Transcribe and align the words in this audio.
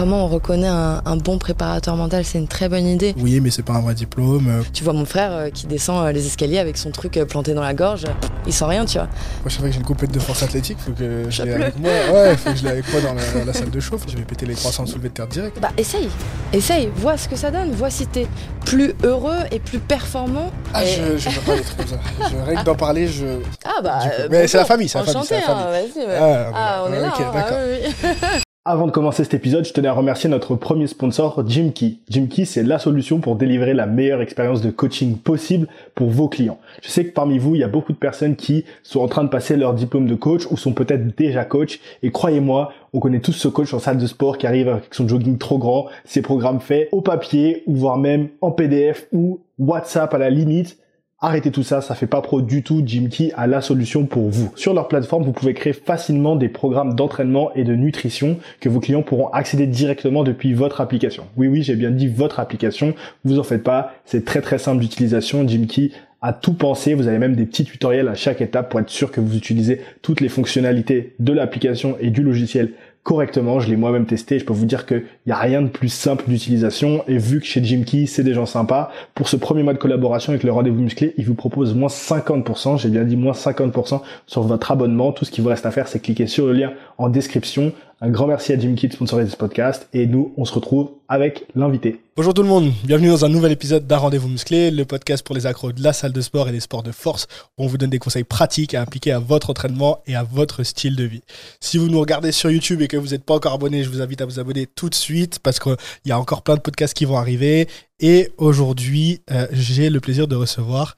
comment 0.00 0.24
on 0.24 0.28
reconnaît 0.28 0.66
un, 0.66 1.02
un 1.04 1.16
bon 1.16 1.36
préparateur 1.36 1.94
mental 1.94 2.24
C'est 2.24 2.38
une 2.38 2.48
très 2.48 2.70
bonne 2.70 2.86
idée. 2.86 3.14
Oui, 3.18 3.38
mais 3.40 3.50
c'est 3.50 3.62
pas 3.62 3.74
un 3.74 3.80
vrai 3.82 3.92
diplôme. 3.92 4.46
Euh, 4.48 4.62
Tu 4.72 4.82
vois 4.82 4.94
mon 4.94 5.04
frère 5.04 5.30
euh, 5.32 5.50
qui 5.50 5.66
descend 5.66 6.06
euh, 6.06 6.12
les 6.12 6.26
escaliers 6.26 6.58
avec 6.58 6.78
son 6.78 6.90
truc 6.90 7.20
planté 7.28 7.52
dans 7.52 7.60
la 7.60 7.74
gorge, 7.74 8.04
il 8.46 8.52
sent 8.54 8.64
rien, 8.64 8.86
tu 8.86 8.94
vois. 8.94 9.08
Moi, 9.08 9.48
je 9.48 9.56
savais 9.56 9.68
que 9.68 9.74
j'ai 9.74 9.80
une 9.80 9.86
compète 9.86 10.10
de 10.10 10.18
force 10.18 10.42
athlétique, 10.42 10.78
faut 10.78 10.92
que 10.92 11.26
je 11.28 11.42
l'ai 11.42 11.52
avec 11.52 11.78
moi. 11.78 11.90
Ouais, 12.12 12.34
faut 12.36 12.50
que 12.50 12.56
je 12.56 12.62
l'ai 12.64 12.70
avec 12.70 12.90
moi 12.92 13.02
dans 13.02 13.12
la, 13.14 13.44
la 13.44 13.52
salle 13.52 13.68
de 13.70 13.80
chauffe. 13.80 14.04
Je 14.08 14.16
vais 14.16 14.22
péter 14.22 14.46
les 14.46 14.54
300 14.54 14.86
soulevés 14.86 15.10
de 15.10 15.14
terre 15.14 15.26
direct. 15.26 15.58
Bah 15.60 15.68
essaye, 15.76 16.08
essaye, 16.54 16.90
vois 16.96 17.18
ce 17.18 17.28
que 17.28 17.36
ça 17.36 17.50
donne, 17.50 17.70
vois 17.72 17.90
si 17.90 18.06
t'es 18.06 18.26
plus 18.64 18.94
heureux 19.04 19.36
et 19.52 19.58
plus 19.60 19.80
performant. 19.80 20.50
Ah, 20.72 20.82
Et- 20.82 20.88
je, 20.88 21.18
je 21.18 21.28
peux 21.28 21.40
pas 21.52 21.56
des 21.56 21.62
trucs 21.62 21.76
comme 21.76 21.86
ça. 21.88 22.00
Je, 22.30 22.50
rien 22.50 22.60
que 22.60 22.64
d'en 22.64 22.74
parler, 22.74 23.06
je. 23.06 23.26
Ah 23.66 23.82
bah. 23.82 23.98
Coup. 24.02 24.22
Mais 24.30 24.46
c'est 24.48 24.56
la 24.58 24.64
famille, 24.64 24.88
c'est 24.88 24.98
la 24.98 25.04
famille, 25.04 25.28
hein, 25.46 25.66
vas-y. 25.70 26.06
ouais. 26.06 26.16
Ah, 26.18 26.50
Ah, 26.54 26.84
on 26.88 26.92
est 26.94 27.00
là. 27.00 27.08
hein, 27.14 27.30
d'accord. 27.34 27.44
ah, 27.50 27.54
oui. 28.02 28.10
Avant 28.66 28.86
de 28.86 28.92
commencer 28.92 29.24
cet 29.24 29.32
épisode, 29.32 29.64
je 29.64 29.72
tenais 29.72 29.88
à 29.88 29.94
remercier 29.94 30.28
notre 30.28 30.54
premier 30.54 30.86
sponsor, 30.86 31.42
Jimkey. 31.48 31.94
Jimkey, 32.10 32.44
c'est 32.44 32.62
la 32.62 32.78
solution 32.78 33.18
pour 33.18 33.36
délivrer 33.36 33.72
la 33.72 33.86
meilleure 33.86 34.20
expérience 34.20 34.60
de 34.60 34.70
coaching 34.70 35.16
possible 35.16 35.66
pour 35.94 36.10
vos 36.10 36.28
clients. 36.28 36.58
Je 36.82 36.90
sais 36.90 37.06
que 37.06 37.14
parmi 37.14 37.38
vous, 37.38 37.54
il 37.54 37.62
y 37.62 37.64
a 37.64 37.68
beaucoup 37.68 37.94
de 37.94 37.98
personnes 37.98 38.36
qui 38.36 38.66
sont 38.82 39.00
en 39.00 39.08
train 39.08 39.24
de 39.24 39.30
passer 39.30 39.56
leur 39.56 39.72
diplôme 39.72 40.06
de 40.06 40.14
coach 40.14 40.42
ou 40.50 40.58
sont 40.58 40.74
peut-être 40.74 41.16
déjà 41.16 41.46
coach. 41.46 41.80
Et 42.02 42.10
croyez-moi, 42.10 42.70
on 42.92 43.00
connaît 43.00 43.20
tous 43.20 43.32
ce 43.32 43.48
coach 43.48 43.72
en 43.72 43.78
salle 43.78 43.96
de 43.96 44.06
sport 44.06 44.36
qui 44.36 44.46
arrive 44.46 44.68
avec 44.68 44.94
son 44.94 45.08
jogging 45.08 45.38
trop 45.38 45.56
grand, 45.56 45.86
ses 46.04 46.20
programmes 46.20 46.60
faits 46.60 46.90
au 46.92 47.00
papier 47.00 47.62
ou 47.66 47.76
voire 47.76 47.96
même 47.96 48.28
en 48.42 48.50
PDF 48.50 49.06
ou 49.10 49.40
WhatsApp 49.58 50.12
à 50.12 50.18
la 50.18 50.28
limite. 50.28 50.76
Arrêtez 51.22 51.50
tout 51.50 51.62
ça, 51.62 51.82
ça 51.82 51.94
fait 51.94 52.06
pas 52.06 52.22
pro 52.22 52.40
du 52.40 52.62
tout. 52.62 52.82
Jimkey 52.82 53.30
a 53.36 53.46
la 53.46 53.60
solution 53.60 54.06
pour 54.06 54.30
vous. 54.30 54.50
Sur 54.56 54.72
leur 54.72 54.88
plateforme, 54.88 55.22
vous 55.22 55.32
pouvez 55.32 55.52
créer 55.52 55.74
facilement 55.74 56.34
des 56.34 56.48
programmes 56.48 56.94
d'entraînement 56.94 57.52
et 57.54 57.62
de 57.62 57.74
nutrition 57.74 58.38
que 58.58 58.70
vos 58.70 58.80
clients 58.80 59.02
pourront 59.02 59.28
accéder 59.28 59.66
directement 59.66 60.24
depuis 60.24 60.54
votre 60.54 60.80
application. 60.80 61.26
Oui, 61.36 61.46
oui, 61.46 61.62
j'ai 61.62 61.76
bien 61.76 61.90
dit 61.90 62.08
votre 62.08 62.40
application. 62.40 62.94
Vous 63.26 63.38
en 63.38 63.42
faites 63.42 63.62
pas. 63.62 63.92
C'est 64.06 64.24
très 64.24 64.40
très 64.40 64.56
simple 64.56 64.80
d'utilisation. 64.80 65.46
Jimkey 65.46 65.90
a 66.22 66.32
tout 66.32 66.54
pensé. 66.54 66.94
Vous 66.94 67.06
avez 67.06 67.18
même 67.18 67.36
des 67.36 67.44
petits 67.44 67.64
tutoriels 67.64 68.08
à 68.08 68.14
chaque 68.14 68.40
étape 68.40 68.70
pour 68.70 68.80
être 68.80 68.88
sûr 68.88 69.12
que 69.12 69.20
vous 69.20 69.36
utilisez 69.36 69.82
toutes 70.00 70.22
les 70.22 70.30
fonctionnalités 70.30 71.14
de 71.18 71.34
l'application 71.34 71.98
et 72.00 72.08
du 72.08 72.22
logiciel 72.22 72.72
correctement. 73.02 73.60
Je 73.60 73.68
l'ai 73.68 73.76
moi-même 73.76 74.06
testé. 74.06 74.38
Je 74.38 74.44
peux 74.44 74.52
vous 74.52 74.66
dire 74.66 74.86
qu'il 74.86 75.04
n'y 75.26 75.32
a 75.32 75.36
rien 75.36 75.62
de 75.62 75.68
plus 75.68 75.88
simple 75.88 76.24
d'utilisation. 76.28 77.04
Et 77.08 77.18
vu 77.18 77.40
que 77.40 77.46
chez 77.46 77.62
Jimkey, 77.62 78.06
c'est 78.06 78.24
des 78.24 78.34
gens 78.34 78.46
sympas, 78.46 78.90
pour 79.14 79.28
ce 79.28 79.36
premier 79.36 79.62
mois 79.62 79.72
de 79.72 79.78
collaboration 79.78 80.32
avec 80.32 80.42
le 80.42 80.52
rendez-vous 80.52 80.80
musclé, 80.80 81.14
ils 81.16 81.24
vous 81.24 81.34
proposent 81.34 81.74
moins 81.74 81.88
50%. 81.88 82.78
J'ai 82.78 82.88
bien 82.88 83.04
dit 83.04 83.16
moins 83.16 83.32
50% 83.32 84.00
sur 84.26 84.42
votre 84.42 84.70
abonnement. 84.70 85.12
Tout 85.12 85.24
ce 85.24 85.30
qui 85.30 85.40
vous 85.40 85.48
reste 85.48 85.66
à 85.66 85.70
faire, 85.70 85.88
c'est 85.88 86.00
cliquer 86.00 86.26
sur 86.26 86.46
le 86.46 86.52
lien 86.52 86.72
en 86.98 87.08
description. 87.08 87.72
Un 88.02 88.08
grand 88.08 88.26
merci 88.26 88.54
à 88.54 88.58
Jimkey 88.58 88.88
de 88.88 88.94
sponsoriser 88.94 89.30
ce 89.30 89.36
podcast. 89.36 89.86
Et 89.92 90.06
nous, 90.06 90.32
on 90.38 90.46
se 90.46 90.54
retrouve 90.54 90.92
avec 91.06 91.44
l'invité. 91.54 92.00
Bonjour 92.16 92.32
tout 92.32 92.42
le 92.42 92.48
monde, 92.48 92.72
bienvenue 92.84 93.08
dans 93.08 93.26
un 93.26 93.28
nouvel 93.28 93.52
épisode 93.52 93.86
d'un 93.86 93.98
rendez-vous 93.98 94.28
musclé, 94.28 94.70
le 94.70 94.86
podcast 94.86 95.22
pour 95.22 95.34
les 95.34 95.44
accros 95.44 95.72
de 95.72 95.82
la 95.82 95.92
salle 95.92 96.14
de 96.14 96.20
sport 96.22 96.48
et 96.48 96.52
des 96.52 96.60
sports 96.60 96.82
de 96.82 96.92
force, 96.92 97.26
où 97.58 97.64
on 97.64 97.66
vous 97.66 97.76
donne 97.76 97.90
des 97.90 97.98
conseils 97.98 98.24
pratiques 98.24 98.72
à 98.72 98.80
appliquer 98.80 99.12
à 99.12 99.18
votre 99.18 99.50
entraînement 99.50 99.98
et 100.06 100.16
à 100.16 100.22
votre 100.22 100.62
style 100.62 100.96
de 100.96 101.04
vie. 101.04 101.20
Si 101.60 101.76
vous 101.76 101.88
nous 101.88 102.00
regardez 102.00 102.32
sur 102.32 102.50
YouTube 102.50 102.80
et 102.80 102.88
que 102.88 102.96
vous 102.96 103.08
n'êtes 103.08 103.24
pas 103.24 103.34
encore 103.34 103.52
abonné, 103.52 103.84
je 103.84 103.90
vous 103.90 104.00
invite 104.00 104.22
à 104.22 104.24
vous 104.24 104.40
abonner 104.40 104.66
tout 104.66 104.88
de 104.88 104.94
suite 104.94 105.38
parce 105.38 105.58
qu'il 105.58 105.76
y 106.06 106.12
a 106.12 106.18
encore 106.18 106.40
plein 106.40 106.54
de 106.54 106.60
podcasts 106.60 106.94
qui 106.94 107.04
vont 107.04 107.18
arriver. 107.18 107.68
Et 107.98 108.32
aujourd'hui, 108.38 109.20
euh, 109.30 109.46
j'ai 109.52 109.90
le 109.90 110.00
plaisir 110.00 110.26
de 110.26 110.36
recevoir 110.36 110.96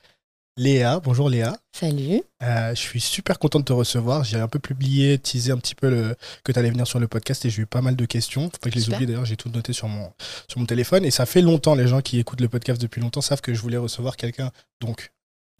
Léa. 0.58 1.00
Bonjour 1.00 1.31
Léa. 1.31 1.56
Salut. 1.75 2.22
Euh, 2.42 2.75
je 2.75 2.81
suis 2.81 3.00
super 3.00 3.39
content 3.39 3.58
de 3.58 3.64
te 3.64 3.72
recevoir. 3.72 4.22
J'ai 4.22 4.39
un 4.39 4.48
peu 4.48 4.58
publié, 4.58 5.19
teasé 5.19 5.50
un 5.50 5.56
petit 5.56 5.75
peu 5.75 5.89
le, 5.89 6.14
que 6.45 6.53
tu 6.53 6.58
allais 6.58 6.70
venir 6.70 6.86
sur 6.86 7.00
le 7.00 7.08
podcast 7.08 7.45
et 7.47 7.50
j'ai 7.50 7.62
eu 7.62 7.67
pas 7.67 7.81
mal 7.81 7.97
de 7.97 8.05
questions. 8.05 8.42
Faut 8.45 8.58
pas 8.61 8.69
que 8.70 8.78
je 8.78 8.84
les 8.84 8.95
oublie 8.95 9.06
d'ailleurs, 9.06 9.25
j'ai 9.25 9.36
tout 9.36 9.48
noté 9.48 9.73
sur 9.73 9.89
mon, 9.89 10.12
sur 10.48 10.61
mon 10.61 10.67
téléphone. 10.67 11.06
Et 11.06 11.11
ça 11.11 11.25
fait 11.25 11.41
longtemps, 11.41 11.75
les 11.75 11.86
gens 11.86 12.03
qui 12.03 12.19
écoutent 12.19 12.42
le 12.42 12.48
podcast 12.50 12.80
depuis 12.80 13.00
longtemps 13.00 13.23
savent 13.23 13.41
que 13.41 13.55
je 13.55 13.62
voulais 13.62 13.78
recevoir 13.78 14.17
quelqu'un. 14.19 14.50
Donc, 14.83 15.12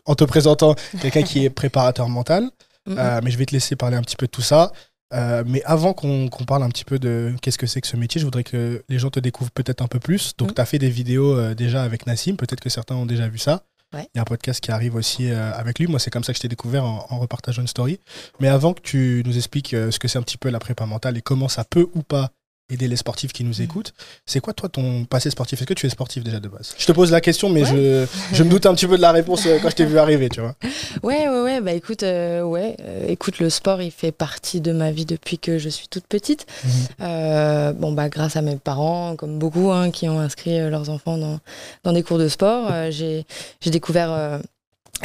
en 0.05 0.15
te 0.15 0.25
présentant, 0.25 0.75
quelqu'un 1.01 1.23
qui 1.23 1.39
est 1.45 1.51
préparateur 1.51 2.09
mental. 2.11 2.51
Euh, 2.89 3.21
mais 3.23 3.31
je 3.31 3.39
vais 3.39 3.47
te 3.47 3.53
laisser 3.53 3.77
parler 3.77 3.97
un 3.97 4.03
petit 4.03 4.17
peu 4.17 4.27
de 4.27 4.31
tout 4.33 4.43
ça. 4.43 4.73
Euh, 5.15 5.43
mais 5.47 5.63
avant 5.65 5.93
qu'on 5.95 6.29
parle 6.47 6.63
un 6.65 6.69
petit 6.71 6.85
peu 6.85 6.99
de 6.99 7.35
qu'est-ce 7.41 7.59
que 7.59 7.67
c'est 7.67 7.81
que 7.81 7.87
ce 7.87 7.97
métier, 7.97 8.19
je 8.19 8.25
voudrais 8.27 8.45
que 8.45 8.83
les 8.89 8.99
gens 8.99 9.11
te 9.11 9.21
découvrent 9.21 9.51
peut-être 9.53 9.81
un 9.81 9.87
peu 9.87 10.01
plus. 10.01 10.35
Donc, 10.37 10.49
Mhm. 10.49 10.55
tu 10.55 10.61
as 10.61 10.67
fait 10.67 10.79
des 10.79 10.91
vidéos 10.91 11.39
euh, 11.39 11.55
déjà 11.55 11.83
avec 11.83 12.07
Nassim, 12.07 12.37
peut-être 12.37 12.61
que 12.61 12.69
certains 12.71 12.95
ont 12.97 13.07
déjà 13.07 13.29
vu 13.29 13.39
ça. 13.39 13.63
Il 13.95 14.17
y 14.17 14.19
a 14.19 14.23
un 14.23 14.25
podcast 14.25 14.61
qui 14.61 14.71
arrive 14.71 14.95
aussi 14.95 15.31
euh, 15.31 15.53
avec 15.55 15.79
lui. 15.79 15.87
Moi, 15.87 15.99
c'est 15.99 16.11
comme 16.11 16.25
ça 16.25 16.33
que 16.33 16.37
je 16.39 16.43
t'ai 16.43 16.49
découvert 16.49 16.85
en, 16.85 17.07
en 17.11 17.19
repartageant 17.19 17.63
une 17.63 17.69
story. 17.69 18.01
Mais 18.41 18.49
avant 18.49 18.73
que 18.73 18.81
tu 18.81 19.23
nous 19.27 19.37
expliques 19.37 19.75
euh, 19.75 19.91
ce 19.91 19.99
que 19.99 20.09
c'est 20.09 20.19
un 20.19 20.23
petit 20.23 20.39
peu 20.39 20.51
la 20.51 20.59
prépa 20.59 20.87
mentale 20.87 21.17
et 21.17 21.23
comment 21.23 21.49
ça 21.49 21.65
peut 21.65 21.89
ou 21.95 22.03
pas 22.03 22.31
aider 22.71 22.89
les 22.89 22.97
sportifs 22.97 23.33
qui 23.33 23.45
nous 23.45 23.57
Mhm. 23.59 23.65
écoutent, 23.65 23.93
c'est 24.25 24.41
quoi 24.41 24.55
toi 24.55 24.69
ton 24.69 25.05
passé 25.05 25.29
sportif? 25.31 25.61
Est-ce 25.61 25.67
que 25.67 25.75
tu 25.75 25.87
es 25.87 25.91
sportif 25.91 26.25
déjà 26.25 26.41
de 26.41 26.49
base? 26.49 26.75
Je 26.79 26.87
te 26.87 26.93
pose 26.93 27.11
la 27.11 27.21
question, 27.21 27.49
mais 27.51 27.65
je, 27.65 28.07
je 28.33 28.43
me 28.43 28.49
doute 28.49 28.65
un 28.67 28.75
petit 28.75 28.87
peu 28.87 28.97
de 28.97 29.03
la 29.03 29.13
réponse 29.13 29.45
euh, 29.47 29.59
quand 29.61 29.69
je 29.71 29.77
t'ai 29.77 29.85
vu 29.85 29.99
arriver, 29.99 30.29
tu 30.29 30.41
vois. 30.41 30.55
Ouais, 31.03 31.29
ouais, 31.29 31.41
ouais. 31.43 31.61
Bah 31.61 31.73
écoute, 31.73 32.03
euh, 32.03 32.43
ouais. 32.43 32.77
euh, 32.81 33.07
écoute, 33.09 33.39
le 33.41 33.51
sport, 33.51 33.83
il 33.83 33.91
fait 33.91 34.13
partie 34.13 34.61
de 34.61 34.73
ma 34.73 34.91
vie 34.91 35.05
depuis 35.07 35.39
que 35.39 35.59
je 35.59 35.69
suis 35.69 35.89
toute 35.89 36.07
petite. 36.07 36.47
Mhm. 36.65 36.71
Euh, 37.03 37.73
bon, 37.73 37.93
bah 37.93 38.09
grâce 38.09 38.37
à 38.37 38.43
mes 38.43 38.57
parents, 38.57 39.17
comme 39.17 39.39
beaucoup, 39.39 39.71
hein, 39.71 39.91
qui 39.91 40.09
ont 40.09 40.21
inscrit 40.21 40.59
leurs 40.71 40.89
enfants 40.91 41.19
dans, 41.19 41.41
dans 41.85 41.93
des 41.93 42.03
cours 42.03 42.19
de 42.19 42.29
sport, 42.29 42.71
j'ai 42.91 43.27
j'ai 43.61 43.71
découvert 43.71 44.41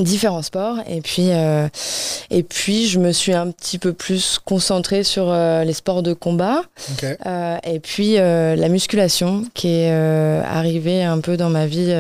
différents 0.03 0.41
sports 0.41 0.77
et 0.87 1.01
puis 1.01 1.31
euh, 1.31 1.67
et 2.29 2.43
puis 2.43 2.87
je 2.87 2.99
me 2.99 3.11
suis 3.11 3.33
un 3.33 3.51
petit 3.51 3.77
peu 3.77 3.93
plus 3.93 4.39
concentrée 4.43 5.03
sur 5.03 5.29
euh, 5.29 5.63
les 5.63 5.73
sports 5.73 6.03
de 6.03 6.13
combat. 6.13 6.61
Euh, 7.25 7.57
et 7.63 7.79
puis 7.79 8.15
la 8.15 8.69
musculation 8.69 9.43
qui 9.53 9.69
est 9.69 9.91
arrivée 9.91 11.03
un 11.03 11.19
peu 11.19 11.37
dans 11.37 11.49
ma 11.49 11.65
vie 11.65 11.95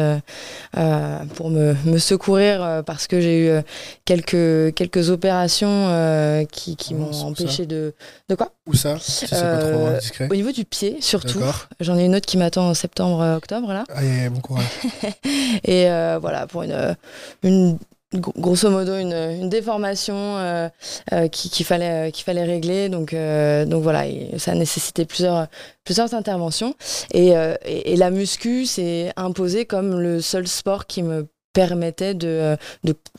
pour 1.35 1.49
me, 1.49 1.75
me 1.85 1.97
secourir 1.97 2.83
parce 2.85 3.07
que 3.07 3.19
j'ai 3.19 3.47
eu 3.47 3.61
quelques, 4.05 4.73
quelques 4.75 5.09
opérations 5.09 6.45
qui, 6.51 6.75
qui 6.75 6.95
Oh, 6.97 6.99
m'ont 6.99 7.21
empêché 7.27 7.65
de... 7.65 7.93
De 8.29 8.35
quoi? 8.35 8.51
Où 8.65 8.73
ça? 8.73 8.97
Si 8.99 9.27
c'est 9.27 9.39
pas 9.39 9.57
trop 9.59 9.85
indiscret. 9.87 10.27
Au 10.31 10.35
niveau 10.35 10.51
du 10.51 10.65
pied 10.65 10.97
surtout. 11.01 11.39
J'en 11.79 11.97
ai 11.97 12.05
une 12.05 12.15
autre 12.15 12.25
qui 12.25 12.37
m'attend 12.37 12.69
en 12.69 12.73
septembre-octobre 12.73 13.71
là. 13.71 13.83
Allez, 13.93 14.29
bon 14.29 14.39
courage. 14.39 14.65
Et 15.63 15.87
voilà, 16.19 16.47
pour 16.47 16.63
une, 16.63 17.77
grosso 18.13 18.69
modo 18.69 18.95
une, 18.97 19.13
une 19.13 19.49
déformation 19.49 20.15
euh, 20.15 20.69
euh, 21.13 21.27
qui- 21.27 21.49
qu'il 21.49 21.65
fallait, 21.65 22.07
euh, 22.07 22.11
qu'il 22.11 22.23
fallait 22.23 22.43
régler. 22.45 22.89
Donc, 22.89 23.13
euh, 23.13 23.65
donc 23.65 23.83
voilà, 23.83 24.03
ça 24.37 24.51
a 24.51 24.55
nécessité 24.55 25.05
plusieurs, 25.05 25.47
plusieurs 25.83 26.13
interventions. 26.13 26.73
Et, 27.13 27.29
et, 27.65 27.93
et 27.93 27.95
la 27.97 28.09
muscu 28.09 28.65
s'est 28.65 29.11
imposée 29.17 29.65
comme 29.65 29.99
le 29.99 30.21
seul 30.21 30.47
sport 30.47 30.85
qui 30.87 31.03
me 31.03 31.27
permettait 31.53 32.13
de 32.13 32.55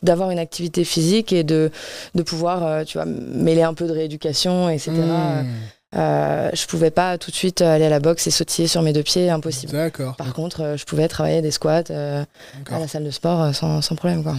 d'avoir 0.02 0.30
une 0.30 0.38
activité 0.38 0.84
physique 0.84 1.32
et 1.32 1.42
de, 1.42 1.72
de 2.14 2.22
pouvoir 2.22 2.84
tu 2.84 2.96
vois 2.96 3.04
mêler 3.04 3.62
un 3.62 3.74
peu 3.74 3.88
de 3.88 3.92
rééducation 3.92 4.68
etc 4.70 4.92
Hmm, 4.92 5.98
euh, 5.98 6.50
je 6.52 6.66
pouvais 6.66 6.92
pas 6.92 7.18
tout 7.18 7.30
de 7.32 7.36
suite 7.36 7.62
aller 7.62 7.86
à 7.86 7.88
la 7.88 7.98
boxe 7.98 8.26
et 8.28 8.30
sautiller 8.30 8.68
sur 8.68 8.82
mes 8.82 8.92
deux 8.92 9.02
pieds 9.02 9.28
impossible 9.28 9.72
D'accord. 9.72 10.14
par 10.16 10.34
contre, 10.34 10.60
euh, 10.60 10.76
je 10.76 10.84
pouvais 10.84 11.08
travailler 11.08 11.42
des 11.42 11.50
squats 11.50 11.82
euh, 11.90 12.22
à 12.70 12.78
la 12.78 12.86
salle 12.86 13.02
de 13.04 13.10
sport 13.10 13.52
sans, 13.54 13.80
sans 13.82 13.96
problème. 13.96 14.22
Quoi. 14.22 14.36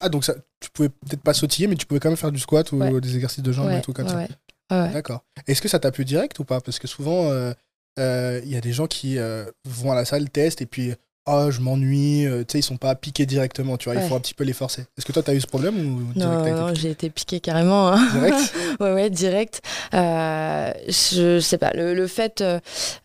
Ah, 0.00 0.08
donc 0.08 0.24
ça, 0.24 0.34
tu 0.60 0.70
pouvais 0.70 0.88
peut-être 0.88 1.22
pas 1.22 1.34
sautiller, 1.34 1.66
mais 1.66 1.74
tu 1.74 1.86
pouvais 1.86 2.00
quand 2.00 2.08
même 2.08 2.16
faire 2.16 2.32
du 2.32 2.38
squat 2.38 2.70
ou 2.72 2.76
Ouais. 2.76 3.00
des 3.00 3.14
exercices 3.14 3.42
de 3.42 3.52
jambes 3.52 3.66
Ouais, 3.68 3.78
et 3.78 3.82
tout 3.82 3.92
comme 3.92 4.06
ouais, 4.06 4.28
ça. 4.70 4.88
D'accord. 4.92 5.24
Est-ce 5.46 5.60
que 5.62 5.68
ça 5.68 5.78
t'a 5.78 5.90
plu 5.90 6.04
direct 6.04 6.38
ou 6.38 6.44
pas? 6.44 6.60
Parce 6.60 6.78
que 6.78 6.86
souvent, 6.86 7.30
euh, 7.30 7.52
euh, 7.98 8.40
il 8.44 8.50
y 8.50 8.56
a 8.56 8.60
des 8.60 8.72
gens 8.72 8.86
qui 8.86 9.18
euh, 9.18 9.46
vont 9.64 9.90
à 9.92 9.94
la 9.94 10.04
salle, 10.04 10.28
testent 10.30 10.62
et 10.62 10.66
puis, 10.66 10.94
oh, 11.28 11.50
je 11.50 11.60
m'ennuie, 11.60 12.26
euh, 12.26 12.40
tu 12.40 12.52
sais, 12.52 12.58
ils 12.60 12.62
sont 12.62 12.76
pas 12.76 12.94
piqués 12.94 13.26
directement, 13.26 13.76
tu 13.76 13.90
vois, 13.90 14.00
il 14.00 14.06
faut 14.08 14.14
un 14.14 14.20
petit 14.20 14.34
peu 14.34 14.44
les 14.44 14.52
forcer. 14.52 14.82
Est-ce 14.96 15.04
que 15.06 15.12
toi, 15.12 15.22
t'as 15.22 15.34
eu 15.34 15.40
ce 15.40 15.46
problème 15.46 15.76
ou 15.78 16.18
Non, 16.18 16.44
piqué 16.44 16.80
j'ai 16.80 16.90
été 16.90 17.10
piquée 17.10 17.40
carrément. 17.40 17.92
hein. 17.92 18.08
Direct 18.12 18.54
ouais, 18.80 18.92
ouais, 18.92 19.10
direct. 19.10 19.60
Euh, 19.94 20.72
je, 20.88 21.40
sais 21.40 21.58
pas. 21.58 21.70
Le, 21.74 21.94
le 21.94 22.06
fait, 22.06 22.40
euh, 22.40 22.60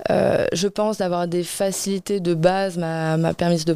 euh, 0.10 0.46
je 0.54 0.68
pense, 0.68 0.98
d'avoir 0.98 1.28
des 1.28 1.44
facilités 1.44 2.20
de 2.20 2.34
base 2.34 2.78
m'a 2.78 3.34
permis 3.34 3.64
de 3.66 3.76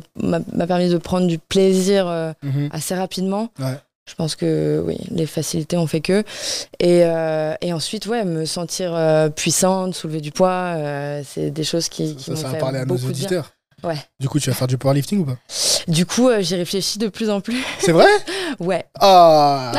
permis 0.65 0.89
de 0.89 0.97
prendre 0.97 1.27
du 1.27 1.39
plaisir 1.39 2.07
euh, 2.07 2.31
Mhm. 2.43 2.69
assez 2.71 2.95
rapidement. 2.95 3.49
Ouais. 3.59 3.77
Je 4.09 4.15
pense 4.15 4.35
que 4.37 4.81
oui, 4.85 4.97
les 5.11 5.25
facilités 5.25 5.75
ont 5.75 5.85
fait 5.87 5.99
que. 5.99 6.23
Et, 6.79 7.01
euh, 7.03 7.53
et 7.61 7.73
ensuite, 7.73 8.05
ouais, 8.05 8.23
me 8.23 8.45
sentir 8.45 8.93
euh, 8.95 9.27
puissante, 9.29 9.95
soulever 9.95 10.21
du 10.21 10.31
poids, 10.31 10.75
euh, 10.77 11.21
c'est 11.27 11.51
des 11.51 11.65
choses 11.65 11.89
qui, 11.89 12.15
qui 12.15 12.23
Ça, 12.23 12.31
m'ont 12.31 12.37
ça 12.37 12.47
va 12.47 12.53
fait 12.53 12.59
parler 12.59 12.79
à 12.79 12.85
nos 12.85 12.95
auditeurs. 12.95 13.51
Ouais. 13.83 13.97
Du 14.19 14.27
coup, 14.27 14.39
tu 14.39 14.49
vas 14.49 14.55
faire 14.55 14.67
du 14.67 14.77
powerlifting 14.77 15.19
ou 15.19 15.25
pas? 15.25 15.37
Du 15.87 16.05
coup, 16.07 16.29
euh, 16.29 16.41
j'y 16.41 16.55
réfléchis 16.55 16.97
de 16.97 17.07
plus 17.09 17.29
en 17.29 17.41
plus. 17.41 17.63
C'est 17.79 17.91
vrai? 17.91 18.07
Ouais. 18.59 18.85
Ah 18.99 19.71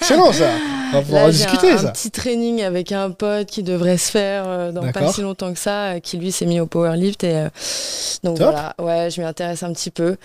Excellent 0.00 0.32
ça 0.32 0.48
On 0.90 0.92
va 0.96 1.02
pouvoir 1.02 1.22
Là, 1.22 1.26
en 1.28 1.30
discuter 1.30 1.70
un, 1.72 1.76
ça. 1.78 1.88
un 1.88 1.90
petit 1.92 2.10
training 2.10 2.62
avec 2.62 2.92
un 2.92 3.10
pote 3.10 3.46
qui 3.48 3.62
devrait 3.62 3.98
se 3.98 4.10
faire 4.10 4.44
euh, 4.46 4.72
dans 4.72 4.90
pas 4.90 5.12
si 5.12 5.20
longtemps 5.20 5.52
que 5.52 5.58
ça, 5.58 5.94
euh, 5.96 6.00
qui 6.00 6.16
lui 6.16 6.32
s'est 6.32 6.46
mis 6.46 6.60
au 6.60 6.66
powerlift. 6.66 7.24
Et, 7.24 7.34
euh, 7.36 7.48
donc 8.24 8.38
Top. 8.38 8.52
voilà, 8.52 8.74
ouais, 8.78 9.10
je 9.10 9.20
m'y 9.20 9.26
intéresse 9.26 9.62
un 9.62 9.72
petit 9.72 9.90
peu. 9.90 10.16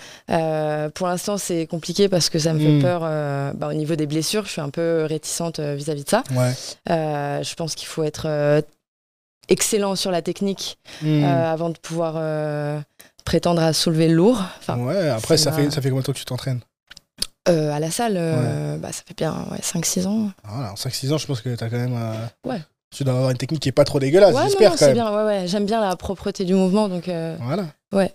Pour 0.94 1.06
l'instant, 1.06 1.36
c'est 1.36 1.66
compliqué 1.66 2.08
parce 2.08 2.30
que 2.30 2.38
ça 2.38 2.54
me 2.54 2.58
Hmm. 2.60 2.80
fait 2.80 2.86
peur 2.86 3.02
euh, 3.04 3.52
bah, 3.54 3.68
au 3.68 3.74
niveau 3.74 3.94
des 3.96 4.06
blessures. 4.06 4.46
Je 4.46 4.52
suis 4.52 4.60
un 4.62 4.70
peu 4.70 5.04
réticente 5.06 5.60
vis-à-vis 5.60 6.04
de 6.04 6.08
ça. 6.08 6.22
Ouais. 6.30 6.52
Je 6.88 7.54
pense 7.54 7.74
qu'il 7.74 7.88
faut 7.88 8.04
être 8.04 8.62
excellent 9.48 9.96
sur 9.96 10.10
la 10.10 10.22
technique 10.22 10.78
Hmm. 11.02 11.24
avant 11.24 11.68
de 11.70 11.76
pouvoir 11.78 12.14
prétendre 13.24 13.62
à 13.62 13.72
soulever 13.72 14.08
le 14.08 14.14
lourd. 14.14 14.42
Enfin, 14.58 14.78
ouais, 14.78 15.08
après, 15.08 15.36
ça 15.36 15.50
m'a- 15.50 15.56
fait, 15.56 15.70
ça 15.70 15.80
fait 15.82 15.88
combien 15.90 16.00
de 16.00 16.06
temps 16.06 16.12
que 16.12 16.18
tu 16.18 16.24
t'entraînes 16.24 16.60
euh, 17.48 17.72
à 17.72 17.80
la 17.80 17.90
salle, 17.90 18.14
euh, 18.16 18.76
bah, 18.78 18.92
ça 18.92 19.02
fait 19.04 19.16
bien 19.16 19.34
ouais, 19.50 19.58
5-6 19.60 20.06
ans. 20.06 20.30
Voilà, 20.44 20.72
en 20.72 20.76
5-6 20.76 21.12
ans, 21.12 21.18
je 21.18 21.26
pense 21.26 21.40
que 21.40 21.52
t'as 21.56 21.68
quand 21.68 21.76
même. 21.76 21.94
euh, 21.96 22.48
Ouais. 22.48 22.60
Tu 22.94 23.02
dois 23.04 23.14
avoir 23.14 23.30
une 23.30 23.36
technique 23.38 23.60
qui 23.60 23.68
est 23.70 23.72
pas 23.72 23.84
trop 23.84 23.98
dégueulasse, 23.98 24.34
ouais, 24.34 24.42
j'espère 24.44 24.70
non, 24.70 24.76
quand 24.76 24.78
c'est 24.78 24.86
même. 24.94 24.94
bien. 24.94 25.10
Ouais, 25.16 25.24
ouais. 25.24 25.46
J'aime 25.48 25.64
bien 25.66 25.80
la 25.80 25.96
propreté 25.96 26.44
du 26.44 26.54
mouvement, 26.54 26.88
donc. 26.88 27.08
euh, 27.08 27.36
Voilà. 27.40 27.64
ouais. 27.92 28.14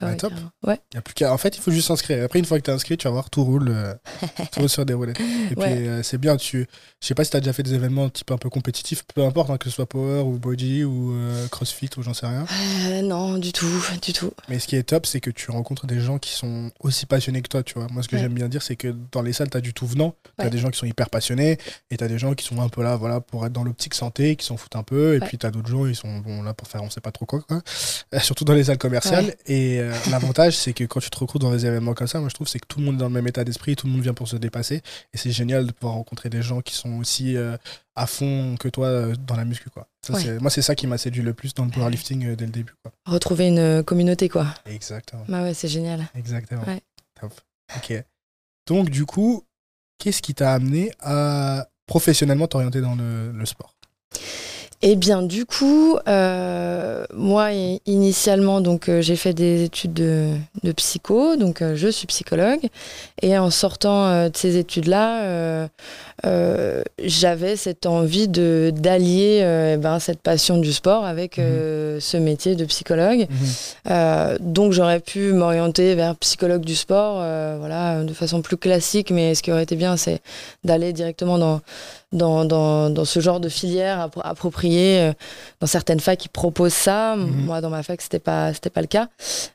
Ouais, 0.00 0.16
top. 0.16 0.32
Ouais. 0.64 0.78
Y 0.94 0.98
a 0.98 1.00
plus 1.02 1.14
qu'à- 1.14 1.32
En 1.32 1.38
fait, 1.38 1.56
il 1.56 1.60
faut 1.60 1.70
juste 1.72 1.88
s'inscrire. 1.88 2.22
Après, 2.24 2.38
une 2.38 2.44
fois 2.44 2.58
que 2.58 2.62
t'es 2.64 2.70
inscrit, 2.72 2.96
tu 2.96 3.04
vas 3.08 3.10
voir, 3.10 3.30
tout 3.30 3.42
roule, 3.42 3.68
euh, 3.68 3.94
tout 4.52 4.60
roule 4.60 4.68
sur 4.68 4.86
des 4.86 4.94
roulettes. 4.94 5.18
Et 5.18 5.54
puis, 5.56 5.56
Ouais. 5.56 5.88
euh, 5.88 6.02
c'est 6.04 6.18
bien. 6.18 6.36
Tu... 6.36 6.66
Je 7.00 7.06
sais 7.06 7.14
pas 7.14 7.24
si 7.24 7.30
t'as 7.32 7.40
déjà 7.40 7.52
fait 7.52 7.62
des 7.64 7.74
événements 7.74 8.08
type 8.08 8.30
un 8.30 8.38
peu 8.38 8.48
compétitifs, 8.48 9.02
peu 9.14 9.22
importe, 9.24 9.50
hein, 9.50 9.56
que 9.58 9.64
ce 9.68 9.74
soit 9.74 9.86
Power 9.86 10.20
ou 10.20 10.38
Body 10.38 10.84
ou 10.84 11.12
euh, 11.14 11.48
CrossFit 11.48 11.90
ou 11.96 12.02
j'en 12.02 12.14
sais 12.14 12.26
rien. 12.26 12.46
Euh, 12.90 13.02
non, 13.02 13.38
du 13.38 13.52
tout, 13.52 13.66
du 14.02 14.12
tout. 14.12 14.32
Mais 14.48 14.58
ce 14.60 14.68
qui 14.68 14.76
est 14.76 14.84
top, 14.84 15.04
c'est 15.06 15.20
que 15.20 15.30
tu 15.30 15.50
rencontres 15.50 15.86
des 15.86 15.98
gens 16.00 16.18
qui 16.18 16.30
sont 16.32 16.70
aussi 16.80 17.04
passionnés 17.06 17.42
que 17.42 17.48
toi, 17.48 17.62
tu 17.64 17.74
vois. 17.74 17.88
Moi, 17.90 18.02
ce 18.04 18.08
que 18.08 18.14
Ouais. 18.16 18.22
j'aime 18.22 18.34
bien 18.34 18.48
dire, 18.48 18.62
c'est 18.62 18.76
que 18.76 18.94
dans 19.12 19.22
les 19.22 19.32
salles, 19.32 19.50
t'as 19.50 19.60
du 19.60 19.74
tout 19.74 19.86
venant. 19.86 20.14
T'as 20.36 20.44
Ouais. 20.44 20.50
des 20.50 20.58
gens 20.58 20.70
qui 20.70 20.78
sont 20.78 20.86
hyper 20.86 21.10
passionnés 21.10 21.58
et 21.90 21.96
t'as 21.96 22.06
des 22.08 22.18
gens 22.18 22.34
qui 22.34 22.44
sont 22.44 22.60
un 22.60 22.68
peu 22.68 22.82
là, 22.84 22.94
voilà, 22.96 23.20
pour 23.20 23.44
être 23.46 23.52
dans 23.52 23.64
l'optique 23.64 23.94
santé, 23.94 24.36
qui 24.36 24.46
s'en 24.46 24.56
foutent 24.56 24.76
un 24.76 24.82
peu. 24.84 25.16
Et 25.16 25.18
Ouais. 25.20 25.26
puis 25.26 25.38
t'as 25.38 25.50
d'autres 25.50 25.68
gens, 25.68 25.86
ils 25.86 25.96
sont 25.96 26.18
bon, 26.18 26.42
là 26.42 26.54
pour 26.54 26.68
faire 26.68 26.82
on 26.84 26.90
sait 26.90 27.00
pas 27.00 27.10
trop 27.12 27.26
quoi, 27.26 27.40
quoi. 27.40 27.62
Surtout 28.22 28.44
dans 28.44 28.54
les 28.54 28.64
salles 28.64 28.78
commerciales. 28.78 29.34
Et 29.46 29.80
euh, 29.88 30.10
l'avantage, 30.10 30.56
c'est 30.56 30.72
que 30.72 30.84
quand 30.84 31.00
tu 31.00 31.10
te 31.10 31.18
recrutes 31.18 31.42
dans 31.42 31.50
des 31.52 31.66
événements 31.66 31.94
comme 31.94 32.06
ça, 32.06 32.20
moi, 32.20 32.28
je 32.28 32.34
trouve, 32.34 32.46
c'est 32.48 32.58
que 32.58 32.66
tout 32.66 32.78
le 32.78 32.84
monde 32.86 32.94
est 32.96 32.98
dans 32.98 33.08
le 33.08 33.12
même 33.14 33.26
état 33.26 33.44
d'esprit, 33.44 33.76
tout 33.76 33.86
le 33.86 33.92
monde 33.92 34.02
vient 34.02 34.14
pour 34.14 34.28
se 34.28 34.36
dépasser. 34.36 34.82
Et 35.12 35.18
c'est 35.18 35.30
génial 35.32 35.66
de 35.66 35.72
pouvoir 35.72 35.94
rencontrer 35.94 36.28
des 36.30 36.42
gens 36.42 36.60
qui 36.60 36.74
sont 36.74 36.98
aussi 36.98 37.36
euh, 37.36 37.56
à 37.96 38.06
fond 38.06 38.56
que 38.58 38.68
toi 38.68 38.86
euh, 38.86 39.14
dans 39.26 39.36
la 39.36 39.44
muscu, 39.44 39.70
quoi. 39.70 39.88
Ça, 40.06 40.12
Ouais. 40.14 40.22
c'est- 40.22 40.38
Moi, 40.40 40.50
c'est 40.50 40.62
ça 40.62 40.74
qui 40.74 40.86
m'a 40.86 40.98
séduit 40.98 41.22
le 41.22 41.34
plus 41.34 41.54
dans 41.54 41.64
le 41.64 41.70
powerlifting 41.70 42.34
dès 42.36 42.46
le 42.46 42.52
début, 42.52 42.72
quoi. 42.82 42.92
Retrouver 43.06 43.48
une 43.48 43.82
communauté, 43.82 44.28
quoi. 44.28 44.46
Exactement. 44.66 45.24
Bah 45.28 45.42
ouais, 45.42 45.54
c'est 45.54 45.68
génial. 45.68 46.06
Exactement. 46.14 46.62
Ouais. 46.66 46.80
Top. 47.20 47.32
Ok. 47.76 47.92
Donc, 48.66 48.90
du 48.90 49.04
coup, 49.06 49.44
qu'est-ce 49.98 50.22
qui 50.22 50.34
t'a 50.34 50.52
amené 50.54 50.90
à 51.00 51.68
professionnellement 51.86 52.46
t'orienter 52.46 52.80
dans 52.80 52.94
le, 52.94 53.32
le 53.32 53.46
sport? 53.46 53.74
Eh 54.80 54.94
bien, 54.94 55.22
du 55.22 55.44
coup, 55.44 55.98
euh, 56.06 57.04
moi, 57.12 57.50
initialement, 57.86 58.60
donc, 58.60 58.88
euh, 58.88 59.02
j'ai 59.02 59.16
fait 59.16 59.34
des 59.34 59.64
études 59.64 59.92
de, 59.92 60.30
de 60.62 60.70
psycho, 60.70 61.34
donc 61.34 61.62
euh, 61.62 61.74
je 61.74 61.88
suis 61.88 62.06
psychologue. 62.06 62.60
Et 63.20 63.36
en 63.36 63.50
sortant 63.50 64.28
de 64.28 64.36
ces 64.36 64.56
études-là, 64.56 65.68
j'avais 67.02 67.56
cette 67.56 67.86
envie 67.86 68.28
de 68.28 68.72
d'allier 68.74 69.40
eh 69.74 69.76
ben, 69.76 69.98
cette 69.98 70.20
passion 70.20 70.58
du 70.58 70.72
sport 70.72 71.04
avec 71.04 71.38
euh, 71.38 71.98
ce 72.00 72.16
métier 72.16 72.54
de 72.54 72.64
psychologue. 72.64 73.26
Euh, 73.90 74.36
donc 74.40 74.72
j'aurais 74.72 75.00
pu 75.00 75.32
m'orienter 75.32 75.94
vers 75.94 76.14
psychologue 76.16 76.64
du 76.64 76.76
sport, 76.76 77.16
voilà, 77.58 78.04
de 78.04 78.12
façon 78.12 78.42
plus 78.42 78.56
classique. 78.56 79.10
Mais 79.10 79.34
ce 79.34 79.42
qui 79.42 79.50
aurait 79.50 79.64
été 79.64 79.76
bien, 79.76 79.96
c'est 79.96 80.20
d'aller 80.64 80.92
directement 80.92 81.38
dans 81.38 81.60
dans, 82.12 82.44
dans, 82.44 82.90
dans 82.90 83.04
ce 83.04 83.20
genre 83.20 83.40
de 83.40 83.48
filière 83.48 84.08
appro- 84.08 84.22
appropriée 84.24 85.00
euh, 85.00 85.12
dans 85.60 85.66
certaines 85.66 86.00
facs 86.00 86.18
qui 86.18 86.28
proposent 86.28 86.72
ça. 86.72 87.16
Mhm. 87.16 87.44
Moi, 87.44 87.60
dans 87.60 87.70
ma 87.70 87.82
fac, 87.82 88.00
c'était 88.00 88.18
pas 88.18 88.52
c'était 88.54 88.70
pas 88.70 88.80
le 88.80 88.86
cas. 88.86 89.08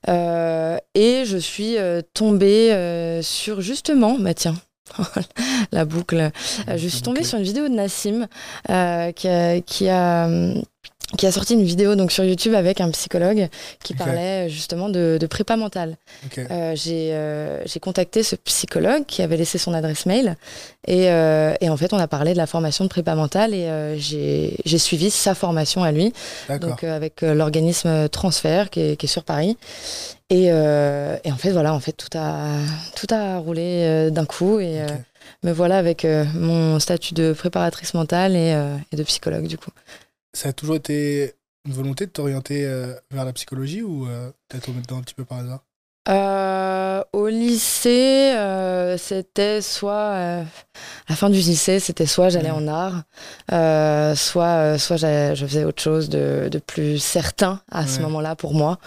Euh, 0.09 0.77
et 0.93 1.23
je 1.25 1.37
suis 1.37 1.77
euh, 1.77 2.01
tombée 2.13 2.71
euh, 2.73 3.21
sur 3.21 3.61
justement, 3.61 4.17
bah 4.19 4.33
tiens. 4.33 4.55
la 5.71 5.85
boucle. 5.85 6.29
Je 6.75 6.87
suis 6.87 7.01
tombée 7.01 7.23
sur 7.23 7.37
une 7.39 7.45
vidéo 7.45 7.67
de 7.69 7.73
Nassim 7.73 8.27
euh, 8.69 9.11
qui, 9.13 9.27
a, 9.29 9.61
qui, 9.61 9.87
a, 9.89 10.27
qui 11.17 11.27
a 11.27 11.31
sorti 11.31 11.53
une 11.53 11.63
vidéo 11.63 11.95
donc 11.95 12.11
sur 12.11 12.23
YouTube 12.23 12.53
avec 12.55 12.81
un 12.81 12.89
psychologue 12.91 13.47
qui 13.83 13.93
parlait 13.93 14.49
justement 14.49 14.89
de, 14.89 15.17
de 15.19 15.27
prépa 15.27 15.55
mentale. 15.57 15.97
Ok. 16.25 16.39
Euh, 16.39 16.73
j'ai 16.75 17.13
euh, 17.13 17.61
j'ai 17.65 17.79
contacté 17.79 18.23
ce 18.23 18.35
psychologue 18.35 19.05
qui 19.05 19.21
avait 19.21 19.37
laissé 19.37 19.57
son 19.57 19.73
adresse 19.73 20.05
mail 20.05 20.35
et, 20.87 21.09
euh, 21.11 21.53
et 21.61 21.69
en 21.69 21.77
fait 21.77 21.93
on 21.93 21.99
a 21.99 22.07
parlé 22.07 22.33
de 22.33 22.37
la 22.37 22.47
formation 22.47 22.83
de 22.83 22.89
prépa 22.89 23.15
mentale 23.15 23.53
et 23.53 23.65
euh, 23.65 23.95
j'ai 23.97 24.57
j'ai 24.65 24.77
suivi 24.79 25.09
sa 25.11 25.35
formation 25.35 25.83
à 25.83 25.91
lui 25.91 26.13
donc 26.61 26.83
euh, 26.83 26.95
avec 26.95 27.23
euh, 27.23 27.33
l'organisme 27.33 28.09
Transfert 28.09 28.69
qui 28.69 28.79
est, 28.81 28.95
qui 28.97 29.05
est 29.05 29.09
sur 29.09 29.23
Paris 29.23 29.57
et, 30.29 30.47
euh, 30.51 31.15
et 31.23 31.31
en 31.31 31.37
fait 31.37 31.51
voilà 31.51 31.73
en 31.73 31.79
fait 31.79 31.93
tout 31.93 32.17
a 32.17 32.47
tout 32.95 33.07
a 33.13 33.37
roulé 33.37 33.83
euh, 33.83 34.09
d'un 34.09 34.25
coup 34.25 34.59
et 34.59 34.81
euh, 34.81 34.85
Ok. 34.85 34.91
me 35.43 35.51
voilà 35.51 35.77
avec 35.77 36.05
euh, 36.05 36.25
mon 36.35 36.79
statut 36.79 37.13
de 37.13 37.33
préparatrice 37.33 37.93
mentale 37.93 38.35
et, 38.35 38.53
euh, 38.53 38.75
et 38.91 38.95
de 38.95 39.03
psychologue 39.03 39.47
du 39.47 39.57
coup 39.57 39.71
Ça 40.33 40.49
a 40.49 40.53
toujours 40.53 40.75
été 40.75 41.33
une 41.65 41.73
volonté 41.73 42.05
de 42.05 42.11
t'orienter 42.11 42.65
euh, 42.65 42.93
vers 43.11 43.23
la 43.25 43.33
psychologie 43.33 43.81
ou 43.83 44.07
euh, 44.07 44.31
t'es 44.49 44.59
tombé 44.59 44.81
dedans 44.81 44.97
un 44.97 45.01
petit 45.01 45.13
peu 45.13 45.25
par 45.25 45.39
hasard? 45.39 45.59
Euh, 46.09 47.01
au 47.13 47.29
lycée, 47.29 48.33
euh, 48.35 48.97
c'était 48.97 49.61
soit 49.61 49.93
euh, 49.93 50.43
la 51.07 51.15
fin 51.15 51.29
du 51.29 51.37
lycée, 51.37 51.79
c'était 51.79 52.05
soit 52.05 52.27
j'allais 52.29 52.51
Mhm. 52.51 52.67
en 52.67 52.73
art, 52.73 54.15
soit 54.17 54.77
soit 54.79 54.97
je 54.97 55.45
faisais 55.45 55.63
autre 55.63 55.81
chose 55.81 56.09
de, 56.09 56.49
de 56.51 56.59
plus 56.59 56.97
certain 56.99 57.61
à 57.71 57.87
ce 57.87 58.01
moment-là 58.01 58.35
pour 58.35 58.53
moi. 58.53 58.79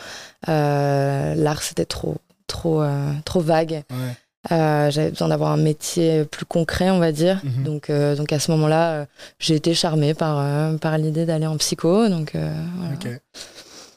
L'art 0.46 1.62
c'était 1.62 1.86
trop 1.86 2.16
trop 2.48 2.82
trop 3.24 3.40
vague. 3.40 3.82
Ouais. 3.90 4.16
Euh, 4.52 4.90
J'avais 4.90 5.10
besoin 5.10 5.28
d'avoir 5.28 5.50
un 5.52 5.56
métier 5.56 6.24
plus 6.24 6.44
concret, 6.46 6.90
on 6.90 6.98
va 6.98 7.12
dire. 7.12 7.40
Mhm. 7.44 7.64
Donc 7.64 7.90
euh, 7.90 8.14
donc 8.16 8.32
à 8.32 8.38
ce 8.38 8.50
moment-là, 8.52 8.92
euh, 8.92 9.06
j'ai 9.38 9.54
été 9.56 9.74
charmée 9.74 10.14
par 10.14 10.78
par 10.78 10.98
l'idée 10.98 11.26
d'aller 11.26 11.46
en 11.46 11.56
psycho. 11.56 12.08
Donc 12.08 12.32
voilà. 12.34 12.92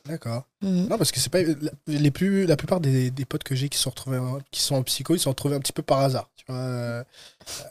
D'accord. 0.05 0.43
Mhm. 0.63 0.87
Non, 0.89 0.97
parce 0.97 1.11
que 1.11 1.19
c'est 1.19 1.29
pas 1.31 1.43
la- 1.43 1.53
les 1.87 2.09
plus 2.11 2.45
la 2.47 2.55
plupart 2.55 2.79
des, 2.79 3.11
des 3.11 3.25
potes 3.25 3.43
que 3.43 3.53
j'ai 3.55 3.69
qui 3.69 3.77
sont 3.77 3.91
retrouvés 3.91 4.17
en- 4.17 4.39
qui 4.49 4.61
sont 4.61 4.75
en 4.75 4.81
psycho, 4.83 5.13
ils 5.13 5.19
se 5.19 5.25
sont 5.25 5.29
retrouvés 5.31 5.55
un 5.55 5.59
petit 5.59 5.73
peu 5.73 5.83
par 5.83 5.99
hasard. 5.99 6.29
Tu 6.35 6.45
vois. 6.47 7.03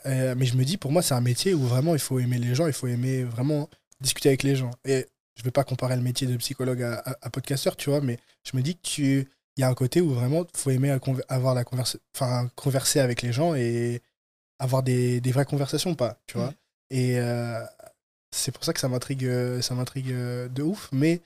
mais 0.05 0.45
je 0.45 0.55
me 0.55 0.63
dis, 0.63 0.77
pour 0.77 0.91
moi, 0.91 1.01
c'est 1.01 1.13
un 1.13 1.21
métier 1.21 1.53
où 1.53 1.61
vraiment 1.63 1.93
il 1.95 1.99
faut 1.99 2.17
aimer 2.19 2.37
les 2.37 2.55
gens, 2.55 2.67
il 2.67 2.73
faut 2.73 2.87
aimer 2.87 3.23
vraiment 3.23 3.67
discuter 3.99 4.29
avec 4.29 4.43
les 4.43 4.55
gens. 4.55 4.71
Et 4.85 5.05
je 5.35 5.43
vais 5.43 5.51
pas 5.51 5.63
comparer 5.65 5.95
le 5.97 6.01
métier 6.01 6.27
de 6.27 6.37
psychologue 6.37 6.81
à, 6.83 6.99
à, 7.05 7.15
à 7.23 7.29
podcasteur, 7.29 7.75
tu 7.75 7.89
vois, 7.89 7.99
mais 8.01 8.17
je 8.49 8.55
me 8.55 8.61
dis 8.61 8.75
que 8.75 8.81
tu 8.83 9.27
il 9.59 9.61
y 9.61 9.65
a 9.65 9.67
un 9.67 9.73
côté 9.73 9.99
où 9.99 10.11
vraiment 10.11 10.45
il 10.45 10.57
faut 10.57 10.69
aimer 10.69 10.97
avoir 11.27 11.53
la 11.53 11.65
converse, 11.65 11.97
enfin 12.15 12.49
converser 12.55 13.01
avec 13.01 13.21
les 13.21 13.33
gens 13.33 13.55
et 13.55 14.01
avoir 14.57 14.83
des, 14.83 15.19
des 15.19 15.33
vraies 15.33 15.43
conversations, 15.43 15.95
pas, 15.95 16.17
tu 16.27 16.37
vois. 16.37 16.47
Mhm. 16.47 16.53
Et 16.91 17.19
euh, 17.19 17.59
c'est 18.31 18.53
pour 18.53 18.63
ça 18.63 18.71
que 18.71 18.79
ça 18.79 18.87
m'intrigue, 18.87 19.25
euh, 19.25 19.61
ça 19.61 19.75
m'intrigue 19.75 20.13
euh, 20.13 20.47
de 20.47 20.63
ouf. 20.63 20.87
Mais 20.93 21.21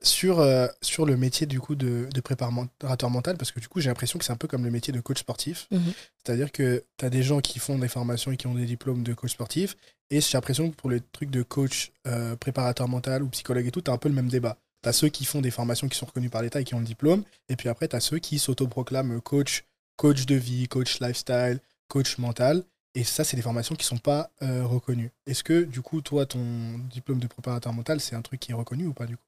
sur, 0.00 0.40
euh, 0.40 0.66
sur 0.80 1.04
le 1.04 1.18
métier 1.18 1.46
du 1.46 1.60
coup 1.60 1.74
de, 1.74 2.08
de 2.10 2.20
préparateur 2.22 3.10
mental, 3.10 3.36
parce 3.36 3.52
que 3.52 3.60
du 3.60 3.68
coup 3.68 3.80
j'ai 3.80 3.90
l'impression 3.90 4.18
que 4.18 4.24
c'est 4.24 4.32
un 4.32 4.36
peu 4.36 4.48
comme 4.48 4.64
le 4.64 4.70
métier 4.70 4.94
de 4.94 5.00
coach 5.00 5.18
sportif. 5.18 5.66
Mhm. 5.70 5.92
C'est-à-dire 6.24 6.50
que 6.50 6.82
tu 6.96 7.04
as 7.04 7.10
des 7.10 7.22
gens 7.22 7.40
qui 7.40 7.58
font 7.58 7.78
des 7.78 7.88
formations 7.88 8.32
et 8.32 8.38
qui 8.38 8.46
ont 8.46 8.54
des 8.54 8.64
diplômes 8.64 9.02
de 9.02 9.12
coach 9.12 9.32
sportif. 9.32 9.76
Et 10.08 10.22
j'ai 10.22 10.38
l'impression 10.38 10.70
que 10.70 10.74
pour 10.76 10.88
les 10.88 11.02
trucs 11.12 11.30
de 11.30 11.42
coach, 11.42 11.92
euh, 12.06 12.34
préparateur 12.34 12.88
mental 12.88 13.22
ou 13.22 13.28
psychologue 13.28 13.66
et 13.66 13.70
tout, 13.70 13.82
tu 13.82 13.90
as 13.90 13.94
un 13.94 13.98
peu 13.98 14.08
le 14.08 14.14
même 14.14 14.30
débat. 14.30 14.56
Tu 14.82 14.88
as 14.88 14.92
ceux 14.92 15.08
qui 15.08 15.24
font 15.24 15.40
des 15.40 15.50
formations 15.50 15.88
qui 15.88 15.98
sont 15.98 16.06
reconnues 16.06 16.30
par 16.30 16.42
l'État 16.42 16.60
et 16.60 16.64
qui 16.64 16.74
ont 16.74 16.80
le 16.80 16.84
diplôme. 16.84 17.24
Et 17.48 17.56
puis 17.56 17.68
après, 17.68 17.88
tu 17.88 17.96
as 17.96 18.00
ceux 18.00 18.18
qui 18.18 18.38
s'autoproclament 18.38 19.20
coach, 19.20 19.64
coach 19.96 20.26
de 20.26 20.34
vie, 20.34 20.68
coach 20.68 21.00
lifestyle, 21.00 21.60
coach 21.88 22.18
mental. 22.18 22.64
Et 22.94 23.04
ça, 23.04 23.22
c'est 23.24 23.36
des 23.36 23.42
formations 23.42 23.74
qui 23.74 23.84
sont 23.84 23.98
pas 23.98 24.30
euh, 24.42 24.64
reconnues. 24.64 25.10
Est-ce 25.26 25.44
que, 25.44 25.64
du 25.64 25.82
coup, 25.82 26.00
toi, 26.00 26.26
ton 26.26 26.78
diplôme 26.90 27.20
de 27.20 27.26
préparateur 27.26 27.72
mental, 27.72 28.00
c'est 28.00 28.16
un 28.16 28.22
truc 28.22 28.40
qui 28.40 28.52
est 28.52 28.54
reconnu 28.54 28.86
ou 28.86 28.92
pas, 28.92 29.06
du 29.06 29.16
coup 29.16 29.22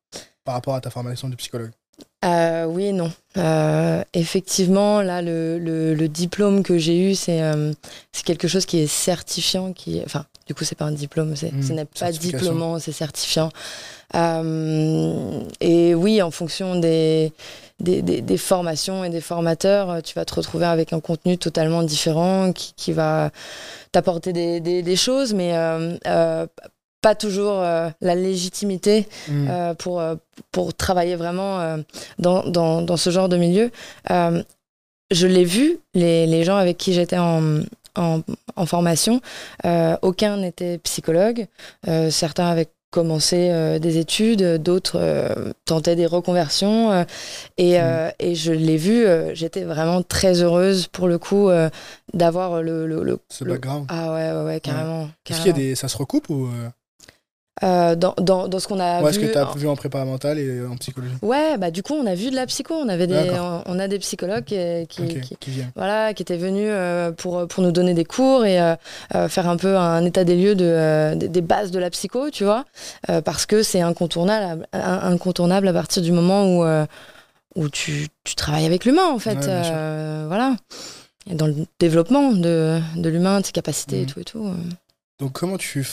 Par 0.44 0.54
rapport 0.54 0.74
à 0.74 0.80
ta 0.80 0.90
formation 0.90 1.28
de 1.28 1.36
psychologue? 1.36 1.72
Euh, 2.24 2.66
oui 2.66 2.86
et 2.86 2.92
non. 2.92 3.10
Euh, 3.38 4.02
effectivement, 4.12 5.00
là, 5.00 5.22
le, 5.22 5.58
le- 5.58 5.94
le 5.94 6.08
diplôme 6.08 6.62
que 6.62 6.76
j'ai 6.76 7.10
eu, 7.10 7.14
c'est 7.14 7.40
euh, 7.42 7.72
quelque 8.26 8.46
chose 8.46 8.66
qui 8.66 8.78
est 8.78 8.86
certifiant. 8.86 9.72
Qui, 9.72 10.02
enfin, 10.04 10.26
du 10.46 10.54
coup, 10.54 10.64
c'est 10.64 10.74
pas 10.74 10.84
un 10.84 10.92
diplôme, 10.92 11.34
c'est- 11.34 11.50
Mmh, 11.52 11.62
ce 11.62 11.72
n'est 11.72 11.84
pas 11.86 12.06
diplômant, 12.42 12.78
c'est 12.78 12.92
certifiant. 12.92 13.48
Euh, 14.14 15.40
et 15.60 15.94
oui, 15.94 16.20
en 16.20 16.30
fonction 16.30 16.76
des, 16.76 17.32
des, 17.78 18.02
des- 18.02 18.20
des 18.20 18.36
formations 18.36 19.02
et 19.04 19.08
des 19.10 19.20
formateurs, 19.22 20.02
tu 20.02 20.14
vas 20.14 20.24
te 20.26 20.34
retrouver 20.34 20.66
avec 20.66 20.92
un 20.92 21.00
contenu 21.00 21.38
totalement 21.38 21.82
différent 21.82 22.52
qui, 22.52 22.74
qui 22.76 22.92
va 22.92 23.30
t'apporter 23.92 24.32
des, 24.32 24.60
des- 24.60 24.82
des 24.82 24.96
choses, 24.96 25.32
mais 25.32 25.56
euh, 25.56 25.96
euh, 26.06 26.46
pas 27.00 27.14
toujours 27.14 27.60
euh, 27.60 27.88
la 28.00 28.14
légitimité 28.14 29.06
Mmh. 29.28 29.46
euh, 29.50 29.74
pour, 29.74 30.00
euh, 30.00 30.16
pour 30.52 30.74
travailler 30.74 31.16
vraiment 31.16 31.60
euh, 31.60 31.76
dans, 32.18 32.42
dans, 32.44 32.82
dans 32.82 32.96
ce 32.96 33.10
genre 33.10 33.28
de 33.28 33.36
milieu. 33.36 33.70
Je 35.12 35.26
l'ai 35.26 35.44
vu, 35.44 35.78
les, 35.94 36.26
les 36.26 36.44
gens 36.44 36.56
avec 36.56 36.76
qui 36.78 36.92
j'étais 36.92 37.18
en, 37.18 37.60
en, 37.96 38.20
en 38.56 38.66
formation, 38.66 39.20
aucun 40.02 40.36
n'était 40.36 40.78
psychologue. 40.78 41.46
Certains 42.10 42.46
avaient 42.46 42.68
commencé 42.92 43.78
des 43.80 43.98
études, 43.98 44.62
d'autres 44.62 45.34
tentaient 45.64 45.96
des 45.96 46.06
reconversions. 46.06 47.04
et, 47.58 47.80
euh, 47.80 48.10
et 48.20 48.36
je 48.36 48.52
l'ai 48.52 48.76
vu, 48.76 49.04
j'étais 49.32 49.64
vraiment 49.64 50.02
très 50.02 50.42
heureuse 50.42 50.86
pour 50.86 51.08
le 51.08 51.18
coup 51.18 51.48
d'avoir 52.14 52.62
le, 52.62 52.86
le, 52.86 53.02
le- 53.02 53.18
Ce 53.30 53.42
le- 53.42 53.54
background. 53.54 53.86
Ah 53.88 54.12
ouais, 54.12 54.30
ouais, 54.32 54.44
ouais, 54.44 54.60
carrément. 54.60 55.08
Est-ce 55.28 55.38
qu'il 55.42 55.46
y 55.46 55.50
a 55.50 55.52
carrément. 55.54 55.58
des... 55.70 55.74
Ça 55.74 55.88
se 55.88 55.96
recoupe 55.96 56.28
ou. 56.30 56.48
Euh, 57.62 57.94
dans, 57.94 58.14
dans, 58.16 58.48
dans, 58.48 58.58
ce 58.58 58.66
qu'on 58.66 58.80
a 58.80 59.02
ouais, 59.02 59.10
vu. 59.10 59.14
ce 59.14 59.20
que 59.20 59.32
tu 59.32 59.36
as 59.36 59.44
vu 59.54 59.68
en 59.68 59.76
prépa 59.76 60.02
mentale 60.04 60.38
et 60.38 60.64
en 60.64 60.76
psychologie. 60.76 61.14
Ouais, 61.20 61.58
bah 61.58 61.70
du 61.70 61.82
coup, 61.82 61.92
on 61.92 62.06
a 62.06 62.14
vu 62.14 62.30
de 62.30 62.34
la 62.36 62.46
psycho. 62.46 62.74
On, 62.74 62.88
avait 62.88 63.06
des, 63.06 63.30
on, 63.38 63.62
on, 63.66 63.78
a 63.78 63.86
des 63.86 63.98
psychologues 63.98 64.44
qui, 64.44 64.56
qui, 64.88 65.02
okay, 65.02 65.20
qui, 65.20 65.36
qui, 65.36 65.50
voilà, 65.76 66.14
qui 66.14 66.22
étaient 66.22 66.38
venus 66.38 66.68
euh, 66.70 67.12
pour, 67.12 67.46
pour 67.48 67.62
nous 67.62 67.72
donner 67.72 67.92
des 67.92 68.06
cours 68.06 68.46
et 68.46 68.60
euh, 68.60 68.76
faire 69.28 69.48
un 69.48 69.58
peu 69.58 69.76
un 69.76 70.04
état 70.06 70.24
des 70.24 70.36
lieux 70.36 70.54
de, 70.54 71.14
des 71.14 71.40
bases 71.42 71.70
de 71.70 71.78
la 71.78 71.90
psycho, 71.90 72.30
tu 72.30 72.44
vois, 72.44 72.64
parce 73.24 73.44
que 73.44 73.62
c'est 73.62 73.82
incontournable, 73.82 74.66
incontournable 74.72 75.68
à 75.68 75.72
partir 75.72 76.02
du 76.02 76.12
moment 76.12 76.46
où, 76.46 76.64
où 77.56 77.68
tu, 77.68 78.08
tu 78.24 78.34
travailles 78.36 78.66
avec 78.66 78.86
l'humain, 78.86 79.08
en 79.08 79.18
fait. 79.18 79.36
Ouais, 79.46 80.26
voilà. 80.26 80.56
Et 81.30 81.34
dans 81.34 81.46
le 81.46 81.54
développement 81.78 82.32
de, 82.32 82.80
de 82.96 83.08
l'humain, 83.10 83.40
de 83.40 83.46
ses 83.46 83.52
capacités 83.52 84.02
et 84.02 84.06
tout 84.06 84.20
et 84.20 84.24
tout. 84.24 84.50
Donc, 85.18 85.32
comment 85.32 85.58
tu, 85.58 85.86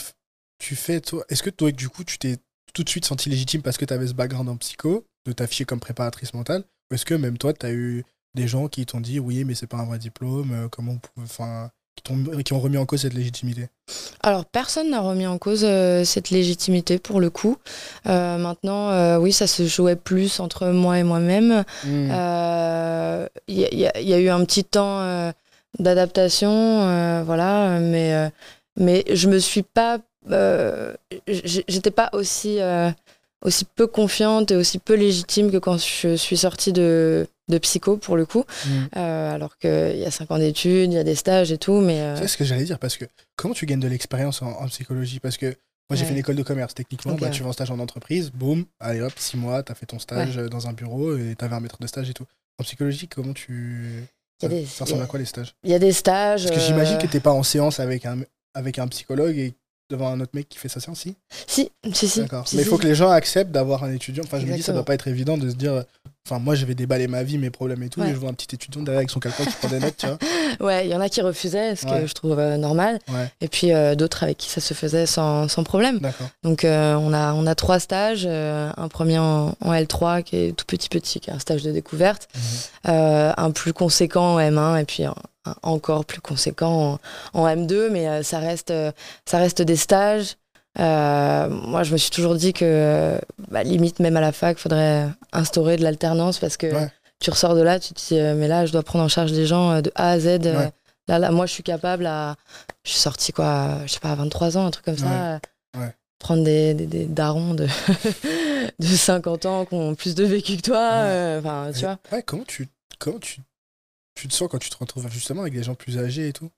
tu 0.58 0.76
fais, 0.76 1.00
toi 1.00 1.24
Est-ce 1.28 1.42
que 1.42 1.50
toi, 1.50 1.70
du 1.72 1.88
coup, 1.88 2.04
tu 2.04 2.18
t'es 2.18 2.36
tout 2.74 2.84
de 2.84 2.88
suite 2.88 3.04
senti 3.04 3.28
légitime 3.30 3.62
parce 3.62 3.76
que 3.78 3.84
tu 3.84 3.94
avais 3.94 4.06
ce 4.06 4.12
background 4.14 4.48
en 4.48 4.56
psycho, 4.56 5.06
de 5.26 5.32
t'afficher 5.32 5.64
comme 5.64 5.80
préparatrice 5.80 6.34
mentale 6.34 6.64
Ou 6.90 6.94
est-ce 6.94 7.04
que 7.04 7.14
même 7.14 7.38
toi, 7.38 7.52
tu 7.52 7.66
as 7.66 7.72
eu 7.72 8.04
des 8.34 8.46
gens 8.48 8.68
qui 8.68 8.84
t'ont 8.86 9.00
dit 9.00 9.18
oui, 9.20 9.44
mais 9.44 9.54
c'est 9.54 9.66
pas 9.66 9.78
un 9.78 9.84
vrai 9.86 9.98
diplôme, 9.98 10.52
euh, 10.52 10.68
comment 10.68 10.98
on. 11.16 11.22
Enfin, 11.22 11.70
qui, 12.04 12.12
ont, 12.12 12.42
qui 12.42 12.52
ont 12.52 12.60
remis 12.60 12.76
en 12.76 12.86
cause 12.86 13.02
cette 13.02 13.14
légitimité? 13.14 13.68
Alors, 14.22 14.44
personne 14.44 14.90
n'a 14.90 15.00
remis 15.00 15.26
en 15.26 15.38
cause 15.38 15.64
euh, 15.64 16.04
cette 16.04 16.30
légitimité 16.30 16.98
pour 16.98 17.20
le 17.20 17.30
coup. 17.30 17.56
Euh, 18.06 18.38
maintenant, 18.38 18.90
euh, 18.90 19.18
oui, 19.18 19.32
ça 19.32 19.46
se 19.46 19.66
jouait 19.66 19.96
plus 19.96 20.40
entre 20.40 20.68
moi 20.68 20.98
et 20.98 21.02
moi-même. 21.02 21.64
Il 21.84 21.90
Mmh. 21.90 23.28
y, 23.48 23.62
y, 23.62 23.90
y, 24.00 24.12
a 24.14 24.18
eu 24.18 24.28
un 24.28 24.44
petit 24.44 24.64
temps 24.64 25.32
d'adaptation, 25.78 27.22
voilà, 27.24 27.80
mais, 27.80 28.30
mais 28.78 29.04
je 29.12 29.28
me 29.28 29.38
suis 29.38 29.62
pas. 29.62 29.98
Euh, 30.32 30.94
J'étais 31.26 31.90
pas 31.90 32.10
aussi, 32.12 32.60
euh, 32.60 32.90
aussi 33.44 33.64
peu 33.64 33.86
confiante 33.86 34.50
et 34.50 34.56
aussi 34.56 34.78
peu 34.78 34.94
légitime 34.94 35.50
que 35.50 35.58
quand 35.58 35.78
je 35.78 36.16
suis 36.16 36.36
sortie 36.36 36.72
de, 36.72 37.26
de 37.48 37.58
psycho 37.58 37.96
pour 37.96 38.16
le 38.16 38.26
coup. 38.26 38.44
Mmh. 38.66 38.70
Euh, 38.96 39.32
alors 39.34 39.56
qu'il 39.58 39.96
y 39.98 40.04
a 40.04 40.10
5 40.10 40.30
ans 40.30 40.38
d'études, 40.38 40.92
il 40.92 40.94
y 40.94 40.98
a 40.98 41.04
des 41.04 41.14
stages 41.14 41.52
et 41.52 41.58
tout, 41.58 41.80
mais. 41.80 42.16
C'est 42.16 42.28
ce 42.28 42.36
que 42.36 42.44
j'allais 42.44 42.64
dire, 42.64 42.78
parce 42.78 42.96
que 42.96 43.04
comment 43.36 43.54
tu 43.54 43.66
gagnes 43.66 43.80
de 43.80 43.88
l'expérience 43.88 44.42
en, 44.42 44.50
en, 44.52 44.66
psychologie? 44.68 45.20
Parce 45.20 45.36
que 45.36 45.46
moi, 45.46 45.96
j'ai 45.96 46.00
Ouais. 46.02 46.06
fait 46.08 46.12
une 46.12 46.18
école 46.18 46.36
de 46.36 46.42
commerce. 46.42 46.74
Techniquement, 46.74 47.14
bah, 47.14 47.26
ouais. 47.26 47.30
tu 47.32 47.42
vas 47.42 47.48
en 47.48 47.52
stage 47.52 47.70
en 47.70 47.78
entreprise, 47.78 48.30
boum, 48.32 48.64
allez 48.80 49.00
hop, 49.00 49.12
six 49.16 49.36
mois, 49.38 49.62
t'as 49.62 49.74
fait 49.74 49.86
ton 49.86 49.98
stage 49.98 50.36
dans 50.36 50.66
un 50.68 50.72
bureau 50.72 51.16
et 51.16 51.34
t'avais 51.36 51.54
un 51.54 51.60
maître 51.60 51.78
de 51.80 51.86
stage 51.86 52.10
et 52.10 52.14
tout. 52.14 52.26
En 52.60 52.64
psychologie, 52.64 53.08
comment 53.08 53.32
tu. 53.32 54.04
Ça, 54.40 54.48
des- 54.48 54.66
ça 54.66 54.84
ressemble 54.84 55.00
a- 55.02 55.04
à 55.04 55.06
quoi 55.08 55.18
les 55.18 55.24
stages? 55.24 55.54
Il 55.64 55.70
y 55.70 55.74
a 55.74 55.78
des 55.78 55.92
stages. 55.92 56.44
Parce 56.46 56.56
que 56.56 56.60
j'imagine 56.66 56.98
que 56.98 57.06
t'es 57.06 57.20
pas 57.20 57.32
en 57.32 57.42
séance 57.42 57.80
avec 57.80 58.04
un, 58.04 58.18
avec 58.54 58.78
un 58.78 58.86
psychologue 58.88 59.36
et 59.38 59.54
devant 59.90 60.08
un 60.08 60.20
autre 60.20 60.32
mec 60.34 60.48
qui 60.48 60.58
fait 60.58 60.68
sa 60.68 60.80
séance, 60.80 61.00
si 61.00 61.16
Si, 61.46 61.70
si, 61.92 62.08
si. 62.08 62.20
D'accord. 62.20 62.46
si, 62.46 62.56
Mais 62.56 62.62
il 62.62 62.64
si. 62.64 62.70
faut 62.70 62.78
que 62.78 62.86
les 62.86 62.94
gens 62.94 63.10
acceptent 63.10 63.52
d'avoir 63.52 63.84
un 63.84 63.92
étudiant. 63.92 64.24
Enfin, 64.24 64.38
je 64.40 64.46
me 64.46 64.54
dis, 64.54 64.62
ça 64.62 64.72
doit 64.72 64.84
pas 64.84 64.94
être 64.94 65.08
évident 65.08 65.38
de 65.38 65.48
se 65.50 65.54
dire. 65.56 65.84
Enfin, 66.30 66.38
moi, 66.38 66.54
je 66.54 66.66
vais 66.66 66.74
déballer 66.74 67.08
ma 67.08 67.22
vie, 67.22 67.38
mes 67.38 67.48
problèmes 67.50 67.82
et 67.82 67.88
tout, 67.88 68.00
Ouais. 68.00 68.10
et 68.10 68.12
je 68.12 68.18
vois 68.18 68.28
un 68.28 68.34
petit 68.34 68.54
étudiant 68.54 68.82
derrière 68.82 68.98
avec 68.98 69.10
son 69.10 69.18
calcul 69.20 69.46
qui 69.46 69.52
prend 69.56 69.68
des 69.68 69.78
notes, 69.78 69.96
tu 69.96 70.06
vois. 70.06 70.18
Ouais, 70.60 70.86
il 70.86 70.90
y 70.90 70.94
en 70.94 71.00
a 71.00 71.08
qui 71.08 71.20
refusaient, 71.22 71.74
ce 71.76 71.86
Ouais. 71.86 72.00
que 72.02 72.06
je 72.06 72.12
trouve 72.14 72.38
euh, 72.38 72.56
normal. 72.56 72.98
Ouais, 73.08 73.30
Et 73.40 73.48
puis 73.48 73.72
euh, 73.72 73.94
d'autres 73.94 74.22
avec 74.24 74.36
qui 74.38 74.48
ça 74.50 74.60
se 74.60 74.74
faisait 74.74 75.06
sans, 75.06 75.48
sans 75.48 75.62
problème. 75.64 76.00
Donc 76.42 76.64
euh, 76.64 76.94
on, 76.96 77.12
a, 77.12 77.32
on 77.32 77.46
a 77.46 77.54
trois 77.54 77.78
stages. 77.78 78.26
un 78.26 78.88
premier 78.88 79.18
en, 79.18 79.54
en 79.60 79.72
L3 79.72 80.22
qui 80.22 80.36
est 80.36 80.52
tout 80.56 80.64
petit 80.66 80.88
petit, 80.88 81.20
qui 81.20 81.30
est 81.30 81.32
un 81.32 81.38
stage 81.38 81.62
de 81.62 81.70
découverte. 81.72 82.28
Mhm. 82.84 83.32
Un 83.36 83.50
plus 83.52 83.72
conséquent 83.72 84.34
en 84.34 84.38
M1 84.38 84.80
et 84.80 84.84
puis 84.84 85.04
un, 85.04 85.14
un 85.46 85.54
encore 85.62 86.04
plus 86.04 86.20
conséquent 86.20 86.98
en, 87.34 87.40
en 87.40 87.46
M2. 87.46 87.88
Mais 87.90 88.22
ça, 88.22 88.38
reste, 88.38 88.72
ça 89.26 89.38
reste 89.38 89.62
des 89.62 89.76
stages. 89.76 90.36
Euh, 90.80 91.48
moi, 91.48 91.82
je 91.82 91.92
me 91.92 91.96
suis 91.98 92.10
toujours 92.10 92.34
dit 92.34 92.52
que, 92.52 93.18
bah, 93.50 93.62
limite, 93.62 93.98
même 94.00 94.16
à 94.16 94.20
la 94.20 94.32
fac, 94.32 94.58
faudrait 94.58 95.06
instaurer 95.32 95.76
de 95.76 95.82
l'alternance 95.82 96.38
parce 96.38 96.56
que 96.56 96.66
Ouais. 96.72 96.88
tu 97.20 97.30
ressors 97.30 97.54
de 97.54 97.62
là, 97.62 97.80
tu 97.80 97.94
te 97.94 98.00
dis, 98.08 98.18
euh, 98.18 98.34
mais 98.36 98.48
là, 98.48 98.64
je 98.66 98.72
dois 98.72 98.82
prendre 98.82 99.04
en 99.04 99.08
charge 99.08 99.32
des 99.32 99.46
gens 99.46 99.70
euh, 99.72 99.80
de 99.80 99.90
A 99.94 100.10
à 100.10 100.20
Z. 100.20 100.26
Ouais. 100.26 100.72
Là, 101.08 101.18
là, 101.18 101.30
moi, 101.30 101.46
je 101.46 101.52
suis 101.52 101.62
capable 101.62 102.06
à. 102.06 102.36
Je 102.84 102.90
suis 102.90 103.00
sortie, 103.00 103.32
quoi, 103.32 103.78
je 103.86 103.92
sais 103.92 104.00
pas, 104.00 104.10
à 104.12 104.14
23 104.14 104.56
ans, 104.58 104.66
un 104.66 104.70
truc 104.70 104.84
comme 104.84 104.98
ça. 104.98 105.40
Prendre 106.20 106.42
des, 106.42 106.74
des, 106.74 106.86
des 106.86 107.04
darons 107.06 107.54
de, 107.54 107.68
de 108.80 108.86
50 108.86 109.46
ans 109.46 109.64
qui 109.66 109.74
ont 109.74 109.94
plus 109.94 110.16
de 110.16 110.24
vécu 110.24 110.56
que 110.56 110.62
toi. 110.62 110.80
Euh, 110.94 111.38
Enfin, 111.38 111.70
tu 111.72 111.80
vois. 111.84 111.98
Comment 112.26 112.42
tu, 112.42 112.68
comment 112.98 113.20
tu, 113.20 113.40
tu 114.16 114.26
te 114.26 114.34
sens 114.34 114.48
quand 114.50 114.58
tu 114.58 114.68
te 114.68 114.76
retrouves 114.76 115.08
justement 115.12 115.42
avec 115.42 115.54
des 115.54 115.62
gens 115.62 115.76
plus 115.76 115.96
âgés 115.96 116.26
et 116.28 116.32
tout? 116.32 116.50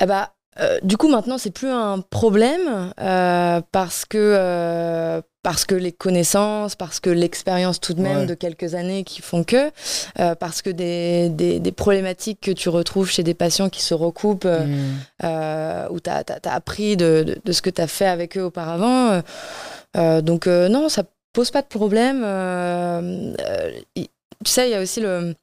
Eh 0.00 0.06
bah, 0.06 0.33
euh, 0.60 0.78
du 0.82 0.96
coup, 0.96 1.08
maintenant, 1.08 1.38
c'est 1.38 1.50
plus 1.50 1.68
un 1.70 2.00
problème 2.00 2.92
euh, 3.00 3.60
parce 3.72 4.04
que 4.04 4.18
euh, 4.18 5.20
parce 5.42 5.66
que 5.66 5.74
les 5.74 5.92
connaissances, 5.92 6.74
parce 6.74 7.00
que 7.00 7.10
l'expérience 7.10 7.78
tout 7.78 7.92
de 7.92 8.00
même 8.00 8.20
Ouais. 8.20 8.26
de 8.26 8.32
quelques 8.34 8.74
années 8.74 9.04
qui 9.04 9.20
font 9.20 9.44
que, 9.44 9.70
euh, 10.18 10.34
parce 10.34 10.62
que 10.62 10.70
des, 10.70 11.28
des, 11.28 11.60
des 11.60 11.72
problématiques 11.72 12.40
que 12.40 12.50
tu 12.50 12.70
retrouves 12.70 13.10
chez 13.10 13.22
des 13.22 13.34
patients 13.34 13.68
qui 13.68 13.82
se 13.82 13.92
recoupent, 13.92 14.46
euh, 15.22 15.86
où 15.90 16.00
tu 16.00 16.08
as, 16.08 16.24
appris 16.44 16.96
de, 16.96 17.24
de, 17.26 17.38
de 17.44 17.52
ce 17.52 17.60
que 17.60 17.68
tu 17.68 17.82
as 17.82 17.86
fait 17.86 18.06
avec 18.06 18.38
eux 18.38 18.44
auparavant. 18.44 19.20
euh, 19.98 20.22
donc 20.22 20.46
euh, 20.46 20.68
non, 20.70 20.88
ça 20.88 21.02
pose 21.34 21.50
pas 21.50 21.60
de 21.60 21.66
problème. 21.66 22.20
tu 24.44 24.50
sais, 24.50 24.68
il 24.68 24.72
y 24.72 24.74
a 24.74 24.80
aussi 24.80 25.00
le, 25.00 25.34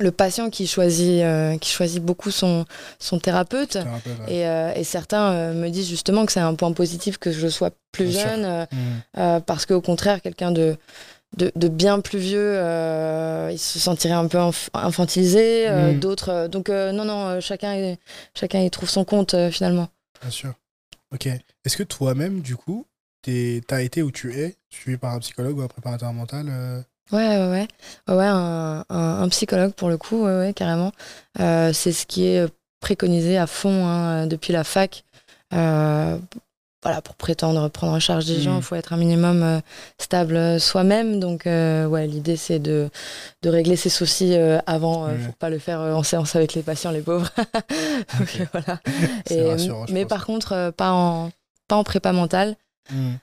le 0.00 0.10
patient 0.10 0.50
qui 0.50 0.66
choisit, 0.66 1.22
euh, 1.22 1.56
qui 1.58 1.70
choisit 1.70 2.02
beaucoup 2.02 2.30
son, 2.30 2.64
son 2.98 3.18
thérapeute. 3.18 3.70
Thérapeute, 3.72 4.18
ouais. 4.26 4.34
Et, 4.34 4.46
euh, 4.46 4.72
et 4.74 4.82
certains 4.84 5.32
euh, 5.32 5.52
me 5.54 5.68
disent 5.68 5.88
justement 5.88 6.26
que 6.26 6.32
c'est 6.32 6.40
un 6.40 6.54
point 6.54 6.72
positif 6.72 7.18
que 7.18 7.30
je 7.30 7.46
sois 7.48 7.70
plus 7.92 8.06
Bien 8.08 8.28
jeune, 8.28 8.66
euh, 9.18 9.40
parce 9.40 9.66
qu'au 9.66 9.80
contraire, 9.80 10.22
quelqu'un 10.22 10.52
de, 10.52 10.76
de, 11.36 11.52
de 11.54 11.68
bien 11.68 12.00
plus 12.00 12.18
vieux, 12.18 12.54
il 13.52 13.58
se 13.58 13.78
sentirait 13.78 14.14
un 14.14 14.26
peu 14.28 14.38
infantilisé. 14.74 15.68
euh, 15.68 15.92
Mm. 15.92 16.00
D'autres, 16.00 16.46
donc 16.48 16.68
non, 16.68 17.04
non, 17.04 17.40
chacun, 17.40 17.74
y- 17.76 17.98
chacun 18.34 18.60
y 18.60 18.70
trouve 18.70 18.88
son 18.88 19.04
compte 19.04 19.34
finalement. 19.50 19.88
Bien 20.22 20.30
sûr. 20.30 20.52
Ok. 21.12 21.26
Est-ce 21.26 21.76
que 21.76 21.82
toi-même, 21.82 22.40
du 22.40 22.56
coup, 22.56 22.86
t'es- 23.22 23.60
t'as 23.66 23.82
été 23.82 24.02
où 24.02 24.10
tu 24.10 24.32
es, 24.38 24.56
suivi 24.70 24.96
par 24.96 25.12
un 25.12 25.18
psychologue 25.18 25.58
ou 25.58 25.62
un 25.62 25.68
préparateur 25.68 26.12
mental 26.12 26.84
Ouais, 27.12 27.28
ouais, 27.38 27.66
ouais. 28.08 28.26
Un, 28.26 28.84
un- 28.88 29.22
un 29.22 29.28
psychologue 29.28 29.72
pour 29.72 29.88
le 29.88 29.96
coup, 29.98 30.24
ouais, 30.24 30.36
ouais, 30.38 30.52
carrément. 30.54 30.92
Euh, 31.40 31.72
c'est 31.72 31.92
ce 31.92 32.06
qui 32.06 32.26
est 32.26 32.46
préconisé 32.80 33.36
à 33.38 33.46
fond 33.46 33.86
hein, 33.86 34.26
depuis 34.26 34.52
la 34.52 34.64
fac. 34.64 35.04
Euh, 35.52 36.16
voilà, 36.82 37.02
pour 37.02 37.14
prétendre 37.16 37.68
prendre 37.68 37.92
en 37.92 38.00
charge 38.00 38.24
des 38.24 38.40
gens, 38.40 38.56
il 38.56 38.62
faut 38.62 38.74
être 38.74 38.94
un 38.94 38.96
minimum 38.96 39.42
euh, 39.42 39.60
stable 40.00 40.58
soi-même. 40.58 41.20
Donc, 41.20 41.46
euh, 41.46 41.84
ouais, 41.86 42.06
l'idée, 42.06 42.36
c'est 42.36 42.58
de, 42.58 42.88
de 43.42 43.50
régler 43.50 43.76
ses 43.76 43.90
soucis 43.90 44.34
euh, 44.34 44.58
avant. 44.66 45.06
Il 45.08 45.12
Ouais. 45.14 45.18
faut 45.26 45.32
pas 45.32 45.50
le 45.50 45.58
faire 45.58 45.80
euh, 45.80 45.92
en 45.92 46.02
séance 46.02 46.36
avec 46.36 46.54
les 46.54 46.62
patients, 46.62 46.90
les 46.90 47.02
pauvres. 47.02 47.28
donc, 48.18 48.36
euh, 48.40 48.44
voilà. 48.52 48.80
Et, 49.28 49.42
rassurant, 49.50 49.84
mais 49.90 50.06
par 50.06 50.24
contre, 50.24 50.52
euh, 50.52 50.70
pas, 50.70 50.92
en, 50.92 51.30
pas 51.68 51.76
en 51.76 51.84
prépa 51.84 52.12
mentale 52.12 52.56
Mhm. 52.90 53.18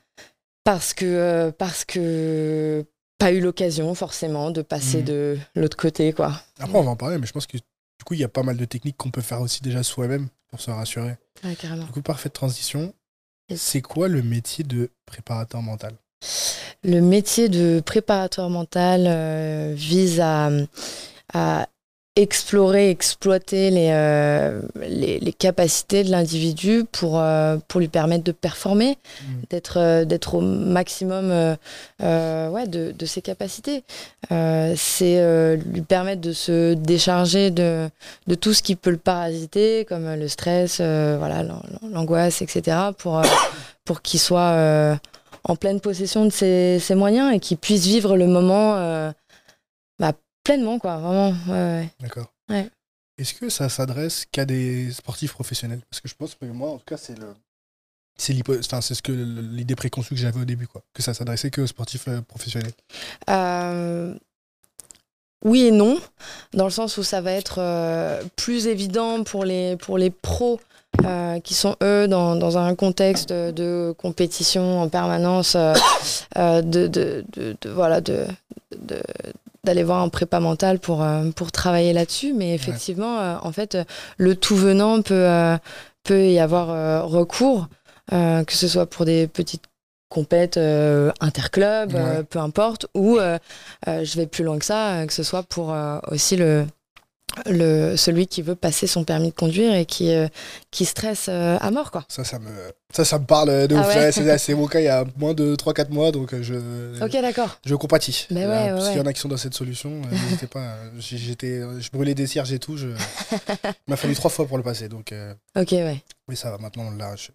parce 0.64 0.94
que 0.94 1.06
euh, 1.06 1.52
parce 1.52 1.84
que 1.84 2.86
pas 3.18 3.32
eu 3.32 3.40
l'occasion 3.42 3.94
forcément 3.96 4.52
de 4.52 4.62
passer 4.62 5.00
Mhm. 5.00 5.06
de 5.06 5.38
l'autre 5.56 5.78
côté 5.78 6.14
quoi. 6.14 6.42
Après, 6.60 6.78
on 6.78 6.84
va 6.84 6.92
en 6.92 6.96
parler, 6.96 7.18
mais 7.18 7.26
je 7.28 7.34
pense 7.34 7.48
que 7.48 7.58
du 7.58 8.04
coup, 8.06 8.14
il 8.14 8.20
y 8.20 8.24
a 8.24 8.28
pas 8.30 8.44
mal 8.44 8.58
de 8.58 8.66
techniques 8.66 8.98
qu'on 8.98 9.10
peut 9.12 9.22
faire 9.22 9.42
aussi 9.42 9.62
déjà 9.62 9.82
soi-même 9.84 10.28
pour 10.50 10.62
se 10.62 10.70
rassurer. 10.72 11.16
Ouais, 11.44 11.56
carrément. 11.56 11.86
Du 11.86 11.92
coup, 11.92 12.02
parfaite 12.02 12.34
transition. 12.34 12.94
C'est 13.56 13.82
quoi 13.82 14.08
le 14.08 14.22
métier 14.22 14.64
de 14.64 14.92
préparateur 15.06 15.62
mental? 15.62 15.94
Le 16.84 17.00
métier 17.02 17.48
de 17.50 17.80
préparateur 17.84 18.50
mental 18.50 19.06
euh, 19.08 19.74
vise 19.76 20.20
à, 20.20 20.50
à 21.34 21.68
explorer, 22.22 22.90
exploiter 22.90 23.70
les, 23.70 23.90
euh, 23.92 24.62
les, 24.82 25.20
les 25.20 25.34
capacités 25.34 26.04
de 26.04 26.10
l'individu 26.10 26.84
pour, 26.92 27.20
euh, 27.20 27.58
pour 27.68 27.80
lui 27.80 27.88
permettre 27.88 28.24
de 28.24 28.32
performer, 28.32 28.98
d'être 29.50 29.78
euh, 29.78 30.04
d'être 30.04 30.34
au 30.36 30.42
maximum 30.42 31.30
ouais, 32.02 32.68
de, 32.68 32.92
de 32.92 33.06
ses 33.06 33.22
capacités. 33.22 33.84
C'est 34.30 35.56
lui 35.58 35.82
permettre 35.82 36.22
de 36.22 36.34
se 36.34 36.74
décharger 36.74 37.52
de, 37.52 37.88
de 38.28 38.36
tout 38.36 38.54
ce 38.54 38.64
qui 38.64 38.76
peut 38.76 38.90
le 38.90 38.98
parasiter, 38.98 39.86
comme 39.86 40.14
le 40.16 40.28
stress, 40.28 40.78
voilà, 40.80 41.44
l'an- 41.44 41.62
l'angoisse, 41.92 42.42
etc., 42.42 42.78
pour, 42.98 43.22
pour 43.86 44.02
qu'il 44.02 44.20
soit 44.20 44.98
en 45.44 45.56
pleine 45.56 45.80
possession 45.80 46.26
de 46.26 46.32
ses, 46.32 46.80
ses 46.80 46.96
moyens 46.96 47.34
et 47.34 47.40
qu'il 47.40 47.58
puisse 47.58 47.86
vivre 47.86 48.18
le 48.18 48.28
moment 48.28 48.74
bah, 50.00 50.14
pleinement, 50.48 50.80
quoi, 50.80 50.98
vraiment. 50.98 51.30
ouais, 51.48 51.82
ouais. 51.82 51.90
D'accord. 52.00 52.32
Ouais. 52.50 52.70
Est-ce 53.18 53.34
que 53.34 53.50
ça 53.50 53.68
s'adresse 53.68 54.26
qu'à 54.32 54.46
des 54.46 54.92
sportifs 54.92 55.34
professionnels? 55.34 55.82
Parce 55.90 56.02
que 56.02 56.08
je 56.08 56.16
pense 56.16 56.36
que 56.36 56.46
moi, 56.46 56.70
en 56.70 56.78
tout 56.78 56.86
cas, 56.86 56.98
c'est 56.98 57.18
le. 57.20 57.28
C'est 58.18 58.34
l'hypo- 58.34 58.58
enfin, 58.58 58.82
c'est 58.82 58.96
ce 58.96 59.02
que 59.02 59.12
l'idée 59.12 59.76
préconçue 59.76 60.16
que 60.16 60.20
j'avais 60.20 60.40
au 60.40 60.46
début, 60.46 60.68
quoi. 60.68 60.82
Que 60.94 61.04
ça 61.04 61.14
s'adressait 61.14 61.52
que 61.52 61.62
aux 61.62 61.68
sportifs 61.68 62.08
euh, 62.08 62.22
professionnels. 62.22 62.72
Euh, 63.30 64.16
oui 65.46 65.66
et 65.66 65.72
non, 65.72 66.00
dans 66.54 66.66
le 66.66 66.72
sens 66.72 66.98
où 66.98 67.04
ça 67.04 67.22
va 67.22 67.32
être 67.34 67.60
euh, 67.60 68.24
plus 68.36 68.68
évident 68.68 69.24
pour 69.24 69.46
les, 69.46 69.76
pour 69.78 69.98
les 69.98 70.10
pros 70.10 70.60
qui 71.44 71.54
sont 71.54 71.76
eux 71.84 72.08
dans, 72.08 72.36
dans, 72.36 72.58
un 72.58 72.74
contexte 72.74 73.32
de 73.32 73.94
compétition 74.00 74.82
en 74.82 74.90
permanence, 74.90 75.56
de, 75.56 76.62
de, 76.62 76.88
de, 76.88 77.56
de, 77.62 77.70
voilà, 77.70 78.02
de, 78.02 78.26
d'aller 79.68 79.84
voir 79.84 80.02
un 80.02 80.10
prépa 80.10 80.40
mental 80.40 80.80
pour, 80.80 81.06
pour 81.36 81.52
travailler 81.52 81.94
là-dessus. 81.94 82.34
Mais 82.34 82.56
effectivement, 82.56 83.38
en 83.42 83.52
fait, 83.52 83.78
le 84.18 84.36
tout 84.36 84.56
venant 84.56 85.02
peut, 85.02 85.58
peut 86.04 86.28
y 86.28 86.40
avoir 86.40 87.08
recours, 87.08 87.68
que 88.10 88.46
ce 88.54 88.68
soit 88.68 88.88
pour 88.88 89.06
des 89.06 89.28
petites 89.28 89.68
compète 90.10 90.58
euh, 90.58 91.12
interclub, 91.20 91.94
euh, 91.96 92.24
peu 92.24 92.40
importe, 92.40 92.88
ou 92.94 93.18
euh, 93.18 93.38
je 93.86 94.18
vais 94.18 94.28
plus 94.28 94.44
loin 94.44 94.58
que 94.58 94.66
ça, 94.66 95.06
que 95.06 95.14
ce 95.14 95.24
soit 95.24 95.44
pour 95.44 95.76
aussi 96.08 96.36
le, 96.36 96.66
le, 97.46 97.96
celui 97.96 98.28
qui 98.28 98.42
veut 98.42 98.56
passer 98.56 98.88
son 98.88 99.04
permis 99.04 99.30
de 99.30 99.36
conduire 99.36 99.74
et 99.76 99.86
qui, 99.86 100.12
qui 100.72 100.86
stresse 100.86 101.30
à 101.30 101.72
mort. 101.72 101.92
Quoi. 101.92 102.06
Ça, 102.08 102.24
ça 102.24 102.40
me, 102.40 102.50
ça, 102.94 103.06
ça 103.06 103.20
me 103.20 103.26
parle 103.26 103.68
de 103.68 103.76
ah 103.76 104.38
c'est 104.38 104.54
mon 104.56 104.66
cas 104.68 104.80
il 104.80 104.86
y 104.86 104.88
a 104.88 105.06
moins 105.18 105.34
de 105.34 105.56
3-4 105.56 105.90
mois, 105.92 106.12
donc 106.12 106.34
je, 106.42 106.56
ok 107.04 107.12
d'accord. 107.22 107.60
je 107.66 107.76
compatis. 107.76 108.28
Mais 108.32 108.48
ouais, 108.48 108.82
S'il 108.82 108.98
y 108.98 109.00
en 109.00 109.06
a 109.06 109.14
qui 109.14 109.20
sont 109.20 109.28
dans 109.28 109.38
cette 109.38 109.54
solution, 109.54 110.02
n'hésitez 110.10 110.48
pas. 110.48 110.78
J'étais, 110.98 111.62
je 111.80 111.90
brûlais 111.92 112.16
des 112.16 112.28
cierges 112.28 112.52
et 112.54 112.60
tout. 112.60 112.78
Je... 112.78 112.88
il 113.32 113.90
m'a 113.90 113.98
fallu 113.98 114.16
trois 114.16 114.32
fois 114.32 114.48
pour 114.48 114.58
le 114.58 114.64
passer. 114.64 114.90
Donc, 114.90 115.14
ok, 115.56 115.72
ouais. 115.72 116.04
Mais 116.28 116.36
ça 116.36 116.52
va, 116.52 116.58
maintenant, 116.58 116.92
je, 117.16 117.28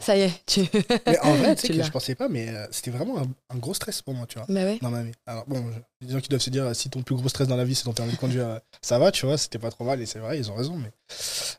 ça, 0.00 0.16
y 0.16 0.22
est, 0.22 0.46
tu. 0.46 0.60
Mais 1.06 1.18
en 1.20 1.34
vrai, 1.34 1.54
tu 1.54 1.62
sais 1.66 1.72
que 1.72 1.82
je 1.82 1.90
pensais 1.90 2.14
pas, 2.14 2.28
mais 2.28 2.48
euh, 2.48 2.66
c'était 2.70 2.90
vraiment 2.90 3.18
un, 3.18 3.56
gros 3.56 3.74
stress 3.74 4.02
pour 4.02 4.14
moi, 4.14 4.26
tu 4.26 4.38
vois. 4.38 4.46
Bah 4.48 4.64
ouais. 4.64 4.78
Dans 4.80 4.90
ma 4.90 5.02
vie. 5.02 5.12
Alors 5.26 5.44
bon, 5.46 5.64
les 6.00 6.12
gens 6.12 6.20
qui 6.20 6.28
doivent 6.28 6.42
se 6.42 6.50
dire, 6.50 6.74
si 6.74 6.90
ton 6.90 7.02
plus 7.02 7.14
gros 7.14 7.28
stress 7.28 7.48
dans 7.48 7.56
la 7.56 7.64
vie, 7.64 7.74
c'est 7.74 7.84
ton 7.84 7.92
permis 7.92 8.12
de 8.12 8.18
conduire, 8.18 8.48
euh, 8.48 8.58
ça 8.82 8.98
va, 8.98 9.12
tu 9.12 9.26
vois, 9.26 9.38
c'était 9.38 9.58
pas 9.58 9.70
trop 9.70 9.84
mal, 9.84 10.00
et 10.00 10.06
c'est 10.06 10.18
vrai, 10.18 10.38
ils 10.38 10.50
ont 10.50 10.54
raison, 10.54 10.76
mais. 10.76 10.90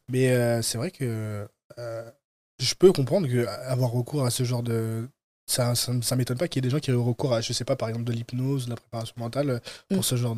Mais 0.10 0.30
euh, 0.30 0.62
c'est 0.62 0.78
vrai 0.78 0.92
que. 0.92 1.48
je 2.60 2.74
peux 2.76 2.92
comprendre 2.92 3.28
qu'avoir 3.28 3.92
recours 3.92 4.26
à 4.26 4.30
ce 4.30 4.44
genre 4.44 4.64
de. 4.64 5.08
Ça, 5.50 5.76
ça, 5.76 6.16
m'étonne 6.18 6.38
pas 6.38 6.50
qu'il 6.50 6.58
y 6.58 6.66
ait 6.66 6.68
des 6.68 6.70
gens 6.70 6.80
qui 6.80 6.92
aient 6.92 6.94
recours 6.94 7.34
à, 7.34 7.40
je 7.40 7.54
sais 7.54 7.64
pas, 7.64 7.78
par 7.78 7.88
exemple, 7.88 8.04
de 8.04 8.12
l'hypnose, 8.12 8.66
de 8.66 8.72
la 8.72 8.76
préparation 8.76 9.14
mentale 9.16 9.62
pour 9.88 10.00
mm. 10.00 10.04
ce 10.04 10.18
genre 10.18 10.36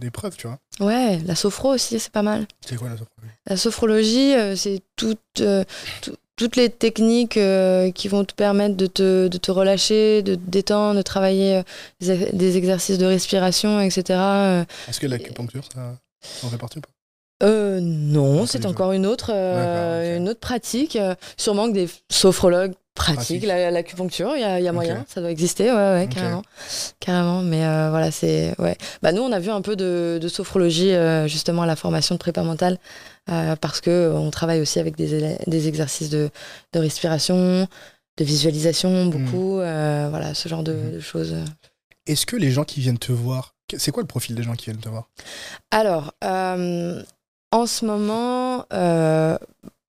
d'épreuve, 0.00 0.36
tu 0.36 0.48
vois. 0.48 0.58
Ouais, 0.80 1.18
la 1.18 1.36
sophro 1.36 1.74
aussi, 1.74 2.00
c'est 2.00 2.10
pas 2.10 2.22
mal. 2.22 2.48
C'est 2.66 2.74
quoi 2.74 2.88
la 2.88 2.96
sophrologie 2.96 3.36
La 3.46 3.56
sophrologie, 3.56 4.56
c'est 4.56 4.82
toute, 4.96 5.40
toutes 6.38 6.56
les 6.56 6.70
techniques 6.70 7.36
euh, 7.36 7.90
qui 7.90 8.08
vont 8.08 8.24
te 8.24 8.32
permettre 8.32 8.76
de 8.76 8.86
te, 8.86 9.26
de 9.26 9.38
te, 9.38 9.50
relâcher, 9.50 10.22
de 10.22 10.36
te 10.36 10.50
détendre, 10.50 10.96
de 10.96 11.02
travailler 11.02 11.56
euh, 11.56 12.16
des, 12.32 12.56
exercices 12.56 12.96
de 12.96 13.04
respiration, 13.04 13.80
etc. 13.80 14.04
Euh. 14.10 14.64
Est-ce 14.88 15.00
que 15.00 15.06
l'acupuncture, 15.06 15.64
ça 15.74 15.98
en 16.44 16.48
fait 16.48 16.56
partie 16.56 16.78
ou 16.78 16.80
pas? 16.80 16.88
Euh, 17.42 17.80
non, 17.80 18.46
c'est 18.46 18.66
encore 18.66 18.92
une 18.92 19.06
autre, 19.06 19.30
une 19.30 20.28
autre 20.28 20.40
pratique. 20.40 20.96
sûrement 21.36 21.68
que 21.68 21.74
des 21.74 21.88
sophrologues 22.10 22.74
pratique, 22.98 23.44
l'acupuncture, 23.44 24.32
il 24.34 24.40
y 24.40 24.44
a, 24.44 24.60
y 24.60 24.68
a 24.68 24.72
moyen, 24.72 25.04
ça 25.08 25.20
doit 25.20 25.30
exister, 25.30 25.70
ouais, 25.70 25.76
ouais 25.76 26.08
carrément. 26.12 26.42
Carrément, 27.00 27.42
mais 27.42 27.64
euh, 27.64 27.90
voilà, 27.90 28.10
c'est. 28.10 28.54
Ouais. 28.58 28.76
Bah, 29.02 29.12
nous, 29.12 29.22
on 29.22 29.32
a 29.32 29.38
vu 29.38 29.50
un 29.50 29.62
peu 29.62 29.76
de, 29.76 30.18
de 30.20 30.28
sophrologie, 30.28 30.92
euh, 30.92 31.26
justement, 31.28 31.62
à 31.62 31.66
la 31.66 31.76
formation 31.76 32.14
de 32.14 32.18
prépa 32.18 32.42
mentale, 32.42 32.78
euh, 33.30 33.56
parce 33.56 33.80
qu'on 33.80 34.30
travaille 34.30 34.60
aussi 34.60 34.78
avec 34.78 34.96
des, 34.96 35.36
des 35.46 35.68
exercices 35.68 36.10
de, 36.10 36.30
de, 36.72 36.78
respiration, 36.78 37.66
de 38.16 38.24
visualisation, 38.24 39.06
hmm. 39.06 39.10
beaucoup, 39.10 39.54
voilà, 39.54 40.34
ce 40.34 40.48
genre 40.48 40.62
de, 40.62 40.72
hmm. 40.72 40.92
de 40.92 41.00
choses. 41.00 41.34
Est-ce 42.06 42.26
que 42.26 42.36
les 42.36 42.50
gens 42.50 42.64
qui 42.64 42.80
viennent 42.80 42.98
te 42.98 43.12
voir, 43.12 43.54
c'est 43.76 43.90
quoi 43.90 44.02
le 44.02 44.08
profil 44.08 44.34
des 44.34 44.42
gens 44.42 44.54
qui 44.54 44.66
viennent 44.66 44.80
te 44.80 44.88
voir? 44.88 45.08
Alors, 45.70 46.14
en 46.22 47.66
ce 47.66 47.84
moment 47.84 48.66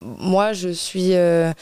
moi, 0.03 0.53
je 0.53 0.69
suis. 0.69 1.15
Euh, 1.15 1.53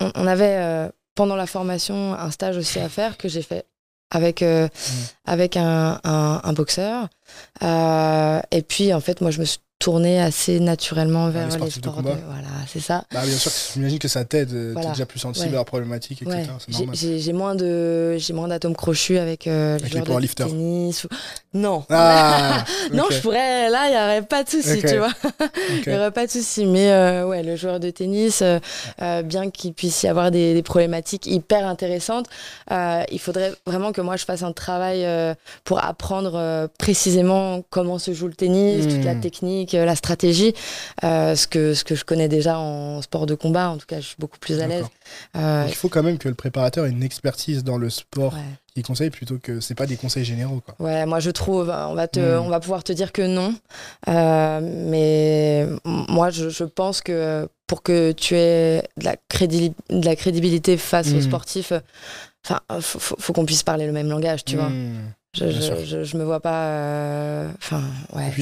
on, 0.00 0.26
avait 0.26 0.56
euh, 0.58 0.88
pendant 1.14 1.36
la 1.36 1.46
formation 1.46 2.14
un 2.14 2.30
stage 2.30 2.56
aussi 2.56 2.78
à 2.78 2.88
faire 2.88 3.16
que 3.16 3.28
j'ai 3.28 3.42
fait 3.42 3.66
avec 4.10 4.42
euh, 4.42 4.66
mmh. 4.66 4.92
avec 5.26 5.56
un, 5.56 6.00
un, 6.04 6.40
un 6.42 6.52
boxeur. 6.52 7.08
et 7.60 8.62
puis 8.62 8.92
en 8.92 9.00
fait, 9.00 9.20
moi, 9.20 9.30
je 9.30 9.40
me 9.40 9.44
suis 9.44 9.60
tourner 9.78 10.20
assez 10.20 10.58
naturellement 10.58 11.30
vers 11.30 11.46
les, 11.46 11.70
sports 11.70 12.02
de, 12.02 12.10
voilà 12.26 12.48
c'est 12.66 12.80
ça. 12.80 13.04
Bah, 13.12 13.20
bien 13.24 13.36
sûr 13.36 13.52
j'imagine 13.74 14.00
que 14.00 14.08
ça 14.08 14.24
t'aide 14.24 14.52
euh, 14.52 14.74
tu 14.74 14.80
es 14.80 14.90
déjà 14.90 15.06
plus 15.06 15.20
sensible 15.20 15.54
à 15.54 15.58
la 15.58 15.64
problématique 15.64 16.22
etc 16.22 16.48
j'ai 16.92 17.32
moins 17.32 17.54
de 17.54 18.16
j'ai 18.18 18.32
moins 18.32 18.48
d'atomes 18.48 18.74
crochus 18.74 19.18
avec, 19.18 19.46
euh, 19.46 19.78
avec 19.78 19.94
les 19.94 20.00
de 20.00 20.26
tennis 20.34 21.06
non. 21.54 21.84
Ah, 21.90 22.64
non 22.92 23.04
je 23.10 23.20
pourrais 23.20 23.70
là 23.70 23.88
il 23.88 23.94
y 23.94 23.96
aurait 23.96 24.22
pas 24.22 24.42
de 24.42 24.48
souci 24.48 24.80
tu 24.80 24.98
vois. 24.98 25.12
Il 25.86 25.92
y 25.92 25.96
aurait 25.96 26.10
pas 26.10 26.26
de 26.26 26.30
souci 26.30 26.66
mais 26.66 26.90
euh, 26.90 27.26
ouais 27.26 27.42
le 27.42 27.56
joueur 27.56 27.78
de 27.78 27.90
tennis 27.90 28.42
bien 29.24 29.50
qu'il 29.50 29.72
puisse 29.74 30.02
y 30.02 30.08
avoir 30.08 30.30
des, 30.30 30.60
problématiques 30.62 31.26
hyper 31.26 31.66
intéressantes 31.66 32.26
il 32.70 33.18
faudrait 33.20 33.54
vraiment 33.64 33.92
que 33.92 34.00
moi 34.00 34.16
je 34.16 34.24
fasse 34.24 34.42
un 34.42 34.52
travail 34.52 35.06
pour 35.62 35.84
apprendre 35.84 36.68
précisément 36.78 37.62
comment 37.70 37.98
se 37.98 38.12
joue 38.12 38.26
le 38.26 38.34
tennis 38.34 38.88
toute 38.88 39.04
la 39.04 39.14
hmm. 39.14 39.20
Technique 39.68 39.74
euh, 39.74 39.84
la 39.84 39.96
stratégie, 39.96 40.54
euh, 41.04 41.34
ce, 41.34 41.46
que, 41.46 41.74
ce 41.74 41.84
que 41.84 41.94
je 41.94 42.04
connais 42.04 42.28
déjà 42.28 42.58
en 42.58 43.02
sport 43.02 43.26
de 43.26 43.34
combat. 43.34 43.70
En 43.70 43.76
tout 43.76 43.86
cas, 43.86 44.00
je 44.00 44.06
suis 44.06 44.16
beaucoup 44.18 44.38
plus 44.38 44.60
à 44.60 44.66
l'aise. 44.66 44.86
Euh, 45.36 45.64
il 45.68 45.74
faut 45.74 45.88
quand 45.88 46.02
même 46.02 46.18
que 46.18 46.28
le 46.28 46.34
préparateur 46.34 46.86
ait 46.86 46.90
une 46.90 47.02
expertise 47.02 47.64
dans 47.64 47.78
le 47.78 47.90
sport. 47.90 48.34
qu'il 48.74 48.82
conseille 48.82 49.10
plutôt 49.10 49.38
que 49.38 49.60
c'est 49.60 49.74
pas 49.74 49.86
des 49.86 49.96
conseils 49.96 50.24
généraux 50.24 50.62
quoi. 50.64 50.74
Ouais, 50.78 51.04
moi 51.04 51.18
je 51.18 51.30
trouve 51.30 51.68
on 51.70 51.94
va 51.94 52.06
te 52.06 52.20
hmm. 52.20 52.44
on 52.44 52.48
va 52.48 52.60
pouvoir 52.60 52.84
te 52.84 52.92
dire 52.92 53.10
que 53.10 53.22
non. 53.22 53.54
mais 54.06 55.66
moi 55.84 56.30
je, 56.30 56.64
pense 56.64 57.00
que 57.00 57.48
pour 57.66 57.82
que 57.82 58.12
tu 58.12 58.36
aies 58.36 58.82
de 58.98 59.04
la, 59.04 59.16
de 59.16 60.04
la 60.04 60.16
crédibilité 60.16 60.76
face 60.76 61.08
aux 61.12 61.16
hmm. 61.16 61.22
sportifs, 61.22 61.72
enfin 62.44 62.60
faut, 62.80 63.32
qu'on 63.32 63.46
puisse 63.46 63.62
parler 63.64 63.86
le 63.86 63.92
même 63.92 64.08
langage, 64.08 64.44
tu 64.44 64.56
vois. 64.56 64.70
Je, 65.34 65.50
je, 65.50 66.04
je, 66.04 66.16
me 66.16 66.24
vois 66.24 66.40
pas. 66.40 66.68
Euh, 66.68 67.52
enfin, 67.58 67.84
ouais. 68.14 68.32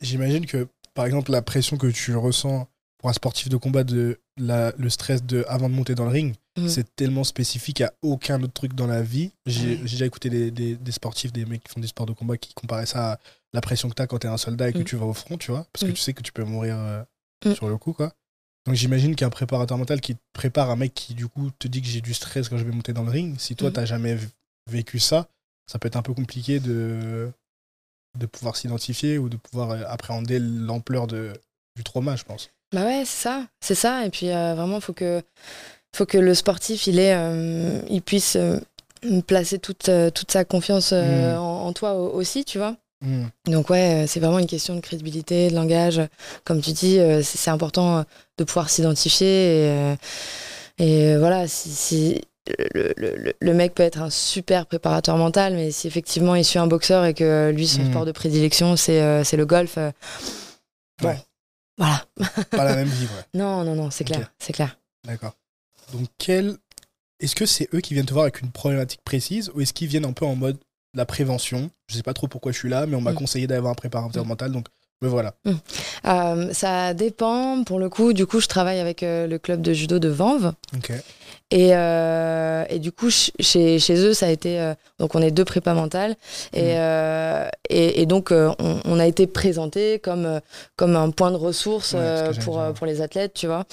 J'imagine 0.00 0.46
que, 0.46 0.68
par 0.94 1.06
exemple, 1.06 1.30
la 1.30 1.42
pression 1.42 1.76
que 1.76 1.86
tu 1.86 2.16
ressens 2.16 2.66
pour 2.98 3.08
un 3.08 3.12
sportif 3.12 3.48
de 3.48 3.56
combat, 3.56 3.84
de 3.84 4.18
la, 4.36 4.72
le 4.76 4.90
stress 4.90 5.22
de 5.22 5.44
avant 5.48 5.68
de 5.68 5.74
monter 5.74 5.94
dans 5.94 6.04
le 6.04 6.10
ring, 6.10 6.34
mhm. 6.56 6.68
c'est 6.68 6.96
tellement 6.96 7.24
spécifique 7.24 7.80
à 7.80 7.92
aucun 8.02 8.42
autre 8.42 8.52
truc 8.52 8.74
dans 8.74 8.86
la 8.88 9.02
vie. 9.02 9.30
J'ai 9.46 9.76
déjà 9.76 10.06
écouté 10.06 10.28
des, 10.28 10.50
des, 10.50 10.74
des, 10.74 10.92
sportifs, 10.92 11.32
des 11.32 11.44
mecs 11.44 11.62
qui 11.62 11.72
font 11.72 11.80
des 11.80 11.86
sports 11.86 12.06
de 12.06 12.12
combat 12.12 12.36
qui 12.36 12.52
comparaient 12.54 12.86
ça 12.86 13.12
à 13.12 13.18
la 13.52 13.60
pression 13.60 13.88
que 13.88 13.94
tu 13.94 14.02
as 14.02 14.06
quand 14.06 14.18
tu 14.18 14.26
es 14.26 14.30
un 14.30 14.36
soldat 14.36 14.68
et 14.68 14.72
que 14.72 14.78
mhm. 14.78 14.84
tu 14.84 14.96
vas 14.96 15.06
au 15.06 15.12
front, 15.12 15.38
tu 15.38 15.52
vois, 15.52 15.66
parce 15.72 15.84
que 15.84 15.90
mhm. 15.90 15.94
tu 15.94 16.00
sais 16.00 16.12
que 16.12 16.22
tu 16.22 16.32
peux 16.32 16.44
mourir 16.44 16.76
euh, 16.76 17.54
sur 17.54 17.68
le 17.68 17.78
coup, 17.78 17.92
quoi. 17.92 18.12
Donc 18.66 18.74
j'imagine 18.74 19.14
qu'un 19.14 19.30
préparateur 19.30 19.78
mental 19.78 20.00
qui 20.00 20.16
prépare 20.34 20.70
un 20.70 20.76
mec 20.76 20.92
qui 20.92 21.14
du 21.14 21.26
coup 21.26 21.50
te 21.58 21.68
dit 21.68 21.80
que 21.80 21.88
j'ai 21.88 22.02
du 22.02 22.12
stress 22.12 22.50
quand 22.50 22.58
je 22.58 22.64
vais 22.64 22.72
monter 22.72 22.92
dans 22.92 23.04
le 23.04 23.10
ring, 23.10 23.38
si 23.38 23.56
toi 23.56 23.70
t'as 23.70 23.86
jamais 23.86 24.18
vécu 24.70 24.98
ça, 24.98 25.28
ça 25.68 25.78
peut 25.78 25.86
être 25.86 25.96
un 25.96 26.02
peu 26.02 26.14
compliqué 26.14 26.58
de, 26.58 27.30
de 28.18 28.26
pouvoir 28.26 28.56
s'identifier 28.56 29.18
ou 29.18 29.28
de 29.28 29.36
pouvoir 29.36 29.70
euh, 29.70 29.82
appréhender 29.86 30.38
l'ampleur 30.40 31.06
du 31.06 31.84
trauma, 31.84 32.16
je 32.16 32.24
pense. 32.24 32.50
Bah 32.72 32.84
ouais, 32.84 33.04
c'est 33.04 33.22
ça, 33.22 33.46
c'est 33.60 33.74
ça. 33.74 34.04
Et 34.04 34.10
puis 34.10 34.30
euh, 34.30 34.54
vraiment, 34.54 34.80
faut 34.80 34.94
que, 34.94 35.22
faut 35.94 36.06
que 36.06 36.18
le 36.18 36.34
sportif, 36.34 36.86
il 36.86 36.98
est, 36.98 37.14
euh, 37.14 37.80
il 37.88 38.02
puisse 38.02 38.36
placer 39.26 39.58
toute, 39.58 39.90
toute 40.14 40.30
sa 40.32 40.44
confiance 40.44 40.92
mm. 40.92 41.36
en, 41.38 41.72
toi 41.72 41.94
aussi, 41.94 42.44
tu 42.44 42.58
vois. 42.58 42.76
Mm. 43.02 43.26
Donc 43.46 43.70
ouais, 43.70 44.06
c'est 44.08 44.20
vraiment 44.20 44.38
une 44.38 44.46
question 44.46 44.74
de 44.74 44.80
crédibilité, 44.80 45.50
de 45.50 45.54
langage. 45.54 46.00
Comme 46.44 46.60
tu 46.60 46.72
dis, 46.72 46.98
c'est 47.22 47.50
important 47.50 48.04
de 48.38 48.44
pouvoir 48.44 48.70
s'identifier 48.70 49.66
et, 49.66 49.96
et 50.78 51.16
voilà, 51.16 51.46
si, 51.46 51.70
si 51.70 52.20
le, 52.74 53.34
le, 53.40 53.54
mec 53.54 53.74
peut 53.74 53.82
être 53.82 54.00
un 54.00 54.10
super 54.10 54.66
préparateur 54.66 55.16
mental, 55.16 55.54
mais 55.54 55.70
si 55.70 55.86
effectivement 55.86 56.34
il 56.34 56.44
suit 56.44 56.58
un 56.58 56.66
boxeur 56.66 57.04
et 57.04 57.14
que 57.14 57.50
lui, 57.54 57.66
son 57.66 57.82
hmm. 57.82 57.90
sport 57.90 58.06
de 58.06 58.12
prédilection, 58.12 58.76
c'est 58.76 59.02
euh, 59.02 59.22
le 59.32 59.46
golf, 59.46 59.78
euh, 59.78 59.90
ouais. 61.02 61.18
voilà. 61.76 62.04
Pas 62.50 62.64
la 62.64 62.76
même 62.76 62.88
vie, 62.88 63.04
ouais. 63.04 63.24
Non, 63.34 63.64
non, 63.64 63.74
non, 63.74 63.90
c'est 63.90 64.04
clair, 64.04 64.32
c'est 64.38 64.52
clair. 64.52 64.78
D'accord. 65.06 65.34
Donc, 65.92 66.08
quel... 66.18 66.56
est-ce 67.20 67.34
que 67.34 67.46
c'est 67.46 67.68
eux 67.74 67.80
qui 67.80 67.94
viennent 67.94 68.06
te 68.06 68.12
voir 68.12 68.24
avec 68.24 68.40
une 68.40 68.50
problématique 68.50 69.02
précise 69.04 69.50
ou 69.54 69.60
est-ce 69.60 69.72
qu'ils 69.72 69.88
viennent 69.88 70.04
un 70.04 70.12
peu 70.12 70.26
en 70.26 70.36
mode 70.36 70.58
la 70.94 71.06
prévention? 71.06 71.70
Je 71.88 71.96
sais 71.96 72.02
pas 72.02 72.14
trop 72.14 72.28
pourquoi 72.28 72.52
je 72.52 72.58
suis 72.58 72.68
là, 72.68 72.86
mais 72.86 72.96
on 72.96 73.00
m'a 73.00 73.12
hmm. 73.12 73.16
conseillé 73.16 73.46
d'avoir 73.46 73.72
un 73.72 73.76
préparateur 73.76 74.24
hmm. 74.24 74.28
mental, 74.28 74.52
donc 74.52 74.66
me 75.00 75.08
voilà. 75.08 75.34
Euh, 76.06 76.52
ça 76.52 76.92
dépend. 76.92 77.62
Pour 77.62 77.78
le 77.78 77.88
coup, 77.88 78.12
du 78.12 78.26
coup, 78.26 78.40
je 78.40 78.48
travaille 78.48 78.80
avec 78.80 79.02
le 79.02 79.36
club 79.38 79.62
de 79.62 79.72
judo 79.72 79.98
de 79.98 80.08
Vanves. 80.08 80.52
Ok. 80.76 80.92
Et, 81.50 81.70
euh, 81.72 82.64
et 82.68 82.78
du 82.78 82.92
coup, 82.92 83.08
chez, 83.10 83.78
chez 83.78 83.96
eux, 83.96 84.12
ça 84.12 84.26
a 84.26 84.28
été. 84.30 84.60
euh, 84.60 84.74
donc, 84.98 85.14
on 85.14 85.22
est 85.22 85.30
deux 85.30 85.44
prépas 85.46 85.72
mentales. 85.74 86.14
Et, 86.52 86.74
euh, 86.76 87.48
et, 87.70 88.02
et 88.02 88.06
donc, 88.06 88.32
on, 88.32 88.54
on 88.84 88.98
a 89.00 89.06
été 89.06 89.26
présenté 89.26 89.98
comme, 89.98 90.40
comme 90.76 90.94
un 90.96 91.10
point 91.10 91.30
de 91.30 91.36
ressource 91.36 91.94
Ouais, 91.94 92.30
pour, 92.44 92.60
pour 92.74 92.86
les 92.86 93.00
athlètes, 93.00 93.32
tu 93.34 93.46
vois. 93.46 93.64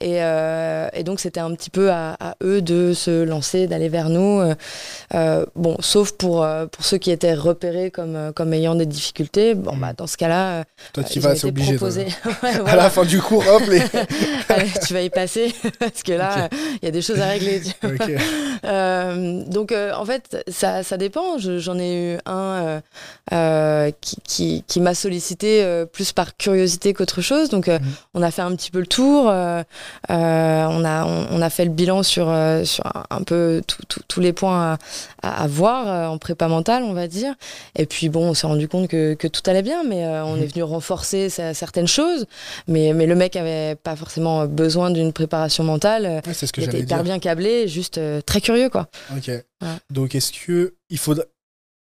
Et, 0.00 0.22
euh, 0.22 0.88
et 0.92 1.04
donc, 1.04 1.20
c'était 1.20 1.40
un 1.40 1.54
petit 1.54 1.70
peu 1.70 1.90
à, 1.90 2.16
à 2.20 2.34
eux 2.44 2.60
de 2.60 2.92
se 2.92 3.22
lancer, 3.22 3.66
d'aller 3.66 3.88
vers 3.88 4.08
nous. 4.10 4.42
bon, 5.56 5.76
sauf 5.80 6.12
pour, 6.12 6.46
pour 6.70 6.84
ceux 6.84 6.98
qui 6.98 7.10
étaient 7.10 7.34
repérés 7.34 7.90
comme, 7.90 8.32
comme 8.34 8.52
ayant 8.52 8.74
des 8.74 8.86
difficultés. 8.86 9.54
Bon, 9.54 9.76
bah, 9.76 9.92
dans 9.96 10.06
ce 10.06 10.16
cas-là, 10.16 10.64
Toi, 10.92 11.04
tu 11.04 11.20
vas, 11.20 11.34
c'est 11.34 11.46
obligé. 11.46 11.72
Ouais, 12.42 12.50
À 12.50 12.60
voilà. 12.60 12.76
la 12.84 12.90
fin 12.90 13.04
du 13.04 13.20
cours, 13.20 13.44
hop, 13.48 13.62
les. 13.68 13.80
Allez, 14.48 14.70
tu 14.86 14.92
vas 14.94 15.00
y 15.02 15.10
passer 15.10 15.54
parce 15.78 16.02
que 16.02 16.12
là, 16.12 16.48
il 16.82 16.84
y 16.84 16.88
a 16.88 16.90
des 16.90 17.00
choses 17.02 17.21
tu 17.30 17.88
vois. 18.14 18.20
Euh, 18.64 19.42
donc, 19.48 19.72
euh, 19.72 19.92
en 19.92 20.04
fait, 20.04 20.40
ça, 20.46 20.84
ça 20.84 20.96
dépend. 20.96 21.36
Je- 21.36 21.58
J'en 21.58 21.80
ai 21.80 22.14
eu 22.14 22.18
un 22.26 22.80
euh, 23.32 23.90
qui, 24.00 24.16
qui, 24.22 24.64
qui 24.68 24.80
m'a 24.80 24.94
sollicité 24.94 25.84
plus 25.92 26.12
par 26.12 26.36
curiosité 26.36 26.92
qu'autre 26.94 27.20
chose. 27.22 27.48
Donc, 27.48 27.66
Mhm. 27.66 27.80
on 28.14 28.22
a 28.22 28.30
fait 28.30 28.42
un 28.42 28.54
petit 28.54 28.70
peu 28.70 28.78
le 28.78 28.86
tour. 28.86 29.24
on, 29.26 29.64
a, 30.08 31.04
on, 31.04 31.26
on 31.32 31.42
a 31.42 31.50
fait 31.50 31.64
le 31.64 31.70
bilan 31.72 32.02
sur, 32.04 32.32
sur 32.64 32.84
un, 33.10 33.22
peu 33.22 33.62
tous 34.08 34.20
les 34.20 34.32
points 34.32 34.78
à, 35.22 35.42
à, 35.42 35.46
voir 35.48 36.10
en 36.12 36.18
prépa 36.18 36.46
mentale, 36.48 36.84
on 36.84 36.92
va 36.92 37.08
dire. 37.08 37.34
Et 37.76 37.86
puis, 37.86 38.08
bon, 38.08 38.28
on 38.30 38.34
s'est 38.34 38.46
rendu 38.46 38.68
compte 38.68 38.86
que, 38.88 39.14
que 39.14 39.26
tout 39.26 39.42
allait 39.46 39.62
bien, 39.62 39.82
mais 39.84 40.06
on 40.06 40.36
Mhm. 40.36 40.42
est 40.42 40.46
venu 40.46 40.62
renforcer 40.62 41.28
certaines 41.30 41.88
choses. 41.88 42.26
Mais, 42.68 42.92
mais 42.94 43.06
le 43.06 43.14
mec 43.16 43.34
avait 43.36 43.74
pas 43.74 43.96
forcément 43.96 44.46
besoin 44.46 44.90
d'une 44.90 45.12
préparation 45.12 45.64
mentale. 45.64 46.22
Ouais, 46.26 46.32
c'est 46.32 46.46
ce 46.46 46.52
que 46.52 46.60
j'allais 46.62 46.82
dire. 46.84 47.02
bien 47.02 47.11
câblé, 47.18 47.68
juste 47.68 47.98
euh, 47.98 48.20
très 48.20 48.40
curieux, 48.40 48.68
quoi. 48.70 48.88
Ok. 49.16 49.30
Donc, 49.90 50.14
est-ce 50.14 50.32
que 50.32 50.74
il 50.90 50.98
faut, 50.98 51.14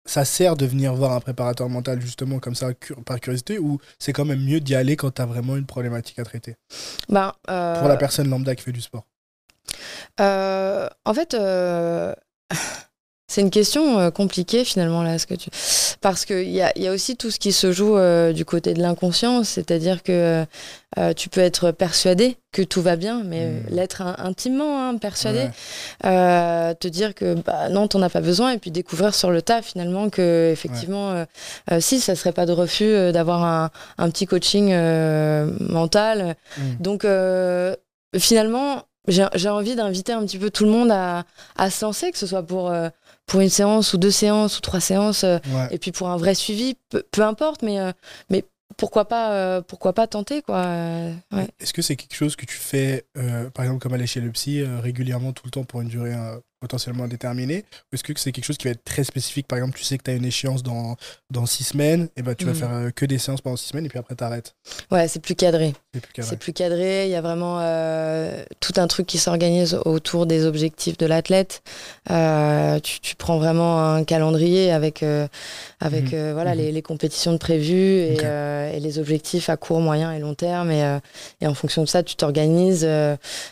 ça 0.05 0.23
sert 0.25 0.55
de 0.55 0.65
venir 0.65 0.93
voir 0.93 1.13
un 1.13 1.19
préparateur 1.19 1.67
mental 1.69 1.99
justement 2.01 2.39
comme 2.39 2.55
ça 2.55 2.73
cu- 2.73 2.95
par 3.03 3.19
curiosité 3.19 3.57
ou 3.59 3.79
c'est 3.99 4.13
quand 4.13 4.25
même 4.25 4.43
mieux 4.43 4.59
d'y 4.59 4.75
aller 4.75 4.95
quand 4.95 5.11
tu 5.11 5.21
as 5.21 5.25
vraiment 5.25 5.55
une 5.57 5.65
problématique 5.65 6.19
à 6.19 6.23
traiter? 6.23 6.55
Ben, 7.09 7.33
euh, 7.49 7.79
pour 7.79 7.87
la 7.87 7.97
personne 7.97 8.29
lambda 8.29 8.55
qui 8.55 8.63
fait 8.63 8.71
du 8.71 8.81
sport 8.81 9.05
euh, 10.19 10.87
en 11.05 11.13
fait, 11.13 11.33
euh, 11.33 12.13
c'est 13.27 13.41
une 13.41 13.49
question 13.49 13.97
euh, 13.99 14.11
compliquée 14.11 14.63
finalement 14.63 15.01
là, 15.01 15.17
ce 15.17 15.25
que 15.25 15.33
tu... 15.33 15.49
parce 15.99 16.25
qu'il 16.25 16.49
y 16.51 16.61
a, 16.61 16.71
il 16.75 16.83
y 16.83 16.87
a 16.87 16.91
aussi 16.91 17.15
tout 17.17 17.31
ce 17.31 17.39
qui 17.39 17.51
se 17.51 17.71
joue 17.71 17.97
euh, 17.97 18.33
du 18.33 18.45
côté 18.45 18.73
de 18.75 18.81
l'inconscient, 18.81 19.43
c'est-à-dire 19.43 20.03
que 20.03 20.45
euh, 20.99 21.13
tu 21.13 21.29
peux 21.29 21.41
être 21.41 21.71
persuadé 21.71 22.37
que 22.51 22.61
tout 22.61 22.81
va 22.81 22.95
bien, 22.95 23.23
mais 23.25 23.47
Mm. 23.47 23.49
euh, 23.49 23.59
l'être 23.69 24.01
in- 24.01 24.15
intimement 24.19 24.87
hein, 24.89 24.97
persuadé, 24.97 25.49
Ouais. 26.03 26.75
te 26.75 26.87
dire 26.87 27.15
que 27.15 27.33
bah, 27.33 27.69
non, 27.69 27.87
t'en 27.87 28.01
as 28.03 28.09
pas 28.09 28.21
besoin, 28.21 28.51
et 28.51 28.57
puis 28.59 28.69
découvrir 28.71 29.13
sur 29.15 29.31
le 29.31 29.41
tas 29.41 29.61
finalement 29.61 30.09
que 30.09 30.49
effectivement, 30.53 31.25
si 31.79 31.99
ça 31.99 32.15
serait 32.15 32.31
pas 32.31 32.45
de 32.45 32.51
refus 32.53 33.11
d'avoir 33.11 33.43
un, 33.43 33.71
un 33.97 34.09
petit 34.09 34.25
coaching 34.27 34.69
mental. 35.59 36.35
Mm. 36.57 36.61
Donc 36.79 37.05
finalement, 38.17 38.83
j'ai 39.07 39.49
envie 39.49 39.75
d'inviter 39.75 40.13
un 40.13 40.23
petit 40.25 40.37
peu 40.37 40.49
tout 40.49 40.63
le 40.65 40.71
monde 40.71 40.91
à, 40.91 41.23
à 41.57 41.69
se 41.69 41.83
lancer, 41.85 42.11
que 42.11 42.17
ce 42.17 42.27
soit 42.27 42.43
pour 42.43 42.71
pour 43.25 43.41
une 43.41 43.49
séance 43.49 43.93
ou 43.93 43.97
deux 43.97 44.11
séances 44.11 44.57
ou 44.57 44.61
trois 44.61 44.79
séances, 44.79 45.23
euh, 45.23 45.37
Ouais. 45.53 45.67
et 45.71 45.77
puis 45.79 45.91
pour 45.91 46.09
un 46.09 46.17
vrai 46.17 46.35
suivi, 46.35 46.75
peu, 46.89 47.03
peu 47.11 47.21
importe, 47.23 47.61
mais 47.63 47.79
euh, 47.79 47.91
mais 48.29 48.43
pourquoi 48.77 49.05
pas 49.07 49.31
euh, 49.33 49.61
pourquoi 49.61 49.93
pas 49.93 50.07
tenter 50.07 50.41
quoi. 50.41 50.57
euh, 50.65 51.13
ouais. 51.31 51.47
Est-ce 51.59 51.73
que 51.73 51.81
c'est 51.81 51.95
quelque 51.95 52.15
chose 52.15 52.35
que 52.35 52.45
tu 52.45 52.57
fais, 52.57 53.05
euh, 53.17 53.49
par 53.49 53.63
exemple, 53.65 53.81
comme 53.81 53.93
aller 53.93 54.07
chez 54.07 54.21
le 54.21 54.31
psy, 54.31 54.63
régulièrement, 54.63 55.31
tout 55.33 55.43
le 55.45 55.51
temps, 55.51 55.63
pour 55.63 55.81
une 55.81 55.87
durée 55.87 56.13
potentiellement 56.59 57.03
indéterminée 57.03 57.65
Ou 57.91 57.95
est-ce 57.95 58.03
que 58.03 58.13
c'est 58.17 58.31
quelque 58.31 58.45
chose 58.45 58.57
qui 58.57 58.65
va 58.67 58.71
être 58.71 58.83
très 58.83 59.03
spécifique? 59.03 59.47
Par 59.47 59.57
exemple, 59.57 59.77
tu 59.77 59.83
sais 59.83 59.97
que 59.97 60.03
tu 60.03 60.11
as 60.11 60.13
une 60.15 60.25
échéance 60.25 60.63
dans, 60.63 60.95
dans 61.29 61.45
six 61.45 61.63
semaines, 61.63 62.09
et 62.15 62.21
ben 62.21 62.33
tu 62.35 62.45
vas 62.45 62.51
Mhm. 62.51 62.57
faire 62.57 62.73
euh, 62.73 62.89
que 62.91 63.05
des 63.05 63.17
séances 63.17 63.41
pendant 63.41 63.55
six 63.57 63.67
semaines, 63.69 63.85
et 63.85 63.89
puis 63.89 63.99
après, 63.99 64.15
t'arrêtes. 64.15 64.55
Ouais, 64.91 65.07
c'est 65.07 65.19
plus 65.19 65.35
cadré. 65.35 65.73
C'est 65.93 66.01
plus 66.01 66.13
cadré. 66.13 66.29
C'est 66.29 66.37
plus 66.39 66.53
cadré. 66.53 67.05
Il 67.05 67.11
y 67.11 67.15
a 67.15 67.21
vraiment 67.21 67.59
euh, 67.61 68.43
tout 68.59 68.73
un 68.77 68.87
truc 68.87 69.05
qui 69.07 69.17
s'organise 69.17 69.77
autour 69.85 70.25
des 70.25 70.45
objectifs 70.45 70.97
de 70.97 71.05
l'athlète. 71.05 71.61
Euh, 72.09 72.79
tu, 72.79 72.99
tu 72.99 73.15
prends 73.15 73.37
vraiment 73.37 73.93
un 73.93 74.03
calendrier 74.03 74.71
avec, 74.71 75.03
euh, 75.03 75.27
avec 75.79 76.05
Mhm. 76.13 76.19
euh, 76.19 76.33
voilà, 76.33 76.51
Mhm. 76.55 76.57
les, 76.61 76.71
les 76.71 76.81
compétitions 76.81 77.33
de 77.33 77.37
prévues 77.37 77.99
et, 77.99 78.79
les 78.79 78.99
objectifs 78.99 79.49
à 79.49 79.57
court, 79.57 79.79
moyen 79.81 80.11
et 80.13 80.19
long 80.19 80.33
terme. 80.35 80.71
Et, 80.71 80.99
et 81.41 81.47
en 81.47 81.53
fonction 81.53 81.83
de 81.83 81.87
ça, 81.87 82.03
tu 82.03 82.15
t'organises. 82.15 82.87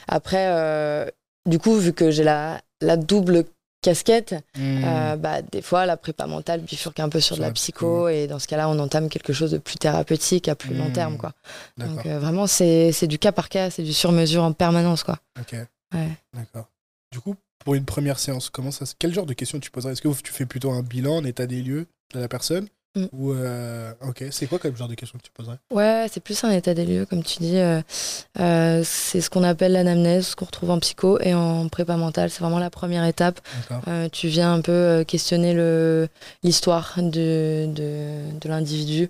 après, 0.07 1.11
du 1.45 1.59
coup, 1.59 1.75
vu 1.75 1.93
que 1.93 2.11
j'ai 2.11 2.23
la, 2.23 2.61
la 2.83 2.97
double 2.97 3.45
casquette, 3.81 4.33
Hmm. 4.57 4.81
euh, 4.85 5.15
bah, 5.17 5.41
des 5.41 5.61
fois, 5.61 5.85
la 5.85 5.97
prépa 5.97 6.25
mentale 6.25 6.61
bifurque 6.61 6.99
un 7.01 7.09
peu 7.09 7.19
sur, 7.19 7.35
Sur 7.35 7.37
de 7.37 7.41
la 7.41 7.47
la 7.47 7.53
psycho. 7.53 8.07
Et 8.07 8.27
dans 8.27 8.39
ce 8.39 8.47
cas-là, 8.47 8.69
on 8.69 8.79
entame 8.79 9.09
quelque 9.09 9.33
chose 9.33 9.51
de 9.51 9.57
plus 9.57 9.75
thérapeutique 9.75 10.47
à 10.47 10.55
plus 10.55 10.73
long 10.73 10.85
Mhm. 10.85 10.93
terme. 10.93 11.17
Quoi. 11.17 11.33
Donc 11.77 12.05
euh, 12.05 12.17
vraiment, 12.19 12.47
c'est 12.47 13.07
du 13.07 13.19
cas 13.19 13.31
par 13.33 13.49
cas, 13.49 13.69
c'est 13.69 13.83
du 13.83 13.91
sur-mesure 13.93 14.43
en 14.43 14.53
permanence, 14.53 15.03
quoi. 15.03 15.19
Ok. 15.39 15.55
Ouais. 15.93 16.07
D'accord. 16.33 16.67
Du 17.11 17.19
coup, 17.19 17.35
pour 17.65 17.75
une 17.75 17.83
première 17.85 18.19
séance, 18.19 18.49
comment 18.49 18.71
ça, 18.71 18.85
quel 18.97 19.13
genre 19.13 19.25
de 19.25 19.33
questions 19.33 19.59
tu 19.59 19.69
poserais? 19.69 19.91
Est-ce 19.93 20.01
que 20.01 20.21
tu 20.21 20.31
fais 20.31 20.45
plutôt 20.45 20.71
un 20.71 20.81
bilan, 20.81 21.19
un 21.21 21.25
état 21.25 21.45
des 21.45 21.61
lieux 21.61 21.85
de 22.13 22.19
la 22.19 22.27
personne? 22.29 22.67
Mm. 22.95 23.05
Ou 23.11 23.33
euh, 23.33 23.91
ok, 24.07 24.25
c'est 24.29 24.45
quoi 24.45 24.59
comme 24.59 24.77
genre 24.77 24.87
de 24.87 24.93
questions 24.93 25.17
que 25.17 25.23
tu 25.23 25.31
poserais? 25.31 25.57
Ouais, 25.71 26.07
c'est 26.11 26.19
plus 26.19 26.43
un 26.43 26.51
état 26.51 26.75
des 26.75 26.85
lieux, 26.85 27.05
comme 27.05 27.23
tu 27.23 27.39
dis. 27.39 27.57
euh, 27.57 27.81
euh, 28.39 28.81
c'est 28.85 29.19
ce 29.19 29.29
qu'on 29.31 29.43
appelle 29.43 29.71
l'anamnèse, 29.71 30.27
ce 30.27 30.35
qu'on 30.35 30.45
retrouve 30.45 30.69
en 30.69 30.79
psycho 30.79 31.19
et 31.19 31.33
en 31.33 31.69
prépa 31.69 31.97
mentale. 31.97 32.29
C'est 32.29 32.41
vraiment 32.41 32.59
la 32.59 32.69
première 32.69 33.05
étape. 33.05 33.39
Tu 34.11 34.27
viens 34.27 34.53
un 34.53 34.61
peu 34.61 35.03
questionner 35.07 35.53
le 35.53 36.07
l'histoire 36.43 36.93
de, 36.97 37.65
de, 37.67 38.39
de 38.39 38.49
l'individu. 38.49 39.09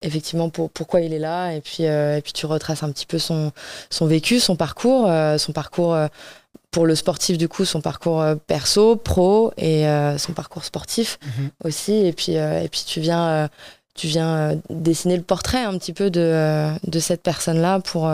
Effectivement, 0.00 0.48
pour, 0.48 0.70
pourquoi 0.70 1.00
il 1.00 1.12
est 1.12 1.18
là. 1.18 1.52
Et 1.52 1.60
puis, 1.60 1.82
et 1.84 2.20
puis 2.22 2.32
tu 2.32 2.46
retraces 2.46 2.82
un 2.82 2.90
petit 2.92 3.06
peu 3.06 3.18
son, 3.18 3.52
son 3.90 4.06
vécu, 4.06 4.40
son 4.40 4.56
parcours, 4.56 5.08
son 5.38 5.52
parcours 5.52 5.96
pour 6.70 6.86
le 6.86 6.94
sportif, 6.94 7.38
du 7.38 7.48
coup, 7.48 7.64
son 7.64 7.80
parcours 7.80 8.20
euh, 8.20 8.34
perso, 8.34 8.96
pro 8.96 9.52
et 9.56 9.86
euh, 9.88 10.18
son 10.18 10.32
parcours 10.32 10.64
sportif. 10.64 11.18
Mhm. 11.38 11.50
aussi 11.64 11.92
et 11.94 12.12
puis 12.12 12.36
euh, 12.36 12.62
et 12.62 12.68
puis 12.68 12.82
tu 12.86 13.00
viens 13.00 13.48
tu 13.94 14.06
viens 14.06 14.60
dessiner 14.70 15.16
le 15.16 15.24
portrait 15.24 15.64
un 15.64 15.76
petit 15.76 15.92
peu 15.92 16.08
de, 16.10 16.68
de 16.86 16.98
cette 17.00 17.22
personne 17.22 17.60
là 17.60 17.80
pour 17.80 18.08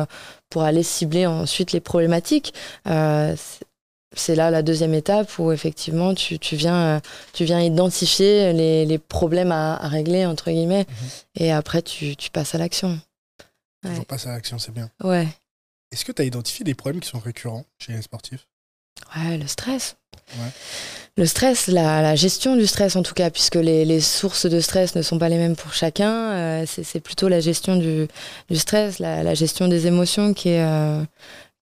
pour 0.48 0.62
aller 0.62 0.82
cibler 0.82 1.26
ensuite 1.26 1.72
les 1.72 1.80
problématiques 1.80 2.54
Euh, 2.86 3.34
c'est- 4.16 4.34
là 4.36 4.50
la 4.50 4.62
deuxième 4.62 4.94
étape 4.94 5.38
où 5.40 5.50
effectivement 5.52 6.14
tu, 6.14 6.38
tu 6.38 6.54
viens 6.56 7.00
tu 7.34 7.44
viens 7.44 7.60
identifier 7.60 8.52
les, 8.54 8.86
les 8.86 8.98
problèmes 8.98 9.50
à, 9.52 9.74
à 9.76 9.88
régler 9.88 10.24
entre 10.24 10.50
guillemets 10.52 10.86
et 11.34 11.50
après 11.52 11.82
tu, 11.82 12.14
tu 12.16 12.30
passes 12.30 12.54
à 12.54 12.58
l'action 12.58 12.98
Toujours 13.82 13.98
Ouais. 13.98 14.04
passer 14.06 14.28
à 14.28 14.32
l'action, 14.32 14.58
c'est 14.58 14.72
bien. 14.72 14.88
ouais 15.02 15.28
Est-ce 15.94 16.04
que 16.04 16.10
tu 16.12 16.22
as 16.22 16.24
identifié 16.24 16.64
des 16.64 16.74
problèmes 16.74 17.00
qui 17.00 17.08
sont 17.08 17.20
récurrents 17.20 17.64
chez 17.78 17.92
les 17.92 18.02
sportifs? 18.02 18.48
Ouais 19.16 19.38
le 19.38 19.46
stress 19.46 19.96
Ouais. 20.38 20.50
Le 21.16 21.26
stress, 21.26 21.66
la, 21.68 22.00
la 22.02 22.16
gestion 22.16 22.56
du 22.56 22.66
stress 22.66 22.96
en 22.96 23.02
tout 23.02 23.14
cas, 23.14 23.30
puisque 23.30 23.54
les, 23.56 23.84
les 23.84 24.00
sources 24.00 24.46
de 24.46 24.58
stress 24.60 24.94
ne 24.96 25.02
sont 25.02 25.18
pas 25.18 25.28
les 25.28 25.36
mêmes 25.38 25.54
pour 25.56 25.72
chacun, 25.72 26.12
euh, 26.32 26.64
c'est 26.66 27.00
plutôt 27.00 27.28
la 27.28 27.38
gestion 27.40 27.76
du, 27.76 28.08
du 28.48 28.56
stress, 28.56 28.98
la, 29.00 29.22
la 29.22 29.34
gestion 29.34 29.68
des 29.68 29.86
émotions 29.86 30.34
qui, 30.34 30.48
est, 30.50 30.64
euh, 30.64 31.04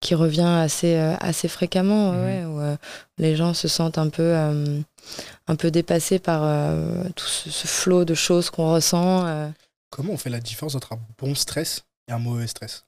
qui 0.01 0.15
revient 0.15 0.41
assez, 0.63 0.95
euh, 0.97 1.15
assez 1.21 1.49
fréquemment, 1.49 2.13
Mhm. 2.13 2.25
ouais, 2.25 2.45
où 2.45 2.77
les 3.19 3.37
gens 3.37 3.53
se 3.55 3.69
sentent 3.69 3.99
un 3.99 4.09
peu, 4.09 4.35
un 5.47 5.57
peu 5.57 5.71
dépassés 5.71 6.19
par 6.19 6.41
tout 7.17 7.27
ce, 7.27 7.51
ce 7.51 7.67
flot 7.67 8.05
de 8.07 8.15
choses 8.15 8.49
qu'on 8.51 8.73
ressent. 8.73 9.51
Comment 9.91 10.13
on 10.15 10.19
fait 10.19 10.31
la 10.31 10.41
différence 10.41 10.75
entre 10.75 10.93
un 10.95 11.01
bon 11.19 11.35
stress 11.35 11.83
un 12.13 12.19
mauvais 12.19 12.47
stress 12.47 12.85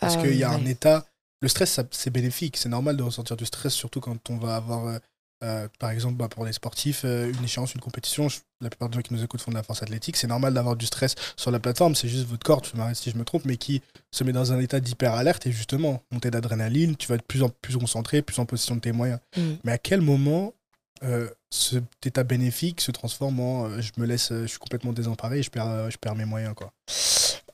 Parce 0.00 0.16
Euh, 0.16 0.22
qu'il 0.22 0.36
y 0.36 0.44
a 0.44 0.50
un 0.50 0.64
état. 0.66 1.04
Le 1.40 1.48
stress, 1.48 1.78
c'est 1.90 2.10
bénéfique. 2.10 2.56
C'est 2.56 2.68
normal 2.68 2.96
de 2.96 3.02
ressentir 3.02 3.36
du 3.36 3.44
stress, 3.44 3.72
surtout 3.74 4.00
quand 4.00 4.30
on 4.30 4.38
va 4.38 4.56
avoir, 4.56 4.86
euh, 4.86 4.98
euh, 5.42 5.68
par 5.78 5.90
exemple, 5.90 6.14
bah, 6.16 6.28
pour 6.28 6.46
les 6.46 6.54
sportifs, 6.54 7.02
euh, 7.04 7.30
une 7.30 7.44
échéance, 7.44 7.74
une 7.74 7.80
compétition. 7.82 8.28
Je- 8.30 8.38
la 8.62 8.70
plupart 8.70 8.88
des 8.88 8.94
gens 8.94 9.02
qui 9.02 9.12
nous 9.12 9.22
écoutent 9.22 9.42
font 9.42 9.50
de 9.50 9.56
la 9.56 9.62
force 9.62 9.82
athlétique. 9.82 10.16
C'est 10.16 10.26
normal 10.28 10.54
d'avoir 10.54 10.74
du 10.74 10.86
stress 10.86 11.14
sur 11.36 11.50
la 11.50 11.58
plateforme. 11.60 11.94
C'est 11.94 12.08
juste 12.08 12.26
votre 12.26 12.44
corps, 12.44 12.62
tu 12.62 12.74
m'arrêtes 12.78 12.96
si 12.96 13.10
je 13.10 13.18
me 13.18 13.24
trompe, 13.24 13.44
mais 13.44 13.58
qui 13.58 13.82
se 14.10 14.24
met 14.24 14.32
dans 14.32 14.52
un 14.52 14.58
état 14.60 14.80
d'hyper-alerte 14.80 15.46
et 15.46 15.52
justement, 15.52 16.02
montée 16.10 16.30
d'adrénaline, 16.30 16.96
tu 16.96 17.08
vas 17.08 17.16
être 17.16 17.26
plus 17.26 17.42
en 17.42 17.50
plus 17.50 17.76
concentré, 17.76 18.22
plus 18.22 18.38
en 18.38 18.46
position 18.46 18.76
de 18.76 18.80
tes 18.80 18.92
moyens. 18.92 19.18
Mm. 19.36 19.42
Mais 19.64 19.72
à 19.72 19.78
quel 19.78 20.00
moment 20.00 20.54
euh, 21.04 21.28
cet 21.50 21.84
état 22.04 22.24
bénéfique 22.24 22.80
se 22.80 22.90
transforme 22.90 23.40
en 23.40 23.66
euh, 23.66 23.80
je 23.80 23.92
me 23.98 24.06
laisse, 24.06 24.32
euh, 24.32 24.42
je 24.42 24.48
suis 24.48 24.58
complètement 24.58 24.92
désemparé 24.92 25.38
et 25.38 25.42
je 25.42 25.50
perds, 25.50 25.68
euh, 25.68 25.90
je 25.90 25.98
perds 25.98 26.16
mes 26.16 26.24
moyens 26.24 26.54
quoi. 26.54 26.72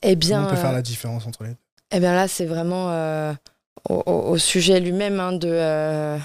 Eh 0.03 0.17
bien, 0.17 0.39
Comment 0.39 0.49
on 0.49 0.51
peut 0.51 0.61
faire 0.61 0.71
euh, 0.71 0.75
la 0.75 0.83
différence 0.83 1.27
entre 1.27 1.45
les 1.45 1.51
deux? 1.51 1.57
Eh 1.91 2.01
bien 2.01 2.15
là, 2.15 2.29
c'est 2.29 2.47
vraiment 2.47 2.91
euh, 2.91 3.33
au, 3.89 4.39
sujet 4.39 4.81
lui-même 4.81 5.21
hein, 5.21 5.33
de 5.33 6.19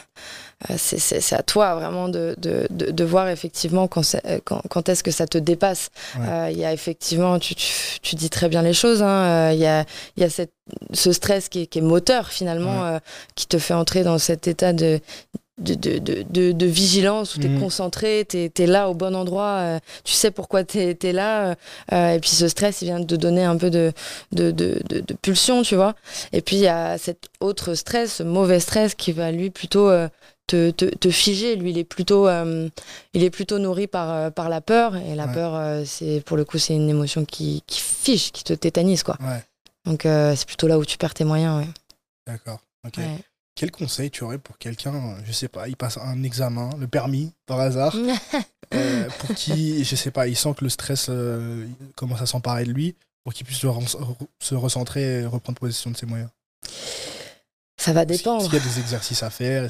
c'est 0.78 1.34
à 1.34 1.44
toi 1.44 1.76
vraiment 1.76 2.08
de, 2.08 2.36
de, 2.38 2.68
de, 2.70 3.04
voir 3.04 3.28
effectivement 3.28 3.88
quand, 3.88 4.16
quand, 4.46 4.62
quand 4.70 4.90
est-ce 4.90 5.04
que 5.04 5.12
ça 5.12 5.28
te 5.28 5.38
dépasse. 5.38 5.90
Il 6.16 6.58
y 6.58 6.64
a 6.64 6.72
effectivement, 6.72 7.40
tu, 7.40 7.56
tu, 7.56 8.16
dis 8.16 8.30
très 8.30 8.48
bien 8.48 8.62
les 8.62 8.74
choses, 8.74 9.04
hein, 9.04 9.52
il 9.52 9.60
y, 9.60 9.66
a, 9.66 9.86
y 10.18 10.24
a 10.24 10.30
cette, 10.30 10.54
ce 10.94 11.12
stress 11.12 11.50
qui 11.50 11.64
est, 11.64 11.68
qui 11.68 11.80
est 11.80 11.84
moteur 11.84 12.30
finalement, 12.30 13.00
qui 13.36 13.48
te 13.48 13.58
fait 13.58 13.74
entrer 13.74 14.04
dans 14.04 14.18
cet 14.18 14.48
état 14.48 14.72
de 14.72 15.02
de, 15.58 15.74
de, 15.74 16.00
de, 16.00 16.52
de, 16.52 16.66
vigilance 16.66 17.36
où 17.36 17.40
tu 17.40 17.46
es 17.46 17.50
mhm. 17.50 17.62
concentré, 17.62 18.26
tu 18.28 18.38
es, 18.38 18.68
là 18.68 18.90
au 18.90 18.94
bon 18.94 19.16
endroit, 19.16 19.60
euh, 19.60 19.80
tu 20.04 20.12
sais 20.12 20.32
pourquoi 20.32 20.66
tu 20.66 20.80
es, 20.80 21.12
là. 21.14 21.56
Euh, 21.94 22.14
et 22.14 22.20
puis 22.20 22.32
ce 22.32 22.48
stress, 22.50 22.82
il 22.82 22.86
vient 22.86 23.00
de 23.00 23.16
donner 23.16 23.44
un 23.44 23.56
peu 23.56 23.70
de, 23.70 23.94
de, 24.34 25.14
pulsion, 25.22 25.62
tu 25.62 25.76
vois. 25.76 25.96
Et 26.34 26.42
puis 26.42 26.58
il 26.58 26.64
y 26.64 26.68
a 26.68 26.98
cet 26.98 27.30
autre 27.40 27.74
stress, 27.74 28.16
ce 28.16 28.24
mauvais 28.24 28.60
stress 28.60 28.96
qui 28.96 29.14
va 29.14 29.32
lui 29.32 29.50
plutôt 29.50 29.90
euh, 29.90 30.10
te, 30.48 30.72
te, 30.72 30.86
te, 30.86 31.10
figer. 31.10 31.56
Lui, 31.56 31.72
il 31.72 31.78
est 31.78 31.86
plutôt, 31.86 32.28
il 32.30 33.24
est 33.24 33.30
plutôt 33.30 33.58
nourri 33.58 33.88
par, 33.88 34.34
par 34.34 34.50
la 34.50 34.60
peur. 34.60 34.98
Et 34.98 35.16
la 35.16 35.28
peur, 35.28 35.86
c'est 35.86 36.22
pour 36.26 36.36
le 36.36 36.44
coup, 36.44 36.58
c'est 36.58 36.76
une 36.76 36.90
émotion 36.90 37.24
qui, 37.24 37.64
qui 37.66 37.80
fige, 37.80 38.32
qui 38.34 38.44
te 38.44 38.54
tétanise. 38.54 39.04
Quoi. 39.04 39.18
Donc 39.86 40.02
c'est 40.04 40.46
plutôt 40.46 40.68
là 40.68 40.78
où 40.78 40.86
tu 40.86 40.98
perds 40.98 41.14
tes 41.14 41.24
moyens. 41.24 41.66
D'accord. 42.28 42.60
ok 42.86 43.00
quel 43.56 43.72
conseil 43.72 44.12
tu 44.12 44.24
aurais 44.24 44.38
pour 44.38 44.58
quelqu'un, 44.58 45.16
je 45.26 45.32
sais 45.32 45.48
pas, 45.48 45.68
il 45.68 45.78
passe 45.78 45.98
un 45.98 46.24
examen, 46.24 46.70
le 46.78 46.88
permis, 46.88 47.34
par 47.46 47.60
hasard, 47.60 47.96
euh, 48.74 49.10
pour 49.20 49.34
qui, 49.36 49.84
je 49.84 49.96
sais 49.96 50.12
pas, 50.12 50.28
il 50.28 50.36
sent 50.36 50.54
que 50.58 50.64
le 50.66 50.70
stress 50.70 51.08
euh, 51.10 51.66
commence 51.96 52.22
à 52.22 52.26
s'emparer 52.26 52.66
de 52.66 52.72
lui, 52.72 52.96
pour 53.24 53.34
qu'il 53.34 53.46
puisse 53.46 53.60
se, 53.60 54.56
recentrer 54.56 55.22
et 55.22 55.26
reprendre 55.26 55.58
possession 55.58 55.90
de 55.90 55.98
ses 55.98 56.06
moyens? 56.06 56.30
Ça 57.78 57.94
va 57.94 58.06
dépendre. 58.06 58.42
Est-ce 58.42 58.50
qu'il 58.50 58.60
y 58.60 58.62
a 58.62 58.66
des 58.66 58.80
exercices 58.80 59.24
à 59.24 59.30
faire? 59.30 59.68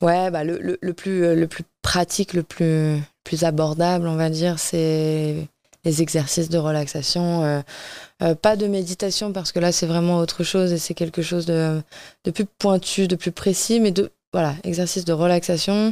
Ouais, 0.00 0.30
bah, 0.30 0.44
le, 0.44 0.78
le, 0.80 0.94
plus, 0.94 1.34
le 1.34 1.46
plus 1.46 1.64
pratique, 1.82 2.34
le 2.34 2.42
plus, 2.42 3.00
plus 3.24 3.44
abordable, 3.44 4.08
on 4.08 4.16
va 4.16 4.30
dire, 4.30 4.58
c'est 4.58 5.48
les 5.84 6.02
exercices 6.02 6.48
de 6.48 6.58
relaxation. 6.58 7.44
Euh, 7.44 7.60
euh, 8.22 8.34
pas 8.34 8.56
de 8.56 8.66
méditation 8.66 9.32
parce 9.32 9.52
que 9.52 9.58
là 9.58 9.72
c'est 9.72 9.86
vraiment 9.86 10.18
autre 10.18 10.44
chose 10.44 10.72
et 10.72 10.78
c'est 10.78 10.94
quelque 10.94 11.22
chose 11.22 11.46
de, 11.46 11.82
de, 12.24 12.30
plus 12.30 12.44
pointu, 12.44 13.08
de 13.08 13.16
plus 13.16 13.32
précis, 13.32 13.80
mais 13.80 13.90
de 13.90 14.10
voilà, 14.32 14.54
exercices 14.64 15.04
de 15.04 15.12
relaxation, 15.12 15.90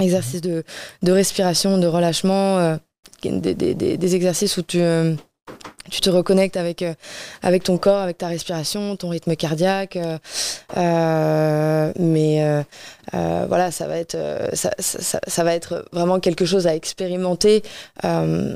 exercices 0.00 0.40
de, 0.40 0.64
de 1.02 1.12
respiration, 1.12 1.78
de 1.78 1.86
relâchement, 1.86 2.58
euh, 2.58 2.76
des, 3.22 4.14
exercices 4.14 4.56
où 4.56 4.62
tu 4.62 4.80
tu 5.90 6.00
te 6.00 6.10
reconnectes 6.10 6.56
avec, 6.56 6.82
euh, 6.82 6.94
avec 7.42 7.64
ton 7.64 7.78
corps, 7.78 8.00
avec 8.00 8.18
ta 8.18 8.28
respiration, 8.28 8.96
ton 8.96 9.08
rythme 9.08 9.36
cardiaque. 9.36 9.96
Euh, 9.96 10.18
euh, 10.76 11.92
mais 11.98 12.64
voilà, 13.12 13.70
ça 13.70 13.86
va, 13.86 13.98
être, 13.98 14.16
ça, 14.52 14.70
ça, 14.78 15.20
ça, 15.26 15.44
va 15.44 15.54
être 15.54 15.86
vraiment 15.92 16.20
quelque 16.20 16.44
chose 16.44 16.66
à 16.66 16.74
expérimenter 16.74 17.62
en, 18.02 18.54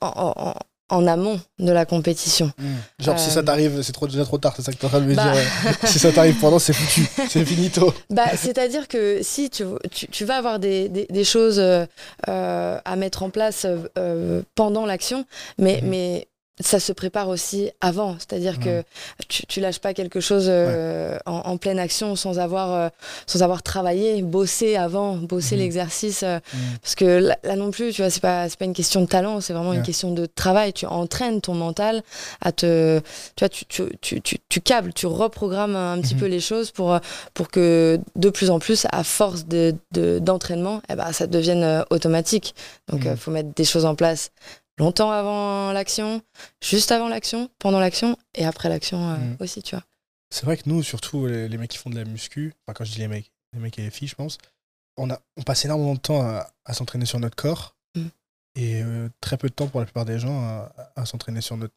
en, 0.00 0.54
en 0.92 1.06
amont 1.06 1.40
de 1.58 1.72
la 1.72 1.86
compétition. 1.86 2.52
Hmm. 2.58 3.02
Genre, 3.02 3.18
si 3.18 3.30
ça 3.30 3.40
euh, 3.40 3.42
t'arrive, 3.42 3.80
c'est 3.82 3.92
trop, 3.92 4.06
déjà 4.06 4.24
trop 4.24 4.36
tard, 4.36 4.52
c'est 4.54 4.62
ça 4.62 4.72
que 4.72 4.76
tu 4.76 4.82
es 4.82 4.86
en 4.86 4.90
train 4.90 5.00
de 5.00 5.06
me 5.06 5.14
bah. 5.14 5.32
dire. 5.32 5.42
si 5.84 5.98
ça 5.98 6.12
t'arrive 6.12 6.38
pendant, 6.38 6.58
c'est 6.58 6.74
foutu, 6.74 7.08
c'est 7.30 7.44
finito. 7.46 7.94
Bah, 8.10 8.36
C'est-à-dire 8.36 8.88
que 8.88 9.20
si 9.22 9.48
tu, 9.48 9.64
tu, 9.90 10.06
tu, 10.08 10.24
vas 10.26 10.36
avoir 10.36 10.58
des, 10.58 10.90
des, 10.90 11.06
des 11.08 11.24
choses 11.24 11.58
euh, 11.58 11.86
à 12.28 12.96
mettre 12.96 13.22
en 13.22 13.30
place 13.30 13.66
euh, 13.96 14.42
pendant 14.54 14.84
l'action, 14.84 15.24
mais, 15.58 15.80
mhm. 15.82 15.88
mais 15.88 16.28
ça 16.62 16.80
se 16.80 16.92
prépare 16.92 17.28
aussi 17.28 17.70
avant, 17.80 18.16
c'est-à-dire 18.18 18.58
que 18.58 18.82
tu, 19.28 19.46
tu 19.46 19.60
lâches 19.60 19.78
pas 19.78 19.94
quelque 19.94 20.20
chose 20.20 20.46
euh, 20.48 21.18
en, 21.26 21.56
pleine 21.56 21.78
action 21.78 22.16
sans 22.16 22.38
avoir 22.38 22.72
euh, 22.72 22.88
sans 23.26 23.42
avoir 23.42 23.62
travaillé, 23.62 24.22
bossé 24.22 24.76
avant, 24.76 25.16
bossé 25.16 25.54
mhm. 25.54 25.62
l'exercice, 25.62 26.22
euh, 26.22 26.38
mhm. 26.54 26.60
parce 26.80 26.94
que 26.94 27.34
là, 27.44 27.56
non 27.56 27.70
plus, 27.70 27.92
tu 27.92 28.02
vois, 28.02 28.10
c'est 28.10 28.20
pas 28.20 28.48
c'est 28.48 28.58
pas 28.58 28.64
une 28.64 28.74
question 28.74 29.00
de 29.00 29.06
talent, 29.06 29.40
c'est 29.40 29.52
vraiment 29.52 29.72
une 29.72 29.82
question 29.82 30.12
de 30.12 30.26
travail. 30.26 30.72
Tu 30.72 30.86
entraînes 30.86 31.40
ton 31.40 31.54
mental 31.54 32.02
à 32.40 32.52
te, 32.52 33.00
tu 33.36 33.44
vois, 33.44 33.48
tu 33.48 33.64
tu, 33.66 34.20
tu, 34.20 34.38
tu, 34.48 34.60
câbles, 34.60 34.92
tu 34.92 35.06
reprogrammes 35.06 35.76
un, 35.76 36.00
petit 36.00 36.14
peu 36.14 36.26
les 36.26 36.40
choses 36.40 36.70
pour 36.70 36.98
pour 37.34 37.48
que 37.48 38.00
de 38.16 38.30
plus 38.30 38.50
en 38.50 38.58
plus, 38.58 38.86
à 38.90 39.04
force 39.04 39.46
de 39.46 39.74
d'entraînement, 39.92 40.82
eh 40.88 40.94
ben 40.94 41.12
ça 41.12 41.26
devienne 41.26 41.84
automatique. 41.90 42.54
Donc, 42.88 43.02
il 43.04 43.16
faut 43.16 43.30
mettre 43.30 43.54
des 43.54 43.64
choses 43.64 43.84
en 43.84 43.94
place 43.94 44.30
longtemps 44.78 45.10
avant 45.10 45.72
l'action, 45.72 46.22
juste 46.62 46.92
avant 46.92 47.08
l'action, 47.08 47.50
pendant 47.58 47.80
l'action 47.80 48.16
et 48.34 48.44
après 48.44 48.68
l'action 48.68 49.10
euh, 49.10 49.16
mm. 49.16 49.36
aussi, 49.40 49.62
tu 49.62 49.74
vois. 49.74 49.84
C'est 50.30 50.44
vrai 50.46 50.56
que 50.56 50.62
nous, 50.66 50.82
surtout 50.82 51.26
les, 51.26 51.58
mecs 51.58 51.70
qui 51.70 51.78
font 51.78 51.90
de 51.90 51.96
la 51.96 52.04
muscu, 52.04 52.54
enfin 52.66 52.74
quand 52.74 52.84
je 52.84 52.92
dis 52.92 53.00
les 53.00 53.08
mecs, 53.08 53.30
les 53.52 53.60
mecs 53.60 53.78
et 53.78 53.82
les 53.82 53.90
filles, 53.90 54.08
je 54.08 54.14
pense, 54.14 54.38
on, 54.96 55.10
a, 55.10 55.20
on 55.36 55.42
passe 55.42 55.64
énormément 55.64 55.94
de 55.94 56.00
temps 56.00 56.22
à, 56.22 56.72
s'entraîner 56.72 57.04
sur 57.04 57.20
notre 57.20 57.36
corps 57.36 57.76
mm. 57.94 58.06
et 58.56 58.82
euh, 58.82 59.08
très 59.20 59.36
peu 59.36 59.48
de 59.48 59.54
temps 59.54 59.68
pour 59.68 59.80
la 59.80 59.86
plupart 59.86 60.06
des 60.06 60.18
gens 60.18 60.66
à, 60.96 61.04
s'entraîner 61.04 61.42
sur 61.42 61.56
notre 61.56 61.74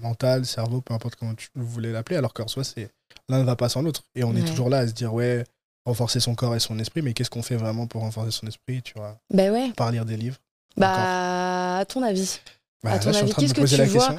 mental, 0.00 0.46
cerveau, 0.46 0.80
peu 0.80 0.94
importe 0.94 1.16
comment 1.16 1.34
tu 1.34 1.48
voulais 1.54 1.90
l'appeler, 1.90 2.16
alors 2.16 2.32
qu'en 2.32 2.48
soi, 2.48 2.64
c'est 2.64 2.90
l'un 3.28 3.38
ne 3.38 3.44
va 3.44 3.56
pas 3.56 3.68
sans 3.68 3.82
l'autre. 3.82 4.04
Et 4.14 4.24
on 4.24 4.36
est 4.36 4.44
toujours 4.44 4.68
là 4.68 4.78
à 4.78 4.86
se 4.86 4.92
dire, 4.92 5.12
ouais, 5.12 5.44
renforcer 5.84 6.20
son 6.20 6.34
corps 6.34 6.54
et 6.54 6.60
son 6.60 6.78
esprit, 6.78 7.02
mais 7.02 7.14
qu'est-ce 7.14 7.30
qu'on 7.30 7.42
fait 7.42 7.56
vraiment 7.56 7.86
pour 7.86 8.02
renforcer 8.02 8.30
son 8.30 8.46
esprit, 8.46 8.82
tu 8.82 8.94
vois? 8.94 9.18
Ben 9.32 9.52
ouais. 9.52 9.72
Par 9.72 9.90
lire 9.90 10.04
des 10.04 10.16
livres. 10.16 10.36
Bah, 10.76 11.78
à 11.78 11.84
ton 11.84 12.02
avis 12.02 12.40
bah, 12.82 12.92
À 12.92 12.98
ton 12.98 13.12
avis, 13.14 13.32
qu'est-ce 13.34 13.54
que 13.54 13.64
tu 13.64 13.82
vois 13.84 14.16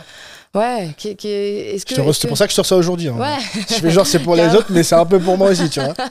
Ouais, 0.56 0.90
qui, 0.98 1.16
qui, 1.16 1.28
est-ce 1.28 1.86
que. 1.86 2.14
C'est 2.14 2.28
pour 2.28 2.38
ça 2.38 2.46
que 2.46 2.52
je 2.52 2.56
te 2.56 2.62
reçois 2.62 2.78
aujourd'hui. 2.78 3.10
Hein. 3.10 3.18
Ouais. 3.18 3.38
je 3.70 3.76
fais 3.76 3.92
genre, 3.92 4.08
c'est 4.08 4.20
pour 4.20 4.36
les 4.36 4.48
autres, 4.56 4.72
mais 4.72 4.84
c'est 4.84 4.96
un 4.96 5.06
peu 5.06 5.20
pour 5.20 5.38
moi 5.38 5.50
aussi, 5.50 5.70
tu 5.70 5.80
vois. 5.80 5.94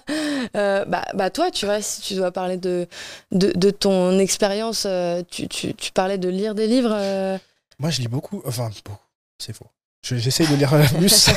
Euh, 0.54 0.85
bah, 0.85 1.04
bah, 1.12 1.28
toi, 1.28 1.50
tu 1.50 1.66
vois, 1.66 1.82
si 1.82 2.00
tu 2.00 2.14
dois 2.14 2.30
parler 2.30 2.56
de, 2.56 2.87
de, 3.32 3.50
de 3.56 3.70
ton 3.70 4.16
expérience, 4.20 4.85
euh, 4.87 5.22
tu, 5.28 5.48
tu, 5.48 5.74
tu, 5.74 5.90
parlais 5.90 6.18
de 6.18 6.28
lire 6.28 6.54
des 6.54 6.68
livres. 6.68 6.92
Euh. 6.92 7.37
Moi, 7.80 7.90
je 7.90 8.00
lis 8.00 8.06
beaucoup. 8.06 8.42
Enfin, 8.46 8.70
beaucoup. 8.85 9.02
C'est 9.38 9.52
faux. 9.52 9.66
J'essaye 10.02 10.46
de 10.46 10.54
lire 10.54 10.72
plus. 10.96 11.30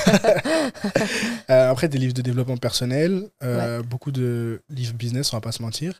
après, 1.47 1.87
des 1.87 1.97
livres 1.97 2.13
de 2.13 2.21
développement 2.21 2.57
personnel, 2.57 3.27
beaucoup 3.89 4.11
de 4.11 4.61
livres 4.69 4.93
business, 4.93 5.33
on 5.33 5.37
va 5.37 5.41
pas 5.41 5.51
se 5.51 5.63
mentir. 5.63 5.99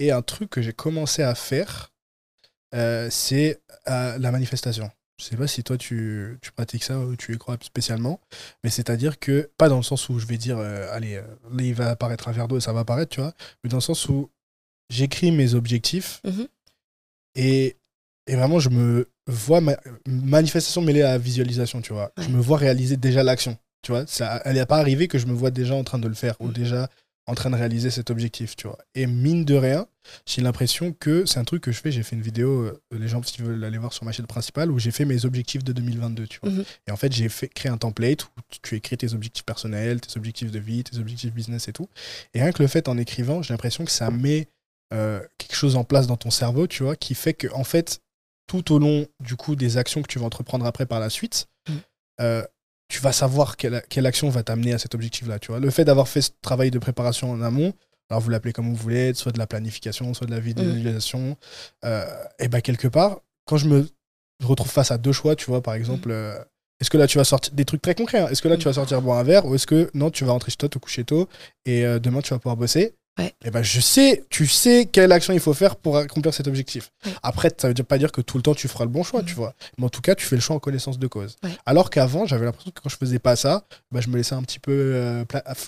Et 0.00 0.10
un 0.10 0.22
truc 0.22 0.50
que 0.50 0.60
j'ai 0.60 0.72
commencé 0.72 1.22
à 1.22 1.36
faire, 1.36 1.92
euh, 2.74 3.08
c'est 3.10 3.60
euh, 3.88 4.18
la 4.18 4.30
manifestation. 4.30 4.90
Je 5.18 5.24
sais 5.24 5.36
pas 5.36 5.48
si 5.48 5.64
toi 5.64 5.76
tu, 5.76 6.38
tu, 6.42 6.52
pratiques 6.52 6.84
ça 6.84 6.98
ou 7.00 7.16
tu 7.16 7.34
y 7.34 7.38
crois 7.38 7.56
spécialement, 7.60 8.20
mais 8.62 8.70
c'est-à-dire 8.70 9.18
que, 9.18 9.50
pas 9.58 9.68
dans 9.68 9.78
le 9.78 9.82
sens 9.82 10.08
où 10.08 10.20
je 10.20 10.26
vais 10.26 10.36
dire, 10.36 10.58
euh, 10.58 10.86
allez, 10.92 11.16
là 11.16 11.62
il 11.64 11.74
va 11.74 11.90
apparaître 11.90 12.28
un 12.28 12.32
verre 12.32 12.46
d'eau 12.46 12.58
et 12.58 12.60
ça 12.60 12.72
va 12.72 12.80
apparaître, 12.80 13.10
tu 13.10 13.20
vois, 13.20 13.32
mais 13.64 13.70
dans 13.70 13.78
le 13.78 13.82
sens 13.82 14.08
où 14.08 14.30
j'écris 14.90 15.32
mes 15.32 15.54
objectifs 15.54 16.20
mhm. 16.24 16.46
et, 17.34 17.76
et, 18.28 18.36
vraiment 18.36 18.60
je 18.60 18.68
me 18.68 19.10
vois, 19.26 19.60
ma, 19.60 19.76
manifestation 20.06 20.82
mêlée 20.82 21.02
à 21.02 21.18
visualisation, 21.18 21.80
tu 21.82 21.92
vois, 21.92 22.12
je 22.16 22.28
me 22.28 22.40
vois 22.40 22.58
réaliser 22.58 22.96
déjà 22.96 23.24
l'action, 23.24 23.58
tu 23.82 23.90
vois, 23.90 24.06
ça, 24.06 24.40
elle 24.44 24.54
n'est 24.54 24.66
pas 24.66 24.78
arrivée 24.78 25.08
que 25.08 25.18
je 25.18 25.26
me 25.26 25.32
vois 25.32 25.50
déjà 25.50 25.74
en 25.74 25.82
train 25.82 25.98
de 25.98 26.06
le 26.06 26.14
faire 26.14 26.36
ou 26.40 26.46
mhm. 26.46 26.52
déjà 26.52 26.88
en 27.28 27.34
train 27.34 27.50
de 27.50 27.56
réaliser 27.56 27.90
cet 27.90 28.10
objectif, 28.10 28.56
tu 28.56 28.66
vois. 28.66 28.78
Et 28.94 29.06
mine 29.06 29.44
de 29.44 29.54
rien, 29.54 29.86
j'ai 30.24 30.40
l'impression 30.40 30.94
que 30.94 31.26
c'est 31.26 31.38
un 31.38 31.44
truc 31.44 31.62
que 31.62 31.72
je 31.72 31.78
fais. 31.78 31.92
J'ai 31.92 32.02
fait 32.02 32.16
une 32.16 32.22
vidéo, 32.22 32.62
euh, 32.62 32.80
les 32.90 33.06
gens, 33.06 33.20
qui 33.20 33.42
veulent 33.42 33.62
aller 33.62 33.76
voir 33.76 33.92
sur 33.92 34.06
ma 34.06 34.12
chaîne 34.12 34.26
principale, 34.26 34.70
où 34.70 34.78
j'ai 34.78 34.90
fait 34.90 35.04
mes 35.04 35.26
objectifs 35.26 35.62
de 35.62 35.74
2022, 35.74 36.26
tu 36.26 36.40
vois. 36.42 36.50
Mhm. 36.50 36.64
Et 36.86 36.90
en 36.90 36.96
fait, 36.96 37.12
j'ai 37.12 37.28
fait 37.28 37.48
créé 37.48 37.70
un 37.70 37.76
template 37.76 38.24
où 38.24 38.28
tu 38.62 38.76
écris 38.76 38.96
tes 38.96 39.12
objectifs 39.12 39.44
personnels, 39.44 40.00
tes 40.00 40.16
objectifs 40.16 40.50
de 40.50 40.58
vie, 40.58 40.82
tes 40.84 40.96
objectifs 40.96 41.34
business 41.34 41.68
et 41.68 41.74
tout. 41.74 41.88
Et 42.32 42.40
rien 42.40 42.50
que 42.50 42.62
le 42.62 42.68
fait 42.68 42.88
en 42.88 42.96
écrivant, 42.96 43.42
j'ai 43.42 43.52
l'impression 43.52 43.84
que 43.84 43.90
ça 43.90 44.10
met 44.10 44.48
euh, 44.94 45.20
quelque 45.36 45.54
chose 45.54 45.76
en 45.76 45.84
place 45.84 46.06
dans 46.06 46.16
ton 46.16 46.30
cerveau, 46.30 46.66
tu 46.66 46.82
vois, 46.82 46.96
qui 46.96 47.14
fait 47.14 47.34
que, 47.34 47.48
en 47.52 47.64
fait, 47.64 48.00
tout 48.46 48.72
au 48.72 48.78
long 48.78 49.06
du 49.20 49.36
coup 49.36 49.54
des 49.54 49.76
actions 49.76 50.00
que 50.00 50.08
tu 50.08 50.18
vas 50.18 50.24
entreprendre 50.24 50.64
après 50.64 50.86
par 50.86 50.98
la 50.98 51.10
suite, 51.10 51.46
mhm. 51.68 51.80
euh, 52.22 52.42
tu 52.88 53.00
vas 53.00 53.12
savoir 53.12 53.56
quelle, 53.56 53.82
quelle 53.88 54.06
action 54.06 54.28
va 54.30 54.42
t'amener 54.42 54.72
à 54.72 54.78
cet 54.78 54.94
objectif-là. 54.94 55.38
Tu 55.38 55.48
vois, 55.48 55.60
le 55.60 55.70
fait 55.70 55.84
d'avoir 55.84 56.08
fait 56.08 56.22
ce 56.22 56.30
travail 56.42 56.70
de 56.70 56.78
préparation 56.78 57.30
en 57.30 57.42
amont, 57.42 57.72
alors 58.10 58.22
vous 58.22 58.30
l'appelez 58.30 58.52
comme 58.52 58.68
vous 58.68 58.74
voulez, 58.74 59.12
soit 59.14 59.32
de 59.32 59.38
la 59.38 59.46
planification, 59.46 60.14
soit 60.14 60.26
de 60.26 60.32
la 60.32 60.40
visualisation, 60.40 61.36
euh, 61.84 62.06
et 62.38 62.48
ben 62.48 62.60
quelque 62.60 62.88
part, 62.88 63.20
quand 63.44 63.58
je 63.58 63.68
me 63.68 63.86
retrouve 64.42 64.70
face 64.70 64.90
à 64.90 64.98
deux 64.98 65.12
choix, 65.12 65.36
tu 65.36 65.46
vois, 65.46 65.62
par 65.62 65.74
exemple, 65.74 66.10
euh, 66.10 66.38
est-ce 66.80 66.90
que 66.90 66.96
là 66.96 67.06
tu 67.06 67.18
vas 67.18 67.24
sortir 67.24 67.52
des 67.54 67.64
trucs 67.64 67.82
très 67.82 67.94
concrets 67.94 68.20
hein, 68.20 68.28
Est-ce 68.28 68.40
que 68.40 68.48
là 68.48 68.56
tu 68.56 68.64
vas 68.64 68.72
sortir 68.72 69.02
boire 69.02 69.18
un 69.18 69.24
verre 69.24 69.44
ou 69.46 69.54
est-ce 69.54 69.66
que 69.66 69.90
non, 69.94 70.10
tu 70.10 70.24
vas 70.24 70.32
rentrer 70.32 70.50
chez 70.50 70.56
toi, 70.56 70.68
te 70.68 70.78
coucher 70.78 71.04
tôt 71.04 71.28
et 71.66 71.84
euh, 71.84 71.98
demain 71.98 72.20
tu 72.20 72.30
vas 72.30 72.38
pouvoir 72.38 72.56
bosser 72.56 72.94
et 73.18 73.34
eh 73.44 73.50
ben 73.50 73.62
je 73.62 73.80
sais, 73.80 74.24
tu 74.30 74.46
sais 74.46 74.88
quelle 74.90 75.10
action 75.12 75.32
il 75.32 75.40
faut 75.40 75.54
faire 75.54 75.76
pour 75.76 75.96
accomplir 75.96 76.32
cet 76.32 76.46
objectif. 76.46 76.92
Après, 77.22 77.50
ça 77.56 77.68
veut 77.68 77.74
pas 77.74 77.98
dire 77.98 78.12
que 78.12 78.20
tout 78.20 78.36
le 78.36 78.42
temps 78.42 78.54
tu 78.54 78.68
feras 78.68 78.84
le 78.84 78.90
bon 78.90 79.02
choix, 79.02 79.22
tu 79.22 79.34
vois. 79.34 79.54
Mais 79.76 79.84
en 79.84 79.88
tout 79.88 80.00
cas, 80.00 80.14
tu 80.14 80.24
fais 80.24 80.36
le 80.36 80.42
choix 80.42 80.56
en 80.56 80.58
connaissance 80.58 80.98
de 80.98 81.06
cause. 81.06 81.36
Alors 81.66 81.90
qu'avant, 81.90 82.26
j'avais 82.26 82.44
l'impression 82.44 82.70
que 82.70 82.80
quand 82.80 82.88
je 82.88 82.96
faisais 82.96 83.18
pas 83.18 83.36
ça, 83.36 83.64
bah, 83.90 84.00
je 84.00 84.08
me 84.08 84.16
laissais 84.16 84.34
un 84.34 84.42
petit 84.42 84.60
peu 84.60 84.72
euh, 84.72 85.24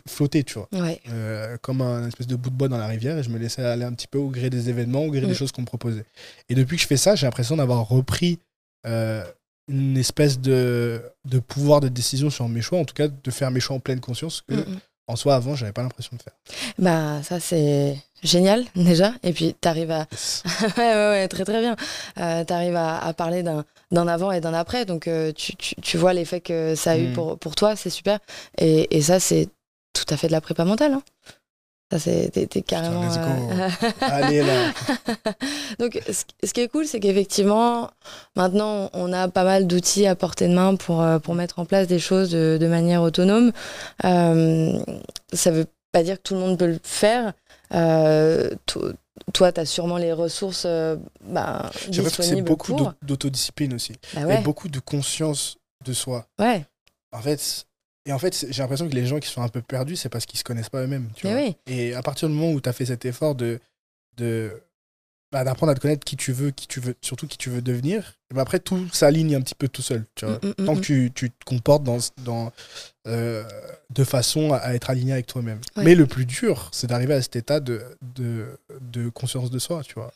flotter, 0.09 0.45
tu 0.45 0.55
vois. 0.55 0.69
Euh, 1.09 1.57
comme 1.63 1.81
un 1.81 2.07
espèce 2.07 2.27
de 2.27 2.37
bout 2.37 2.51
de 2.51 2.55
bois 2.55 2.69
dans 2.69 2.79
la 2.79 2.87
rivière 2.87 3.19
et 3.19 3.23
je 3.23 3.31
me 3.31 3.39
laissais 3.39 3.63
aller 3.63 3.85
un 3.85 3.93
petit 3.93 4.09
peu 4.09 4.19
au 4.19 4.29
gré 4.29 4.51
des 4.51 4.69
événements, 4.69 5.05
au 5.05 5.11
gré 5.11 5.21
des 5.21 5.35
choses 5.35 5.53
qu'on 5.53 5.63
me 5.63 5.67
proposait. 5.67 6.05
Et 6.49 6.55
depuis 6.55 6.77
que 6.77 6.83
je 6.83 6.87
fais 6.87 6.97
ça, 6.97 7.15
j'ai 7.15 7.27
l'impression 7.27 7.57
d'avoir 7.57 7.89
repris 7.89 8.39
euh, 8.87 9.25
une 9.69 9.97
espèce 9.97 10.41
de, 10.41 11.03
de 11.25 11.39
pouvoir 11.39 11.81
de 11.81 11.89
décision 11.89 12.31
sur 12.31 12.49
mes 12.49 12.61
choix, 12.61 12.79
en 12.79 12.85
tout 12.85 12.95
cas 12.95 13.09
de 13.09 13.31
faire 13.31 13.51
mes 13.51 13.61
choix 13.61 13.77
en 13.77 13.81
pleine 13.81 14.01
conscience 14.01 14.43
que 14.47 14.55
Mm, 14.55 14.75
mm. 14.75 14.81
En 15.11 15.17
soi 15.17 15.35
avant 15.35 15.55
j'avais 15.57 15.73
pas 15.73 15.83
l'impression 15.83 16.17
de 16.17 16.23
faire. 16.23 16.33
Bah, 16.79 17.23
ça, 17.23 17.41
c'est 17.41 17.97
génial, 18.23 18.65
déjà. 18.77 19.13
Et 19.23 19.33
puis, 19.33 19.55
t'arrives 19.55 19.91
à. 19.91 20.07
ouais, 20.79 20.95
ouais, 20.95 20.95
ouais, 21.11 21.29
très, 21.29 21.45
très 21.45 21.61
bien. 21.61 21.77
Euh, 22.19 22.45
t'arrives 22.45 22.77
à, 22.77 22.99
à 22.99 23.13
parler 23.15 23.43
d'un 23.43 23.65
d'un 23.91 24.07
avant 24.09 24.31
et 24.33 24.41
d'un 24.41 24.55
après. 24.55 24.85
Donc, 24.85 25.09
euh, 25.09 25.33
tu, 25.33 25.57
tu, 25.57 25.75
tu 25.77 25.97
vois 25.99 26.13
l'effet 26.13 26.41
que 26.41 26.75
ça 26.75 26.93
a 26.93 26.97
eu 26.99 27.09
Mm. 27.09 27.13
pour, 27.13 27.39
pour 27.39 27.55
toi, 27.55 27.77
c'est 27.77 27.91
super. 27.91 28.19
Et, 28.59 28.97
et 28.97 29.03
ça, 29.03 29.19
c'est 29.21 29.49
tout 29.93 30.05
à 30.11 30.17
fait 30.17 30.29
de 30.29 30.33
la 30.33 30.41
prépa 30.41 30.65
mentale. 30.65 30.93
hein. 30.95 31.03
Ça, 31.93 31.99
t'es 31.99 32.63
carrément. 32.63 33.03
let's 33.03 33.17
euh, 33.19 33.69
Allez 34.03 34.43
là. 34.45 34.73
Donc, 35.81 36.01
ce, 36.09 36.53
qui 36.53 36.61
est 36.61 36.69
cool, 36.69 36.87
c'est 36.87 37.01
qu'effectivement, 37.01 37.91
maintenant, 38.37 38.91
on 38.93 39.13
a 39.13 39.27
pas 39.29 39.43
mal 39.45 39.67
d'outils 39.67 40.07
à 40.07 40.15
portée 40.15 40.47
de 40.47 40.55
main 40.55 40.77
pour, 40.77 41.03
euh, 41.03 41.19
pour 41.19 41.35
mettre 41.35 41.59
en 41.59 41.65
place 41.65 41.89
des 41.89 41.99
choses 41.99 42.31
de, 42.31 42.59
de 42.61 42.67
manière 42.69 43.03
autonome. 43.03 43.51
Euh, 44.05 44.79
ça 45.33 45.51
veut 45.51 45.67
pas 45.91 46.05
dire 46.05 46.19
que 46.19 46.23
tout 46.23 46.35
le 46.35 46.41
monde 46.41 46.59
peut 46.59 46.67
le 46.69 46.79
faire. 46.83 47.33
Euh, 47.75 48.51
to- 48.67 48.93
toi, 49.33 49.51
tu 49.51 49.61
as 49.61 49.67
sûrement 49.67 49.97
les 49.97 50.13
ressources 50.13 50.67
bah, 50.67 51.71
l'impression 51.71 51.71
que 51.89 51.95
c'est 51.95 52.03
disponibles 52.03 52.49
beaucoup 52.49 52.75
pour. 52.77 52.93
d'autodiscipline 53.03 53.75
aussi. 53.75 53.95
Bah 54.15 54.23
Et 54.23 54.25
ouais, 54.27 54.43
beaucoup 54.43 54.69
de 54.69 54.79
conscience 54.79 55.57
de 55.85 55.93
soi. 55.93 56.27
ouais, 56.39 56.65
En 57.13 57.21
fait, 57.21 57.67
et 58.07 58.13
en 58.13 58.19
fait, 58.19 58.47
j'ai 58.51 58.63
l'impression 58.63 58.89
que 58.89 58.95
les 58.95 59.07
gens 59.07 59.19
qui 59.19 59.29
sont 59.29 59.43
un 59.43 59.49
peu 59.49 59.63
perdus, 59.63 59.97
c'est 59.97 60.09
parce 60.09 60.27
qu'ils 60.27 60.39
se 60.39 60.45
connaissent 60.45 60.71
pas 60.71 60.83
eux-mêmes. 60.83 61.09
tu 61.15 61.27
mais 61.27 61.33
vois. 61.33 61.43
oui. 61.43 61.57
Et 61.67 61.95
à 61.95 62.03
partir 62.03 62.29
du 62.29 62.35
moment 62.35 62.53
où 62.53 62.61
tu 62.61 62.69
as 62.69 62.73
fait 62.73 62.87
cet 62.87 63.05
effort 63.05 63.35
de, 63.35 63.61
de 64.17 64.53
bah, 65.33 65.45
d'apprendre 65.45 65.71
à 65.71 65.75
te 65.77 65.81
connaître 65.81 66.05
qui 66.05 66.17
tu 66.17 66.33
veux, 66.33 66.51
qui 66.51 66.67
tu 66.67 66.81
veux, 66.81 66.95
surtout 67.03 67.29
qui 67.29 67.39
tu 67.39 67.51
veux 67.51 67.63
devenir, 67.63 68.15
et 68.31 68.35
ben 68.35 68.41
après 68.43 68.59
tout 68.59 68.89
s'aligne 68.93 69.37
un 69.37 69.41
petit 69.41 69.55
peu 69.55 69.69
tout 69.69 69.83
seul. 69.83 70.05
Tu 70.17 70.25
vois. 70.27 70.41
Mm, 70.43 70.49
mm, 70.63 70.67
Tant 70.67 70.75
mm, 70.75 70.77
que 70.77 70.81
tu, 70.81 71.13
tu 71.15 71.31
te 71.31 71.45
comportes 71.45 71.85
dans, 71.85 71.99
dans, 72.25 72.53
euh, 73.07 73.45
de 73.91 74.03
façon 74.05 74.53
à, 74.53 74.57
à 74.57 74.75
être 74.75 74.91
aligné 74.91 75.13
avec 75.13 75.27
toi-même. 75.27 75.61
Ouais. 75.77 75.85
Mais 75.85 75.95
le 75.95 76.07
plus 76.07 76.27
dur, 76.27 76.69
c'est 76.73 76.89
d'arriver 76.89 77.15
à 77.15 77.23
cet 77.23 77.37
état 77.37 77.61
de, 77.61 77.83
de, 78.17 78.59
de 78.81 79.09
conscience 79.09 79.51
de 79.51 79.59
soi, 79.61 79.83
tu 79.85 79.95
vois. 79.95 80.11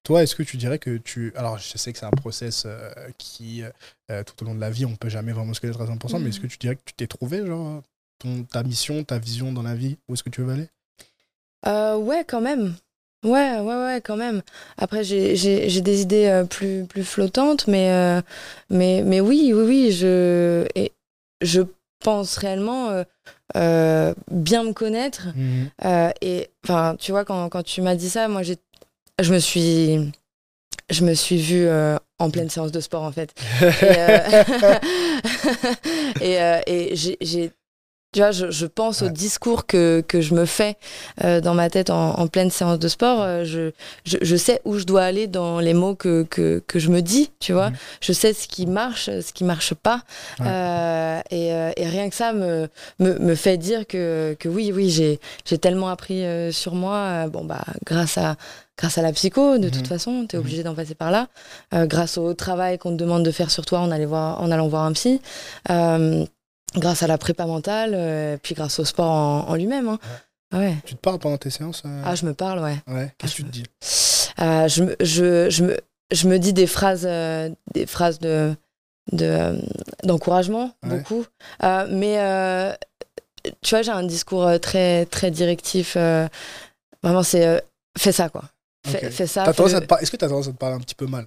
Mm. 0.00 0.06
Toi, 0.06 0.22
est-ce 0.22 0.34
que 0.34 0.42
tu 0.42 0.56
dirais 0.56 0.78
que 0.78 0.96
tu... 0.96 1.32
Alors, 1.36 1.58
je 1.58 1.76
sais 1.78 1.92
que 1.92 1.98
c'est 1.98 2.06
un 2.06 2.10
process 2.10 2.64
euh, 2.66 2.90
qui, 3.18 3.62
euh, 4.10 4.22
tout 4.24 4.42
au 4.42 4.46
long 4.46 4.54
de 4.54 4.60
la 4.60 4.70
vie, 4.70 4.86
on 4.86 4.96
peut 4.96 5.08
jamais 5.08 5.32
vraiment 5.32 5.54
se 5.54 5.60
connaître 5.60 5.80
à 5.80 5.86
100%, 5.86 6.18
mais 6.18 6.24
Mm. 6.24 6.26
est-ce 6.28 6.40
que 6.40 6.46
tu 6.46 6.58
dirais 6.58 6.76
que 6.76 6.82
tu 6.84 6.94
t'es 6.94 7.06
trouvé, 7.06 7.46
genre, 7.46 7.82
ton, 8.18 8.44
ta 8.44 8.62
mission, 8.62 9.04
ta 9.04 9.18
vision 9.18 9.52
dans 9.52 9.62
la 9.62 9.74
vie 9.74 9.96
Où 10.08 10.14
est-ce 10.14 10.22
que 10.22 10.30
tu 10.30 10.42
veux 10.42 10.52
aller? 10.52 10.68
Euh, 11.66 11.96
ouais, 11.96 12.24
quand 12.26 12.40
même. 12.40 12.74
Ouais, 13.22 13.58
ouais, 13.60 13.76
ouais, 13.76 14.00
quand 14.02 14.16
même. 14.16 14.40
Après, 14.78 15.04
j'ai- 15.04 15.36
des 15.82 16.00
idées 16.00 16.26
euh, 16.26 16.44
plus, 16.44 16.86
plus 16.86 17.04
flottantes, 17.04 17.66
mais, 17.66 17.90
euh, 17.92 18.22
mais, 18.70 19.02
mais 19.04 19.20
oui, 19.20 19.52
oui, 19.54 19.62
oui, 19.66 19.92
je, 19.92 20.66
et 20.74 20.92
je 21.42 21.60
pense 22.02 22.38
réellement 22.38 22.88
euh, 22.88 23.04
euh, 23.56 24.14
bien 24.30 24.64
me 24.64 24.72
connaître. 24.72 25.28
Euh, 25.84 26.10
et 26.22 26.48
enfin, 26.64 26.96
tu 26.98 27.12
vois, 27.12 27.26
quand, 27.26 27.50
quand 27.50 27.62
tu 27.62 27.82
m'as 27.82 27.94
dit 27.94 28.08
ça, 28.08 28.26
moi, 28.28 28.42
j'ai, 28.42 28.56
je 29.22 29.32
me 29.32 29.38
suis, 29.38 30.12
je 30.90 31.04
me 31.04 31.14
suis 31.14 31.38
vue 31.38 31.66
euh, 31.66 31.96
en 32.18 32.30
pleine 32.30 32.50
séance 32.50 32.72
de 32.72 32.80
sport, 32.80 33.02
en 33.04 33.12
fait. 33.12 33.34
Et, 33.62 33.64
euh, 33.84 34.18
et, 36.20 36.40
euh, 36.40 36.60
et 36.66 36.96
j'ai, 36.96 37.16
j'ai- 37.20 37.52
tu 38.12 38.18
vois, 38.20 38.32
je, 38.32 38.50
je 38.50 38.66
pense 38.66 39.02
au 39.02 39.08
discours 39.08 39.66
que, 39.66 40.02
que 40.08 40.20
je 40.20 40.34
me 40.34 40.44
fais 40.44 40.76
euh, 41.22 41.40
dans 41.40 41.54
ma 41.54 41.70
tête 41.70 41.90
en, 41.90 42.18
en 42.18 42.26
pleine 42.26 42.50
séance 42.50 42.78
de 42.80 42.88
sport. 42.88 43.20
Euh, 43.22 43.44
je, 43.44 43.70
je, 44.04 44.18
je 44.20 44.36
sais 44.36 44.60
où 44.64 44.78
je 44.78 44.84
dois 44.84 45.02
aller 45.02 45.28
dans 45.28 45.60
les 45.60 45.74
mots 45.74 45.94
que, 45.94 46.24
que, 46.24 46.60
que 46.66 46.78
je 46.80 46.88
me 46.90 47.02
dis, 47.02 47.30
tu 47.38 47.52
vois. 47.52 47.70
Mhm. 47.70 47.76
Je 48.00 48.12
sais 48.12 48.32
ce 48.32 48.48
qui 48.48 48.66
marche, 48.66 49.04
ce 49.06 49.32
qui 49.32 49.44
marche 49.44 49.74
pas. 49.74 50.02
Ouais. 50.40 50.46
Euh, 50.48 51.20
et, 51.30 51.52
euh, 51.54 51.70
et 51.76 51.86
rien 51.86 52.08
que 52.08 52.16
ça 52.16 52.32
me, 52.32 52.68
me, 52.98 53.16
me 53.18 53.34
fait 53.36 53.56
dire 53.58 53.86
que, 53.86 54.36
que 54.40 54.48
oui, 54.48 54.72
oui, 54.74 54.90
j'ai, 54.90 55.20
j'ai 55.44 55.58
tellement 55.58 55.88
appris 55.88 56.24
euh, 56.24 56.50
sur 56.50 56.74
moi. 56.74 56.96
euh, 56.96 57.28
bon, 57.28 57.44
bah, 57.44 57.64
grâce 57.86 58.18
à, 58.18 58.34
grâce 58.76 58.98
à 58.98 59.02
la 59.02 59.12
psycho, 59.12 59.56
de 59.58 59.66
Mhm. 59.66 59.70
toute 59.70 59.86
façon, 59.86 60.26
tu 60.28 60.34
es 60.34 60.38
Mhm. 60.38 60.44
obligé 60.44 60.62
d'en 60.64 60.74
passer 60.74 60.96
par 60.96 61.12
là. 61.12 61.28
Euh, 61.74 61.86
grâce 61.86 62.18
au 62.18 62.34
travail 62.34 62.76
qu'on 62.78 62.90
te 62.90 62.96
demande 62.96 63.24
de 63.24 63.30
faire 63.30 63.52
sur 63.52 63.64
toi 63.64 63.78
en, 63.78 63.90
allant 63.92 64.06
voir, 64.08 64.42
en 64.42 64.50
allant 64.50 64.66
voir 64.66 64.82
un 64.84 64.92
psy. 64.94 65.20
Grâce 66.76 67.02
à 67.02 67.06
la 67.08 67.18
prépa 67.18 67.46
mentale, 67.46 67.92
euh, 67.94 68.36
puis 68.40 68.54
grâce 68.54 68.78
au 68.78 68.84
sport 68.84 69.10
en, 69.10 69.48
en 69.48 69.54
lui-même. 69.54 69.88
hein. 69.88 69.98
Ouais. 70.52 70.76
Tu 70.84 70.94
te 70.94 71.00
parles 71.00 71.18
pendant 71.18 71.36
tes 71.36 71.50
séances 71.50 71.82
euh? 71.84 72.02
Ah, 72.04 72.14
je 72.14 72.24
me 72.26 72.34
parle, 72.34 72.60
ouais. 72.60 72.76
Ouais, 72.88 73.12
qu'est-ce 73.18 73.36
que 73.36 73.42
tu 73.42 73.44
te 73.44 73.50
dis? 73.50 73.64
Euh, 74.40 74.68
je, 74.68 74.82
me- 74.84 74.96
je, 75.00 75.50
je, 75.50 75.64
me, 75.64 75.76
je 76.12 76.28
me 76.28 76.38
dis 76.38 76.52
des 76.52 76.66
phrases, 76.66 77.04
des 77.74 77.86
phrases 77.86 78.18
de, 78.20 78.54
de, 79.12 79.60
d'encouragement, 80.04 80.72
beaucoup. 80.82 81.24
Mais 81.60 82.76
tu 83.62 83.70
vois, 83.70 83.82
j'ai 83.82 83.90
un 83.92 84.02
discours 84.04 84.48
très, 84.60 85.06
très 85.06 85.30
directif. 85.30 85.96
vraiment, 87.02 87.22
c'est 87.22 87.62
fais 87.98 88.12
ça, 88.12 88.28
quoi. 88.28 88.44
Fais, 88.86 89.26
ça. 89.26 89.44
Par- 89.86 90.00
Est-ce 90.02 90.10
que 90.10 90.16
tu 90.16 90.24
as 90.24 90.28
tendance 90.28 90.48
à 90.48 90.52
te 90.52 90.56
parler 90.56 90.76
un 90.76 90.80
petit 90.80 90.94
peu 90.94 91.06
mal? 91.06 91.26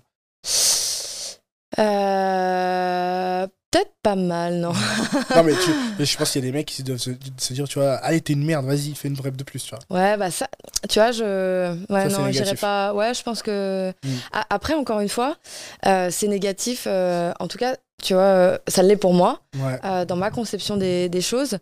Euh, 1.80 3.48
Peut-être 3.74 3.92
pas 4.04 4.16
mal, 4.16 4.56
non. 4.60 4.72
Non, 5.36 5.44
mais, 5.44 5.54
tu- 5.56 6.06
je 6.06 6.18
pense 6.18 6.30
qu'il 6.32 6.44
y 6.44 6.48
a 6.48 6.52
des 6.52 6.56
mecs 6.56 6.68
qui 6.68 6.84
doivent 6.84 7.00
se, 7.00 7.10
se 7.40 7.54
dire, 7.54 7.68
tu 7.68 7.80
vois, 7.80 7.94
allez, 7.96 8.22
t'es 8.22 8.34
une 8.34 8.46
merde, 8.46 8.66
vas-y, 8.68 8.94
fais 8.94 9.08
une 9.08 9.16
brève 9.16 9.36
de 9.36 9.44
plus, 9.44 9.64
tu 9.64 9.72
vois. 9.76 9.80
Ouais, 10.00 10.16
bah 10.16 10.30
ça, 10.30 10.48
tu 10.88 11.00
vois, 11.00 11.12
je. 11.12 11.72
Ouais, 11.92 12.10
Ça, 12.10 12.18
non, 12.20 12.26
négatif. 12.28 12.62
pas. 12.62 12.94
Ouais, 12.94 13.14
je 13.16 13.24
pense 13.24 13.42
que. 13.42 13.92
Mm. 14.04 14.10
A- 14.32 14.46
Après, 14.52 14.76
encore 14.76 15.00
une 15.00 15.10
fois, 15.10 15.38
euh, 15.88 16.10
c'est 16.12 16.28
négatif. 16.28 16.84
euh, 16.86 17.34
en 17.40 17.48
tout 17.48 17.58
cas, 17.58 17.76
tu 18.04 18.14
vois, 18.14 18.22
euh, 18.24 18.58
ça 18.68 18.84
l'est 18.84 18.96
pour 18.98 19.14
moi, 19.16 19.40
Ouais. 19.56 19.80
euh, 19.84 20.06
dans 20.06 20.18
ma 20.18 20.30
conception 20.30 20.78
des, 20.78 21.10
des 21.10 21.22
choses. 21.22 21.58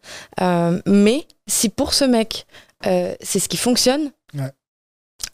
Mais 0.86 1.26
si 1.48 1.70
pour 1.70 1.94
ce 1.94 2.04
mec, 2.04 2.46
c'est 2.84 3.40
ce 3.40 3.48
qui 3.48 3.58
fonctionne, 3.58 4.12
Ouais. 4.34 4.52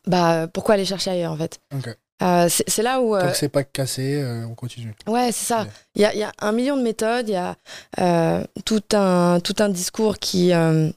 bah 0.06 0.48
pourquoi 0.54 0.76
aller 0.76 0.86
chercher 0.86 1.10
ailleurs, 1.12 1.32
en 1.32 1.38
fait? 1.38 1.60
Ok. 1.76 1.90
Euh, 2.24 2.50
c'est 2.50 2.82
là 2.82 3.00
où. 3.00 3.18
Tant 3.18 3.26
euh, 3.28 3.32
que 3.32 3.38
c'est 3.38 3.50
pas 3.50 3.64
cassé, 3.64 4.16
euh, 4.22 4.46
on 4.48 4.56
continue. 4.56 4.94
Ouais, 5.08 5.32
c'est 5.32 5.46
ça. 5.46 5.62
Ouais. 5.64 5.68
Il 5.96 6.02
y 6.02 6.06
a, 6.06 6.14
il 6.14 6.20
y 6.20 6.24
a 6.24 6.32
un 6.40 6.52
million 6.52 6.76
de 6.76 6.82
méthodes, 6.82 7.30
il 7.30 7.34
y 7.34 7.36
a 7.36 7.56
euh, 8.00 8.44
tout, 8.66 8.82
un, 8.94 9.40
tout 9.40 9.56
un 9.60 9.70
discours 9.70 10.18
qui, 10.18 10.52
euh, 10.54 10.90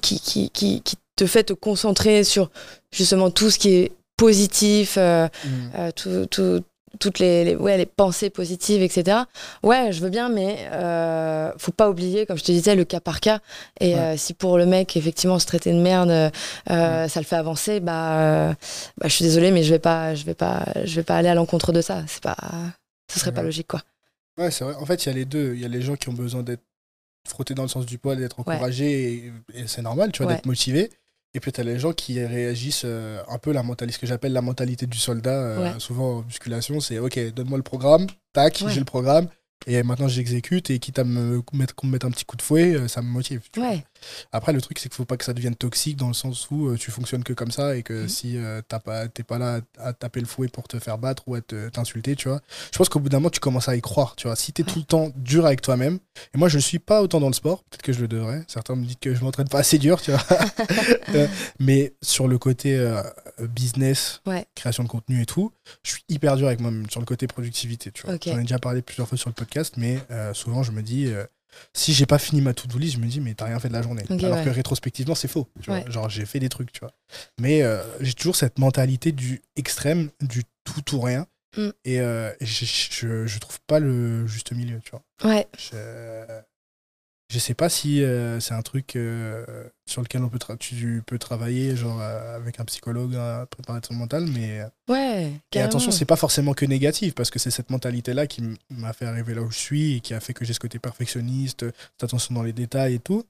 qui, 0.00 0.20
qui, 0.20 0.50
qui, 0.50 0.80
qui 0.82 0.96
te 1.16 1.26
fait 1.26 1.44
te 1.44 1.52
concentrer 1.52 2.22
sur 2.24 2.50
justement 2.92 3.30
tout 3.30 3.50
ce 3.50 3.58
qui 3.58 3.70
est 3.74 3.92
positif, 4.16 4.94
euh, 4.96 5.26
Mm. 5.44 5.48
euh, 5.76 5.90
tout- 5.90 6.26
tout- 6.26 6.64
toutes 6.98 7.18
les, 7.18 7.44
les- 7.44 7.56
ouais, 7.56 7.76
les 7.76 7.86
pensées 7.86 8.30
positives, 8.30 8.82
etc. 8.82 9.18
Ouais, 9.62 9.92
je 9.92 10.00
veux 10.00 10.10
bien, 10.10 10.28
mais 10.28 10.56
euh, 10.72 11.50
faut 11.58 11.72
pas 11.72 11.90
oublier, 11.90 12.26
comme 12.26 12.36
je 12.38 12.44
te 12.44 12.52
disais, 12.52 12.74
le 12.74 12.84
cas 12.84 13.00
par 13.00 13.20
cas. 13.20 13.40
Et 13.80 13.94
Ouais. 13.94 14.00
euh, 14.00 14.16
si 14.16 14.34
pour 14.34 14.58
le 14.58 14.66
mec, 14.66 14.96
effectivement, 14.96 15.38
se 15.38 15.46
traiter 15.46 15.72
de 15.72 15.78
merde, 15.80 16.10
euh, 16.70 17.08
ça 17.08 17.20
le 17.20 17.26
fait 17.26 17.36
avancer, 17.36 17.80
bah, 17.80 18.18
euh, 18.20 18.54
bah, 18.98 19.08
je 19.08 19.14
suis 19.14 19.24
désolée, 19.24 19.50
mais 19.50 19.62
je 19.62 19.70
vais 19.70 19.78
pas, 19.78 20.14
je 20.14 20.24
vais 20.24 20.34
pas, 20.34 20.64
je 20.84 20.94
vais 20.96 21.02
pas 21.04 21.16
aller 21.16 21.28
à 21.28 21.34
l'encontre 21.34 21.72
de 21.72 21.80
ça. 21.80 22.02
C'est 22.06 22.22
pas, 22.22 22.36
ce 23.12 23.20
serait 23.20 23.32
pas 23.32 23.42
logique, 23.42 23.68
quoi. 23.68 23.82
Ouais, 24.38 24.50
c'est 24.50 24.64
vrai. 24.64 24.74
En 24.74 24.84
fait, 24.86 25.04
il 25.04 25.08
y 25.08 25.12
a 25.12 25.14
les 25.14 25.24
deux. 25.24 25.54
Il 25.54 25.60
y 25.60 25.64
a 25.64 25.68
les 25.68 25.82
gens 25.82 25.94
qui 25.96 26.08
ont 26.08 26.12
besoin 26.14 26.42
d'être 26.42 26.62
frottés 27.28 27.54
dans 27.54 27.62
le 27.62 27.68
sens 27.68 27.86
du 27.86 27.98
poil, 27.98 28.18
d'être 28.18 28.38
encouragés, 28.40 29.12
et, 29.14 29.32
et 29.54 29.66
c'est 29.66 29.82
normal, 29.82 30.12
tu 30.12 30.22
vois, 30.22 30.32
d'être 30.34 30.46
motivés. 30.46 30.90
Et 31.34 31.40
puis, 31.40 31.50
tu 31.52 31.60
as 31.60 31.64
les 31.64 31.78
gens 31.80 31.92
qui 31.92 32.24
réagissent 32.24 32.82
euh, 32.84 33.20
un 33.28 33.38
peu 33.38 33.52
la 33.52 33.62
mentalité, 33.64 33.94
ce 33.96 33.98
que 34.00 34.06
j'appelle 34.06 34.32
la 34.32 34.40
mentalité 34.42 34.86
du 34.86 34.98
soldat. 34.98 35.30
euh, 35.32 35.72
Ouais. 35.74 35.80
Souvent 35.80 36.18
en 36.18 36.22
musculation, 36.22 36.78
c'est 36.80 36.98
OK, 37.00 37.18
donne-moi 37.34 37.58
le 37.58 37.64
programme, 37.64 38.06
tac, 38.32 38.62
Ouais. 38.64 38.70
j'ai 38.72 38.78
le 38.78 38.84
programme, 38.84 39.26
et 39.66 39.82
maintenant 39.82 40.08
j'exécute, 40.08 40.68
et 40.70 40.78
quitte 40.78 40.98
à 40.98 41.04
me 41.04 41.42
mettre, 41.54 41.74
qu'on 41.74 41.86
me 41.86 41.92
mette 41.92 42.04
un 42.04 42.10
petit 42.10 42.24
coup 42.26 42.36
de 42.36 42.42
fouet, 42.42 42.74
euh, 42.74 42.88
ça 42.88 43.00
me 43.02 43.08
motive. 43.08 43.40
Ouais, 43.56 43.84
Après, 44.32 44.52
le 44.52 44.60
truc, 44.60 44.78
c'est 44.78 44.88
qu'il 44.90 44.96
faut 44.96 45.06
pas 45.06 45.16
que 45.16 45.24
ça 45.24 45.32
devienne 45.32 45.54
toxique 45.54 45.96
dans 45.96 46.08
le 46.08 46.12
sens 46.14 46.50
où 46.50 46.68
euh, 46.68 46.76
tu 46.76 46.90
fonctionnes 46.90 47.24
que 47.24 47.32
comme 47.32 47.50
ça 47.50 47.74
et 47.76 47.82
que 47.82 48.02
Mhm. 48.02 48.08
si 48.08 48.36
euh, 48.36 48.60
t'as 48.68 48.78
pas, 48.78 49.08
t'es 49.08 49.22
pas 49.22 49.38
là 49.38 49.60
à, 49.78 49.88
à 49.88 49.92
taper 49.94 50.20
le 50.20 50.26
fouet 50.26 50.48
pour 50.48 50.68
te 50.68 50.78
faire 50.78 50.98
battre 50.98 51.22
ou 51.26 51.34
à 51.34 51.40
te- 51.40 51.70
t'insulter, 51.70 52.14
tu 52.14 52.28
vois. 52.28 52.42
Je 52.72 52.76
pense 52.78 52.90
qu'au 52.90 53.00
bout 53.00 53.08
d'un 53.08 53.16
moment, 53.18 53.30
tu 53.30 53.40
commences 53.40 53.68
à 53.70 53.76
y 53.76 53.80
croire, 53.80 54.14
tu 54.16 54.26
vois. 54.26 54.36
Si 54.36 54.52
t'es 54.52 54.62
Ouais. 54.64 54.70
tout 54.70 54.78
le 54.80 54.84
temps 54.84 55.10
dur 55.16 55.46
avec 55.46 55.62
toi-même, 55.62 55.98
et 56.34 56.38
moi, 56.38 56.48
je 56.48 56.56
ne 56.56 56.60
suis 56.62 56.78
pas 56.78 57.00
autant 57.02 57.18
dans 57.20 57.28
le 57.28 57.32
sport, 57.34 57.64
peut-être 57.64 57.82
que 57.82 57.92
je 57.94 58.00
le 58.02 58.08
devrais. 58.08 58.44
Certains 58.48 58.76
me 58.76 58.84
disent 58.84 58.96
que 59.00 59.14
je 59.14 59.22
m'entraîne 59.24 59.48
pas 59.48 59.60
assez 59.60 59.78
dur, 59.78 60.00
tu 60.02 60.10
vois. 60.10 60.22
Euh, 61.14 61.28
mais 61.60 61.92
sur 62.02 62.26
le 62.28 62.38
côté 62.38 62.74
euh, 62.76 63.00
business, 63.48 64.20
Ouais. 64.26 64.46
création 64.54 64.82
de 64.82 64.88
contenu 64.88 65.22
et 65.22 65.26
tout, 65.26 65.52
je 65.82 65.92
suis 65.92 66.02
hyper 66.08 66.36
dur 66.36 66.46
avec 66.48 66.60
moi-même 66.60 66.88
sur 66.90 67.00
le 67.00 67.06
côté 67.06 67.26
productivité, 67.26 67.90
tu 67.92 68.02
vois. 68.06 68.16
J'en 68.24 68.38
ai 68.38 68.42
déjà 68.42 68.58
parlé 68.58 68.82
plusieurs 68.82 69.06
fois 69.08 69.16
sur 69.18 69.28
le 69.28 69.34
podcast, 69.34 69.43
mais 69.76 69.98
euh, 70.10 70.34
souvent, 70.34 70.62
je 70.62 70.72
me 70.72 70.82
dis. 70.82 71.06
euh, 71.06 71.24
si 71.72 71.92
j'ai 71.94 72.04
pas 72.04 72.18
fini 72.18 72.40
ma 72.40 72.52
to-do 72.52 72.78
list, 72.78 72.94
je 72.94 72.98
me 72.98 73.06
dis, 73.06 73.20
mais 73.20 73.34
t'as 73.34 73.44
rien 73.44 73.60
fait 73.60 73.68
de 73.68 73.74
la 73.74 73.82
journée. 73.82 74.02
Alors 74.10 74.38
ouais. 74.38 74.44
que 74.44 74.50
rétrospectivement, 74.50 75.14
c'est 75.14 75.28
faux. 75.28 75.48
Tu 75.62 75.70
vois. 75.70 75.78
Ouais. 75.80 75.90
Genre, 75.90 76.10
j'ai 76.10 76.26
fait 76.26 76.40
des 76.40 76.48
trucs, 76.48 76.72
tu 76.72 76.80
vois. 76.80 76.90
Mais 77.40 77.62
euh, 77.62 77.80
j'ai 78.00 78.12
toujours 78.14 78.34
cette 78.34 78.58
mentalité 78.58 79.12
du 79.12 79.40
extrême, 79.54 80.10
du 80.20 80.42
tout 80.64 80.96
ou 80.96 81.00
rien. 81.00 81.28
Mm. 81.56 81.68
Et 81.84 82.00
euh, 82.00 82.32
je, 82.40 82.64
je, 82.64 83.26
je 83.26 83.38
trouve 83.38 83.60
pas 83.68 83.78
le 83.78 84.26
juste 84.26 84.50
milieu, 84.50 84.80
tu 84.84 84.90
vois. 84.90 85.02
ouais, 85.30 85.46
Je- 85.56 86.40
Je 87.34 87.40
sais 87.40 87.54
pas 87.54 87.68
si 87.68 88.00
euh, 88.00 88.38
c'est 88.38 88.54
un 88.54 88.62
truc 88.62 88.94
euh, 88.94 89.44
sur 89.86 90.02
lequel 90.02 90.22
on 90.22 90.28
peut 90.28 90.38
tu 90.60 91.02
peux 91.04 91.18
travailler, 91.18 91.74
genre 91.74 92.00
euh, 92.00 92.36
avec 92.36 92.60
un 92.60 92.64
psychologue, 92.64 93.16
un 93.16 93.44
préparateur 93.46 93.92
mental, 93.96 94.28
mais. 94.32 94.64
Ouais. 94.88 95.32
Et 95.52 95.60
attention, 95.60 95.90
c'est 95.90 96.04
pas 96.04 96.14
forcément 96.14 96.54
que 96.54 96.64
négatif, 96.64 97.12
parce 97.12 97.32
que 97.32 97.40
c'est 97.40 97.50
cette 97.50 97.70
mentalité-là 97.70 98.28
qui 98.28 98.44
m'a 98.70 98.92
fait 98.92 99.06
arriver 99.06 99.34
là 99.34 99.42
où 99.42 99.50
je 99.50 99.58
suis 99.58 99.96
et 99.96 100.00
qui 100.00 100.14
a 100.14 100.20
fait 100.20 100.32
que 100.32 100.44
j'ai 100.44 100.52
ce 100.52 100.60
côté 100.60 100.78
perfectionniste, 100.78 101.64
cette 101.68 102.04
attention 102.04 102.36
dans 102.36 102.44
les 102.44 102.52
détails 102.52 102.94
et 102.94 102.98
tout. 103.00 103.24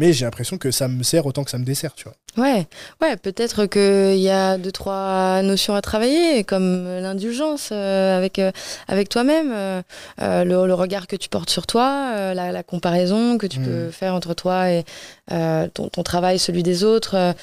Mais 0.00 0.14
j'ai 0.14 0.24
l'impression 0.24 0.56
que 0.56 0.70
ça 0.70 0.88
me 0.88 1.02
sert 1.02 1.26
autant 1.26 1.44
que 1.44 1.50
ça 1.50 1.58
me 1.58 1.64
dessert, 1.64 1.92
tu 1.94 2.04
vois. 2.04 2.14
Ouais, 2.42 2.66
ouais 3.02 3.18
peut-être 3.18 3.66
qu'il 3.66 4.18
y 4.18 4.30
a 4.30 4.56
deux, 4.56 4.72
trois 4.72 5.42
notions 5.42 5.74
à 5.74 5.82
travailler, 5.82 6.42
comme 6.42 6.84
l'indulgence 6.84 7.68
euh, 7.70 8.16
avec, 8.16 8.38
euh, 8.38 8.50
avec 8.88 9.10
toi-même, 9.10 9.52
euh, 9.52 9.82
le, 10.18 10.72
regard 10.72 11.06
que 11.06 11.16
tu 11.16 11.28
portes 11.28 11.50
sur 11.50 11.66
toi, 11.66 12.32
la, 12.32 12.62
comparaison 12.62 13.36
que 13.36 13.46
tu 13.46 13.60
peux 13.60 13.88
mmh. 13.88 13.92
faire 13.92 14.14
entre 14.14 14.32
toi 14.32 14.70
et 14.70 14.84
ton, 15.28 15.90
ton, 15.90 16.02
travail, 16.02 16.38
celui 16.38 16.62
des 16.62 16.82
autres. 16.82 17.34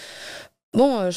Bon, 0.74 1.12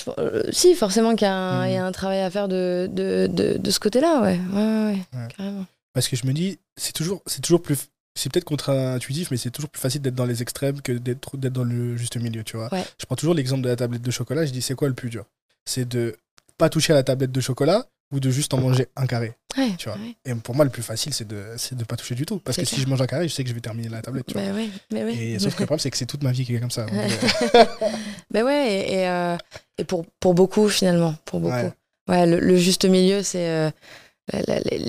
si, 0.53 0.75
forcément 0.75 1.17
qu'il 1.17 1.27
y, 1.27 1.31
mmh. 1.31 1.71
y, 1.71 1.77
a 1.79 1.87
un 1.87 1.93
travail 1.93 2.21
à 2.21 2.29
faire 2.29 2.49
de, 2.49 2.87
de, 2.93 3.31
de, 3.33 3.57
de 3.57 3.71
ce 3.71 3.81
côté-là, 3.81 4.21
ouais. 4.21 4.39
Ouais, 4.53 4.63
ouais, 4.63 4.99
ouais, 5.15 5.29
carrément. 5.35 5.65
Parce 5.95 6.07
que 6.07 6.17
je 6.17 6.27
me 6.27 6.35
dis, 6.35 6.59
c'est 6.77 6.93
toujours, 6.93 7.23
c'est 7.25 7.41
toujours 7.41 7.63
plus 7.63 7.79
c'est 8.15 8.31
peut-être 8.33 8.45
contre-intuitif, 8.45 9.31
mais 9.31 9.37
c'est 9.37 9.51
toujours 9.51 9.71
plus 9.71 9.81
facile 9.81 10.03
d'être 10.03 10.15
dans 10.15 10.27
les 10.27 10.43
extrêmes 10.43 10.83
que 10.83 10.93
d'être 10.93 11.37
dans 11.37 11.65
le 11.65 11.97
juste 11.97 12.17
milieu, 12.17 12.45
tu 12.45 12.57
vois. 12.57 12.69
Je 12.99 13.07
prends 13.07 13.17
toujours 13.17 13.35
l'exemple 13.35 13.63
de 13.63 13.69
la 13.69 13.77
tablette 13.77 14.03
de 14.03 14.11
chocolat, 14.11 14.47
je 14.47 14.53
dis 14.53 14.63
c'est 14.63 14.75
quoi 14.75 14.89
le 14.89 14.95
plus 14.95 15.11
dur? 15.11 15.25
C'est 15.65 15.89
de 15.89 16.17
pas 16.59 16.69
toucher 16.69 16.93
à 16.93 16.97
la 16.97 17.03
tablette 17.03 17.33
de 17.33 17.41
chocolat 17.41 17.87
ou 18.13 18.19
de 18.19 18.31
juste 18.31 18.53
en 18.55 18.59
manger 18.59 18.89
un 18.97 19.07
carré. 19.07 19.35
tu 19.79 19.89
vois. 19.89 19.99
Et 20.25 20.35
pour 20.35 20.55
moi, 20.55 20.65
le 20.65 20.71
plus 20.71 20.83
facile, 20.83 21.15
c'est 21.15 21.27
de 21.27 21.57
ne 21.73 21.85
pas 21.85 21.97
toucher 21.97 22.15
du 22.15 22.27
tout. 22.27 22.39
Parce 22.39 22.57
que 22.57 22.65
si 22.65 22.81
je 22.81 22.87
mange 22.87 23.01
un 23.01 23.07
carré, 23.07 23.29
je 23.29 23.35
sais 23.35 23.45
que 23.45 23.49
je 23.49 23.55
vais 23.55 23.61
terminer 23.61 23.89
la 23.89 24.03
tablette. 24.03 24.27
Tu 24.27 24.35
bah 24.35 24.53
vois. 24.53 25.11
et 25.11 25.39
sauf 25.39 25.55
que 25.55 25.63
le 25.63 25.67
problème, 25.67 25.79
c'est 25.79 25.91
que 25.91 25.97
c'est 25.97 26.07
toute 26.07 26.23
ma 26.23 26.33
vie 26.33 26.45
qui 26.45 26.55
est 26.55 26.61
comme 26.61 26.71
ça. 26.71 26.87
Mais 26.93 27.09
bah 28.31 28.43
ouais, 28.43 28.91
et, 28.91 29.09
euh, 29.09 29.37
et, 29.79 29.85
pour, 29.85 30.05
pour 30.19 30.35
beaucoup, 30.35 30.69
finalement. 30.69 31.15
Pour 31.25 31.41
beaucoup. 31.41 31.71
Ouais, 32.09 32.27
le, 32.27 32.57
juste 32.57 32.85
milieu, 32.85 33.23
c'est. 33.23 33.49
Euh, 33.49 33.71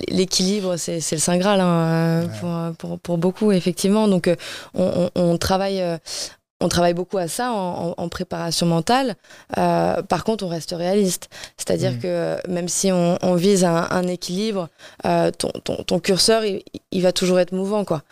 l'équilibre, 0.08 0.76
c'est 0.76 1.00
le 1.12 1.18
Saint 1.18 1.38
Graal 1.38 1.60
hein, 1.60 2.28
pour, 2.40 2.76
pour, 2.76 2.98
pour, 2.98 3.18
beaucoup, 3.18 3.52
effectivement. 3.52 4.08
Donc, 4.08 4.28
euh, 4.28 4.36
on, 4.74 5.10
on, 5.14 5.38
travaille. 5.38 5.82
Euh, 6.62 6.64
on 6.64 6.68
travaille 6.68 6.94
beaucoup 6.94 7.18
à 7.18 7.28
ça 7.28 7.50
en, 7.52 8.08
préparation 8.08 8.66
mentale. 8.66 9.16
Euh, 9.58 10.02
par 10.02 10.24
contre, 10.24 10.44
on 10.44 10.48
reste 10.48 10.74
réaliste. 10.76 11.28
C'est-à-dire 11.56 11.92
mm. 11.92 11.98
que 11.98 12.36
même 12.48 12.68
si 12.68 12.90
on, 12.92 13.34
vise 13.34 13.64
un, 13.64 14.06
équilibre, 14.06 14.68
ton, 15.02 15.50
ton, 15.64 15.76
ton, 15.82 15.98
curseur, 15.98 16.42
il, 16.44 17.02
va 17.02 17.12
toujours 17.12 17.40
être 17.40 17.52
mouvant. 17.52 17.84
Quoi. 17.84 18.02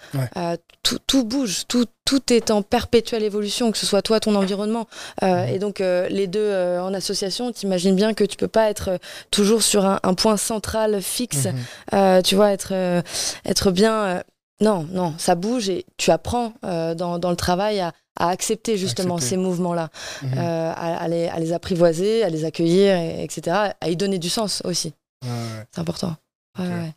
tout, 0.83 0.99
tout, 1.07 1.25
bouge, 1.25 1.65
tout, 1.69 1.87
tout 2.11 2.33
est 2.33 2.51
en 2.51 2.63
perpétuelle 2.63 3.23
évolution, 3.23 3.71
que 3.71 3.79
ce 3.79 3.87
soit 3.87 4.03
toi, 4.03 4.19
ton 4.19 4.35
environnement. 4.35 4.89
Euh, 5.23 5.47
mhm. 5.47 5.55
et 5.55 5.59
donc, 5.61 5.81
euh, 5.81 6.09
les 6.09 6.27
deux 6.27 6.41
euh, 6.41 6.83
en 6.83 6.93
association, 6.93 7.53
t'imagines 7.53 7.95
bien 7.95 8.15
que 8.15 8.25
tu 8.25 8.37
peux 8.37 8.49
pas 8.49 8.69
être 8.69 8.99
toujours 9.31 9.63
sur 9.63 9.85
un, 9.85 10.15
point 10.15 10.37
central 10.37 11.01
fixe. 11.03 11.47
Mhm. 11.93 12.23
tu 12.25 12.35
vois, 12.35 12.51
être, 12.51 12.73
être 13.45 13.71
bien. 13.71 14.25
non, 14.61 14.89
non, 14.91 15.15
ça 15.19 15.37
bouge 15.37 15.69
et 15.69 15.87
tu 15.99 16.11
apprends 16.11 16.53
dans, 16.63 17.21
dans, 17.21 17.31
le 17.31 17.37
travail 17.37 17.79
à, 17.79 17.93
à 18.21 18.29
accepter 18.29 18.77
justement 18.77 19.19
ces 19.19 19.37
mouvements-là, 19.37 19.91
mhm. 20.23 20.39
à, 20.39 21.09
les, 21.09 21.29
à, 21.29 21.39
les, 21.39 21.53
apprivoiser, 21.53 22.23
à 22.23 22.29
les 22.29 22.45
accueillir, 22.45 22.97
etc., 22.97 23.73
à 23.81 23.89
y 23.89 23.97
donner 23.97 24.19
du 24.19 24.29
sens 24.29 24.63
aussi. 24.65 24.93
C'est 25.23 25.81
important. 25.81 26.17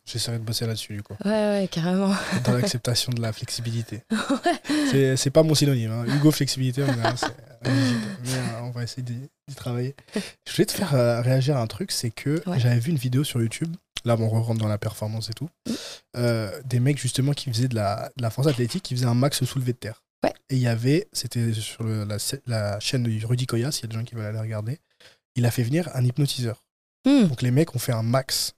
J'essaierai 0.06 0.40
de 0.40 0.44
bosser 0.44 0.66
là-dessus, 0.66 0.94
du 0.94 1.04
coup. 1.04 1.16
Ouais, 1.24 1.32
ouais, 1.32 1.70
carrément. 1.72 2.14
Dans 2.44 2.54
l'acceptation 2.54 3.12
de 3.14 3.22
la 3.22 3.32
flexibilité. 3.32 4.04
ouais. 4.92 5.16
C'est 5.16 5.30
pas 5.30 5.44
mon 5.44 5.56
synonyme. 5.56 5.92
Hein. 5.92 6.06
Hugo, 6.08 6.32
flexibilité, 6.32 6.84
on, 6.84 6.88
mais, 6.88 7.70
euh, 7.70 8.60
on 8.64 8.72
va 8.72 8.84
essayer 8.84 9.04
d'y 9.04 9.56
travailler. 9.56 9.96
Je 10.16 10.54
voulais 10.54 10.66
te 10.66 10.72
faire 10.72 10.94
euh, 10.96 11.22
réagir 11.22 11.58
à 11.58 11.62
un 11.62 11.68
truc, 11.68 11.92
c'est 11.92 12.10
que 12.10 12.42
j'avais 12.58 12.80
vu 12.80 12.92
une 12.92 12.98
vidéo 12.98 13.24
sur 13.24 13.42
YouTube. 13.42 13.74
Là, 14.06 14.18
on 14.20 14.28
rentre 14.28 14.60
dans 14.60 14.68
la 14.68 14.78
performance 14.78 15.30
et 15.30 15.34
tout. 15.34 15.50
Mm. 15.68 15.72
Euh, 16.18 16.62
des 16.66 16.80
mecs, 16.80 17.00
justement, 17.00 17.32
qui 17.32 17.50
faisaient 17.50 17.70
de 17.70 17.76
la, 17.76 18.12
de 18.18 18.22
la 18.22 18.30
force 18.30 18.48
athlétique, 18.48 18.84
qui 18.84 18.96
faisaient 18.96 19.06
un 19.06 19.14
max 19.14 19.44
soulevé 19.46 19.72
de 19.74 19.78
terre. 19.78 20.04
Ouais. 20.24 20.34
Et 20.50 20.56
il 20.56 20.62
y 20.62 20.68
avait, 20.68 21.08
c'était 21.12 21.54
sur 21.54 21.84
la, 21.84 22.18
la, 22.46 22.80
chaîne 22.80 23.04
de 23.04 23.26
Rudy 23.26 23.46
Koya, 23.46 23.72
s'il 23.72 23.84
y 23.84 23.86
a 23.86 23.88
des 23.90 23.96
gens 23.96 24.04
qui 24.04 24.16
veulent 24.16 24.26
aller 24.26 24.40
regarder, 24.40 24.80
il 25.36 25.46
a 25.46 25.52
fait 25.52 25.64
venir 25.64 25.90
un 25.96 26.04
hypnotiseur. 26.04 26.66
Mm. 27.06 27.28
Donc 27.28 27.42
les 27.42 27.52
mecs 27.52 27.76
ont 27.76 27.80
fait 27.80 27.92
un 27.92 28.04
max 28.04 28.56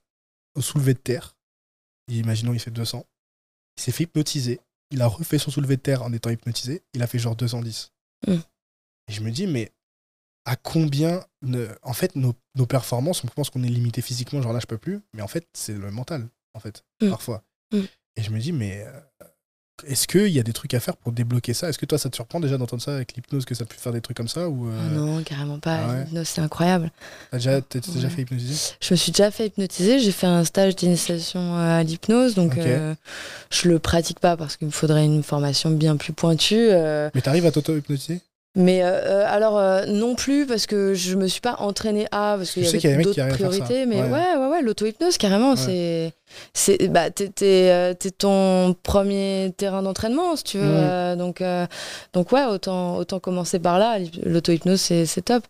au 0.56 0.62
soulevé 0.62 0.94
de 0.94 1.00
terre. 1.00 1.36
imaginons, 2.08 2.54
il 2.54 2.60
fait 2.60 2.72
200. 2.72 3.06
Il 3.78 3.84
s'est 3.84 3.92
fait 3.92 4.04
hypnotiser. 4.04 4.60
Il 4.92 5.02
a 5.02 5.08
refait 5.08 5.40
son 5.40 5.52
soulevé 5.52 5.78
de 5.78 5.82
terre 5.82 6.04
en 6.04 6.14
étant 6.14 6.30
hypnotisé. 6.30 6.84
Il 6.94 7.02
a 7.02 7.08
fait 7.08 7.20
genre 7.20 7.36
210. 7.36 7.92
Mm. 8.28 8.34
Et 9.08 9.14
je 9.14 9.22
me 9.22 9.32
dis, 9.32 9.48
mais 9.48 9.72
à 10.46 10.56
combien. 10.56 11.26
En 11.82 11.94
fait, 11.94 12.16
nos, 12.16 12.34
performances, 12.68 13.24
on 13.24 13.28
pense 13.28 13.50
qu'on 13.50 13.64
est 13.64 13.70
limité 13.70 14.02
physiquement, 14.02 14.42
genre 14.42 14.54
là, 14.54 14.60
je 14.60 14.68
peux 14.68 14.78
plus. 14.78 15.02
Mais 15.14 15.22
en 15.22 15.28
fait, 15.28 15.48
c'est 15.54 15.74
le 15.74 15.92
mental, 15.92 16.28
en 16.54 16.60
fait, 16.60 16.84
mm. 17.02 17.10
parfois. 17.10 17.44
Et 18.18 18.24
je 18.24 18.32
me 18.32 18.40
dis, 18.40 18.54
mais 18.54 18.86
euh, 18.86 19.02
est-ce 19.88 20.08
qu'il 20.08 20.30
y 20.30 20.40
a 20.40 20.44
des 20.44 20.54
trucs 20.54 20.74
à 20.74 20.80
faire 20.80 20.96
pour 20.96 21.12
débloquer 21.12 21.54
ça? 21.54 21.70
Est-ce 21.70 21.78
que 21.78 21.86
toi, 21.86 21.98
ça 21.98 22.10
te 22.10 22.16
surprend 22.16 22.40
déjà 22.40 22.58
d'entendre 22.58 22.82
ça 22.82 22.96
avec 22.96 23.14
l'hypnose, 23.16 23.46
que 23.46 23.56
ça 23.56 23.66
peut 23.66 23.76
faire 23.78 23.92
des 23.92 24.02
trucs 24.02 24.18
comme 24.18 24.28
ça 24.28 24.48
ou 24.48 24.70
euh? 24.70 24.90
Non, 24.96 25.22
carrément 25.24 25.60
pas. 25.60 25.76
Ah 25.76 26.04
l'hypnose, 26.04 26.28
c'est 26.28 26.42
incroyable. 26.42 26.92
T'as 27.32 27.38
déjà, 27.38 27.62
déjà 27.62 28.10
fait 28.10 28.22
hypnotiser? 28.22 28.76
Je 28.80 28.94
me 28.94 28.96
suis 28.98 29.12
déjà 29.12 29.32
fait 29.32 29.48
hypnotiser. 29.48 30.00
J'ai 30.00 30.12
fait 30.12 30.28
un 30.28 30.44
stage 30.44 30.76
d'initiation 30.76 31.58
euh, 31.58 31.80
à 31.80 31.84
l'hypnose. 31.84 32.36
Donc, 32.36 32.58
euh, 32.58 32.96
je 33.50 33.68
le 33.68 33.80
pratique 33.80 34.20
pas 34.20 34.38
parce 34.38 34.58
qu'il 34.58 34.68
me 34.68 34.72
faudrait 34.72 35.06
une 35.06 35.24
formation 35.24 35.72
bien 35.72 35.98
plus 35.98 36.14
pointue. 36.14 36.70
Mais 37.14 37.22
t'arrives 37.22 37.46
à 37.46 37.52
t'auto-hypnotiser? 37.52 38.22
Mais 38.56 38.82
alors 38.82 39.86
non 39.88 40.16
plus 40.16 40.46
parce 40.46 40.66
que 40.66 40.94
je 40.94 41.16
me 41.16 41.28
suis 41.28 41.42
pas 41.42 41.56
entraînée 41.60 42.06
à 42.12 42.36
parce 42.38 42.52
qu'il 42.52 42.64
y 42.64 42.88
avait 42.88 43.04
d'autres 43.04 43.28
priorités 43.30 43.86
mais 43.86 44.02
ouais. 44.02 44.10
ouais 44.10 44.48
ouais, 44.48 44.62
l'auto 44.62 44.86
hypnose 44.86 45.18
carrément 45.18 45.56
c'est 45.56 46.14
c'est 46.54 46.88
bah 46.88 47.10
t'es 47.10 47.32
euh, 47.72 47.94
ton 48.18 48.76
premier 48.84 49.54
terrain 49.58 49.82
d'entraînement 49.84 50.36
si 50.36 50.44
tu 50.44 50.58
veux 50.58 50.66
euh, 50.66 51.16
donc 51.16 51.42
euh, 51.42 51.68
donc 52.14 52.32
ouais 52.32 52.46
autant 52.46 52.98
autant 52.98 53.20
commencer 53.20 53.60
par 53.60 53.80
là 53.80 53.98
l'auto 54.24 54.52
hypnose 54.52 54.82
c'est 54.82 55.22
top. 55.22 55.44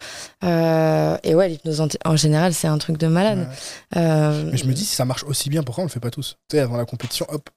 Et 0.43 1.35
ouais 1.35 1.49
l'hypnose 1.49 1.81
en, 2.03 2.15
général 2.15 2.53
c'est 2.53 2.67
un 2.67 2.77
truc 2.77 2.97
de 2.97 3.07
malade. 3.07 3.47
Mais 3.95 4.57
je 4.57 4.65
me 4.65 4.73
dis 4.73 4.85
si 4.85 4.95
ça 4.95 5.05
marche 5.05 5.23
aussi 5.23 5.49
bien 5.49 5.63
pourquoi 5.63 5.83
on 5.83 5.87
le 5.87 5.91
fait 5.91 5.99
pas 5.99 6.11
tous? 6.11 6.37
Tu 6.49 6.57
sais 6.57 6.61
avant 6.61 6.77
la 6.77 6.85
compétition 6.85 7.25
hop 7.29 7.49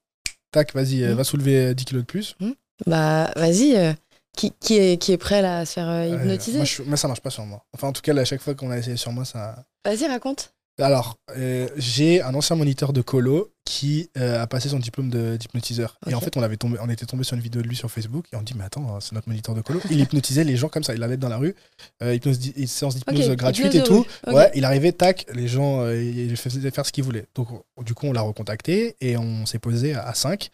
tac 0.52 0.74
vas-y 0.74 1.04
hmm. 1.04 1.12
va 1.12 1.24
soulever 1.24 1.74
10 1.74 1.84
kilos 1.84 2.02
de 2.02 2.06
plus. 2.06 2.36
Hmm. 2.40 2.52
bah 2.86 3.30
vas-y 3.36 3.94
qui, 4.38 4.52
qui, 4.60 4.76
est, 4.78 5.02
qui 5.02 5.12
est 5.12 5.18
prêt 5.18 5.42
là, 5.42 5.58
à 5.58 5.66
se 5.66 5.72
faire 5.74 6.06
hypnotiser 6.06 6.58
moi, 6.58 6.66
moi, 6.86 6.96
ça 6.96 7.08
marche 7.08 7.20
pas 7.20 7.30
sur 7.30 7.44
moi. 7.44 7.64
Enfin, 7.74 7.88
en 7.88 7.92
tout 7.92 8.02
cas, 8.02 8.16
à 8.16 8.24
chaque 8.24 8.40
fois 8.40 8.54
qu'on 8.54 8.70
a 8.70 8.78
essayé 8.78 8.96
sur 8.96 9.12
moi, 9.12 9.24
ça. 9.24 9.64
Vas-y, 9.84 10.06
raconte. 10.06 10.54
Alors, 10.80 11.18
euh, 11.36 11.68
j'ai 11.76 12.22
un 12.22 12.34
ancien 12.34 12.56
moniteur 12.56 12.92
de 12.92 13.00
colo 13.00 13.52
qui 13.68 14.08
euh, 14.16 14.42
a 14.42 14.46
passé 14.46 14.70
son 14.70 14.78
diplôme 14.78 15.10
d'hypnotiseur. 15.36 15.98
Et 16.08 16.14
en 16.14 16.20
fait, 16.20 16.34
on, 16.38 16.42
avait 16.42 16.56
tombé, 16.56 16.78
on 16.80 16.88
était 16.88 17.04
tombé 17.04 17.22
sur 17.22 17.36
une 17.36 17.42
vidéo 17.42 17.60
de 17.60 17.68
lui 17.68 17.76
sur 17.76 17.90
Facebook 17.90 18.24
et 18.32 18.36
on 18.36 18.40
dit 18.40 18.54
Mais 18.56 18.64
attends, 18.64 18.98
c'est 19.00 19.12
notre 19.12 19.28
moniteur 19.28 19.54
de 19.54 19.60
colo. 19.60 19.80
Il 19.90 20.00
hypnotisait 20.00 20.42
les 20.42 20.56
gens 20.56 20.70
comme 20.70 20.82
ça. 20.82 20.94
Il 20.94 21.02
allait 21.02 21.18
dans 21.18 21.28
la 21.28 21.36
rue, 21.36 21.54
euh, 22.02 22.14
hypnose, 22.14 22.40
séance 22.66 22.94
d'hypnose 22.94 23.28
gratuite 23.32 23.74
et 23.74 23.82
tout. 23.82 24.06
Ouais, 24.26 24.50
il 24.54 24.64
arrivait, 24.64 24.92
tac, 24.92 25.26
les 25.34 25.48
gens, 25.48 25.82
euh, 25.82 26.02
il 26.02 26.34
faisait 26.38 26.70
faire 26.70 26.86
ce 26.86 26.92
qu'il 26.92 27.04
voulait. 27.04 27.26
Donc, 27.34 27.48
du 27.84 27.92
coup, 27.92 28.06
on 28.06 28.12
l'a 28.14 28.22
recontacté 28.22 28.96
et 29.02 29.18
on 29.18 29.44
s'est 29.44 29.58
posé 29.58 29.92
à 29.94 30.14
5. 30.14 30.48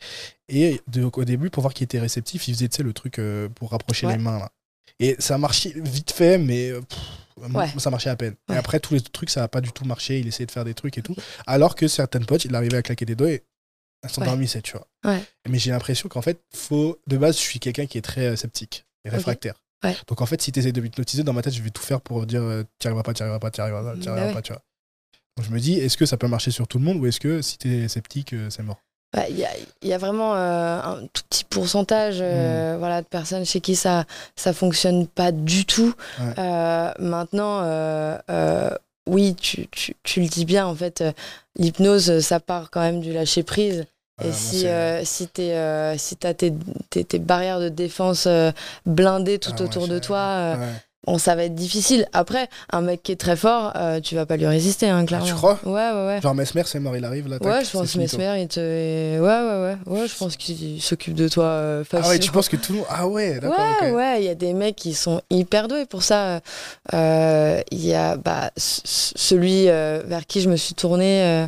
Et 0.49 0.81
au 0.97 1.25
début, 1.25 1.51
pour 1.51 1.61
voir 1.61 1.73
qui 1.73 1.85
était 1.85 2.01
réceptif, 2.01 2.49
il 2.49 2.55
faisait 2.55 2.69
le 2.83 2.93
truc 2.93 3.21
pour 3.55 3.71
rapprocher 3.71 4.09
les 4.09 4.19
mains. 4.19 4.41
Là. 4.41 4.51
Et 4.99 5.15
ça 5.21 5.39
marchait 5.39 5.73
vite 5.77 6.11
fait, 6.11 6.37
mais. 6.37 6.73
Ça 7.79 7.91
marchait 7.91 8.11
à 8.11 8.17
peine. 8.17 8.35
Et 8.53 8.57
après, 8.57 8.81
tous 8.81 8.95
les 8.95 9.01
trucs, 9.01 9.31
ça 9.31 9.41
n'a 9.41 9.49
pas 9.49 9.61
du 9.61 9.73
tout 9.73 9.85
marché. 9.85 10.19
Il 10.21 10.27
essayait 10.27 10.47
de 10.47 10.51
faire 10.51 10.65
des 10.65 10.75
trucs 10.75 10.99
et 10.99 11.03
tout. 11.03 11.17
Alors 11.47 11.75
que 11.75 11.89
certaines 11.89 12.27
potes, 12.27 12.45
il 12.45 12.55
arrivait 12.55 12.77
à 12.77 12.83
claquer 12.83 13.05
des 13.05 13.17
doigts 13.17 13.31
et 13.31 13.43
elles 14.03 14.11
s'endormissaient, 14.11 14.63
tu 14.63 14.73
vois. 14.73 14.87
Mais 15.49 15.59
j'ai 15.59 15.71
l'impression 15.71 16.09
qu'en 16.09 16.23
fait, 16.23 16.41
faut... 16.55 17.01
de 17.07 17.17
base, 17.17 17.37
je 17.37 17.43
suis 17.43 17.59
quelqu'un 17.59 17.87
qui 17.87 17.99
est 17.99 18.03
très 18.03 18.27
euh, 18.27 18.37
sceptique 18.37 18.85
et 19.05 19.09
réfractaire. 19.11 19.55
Donc 20.09 20.21
en 20.23 20.27
fait, 20.27 20.41
si 20.41 20.51
tu 20.53 20.61
essaies 20.61 20.73
de 20.73 20.81
m'hypnotiser, 20.81 21.25
dans 21.25 21.33
ma 21.33 21.43
tête, 21.43 21.53
je 21.53 21.63
vais 21.63 21.71
tout 21.71 21.83
faire 21.83 22.01
pour 22.01 22.25
dire 22.27 22.43
euh, 22.43 22.65
tu 22.79 22.87
arriveras 22.87 23.03
pas, 23.03 23.13
tu 23.13 23.23
arriveras 23.23 23.39
pas, 23.39 23.51
tu 23.51 23.61
arriveras 23.61 23.83
pas, 23.83 24.01
tu 24.01 24.09
arriveras 24.09 24.29
bah 24.29 24.35
pas, 24.35 24.43
tu 24.43 24.53
vois. 24.53 24.63
Donc 25.37 25.47
je 25.47 25.51
me 25.51 25.59
dis, 25.59 25.75
est-ce 25.75 25.97
que 25.97 26.07
ça 26.07 26.17
peut 26.17 26.29
marcher 26.29 26.51
sur 26.51 26.69
tout 26.69 26.79
le 26.79 26.85
monde 26.85 26.99
ou 26.99 27.07
est-ce 27.07 27.21
que 27.21 27.43
si 27.43 27.59
tu 27.59 27.69
es 27.69 27.89
sceptique, 27.89 28.33
euh, 28.33 28.49
c'est 28.51 28.63
mort? 28.63 28.81
Bah, 29.15 29.27
il 29.29 29.47
y, 29.89 29.93
a, 29.93 29.99
vraiment 29.99 30.35
euh, 30.35 30.81
un 30.83 31.07
tout 31.13 31.23
petit 31.31 31.45
pourcentage 31.45 32.17
euh, 32.21 32.75
mm. 32.75 32.79
voilà, 32.79 33.01
de 33.01 33.07
personnes 33.07 33.47
chez 33.47 33.61
qui 33.61 33.77
ça 33.77 34.07
ça 34.35 34.53
fonctionne 34.53 35.07
pas 35.07 35.31
du 35.31 35.67
tout. 35.67 35.95
Euh, 36.39 36.91
maintenant, 36.99 37.63
oui, 39.07 39.37
tu, 39.37 39.69
tu, 39.69 39.95
tu, 40.03 40.23
le 40.23 40.27
dis 40.27 40.47
bien, 40.47 40.67
en 40.67 40.75
fait, 40.75 41.05
l'hypnose, 41.57 42.21
ça 42.21 42.41
part 42.41 42.71
quand 42.71 42.81
même 42.81 43.01
du 43.01 43.13
lâcher 43.13 43.43
prise. 43.43 43.85
Et 44.23 44.33
si, 44.33 44.67
si 45.05 45.29
tu 45.29 45.43
si 45.43 46.17
as 46.27 46.35
tes, 46.35 46.53
tes, 46.91 47.05
tes, 47.05 47.19
barrières 47.19 47.61
de 47.61 47.69
défense 47.69 48.27
blindées 48.87 49.39
tout 49.39 49.53
ah, 49.59 49.63
autour 49.63 49.87
de 49.87 49.99
toi, 49.99 50.57
bon, 51.07 51.19
ça 51.19 51.35
va 51.35 51.45
être 51.45 51.55
difficile. 51.55 52.07
Après, 52.13 52.49
un 52.73 52.81
mec 52.81 53.03
qui 53.03 53.13
est 53.13 53.17
très 53.21 53.37
fort, 53.37 53.73
euh, 53.77 54.01
tu 54.01 54.15
vas 54.15 54.27
pas 54.27 54.37
lui 54.37 54.47
résister, 54.47 54.89
hein, 54.89 55.05
clairement. 55.05 55.27
Ah, 55.27 55.31
tu 55.31 55.35
crois 55.35 55.59
Ouais, 55.65 55.73
ouais, 55.73 56.07
ouais. 56.07 56.21
Genre 56.23 56.35
Mesmer, 56.35 56.63
c'est 56.67 56.81
mort, 56.81 56.97
il 56.97 57.05
arrive 57.05 57.29
là. 57.29 57.37
Ouais, 57.41 57.65
je 57.65 57.71
pense 57.71 57.93
que. 57.93 57.99
Mesmer, 57.99 58.41
il 58.43 58.49
te. 58.49 58.61
Ouais, 58.61 59.19
ouais, 59.21 59.77
ouais. 59.93 60.01
Ouais, 60.01 60.09
je 60.09 60.17
pense 60.17 60.37
qu'il 60.37 60.81
s'occupe 60.83 61.15
de 61.15 61.29
toi 61.29 61.45
euh, 61.45 61.85
Ah 61.93 61.97
ouais, 61.97 62.03
facilement. 62.03 62.25
tu 62.25 62.31
penses 62.33 62.49
que 62.49 62.57
tout 62.57 62.73
le 62.73 62.79
monde. 62.79 62.87
Ah 62.91 63.07
ouais, 63.07 63.39
d'accord. 63.41 63.59
Ouais, 63.83 63.91
ouais, 63.93 64.17
il 64.21 64.25
y 64.25 64.29
a 64.29 64.35
des 64.35 64.53
mecs 64.53 64.77
qui 64.77 64.95
sont 64.95 65.21
hyper 65.31 65.69
doués 65.69 65.87
pour 65.87 66.03
ça. 66.03 66.41
Euh, 66.93 67.61
Il 67.71 67.85
y 67.85 67.95
a 67.95 68.17
bah, 68.17 68.51
celui 68.57 69.69
euh, 69.69 70.03
vers 70.07 70.27
qui 70.27 70.41
je 70.41 70.49
me 70.49 70.57
suis 70.57 70.75
tournée 70.75 71.47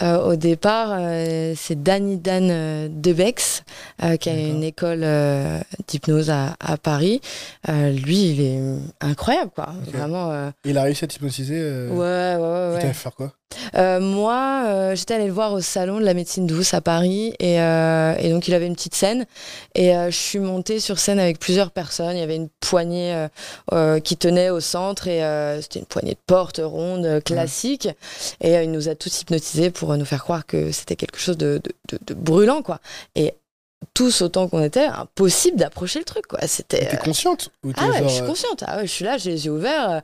au 0.00 0.36
départ, 0.36 0.98
c'est 1.56 1.82
Danny 1.82 2.16
Dan 2.16 2.90
Debex, 3.00 3.62
qui 4.20 4.28
a 4.30 4.32
une 4.34 4.62
école 4.64 5.04
d'hypnose 5.88 6.30
à, 6.30 6.56
à 6.60 6.76
Paris. 6.76 7.20
Lui, 7.68 8.30
il 8.30 8.40
est 8.40 8.60
incroyable, 9.00 9.50
quoi. 9.54 9.68
Vraiment. 9.92 10.30
euh, 10.32 10.50
Il 10.64 10.78
a 10.78 10.82
réussi 10.82 11.04
à 11.04 11.08
t'hypnotiser. 11.08 11.56
euh, 11.58 11.88
Ouais, 11.90 11.96
ouais, 12.42 12.74
ouais. 12.74 12.80
t'a 12.80 12.86
ouais. 12.88 12.92
fait 12.92 13.00
faire 13.02 13.14
quoi? 13.14 13.32
Euh, 13.76 14.00
moi, 14.00 14.64
euh, 14.66 14.96
j'étais 14.96 15.14
allée 15.14 15.26
le 15.28 15.32
voir 15.32 15.52
au 15.52 15.60
salon 15.60 16.00
de 16.00 16.04
la 16.04 16.12
médecine 16.14 16.44
douce 16.46 16.74
à 16.74 16.80
Paris 16.80 17.34
et, 17.38 17.54
et 17.54 18.30
donc 18.32 18.48
il 18.48 18.54
avait 18.54 18.66
une 18.66 18.74
petite 18.74 18.96
scène 18.96 19.26
et 19.76 19.92
je 19.92 20.10
suis 20.16 20.40
montée 20.40 20.80
sur 20.80 20.98
scène 20.98 21.20
avec 21.20 21.38
plusieurs 21.38 21.70
personnes. 21.70 22.16
Il 22.16 22.18
y 22.18 22.22
avait 22.22 22.34
une 22.34 22.48
poignée 22.60 23.28
qui 24.02 24.16
tenait 24.16 24.50
au 24.50 24.58
centre 24.58 25.06
et 25.06 25.20
c'était 25.62 25.78
une 25.78 25.86
poignée 25.86 26.14
de 26.14 26.18
porte 26.26 26.60
ronde 26.64 27.22
classique 27.24 27.88
et 28.40 28.54
il 28.54 28.72
nous 28.72 28.88
a 28.88 28.96
tous 28.96 29.20
hypnotisés 29.22 29.70
pour 29.70 29.96
nous 29.96 30.04
faire 30.04 30.24
croire 30.24 30.46
que 30.46 30.72
c'était 30.72 30.96
quelque 30.96 31.18
chose 31.20 31.36
de, 31.38 31.60
de, 31.62 31.72
de- 31.92 31.98
de 32.06 32.14
brûlant 32.14 32.62
quoi. 32.62 32.80
Et 33.14 33.34
tous 33.92 34.22
autant 34.22 34.48
qu'on 34.48 34.62
était, 34.62 34.86
impossible 34.86 35.56
d'approcher 35.58 35.98
le 35.98 36.04
truc 36.04 36.26
quoi. 36.26 36.38
C'était 36.46 36.86
T'es 36.86 36.94
euh, 36.94 36.98
consciente 36.98 37.50
ou 37.64 37.72
ah 37.76 37.86
ouais, 37.88 37.98
genre, 37.98 38.08
je 38.08 38.14
suis 38.14 38.22
euh, 38.22 38.26
consciente. 38.26 38.64
Ah 38.66 38.76
ouais, 38.78 38.86
je 38.86 38.90
suis 38.92 39.04
là, 39.04 39.18
j'ai 39.18 39.30
les 39.32 39.46
yeux 39.46 39.52
ouverts. 39.52 40.02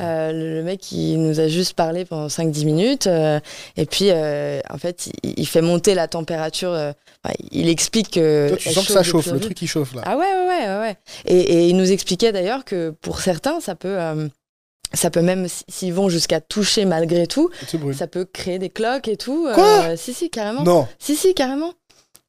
euh, 0.00 0.32
le, 0.32 0.54
le 0.56 0.62
mec, 0.62 0.92
il 0.92 1.22
nous 1.22 1.40
a 1.40 1.48
juste 1.48 1.74
parlé 1.74 2.04
pendant 2.04 2.26
5-10 2.28 2.64
minutes. 2.64 3.06
euh, 3.06 3.40
et 3.76 3.86
puis, 3.86 4.10
euh, 4.10 4.60
en 4.70 4.78
fait, 4.78 5.08
il, 5.22 5.34
il 5.38 5.46
fait 5.46 5.62
monter 5.62 5.94
la 5.94 6.08
température. 6.08 6.70
enfin, 6.70 7.34
il 7.50 7.68
explique 7.68 8.10
que. 8.10 8.48
Toi, 8.50 8.56
tu 8.58 8.72
sens 8.72 8.86
que 8.86 8.92
ça 8.92 9.02
chauffe, 9.02 9.26
le 9.32 9.40
truc 9.40 9.54
qui 9.54 9.66
chauffe 9.66 9.94
là. 9.94 10.02
Ah 10.04 10.16
ouais, 10.16 10.24
ouais, 10.24 10.68
ouais. 10.68 10.78
ouais. 10.80 10.96
Et, 11.26 11.38
et 11.40 11.68
il 11.68 11.76
nous 11.76 11.90
expliquait 11.92 12.32
d'ailleurs 12.32 12.64
que 12.64 12.90
pour 13.00 13.20
certains, 13.20 13.60
ça 13.60 13.74
peut. 13.74 13.96
ça 14.94 15.08
peut 15.10 15.22
même, 15.22 15.46
s'ils 15.68 15.94
vont 15.94 16.10
jusqu'à 16.10 16.40
toucher 16.42 16.84
malgré 16.84 17.26
tout, 17.26 17.48
Ça 17.94 18.06
peut 18.06 18.26
créer 18.26 18.58
des 18.58 18.68
cloques 18.68 19.08
et 19.08 19.16
tout. 19.16 19.46
euh, 19.48 19.54
Quoi 19.54 19.96
Si, 19.96 20.12
si, 20.12 20.28
carrément. 20.28 20.62
Non, 20.64 20.86
Si, 20.98 21.16
si, 21.16 21.32
carrément. 21.34 21.72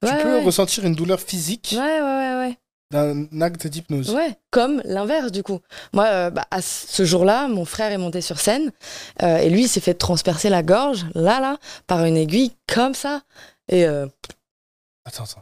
Tu 0.07 0.13
Ouais, 0.13 0.23
peux 0.23 0.37
ouais. 0.37 0.43
ressentir 0.43 0.85
une 0.85 0.95
douleur 0.95 1.19
physique 1.19 1.69
Ouais, 1.77 1.79
ouais, 1.79 2.01
ouais, 2.01 2.35
ouais. 2.39 2.57
d'un 2.91 3.41
acte 3.41 3.65
d'hypnose. 3.67 4.11
Ouais, 4.11 4.37
comme 4.51 4.81
l'inverse 4.85 5.31
du 5.31 5.41
coup. 5.43 5.59
Moi, 5.93 6.05
euh, 6.05 6.29
bah, 6.29 6.45
à 6.51 6.61
ce 6.61 7.05
jour-là, 7.05 7.47
mon 7.47 7.65
frère 7.65 7.91
est 7.91 7.97
monté 7.97 8.21
sur 8.21 8.39
scène 8.39 8.71
euh, 9.21 9.37
et 9.37 9.49
lui, 9.49 9.63
il 9.63 9.67
s'est 9.67 9.79
fait 9.81 9.93
transpercer 9.95 10.49
la 10.49 10.61
gorge, 10.63 11.05
là, 11.15 11.39
là, 11.39 11.57
par 11.87 12.03
une 12.05 12.17
aiguille 12.17 12.51
comme 12.71 12.93
ça. 12.93 13.21
Et 13.69 13.85
euh, 13.85 14.05
Attends, 15.05 15.23
attends. 15.23 15.41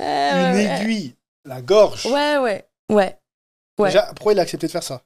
euh, 0.00 0.50
Une 0.52 0.56
aiguille, 0.58 1.14
la 1.44 1.60
gorge. 1.62 2.06
Ouais, 2.06 2.38
ouais, 2.38 2.66
ouais. 2.90 3.18
ouais. 3.78 3.88
Déjà, 3.88 4.02
pourquoi 4.14 4.32
il 4.32 4.38
a 4.38 4.42
accepté 4.42 4.66
de 4.66 4.72
faire 4.72 4.82
ça? 4.82 5.02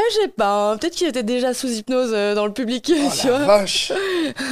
Bah, 0.00 0.06
je 0.10 0.14
sais 0.22 0.28
pas, 0.28 0.70
hein, 0.72 0.76
peut-être 0.78 0.94
qu'il 0.94 1.06
était 1.08 1.22
déjà 1.22 1.52
sous 1.52 1.68
hypnose 1.68 2.10
euh, 2.14 2.34
dans 2.34 2.46
le 2.46 2.52
public, 2.52 2.90
Oh 2.96 3.10
tu 3.20 3.26
la 3.26 3.36
vois. 3.38 3.46
vache 3.58 3.92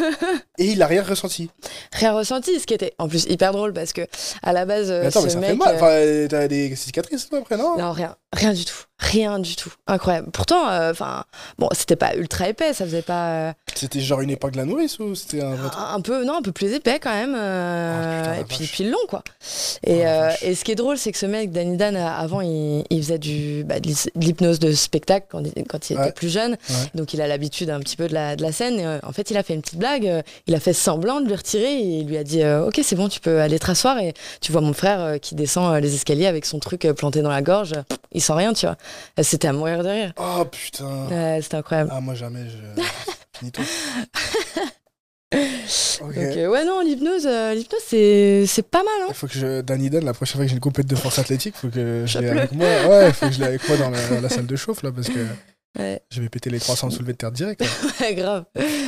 Et 0.58 0.66
il 0.72 0.82
a 0.82 0.86
rien 0.86 1.02
ressenti. 1.02 1.48
Rien 1.92 2.12
ressenti, 2.12 2.58
ce 2.60 2.66
qui 2.66 2.74
était 2.74 2.92
en 2.98 3.08
plus 3.08 3.24
hyper 3.28 3.52
drôle 3.52 3.72
parce 3.72 3.92
que 3.92 4.02
à 4.42 4.52
la 4.52 4.64
base, 4.66 4.90
euh, 4.90 5.00
Mais 5.02 5.06
attends, 5.08 5.20
ce 5.20 5.26
mais 5.26 5.30
ça 5.32 5.38
mec. 5.40 5.50
fait 5.50 5.56
mal. 5.56 5.74
euh, 5.74 6.24
Enfin, 6.24 6.28
t'as 6.28 6.48
des 6.48 6.74
cicatrices 6.76 7.28
toi, 7.28 7.38
après, 7.38 7.56
non? 7.56 7.76
Non, 7.78 7.92
rien, 7.92 8.14
rien 8.32 8.52
du 8.52 8.64
tout, 8.64 8.84
rien 8.98 9.38
du 9.38 9.56
tout, 9.56 9.72
incroyable. 9.86 10.30
Pourtant, 10.32 10.68
euh, 10.68 10.90
enfin, 10.90 11.24
bon, 11.58 11.68
c'était 11.72 11.96
pas 11.96 12.14
ultra 12.14 12.48
épais, 12.48 12.72
ça 12.74 12.84
faisait 12.84 13.02
pas. 13.02 13.30
euh, 13.48 13.52
C'était 13.74 14.00
genre 14.00 14.20
une 14.20 14.30
épingle 14.30 14.60
à 14.60 14.64
nourrice 14.64 14.98
ou 14.98 15.14
c'était 15.14 15.42
un 15.42 15.52
un, 15.52 15.94
un 15.94 16.00
peu 16.00 16.24
non 16.24 16.38
un 16.38 16.42
peu 16.42 16.52
plus 16.52 16.72
épais 16.74 16.98
quand 17.00 17.12
même 17.12 17.34
euh, 17.36 18.18
putain, 18.20 18.32
la 18.34 18.40
et 18.40 18.44
puis 18.44 18.66
puis 18.66 18.84
long 18.84 18.98
quoi 19.08 19.22
et, 19.84 19.94
Oh, 20.00 20.02
la 20.02 20.28
euh, 20.30 20.32
et 20.42 20.54
ce 20.54 20.64
qui 20.64 20.72
est 20.72 20.74
drôle 20.74 20.98
c'est 20.98 21.12
que 21.12 21.18
ce 21.18 21.26
mec 21.26 21.52
Danny 21.52 21.76
Dan 21.76 21.96
euh, 21.96 22.06
avant 22.06 22.40
il, 22.40 22.84
il 22.90 23.02
faisait 23.02 23.18
du 23.18 23.62
bah, 23.64 23.78
de 23.80 23.88
de 23.88 23.94
l'hypnose 24.24 24.58
de 24.58 24.72
spectacle 24.72 25.26
quand 25.30 25.42
il, 25.56 25.64
quand 25.66 25.90
il 25.90 25.96
Ouais. 25.96 26.04
était 26.04 26.12
plus 26.12 26.28
jeune 26.28 26.52
Ouais. 26.68 26.76
donc 26.94 27.14
il 27.14 27.20
a 27.22 27.26
l'habitude 27.26 27.70
un 27.70 27.80
petit 27.80 27.96
peu 27.96 28.08
de 28.08 28.14
la, 28.14 28.36
de 28.36 28.42
la 28.42 28.52
scène 28.52 28.78
et, 28.80 28.84
euh, 28.86 28.98
en 29.04 29.12
fait 29.12 29.30
il 29.30 29.36
a 29.36 29.42
fait 29.42 29.54
une 29.54 29.62
petite 29.62 29.78
blague 29.78 30.06
euh, 30.06 30.22
il 30.46 30.54
a 30.54 30.60
fait 30.60 30.72
semblant 30.72 31.20
de 31.20 31.26
lui 31.26 31.34
retirer 31.36 31.72
et 31.78 32.00
il 32.00 32.06
lui 32.08 32.16
a 32.18 32.24
dit 32.24 32.42
euh, 32.42 32.66
ok 32.66 32.80
c'est 32.82 32.96
bon 32.96 33.08
tu 33.08 33.20
peux 33.20 33.40
aller 33.40 33.58
te 33.58 33.66
rasseoir 33.66 33.98
et 33.98 34.12
tu 34.40 34.50
vois 34.52 34.60
mon 34.60 34.72
frère 34.72 35.00
euh, 35.00 35.18
qui 35.18 35.34
descend 35.34 35.72
euh, 35.74 35.80
les 35.80 35.94
escaliers 35.94 36.26
avec 36.26 36.44
son 36.46 36.58
truc 36.58 36.84
euh, 36.84 36.92
planté 36.92 37.22
dans 37.22 37.30
la 37.30 37.42
gorge 37.42 37.72
il 38.12 38.17
sent 38.20 38.32
rien 38.34 38.52
tu 38.52 38.66
vois 38.66 38.76
Euh, 39.18 39.22
c'était 39.22 39.48
à 39.48 39.52
mourir 39.52 39.82
de 39.82 39.88
rire 39.88 40.12
Oh 40.16 40.44
putain. 40.50 41.06
Ouais, 41.10 41.40
c'était 41.42 41.56
incroyable 41.56 41.90
Ah, 41.92 42.00
moi 42.00 42.14
jamais, 42.14 42.46
je. 42.48 42.82
Donc 46.00 46.16
euh, 46.16 46.46
ouais 46.48 46.64
non 46.64 46.80
l'hypnose 46.80 47.26
euh, 47.26 47.52
l'hypnose 47.52 47.82
c'est 47.86 48.44
c'est 48.46 48.62
pas 48.62 48.82
mal 48.82 48.94
hein 49.02 49.06
Il 49.10 49.14
faut 49.14 49.26
que 49.26 49.34
je. 49.34 49.60
Danny 49.60 49.90
Dan, 49.90 50.04
la 50.04 50.14
prochaine 50.14 50.36
fois 50.36 50.44
que 50.44 50.48
j'ai 50.48 50.54
une 50.54 50.60
compète 50.60 50.86
de 50.86 50.96
force 50.96 51.18
athlétique, 51.18 51.54
faut 51.54 51.68
que 51.68 52.04
je 52.06 52.18
l'ai 52.18 52.28
avec 52.30 52.52
moi. 52.52 52.66
Ouais, 52.88 53.12
faut 53.12 53.26
que 53.26 53.32
je 53.32 53.40
l'ai 53.40 53.46
avec 53.46 53.68
moi 53.68 53.76
dans 53.76 53.90
la, 53.90 54.20
la 54.22 54.28
salle 54.30 54.46
de 54.46 54.56
chauffe 54.56 54.82
là, 54.82 54.90
parce 54.90 55.08
que 55.08 55.18
Ouais. 55.78 56.02
je 56.10 56.20
vais 56.20 56.28
péter 56.28 56.50
les 56.50 56.58
300 56.58 56.90
soulevés 56.90 57.12
de 57.12 57.18
terre 57.18 57.30
direct. 57.32 57.60
là. 57.60 57.66
Ouais, 58.00 58.14
grave. 58.14 58.44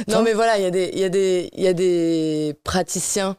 Non, 0.09 0.22
mais 0.22 0.32
voilà, 0.32 0.59
il 0.59 0.62
y, 0.62 0.66
a 0.66 0.70
des- 0.70 0.91
y, 0.95 1.05
a 1.05 1.09
des- 1.09 1.49
il 1.57 1.62
y 1.62 1.66
a 1.68 1.72
des 1.72 2.55
praticiens 2.64 3.36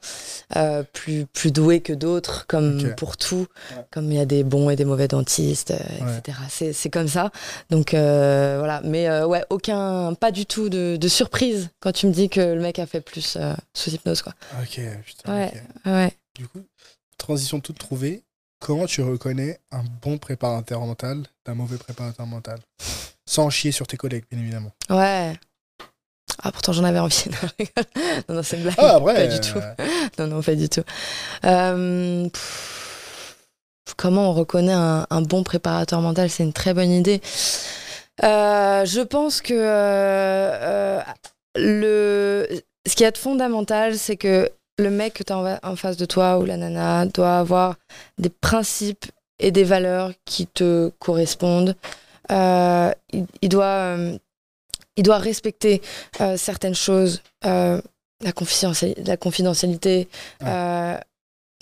euh, 0.55 0.83
plus, 0.93 1.25
plus 1.25 1.51
doués 1.51 1.81
que 1.81 1.93
d'autres, 1.93 2.45
comme 2.47 2.93
pour 2.95 3.17
tout. 3.17 3.47
Ouais. 3.75 3.85
Comme 3.91 4.11
il 4.11 4.17
y 4.17 4.21
a 4.21 4.25
des 4.25 4.43
bons 4.43 4.69
et 4.69 4.75
des 4.75 4.85
mauvais 4.85 5.07
dentistes, 5.07 5.71
euh, 5.71 6.17
etc. 6.19 6.37
C'est- 6.49 6.73
C'est 6.73 6.89
comme 6.89 7.07
ça. 7.07 7.31
Donc, 7.69 7.93
euh, 7.93 8.55
voilà. 8.59 8.81
Mais 8.85 9.09
ouais, 9.23 9.43
aucun, 9.49 10.13
pas 10.13 10.31
du 10.31 10.45
tout 10.45 10.69
de, 10.69 10.97
de 10.97 11.07
surprise 11.07 11.69
quand 11.79 11.91
tu 11.91 12.07
me 12.07 12.11
dis 12.13 12.29
que 12.29 12.39
le 12.39 12.61
mec 12.61 12.79
a 12.79 12.85
fait 12.85 13.01
plus 13.01 13.37
sous 13.73 13.89
hypnose, 13.89 14.21
quoi. 14.21 14.33
Ok, 14.61 14.79
putain. 15.05 15.33
Ouais. 15.35 15.53
Ouais. 15.85 16.11
Du 16.35 16.47
coup, 16.47 16.61
transition 17.17 17.59
toute 17.59 17.77
trouvée. 17.77 18.23
Comment 18.61 18.85
tu 18.85 19.01
reconnais 19.01 19.59
un 19.71 19.81
bon 20.03 20.19
préparateur 20.19 20.81
mental 20.81 21.23
d'un 21.45 21.55
mauvais 21.55 21.77
préparateur 21.77 22.27
mental? 22.27 22.59
Sans 23.25 23.49
chier 23.49 23.71
sur 23.71 23.87
tes 23.87 23.97
collègues, 23.97 24.25
bien 24.29 24.39
évidemment. 24.39 24.71
Ouais. 24.87 25.33
Ah, 26.43 26.51
pourtant, 26.51 26.71
j'en 26.71 26.83
avais 26.83 26.99
envie. 26.99 27.25
Non, 28.29 28.35
non, 28.35 28.43
c'est 28.43 28.57
une 28.57 28.63
blague. 28.63 28.75
Ah, 28.77 28.97
après. 28.97 29.15
Pas 29.15 29.27
du 29.27 29.35
euh, 29.35 29.51
tout. 29.51 29.59
Non, 30.19 30.27
non, 30.27 30.41
pas 30.43 30.53
du 30.53 30.69
tout. 30.69 30.83
Euh, 31.43 32.29
pff, 32.29 33.95
comment 33.97 34.29
on 34.29 34.33
reconnaît 34.33 34.73
un, 34.73 35.07
un 35.09 35.21
bon 35.21 35.43
préparateur 35.43 35.99
mental? 36.01 36.29
C'est 36.29 36.43
une 36.43 36.53
très 36.53 36.75
bonne 36.75 36.91
idée. 36.91 37.19
Euh, 38.23 38.85
je 38.85 39.01
pense 39.01 39.41
que 39.41 39.55
euh, 39.55 40.99
euh, 40.99 41.01
le, 41.55 42.47
ce 42.87 42.95
qui 42.95 43.03
est 43.03 43.17
fondamental, 43.17 43.97
c'est 43.97 44.17
que 44.17 44.51
le 44.77 44.89
mec 44.89 45.13
que 45.13 45.23
tu 45.23 45.33
as 45.33 45.59
en, 45.63 45.75
face 45.75 45.97
de 45.97 46.05
toi 46.05 46.39
ou 46.39 46.45
la 46.45 46.57
nana 46.57 47.05
doit 47.05 47.37
avoir 47.37 47.75
des 48.17 48.29
principes 48.29 49.05
et 49.39 49.51
des 49.51 49.63
valeurs 49.63 50.11
qui 50.25 50.47
te 50.47 50.89
correspondent. 50.99 51.75
Euh, 52.31 52.91
il, 53.11 53.25
il 53.41 53.49
doit, 53.49 53.65
euh, 53.65 54.17
il 54.95 55.03
doit 55.03 55.17
respecter 55.17 55.81
euh, 56.21 56.37
certaines 56.37 56.75
choses. 56.75 57.21
La, 58.23 58.33
confidentiali- 58.33 59.03
la 59.03 59.17
confidentialité. 59.17 60.07
Ouais. 60.41 60.99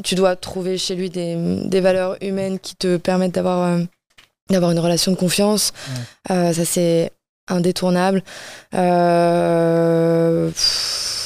Tu 0.03 0.15
dois 0.15 0.35
trouver 0.35 0.77
chez 0.77 0.93
lui 0.95 1.09
des, 1.09 1.35
des 1.65 1.79
valeurs 1.79 2.17
humaines 2.21 2.59
qui 2.59 2.75
te 2.75 2.97
permettent 2.97 3.35
d'avoir 3.35 3.79
d'avoir 4.49 4.71
une 4.71 4.79
relation 4.79 5.11
de 5.13 5.17
confiance. 5.17 5.71
Ça, 6.27 6.65
c'est 6.65 7.11
indétournable. 7.47 8.23
Pff, 10.51 11.18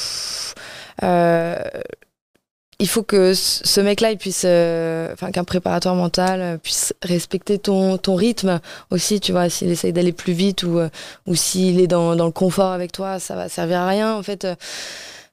il 2.80 2.88
faut 2.88 3.04
que 3.04 3.34
ce 3.34 3.80
mec-là, 3.80 4.10
il 4.10 4.18
puisse, 4.18 4.42
euh, 4.44 5.12
enfin, 5.12 5.30
qu'un 5.30 5.44
préparateur 5.44 5.94
mental 5.94 6.40
euh, 6.40 6.56
puisse 6.58 6.92
respecter 7.02 7.58
ton, 7.58 7.98
ton 7.98 8.16
rythme 8.16 8.60
aussi, 8.90 9.20
tu 9.20 9.30
vois, 9.32 9.48
s'il 9.48 9.70
essaye 9.70 9.92
d'aller 9.92 10.12
plus 10.12 10.32
vite 10.32 10.64
ou, 10.64 10.78
euh, 10.80 10.88
ou 11.26 11.36
s'il 11.36 11.78
est 11.80 11.86
dans, 11.86 12.16
dans 12.16 12.26
le 12.26 12.32
confort 12.32 12.72
avec 12.72 12.90
toi, 12.90 13.20
ça 13.20 13.36
va 13.36 13.48
servir 13.48 13.78
à 13.80 13.86
rien. 13.88 14.14
En 14.16 14.22
fait, 14.24 14.44
euh, 14.44 14.56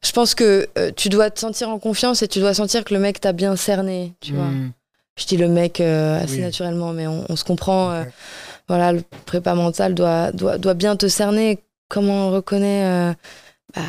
je 0.04 0.12
pense 0.12 0.36
que 0.36 0.70
euh, 0.78 0.92
tu 0.96 1.10
dois 1.10 1.32
te 1.32 1.40
sentir 1.40 1.70
en 1.70 1.80
confiance 1.80 2.22
et 2.22 2.28
tu 2.28 2.40
dois 2.40 2.54
sentir 2.54 2.84
que 2.84 2.94
le 2.94 3.00
mec 3.00 3.20
t'a 3.20 3.34
bien 3.34 3.56
cerné, 3.56 4.14
tu 4.22 4.34
vois. 4.34 4.46
hmm, 4.46 4.72
Je 5.18 5.26
dis 5.26 5.38
le 5.38 5.48
mec 5.48 5.82
euh, 5.82 6.24
assez 6.24 6.36
Oui. 6.36 6.42
naturellement, 6.42 6.94
mais 6.94 7.08
on, 7.08 7.26
on 7.28 7.36
se 7.36 7.44
comprend. 7.44 7.92
euh, 7.92 8.04
voilà, 8.68 8.94
le 8.94 9.02
prépa 9.26 9.56
mental 9.56 9.96
doit, 9.96 10.32
doit, 10.32 10.58
doit 10.60 10.76
bien 10.76 10.96
te 10.96 11.08
cerner. 11.08 11.58
Comment 11.90 12.28
on 12.28 12.32
reconnaît 12.32 12.86
euh, 12.86 13.14
bah, 13.76 13.82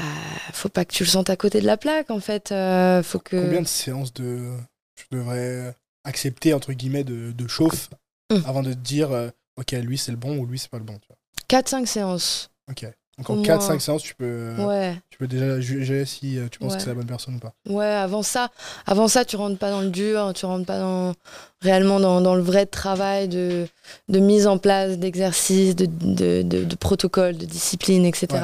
Faut 0.53 0.69
pas 0.69 0.85
que 0.85 0.93
tu 0.93 1.05
le 1.05 1.09
sentes 1.09 1.31
à 1.31 1.37
côté 1.37 1.61
de 1.61 1.67
la 1.67 1.77
plaque, 1.77 2.11
en 2.11 2.21
fait. 2.21 2.53
euh, 2.53 3.03
faut 3.03 3.19
que... 3.19 3.37
Combien 3.41 3.63
de 3.63 3.67
séances 3.67 4.13
de 4.15 4.57
je 4.99 5.17
devrais 5.17 5.75
accepter 6.05 6.53
entre 6.55 6.73
guillemets 6.73 7.05
de, 7.05 7.33
de 7.33 7.49
chauffe 7.49 7.91
Hmm. 8.31 8.41
avant 8.47 8.63
de 8.63 8.73
te 8.73 8.79
dire 8.79 9.11
euh, 9.13 9.29
ok 9.57 9.73
lui 9.73 9.99
c'est 9.99 10.11
le 10.11 10.17
bon 10.17 10.39
ou 10.39 10.47
lui 10.47 10.59
c'est 10.59 10.71
pas 10.71 10.79
le 10.79 10.85
bon 10.85 10.99
tu 10.99 11.09
vois? 11.09 11.61
4-5 11.61 11.85
séances. 11.87 12.51
Ok. 12.71 12.87
Donc 13.19 13.29
en 13.31 13.35
moins. 13.37 13.45
4-5 13.45 13.79
séances, 13.81 14.03
tu 14.03 14.15
peux, 14.15 14.55
Ouais. 14.59 14.95
tu 15.11 15.19
peux 15.19 15.27
déjà 15.27 15.61
juger 15.61 16.05
si 16.07 16.39
euh, 16.39 16.49
tu 16.51 16.59
penses 16.59 16.73
Ouais. 16.73 16.77
que 16.79 16.83
c'est 16.83 16.89
la 16.89 16.95
bonne 16.95 17.07
personne 17.07 17.35
ou 17.35 17.39
pas. 17.39 17.53
Ouais, 17.69 17.85
avant 17.85 18.23
ça, 18.23 18.49
avant 18.87 19.07
ça, 19.07 19.25
tu 19.27 19.37
rentres 19.37 19.59
pas 19.59 19.71
dans 19.71 19.83
le 19.83 19.91
dur, 19.91 20.33
tu 20.35 20.47
rentres 20.47 20.65
pas 20.67 20.79
dans 20.79 21.13
réellement 21.61 22.01
dans, 22.01 22.21
dans 22.23 22.35
le 22.35 22.41
vrai 22.43 22.65
travail 22.67 23.29
de, 23.29 23.67
de 24.09 24.19
mise 24.19 24.47
en 24.47 24.57
place 24.59 24.99
d'exercices, 24.99 25.77
de, 25.77 25.87
de, 25.87 26.43
de, 26.43 26.65
de 26.65 26.75
protocoles, 26.75 27.37
de 27.37 27.45
discipline, 27.45 28.05
etc. 28.07 28.27
Ouais. 28.33 28.39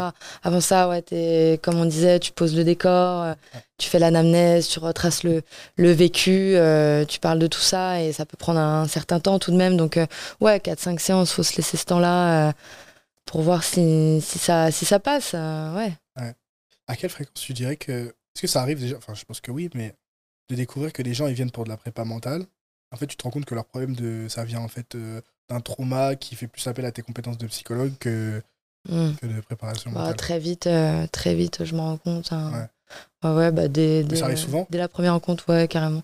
Avant 0.44 0.60
ça, 0.60 0.88
ouais, 0.88 1.58
comme 1.62 1.76
on 1.80 1.86
disait, 1.86 2.20
tu 2.20 2.30
poses 2.32 2.54
le 2.54 2.62
décor, 2.62 3.22
euh, 3.22 3.32
tu 3.78 3.88
fais 3.88 3.98
l'anamnèse, 3.98 4.68
tu 4.68 4.78
retraces 4.80 5.24
le, 5.24 5.42
le 5.76 5.90
vécu, 5.92 6.52
euh, 6.56 7.04
tu 7.06 7.18
parles 7.20 7.38
de 7.38 7.46
tout 7.48 7.58
ça 7.60 8.02
et 8.02 8.12
ça 8.12 8.26
peut 8.26 8.36
prendre 8.36 8.60
un, 8.60 8.86
certain 8.86 9.18
temps 9.18 9.38
tout 9.38 9.50
de 9.50 9.56
même. 9.56 9.76
Donc, 9.78 9.96
euh, 9.96 10.06
ouais, 10.40 10.58
4-5 10.58 10.98
séances, 11.00 11.32
faut 11.32 11.42
se 11.42 11.56
laisser 11.56 11.76
ce 11.76 11.86
temps-là 11.86 12.48
euh, 12.48 12.52
pour 13.28 13.42
voir 13.42 13.62
si, 13.62 14.20
si, 14.22 14.38
ça, 14.38 14.70
si 14.70 14.84
ça 14.84 14.98
passe. 14.98 15.32
euh, 15.34 15.76
ouais. 15.76 15.92
À 16.90 16.96
quelle 16.96 17.10
fréquence 17.10 17.34
tu 17.42 17.52
dirais 17.52 17.76
que. 17.76 17.92
Est-ce 18.34 18.42
que 18.42 18.46
ça 18.46 18.62
arrive 18.62 18.80
déjà 18.80 18.96
Enfin, 18.96 19.14
je 19.14 19.24
pense 19.24 19.40
que 19.40 19.50
oui, 19.50 19.68
mais 19.74 19.94
de 20.48 20.54
découvrir 20.56 20.92
que 20.92 21.02
les 21.02 21.12
gens 21.12 21.26
ils 21.26 21.34
viennent 21.34 21.50
pour 21.50 21.64
de 21.64 21.68
la 21.68 21.76
prépa 21.76 22.04
mentale. 22.04 22.46
En 22.92 22.96
fait, 22.96 23.06
tu 23.06 23.16
te 23.16 23.22
rends 23.24 23.30
compte 23.30 23.44
que 23.44 23.54
leur 23.54 23.66
problème 23.66 23.94
de 23.94 24.26
ça 24.28 24.44
vient 24.44 24.60
en 24.60 24.68
fait 24.68 24.94
euh, 24.94 25.20
d'un 25.50 25.60
trauma 25.60 26.16
qui 26.16 26.34
fait 26.36 26.46
plus 26.46 26.66
appel 26.66 26.86
à 26.86 26.92
tes 26.92 27.02
compétences 27.02 27.36
de 27.38 27.46
psychologue 27.46 27.92
que, 28.00 28.40
Mm. 28.88 29.10
que 29.20 29.26
de 29.26 29.40
préparation 29.42 29.90
Bah, 29.90 30.00
mentale. 30.00 30.16
très 30.16 30.38
vite, 30.38 30.66
euh, 30.66 31.06
très 31.08 31.34
vite, 31.34 31.64
je 31.64 31.74
me 31.74 31.80
rends 31.80 31.98
compte. 31.98 32.32
hein. 32.32 32.68
Ouais, 33.22 33.30
ouais, 33.30 33.50
bah, 33.52 33.68
dès, 33.68 33.98
Mais 34.02 34.04
dès, 34.04 34.16
ça 34.16 34.24
arrive 34.26 34.38
souvent? 34.38 34.66
Dès 34.70 34.78
la 34.78 34.88
première 34.88 35.12
rencontre, 35.12 35.46
ouais, 35.52 35.68
carrément. 35.68 36.02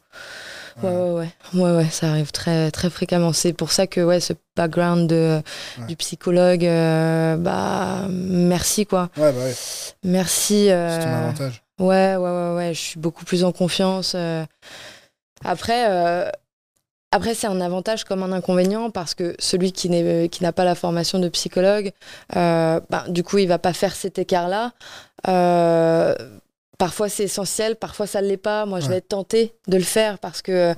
Ouais, 0.82 0.88
Ouais. 0.90 0.96
ouais, 0.96 1.30
ouais. 1.62 1.70
Ouais, 1.76 1.88
ça 1.90 2.08
arrive 2.10 2.32
très, 2.32 2.70
très 2.70 2.90
fréquemment. 2.90 3.32
C'est 3.32 3.52
pour 3.52 3.70
ça 3.72 3.86
que, 3.86 4.00
ouais, 4.00 4.20
ce 4.20 4.32
background 4.56 5.08
de, 5.08 5.40
Ouais. 5.78 5.86
du 5.86 5.96
psychologue, 5.96 6.64
euh, 6.66 7.36
bah, 7.36 8.06
merci, 8.10 8.84
quoi. 8.86 9.08
Ouais, 9.16 9.32
bah 9.32 9.38
ouais, 9.44 9.54
Merci. 10.02 10.70
euh, 10.70 11.00
c'est 11.00 11.06
ton 11.06 11.12
avantage. 11.14 11.62
Ouais, 11.78 12.16
ouais, 12.16 12.30
ouais, 12.30 12.54
ouais, 12.56 12.74
je 12.74 12.80
suis 12.80 13.00
beaucoup 13.00 13.24
plus 13.24 13.44
en 13.44 13.52
confiance. 13.52 14.12
euh. 14.14 14.44
Après, 15.44 15.90
euh, 15.90 16.28
après 17.12 17.34
c'est 17.34 17.46
un 17.46 17.60
avantage 17.60 18.04
comme 18.04 18.22
un 18.22 18.32
inconvénient 18.32 18.90
parce 18.90 19.14
que 19.14 19.36
celui 19.38 19.70
qui 19.72 19.88
n'a 19.90 20.52
pas 20.52 20.64
la 20.64 20.74
formation 20.74 21.18
de 21.18 21.28
psychologue, 21.28 21.92
euh, 22.36 22.80
ben, 22.90 23.04
du 23.08 23.22
coup, 23.22 23.38
il 23.38 23.46
va 23.48 23.58
pas 23.58 23.72
faire 23.72 23.94
cet 23.94 24.18
écart-là. 24.18 24.72
Euh, 25.28 26.14
Parfois 26.78 27.08
c'est 27.08 27.24
essentiel, 27.24 27.76
parfois 27.76 28.06
ça 28.06 28.20
ne 28.20 28.26
l'est 28.26 28.36
pas. 28.36 28.66
Moi 28.66 28.80
je 28.80 28.86
vais 28.86 28.92
Ouais. 28.92 28.98
être 28.98 29.08
tentée 29.08 29.54
de 29.68 29.76
le 29.76 29.82
faire 29.84 30.18
parce 30.18 30.42
que, 30.42 30.74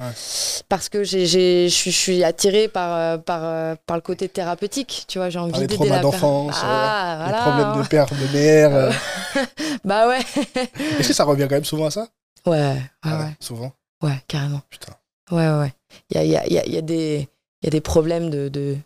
parce 0.69 0.89
que 0.89 1.05
je 1.05 1.69
suis- 1.69 2.23
attirée 2.25 2.69
par, 2.69 2.95
euh, 2.97 3.19
par, 3.19 3.41
euh, 3.45 3.75
par 3.87 3.97
le 3.97 4.03
côté 4.03 4.29
thérapeutique. 4.29 5.05
Tu 5.09 5.19
vois, 5.19 5.31
j'ai 5.31 5.39
envie 5.39 5.59
les 5.59 5.67
d'aider 5.67 5.89
la 5.89 5.97
per- 5.97 6.03
d'enfance, 6.03 6.57
Ah, 6.63 7.17
Les 7.27 7.31
voilà. 7.33 7.43
problèmes 7.43 7.83
de 7.83 7.89
père, 7.89 8.07
de 8.07 8.37
mère. 8.37 8.75
euh. 8.75 8.93
Bah 9.85 10.09
ouais. 10.09 10.21
Est-ce 10.99 11.09
que 11.09 11.15
ça 11.15 11.25
revient 11.25 11.47
quand 11.49 11.57
même 11.57 11.65
souvent 11.65 11.87
à 11.87 11.91
ça? 11.91 12.09
Ouais, 12.47 12.59
ouais, 12.61 12.83
Ah 13.03 13.19
ouais. 13.21 13.37
Souvent? 13.41 13.73
Ouais, 14.03 14.19
carrément. 14.29 14.61
Putain. 14.71 14.93
Ouais, 15.31 15.49
ouais. 15.49 15.73
Il 16.11 16.17
y 16.17 16.21
a, 16.21 16.25
y, 16.25 16.37
a, 16.37 16.47
y, 16.47 16.59
a, 16.59 16.67
y, 16.67 16.77
a 16.77 16.81
des- 16.83 17.29
il 17.63 17.67
y 17.67 17.69
a 17.69 17.71
des 17.71 17.81
problèmes 17.81 18.31
de, 18.31 18.49
de, 18.49 18.77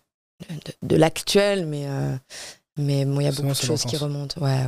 de, 0.48 0.72
de 0.82 0.96
l'actuel, 0.96 1.66
mais, 1.66 1.86
euh, 1.86 2.14
mais 2.80 3.04
bon, 3.04 3.20
il 3.20 3.24
y 3.24 3.28
a 3.28 3.32
beaucoup 3.32 3.48
de 3.48 3.54
choses 3.54 3.84
qui 3.84 3.96
remontent. 3.96 4.40
Ouais, 4.40 4.60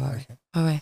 ouais, 0.56 0.62
ouais. 0.62 0.80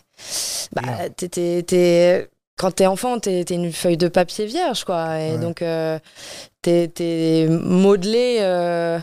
Bah, 0.73 0.81
Bien. 0.83 1.09
t'es- 1.09 1.29
t'es- 1.29 1.63
t'es- 1.63 2.29
quand 2.57 2.71
t'es 2.71 2.85
enfant, 2.85 3.19
t'es 3.19 3.41
es 3.41 3.53
une 3.55 3.71
feuille 3.71 3.97
de 3.97 4.07
papier 4.07 4.45
vierge, 4.45 4.83
quoi. 4.83 5.19
Et 5.19 5.31
Ouais. 5.33 5.37
donc, 5.39 5.61
euh, 5.61 5.97
t'es 6.61 6.91
es 6.99 7.47
modelé 7.47 8.37
euh, 8.41 8.99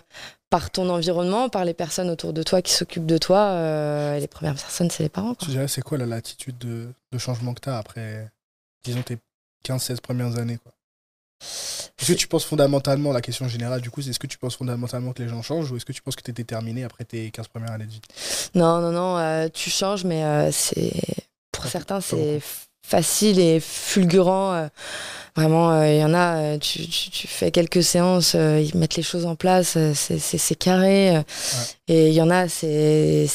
par 0.50 0.70
ton 0.70 0.88
environnement, 0.88 1.48
par 1.48 1.64
les 1.64 1.74
personnes 1.74 2.08
autour 2.08 2.32
de 2.32 2.42
toi 2.42 2.62
qui 2.62 2.72
s'occupent 2.72 3.06
de 3.06 3.18
toi. 3.18 3.38
euh, 3.50 4.14
et 4.16 4.20
les 4.20 4.28
premières 4.28 4.54
personnes, 4.54 4.90
c'est 4.90 5.02
les 5.02 5.08
parents, 5.08 5.34
quoi. 5.34 5.44
Tu 5.44 5.50
dirais, 5.50 5.68
c'est 5.68 5.82
quoi 5.82 5.98
la 5.98 6.06
latitude 6.06 6.56
de, 6.58 6.88
de 7.12 7.18
changement 7.18 7.52
que 7.54 7.60
tu 7.60 7.68
as 7.68 7.78
après, 7.78 8.28
disons, 8.84 9.02
tes 9.02 9.18
15-16 9.64 10.00
premières 10.00 10.38
années 10.38 10.58
quoi? 10.62 10.72
Est-ce 11.40 12.12
que 12.12 12.16
tu 12.18 12.26
penses 12.28 12.44
fondamentalement, 12.44 13.12
la 13.12 13.20
question 13.20 13.48
générale 13.48 13.80
du 13.80 13.90
coup, 13.90 14.02
c'est 14.02 14.10
est-ce 14.10 14.18
que 14.18 14.26
tu 14.26 14.38
penses 14.38 14.56
fondamentalement 14.56 15.12
que 15.12 15.22
les 15.22 15.28
gens 15.28 15.42
changent 15.42 15.70
ou 15.72 15.76
est-ce 15.76 15.84
que 15.84 15.92
tu 15.92 16.02
penses 16.02 16.16
que 16.16 16.22
tu 16.22 16.30
es 16.30 16.34
déterminé 16.34 16.84
après 16.84 17.04
tes 17.04 17.30
15 17.30 17.48
premières 17.48 17.72
années 17.72 17.86
de 17.86 17.90
vie? 17.90 18.00
Non, 18.54 18.80
non, 18.80 18.92
non, 18.92 19.18
euh, 19.18 19.48
tu 19.52 19.70
changes, 19.70 20.04
mais 20.04 20.24
euh, 20.24 20.50
c'est 20.52 20.92
pour 21.52 21.64
Pas- 21.64 21.70
certains 21.70 22.00
c'est 22.00 22.40
facile 22.86 23.38
et 23.38 23.60
fulgurant. 23.60 24.52
euh, 24.54 24.68
vraiment, 25.36 25.82
il 25.82 25.98
y 25.98 26.04
en 26.04 26.14
a, 26.14 26.58
tu, 26.58 26.86
tu, 26.88 27.10
tu 27.10 27.26
fais 27.28 27.50
quelques 27.50 27.82
séances, 27.82 28.34
ils 28.34 28.72
mettent 28.74 28.96
les 28.96 29.02
choses 29.02 29.26
en 29.26 29.36
place, 29.36 29.76
c'est- 29.94 30.54
carré. 30.58 31.22
Et 31.88 32.08
il 32.08 32.14
y 32.14 32.22
en 32.22 32.30
a, 32.30 32.48
c'est 32.48 33.26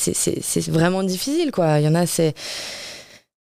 vraiment 0.69 1.03
difficile, 1.03 1.51
quoi. 1.51 1.79
Il 1.79 1.85
y 1.85 1.87
en 1.87 1.95
a, 1.95 2.05
c'est 2.07 2.33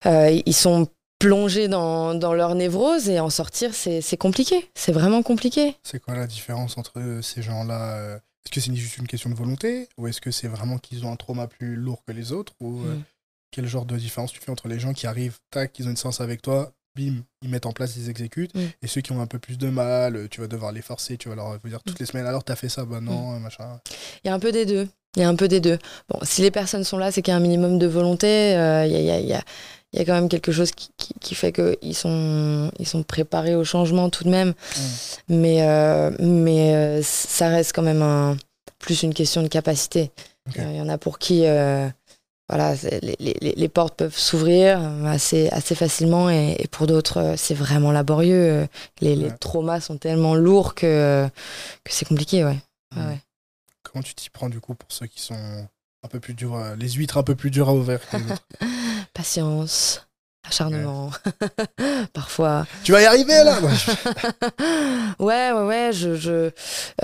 ils 0.05 0.53
sont 0.53 0.87
plongés 1.27 1.67
dans, 1.67 2.13
dans 2.15 2.33
leur 2.33 2.55
névrose 2.55 3.09
et 3.09 3.19
en 3.19 3.29
sortir, 3.29 3.71
c'est 3.73 4.17
compliqué. 4.17 4.69
C'est 4.75 4.91
vraiment 4.91 5.23
compliqué. 5.23 5.75
C'est 5.83 5.99
quoi 6.01 6.15
la 6.15 6.27
différence 6.27 6.77
entre 6.77 6.99
euh, 6.99 7.21
ces 7.21 7.41
gens-là 7.41 7.95
euh, 7.97 8.15
Est-ce 8.15 8.51
que 8.51 8.59
c'est 8.61 8.75
juste 8.75 8.97
une 8.97 9.07
question 9.07 9.29
de 9.29 9.35
volonté 9.35 9.87
ou 9.97 10.07
est-ce 10.07 10.19
que 10.21 10.31
c'est 10.31 10.47
vraiment 10.47 10.77
qu'ils 10.77 11.05
ont 11.05 11.11
un 11.11 11.15
trauma 11.15 11.47
plus 11.47 11.75
lourd 11.75 12.03
que 12.05 12.11
les 12.13 12.31
autres 12.31 12.53
ou 12.59 12.81
euh, 12.81 12.95
Mm. 12.95 13.03
quel 13.51 13.67
genre 13.67 13.85
de 13.85 13.95
différence 13.97 14.31
tu 14.33 14.39
fais 14.41 14.51
entre 14.51 14.67
les 14.67 14.79
gens 14.79 14.93
qui 14.93 15.07
arrivent, 15.07 15.37
tac, 15.51 15.77
ils 15.79 15.87
ont 15.87 15.91
une 15.91 15.95
séance 15.97 16.19
avec 16.21 16.41
toi, 16.41 16.71
bim, 16.97 17.23
ils 17.41 17.49
mettent 17.49 17.65
en 17.67 17.71
place, 17.71 17.95
ils 17.95 18.09
exécutent, 18.09 18.53
Mm. 18.55 18.59
et 18.81 18.87
ceux 18.87 19.01
qui 19.01 19.11
ont 19.13 19.21
un 19.21 19.27
peu 19.27 19.39
plus 19.39 19.57
de 19.57 19.69
mal, 19.69 20.27
tu 20.29 20.41
vas 20.41 20.47
devoir 20.47 20.71
les 20.71 20.81
forcer, 20.81 21.17
tu 21.17 21.29
vas 21.29 21.35
leur 21.35 21.57
dire 21.59 21.81
toutes 21.83 21.99
les 21.99 22.05
semaines, 22.05 22.25
alors 22.25 22.43
t'as 22.43 22.55
fait 22.55 22.69
ça, 22.69 22.83
bah 22.83 22.99
non, 22.99 23.39
machin. 23.39 23.79
Il 24.23 24.27
y 24.27 24.29
a 24.31 24.33
un 24.33 24.39
peu 24.39 24.51
des 24.51 24.65
deux. 24.65 24.87
Il 25.15 25.21
y 25.21 25.25
a 25.25 25.29
un 25.29 25.35
peu 25.35 25.47
des 25.47 25.59
deux. 25.61 25.77
Bon, 26.09 26.17
si 26.23 26.41
les 26.41 26.49
personnes 26.49 26.83
sont 26.83 26.97
là, 26.97 27.11
c'est 27.11 27.21
qu'il 27.21 27.31
y 27.31 27.35
a 27.35 27.37
un 27.37 27.39
minimum 27.39 27.77
de 27.77 27.85
volonté. 27.85 28.55
euh, 28.57 28.85
Il 28.87 28.91
y, 28.91 28.95
a, 28.95 28.99
il 28.99 29.05
y, 29.05 29.11
a, 29.11 29.19
il 29.19 29.27
y, 29.27 29.33
a, 29.33 29.43
il 29.93 29.99
y 29.99 30.01
a 30.01 30.05
quand 30.05 30.13
même 30.13 30.29
quelque 30.29 30.51
chose 30.51 30.71
qui, 30.71 30.89
qui, 30.97 31.13
qui 31.19 31.35
fait 31.35 31.51
qu'ils 31.51 31.95
sont, 31.95 32.71
ils 32.79 32.87
sont 32.87 33.03
préparés 33.03 33.55
au 33.55 33.63
changement 33.63 34.09
tout 34.09 34.23
de 34.23 34.29
même. 34.29 34.53
Mais, 35.29 35.61
euh, 35.61 36.11
mais 36.19 36.75
euh, 36.75 37.01
ça 37.03 37.47
reste 37.49 37.73
quand 37.73 37.83
même 37.83 38.01
un, 38.01 38.35
plus 38.79 39.03
une 39.03 39.13
question 39.13 39.43
de 39.43 39.47
capacité. 39.47 40.11
Ok. 40.49 40.57
Euh, 40.59 40.71
Il 40.71 40.77
y 40.77 40.81
en 40.81 40.89
a 40.89 40.97
pour 40.97 41.19
qui 41.19 41.45
euh, 41.45 41.87
voilà, 42.49 42.73
les, 43.01 43.15
les, 43.19 43.53
les 43.55 43.69
portes 43.69 43.95
peuvent 43.95 44.17
s'ouvrir 44.17 44.81
assez, 45.05 45.47
assez 45.49 45.75
facilement 45.75 46.29
et, 46.29 46.55
et 46.59 46.67
pour 46.67 46.87
d'autres, 46.87 47.35
c'est 47.37 47.53
vraiment 47.53 47.91
laborieux. 47.91 48.67
Les, 48.99 49.29
traumas 49.39 49.79
sont 49.79 49.97
tellement 49.97 50.33
lourds 50.33 50.73
que, 50.73 51.29
que 51.83 51.93
c'est 51.93 52.07
compliqué. 52.07 52.43
Ouais. 52.43 52.57
Mm. 52.95 53.07
ouais. 53.09 53.19
Comment 53.83 54.01
tu 54.01 54.15
t'y 54.15 54.31
prends 54.31 54.49
du 54.49 54.59
coup 54.59 54.73
pour 54.73 54.91
ceux 54.91 55.05
qui 55.05 55.21
sont 55.21 55.67
un 56.03 56.07
peu 56.07 56.19
plus 56.19 56.33
durs, 56.33 56.55
à- 56.55 56.75
les 56.75 56.89
huîtres 56.89 57.17
un 57.17 57.23
peu 57.23 57.35
plus 57.35 57.49
dures 57.51 57.69
à 57.69 57.73
ouvrir 57.73 57.99
que 58.09 58.17
les 58.17 58.23
autres 58.23 58.43
Patience, 59.13 60.05
acharnement, 60.47 61.11
parfois. 62.13 62.65
Tu 62.83 62.91
vas 62.91 63.01
y 63.01 63.05
arriver 63.05 63.43
là 63.43 63.59
ouais, 65.19 65.51
ouais, 65.51 65.61
ouais. 65.65 65.89
Je, 65.93 66.15
je, 66.15 66.49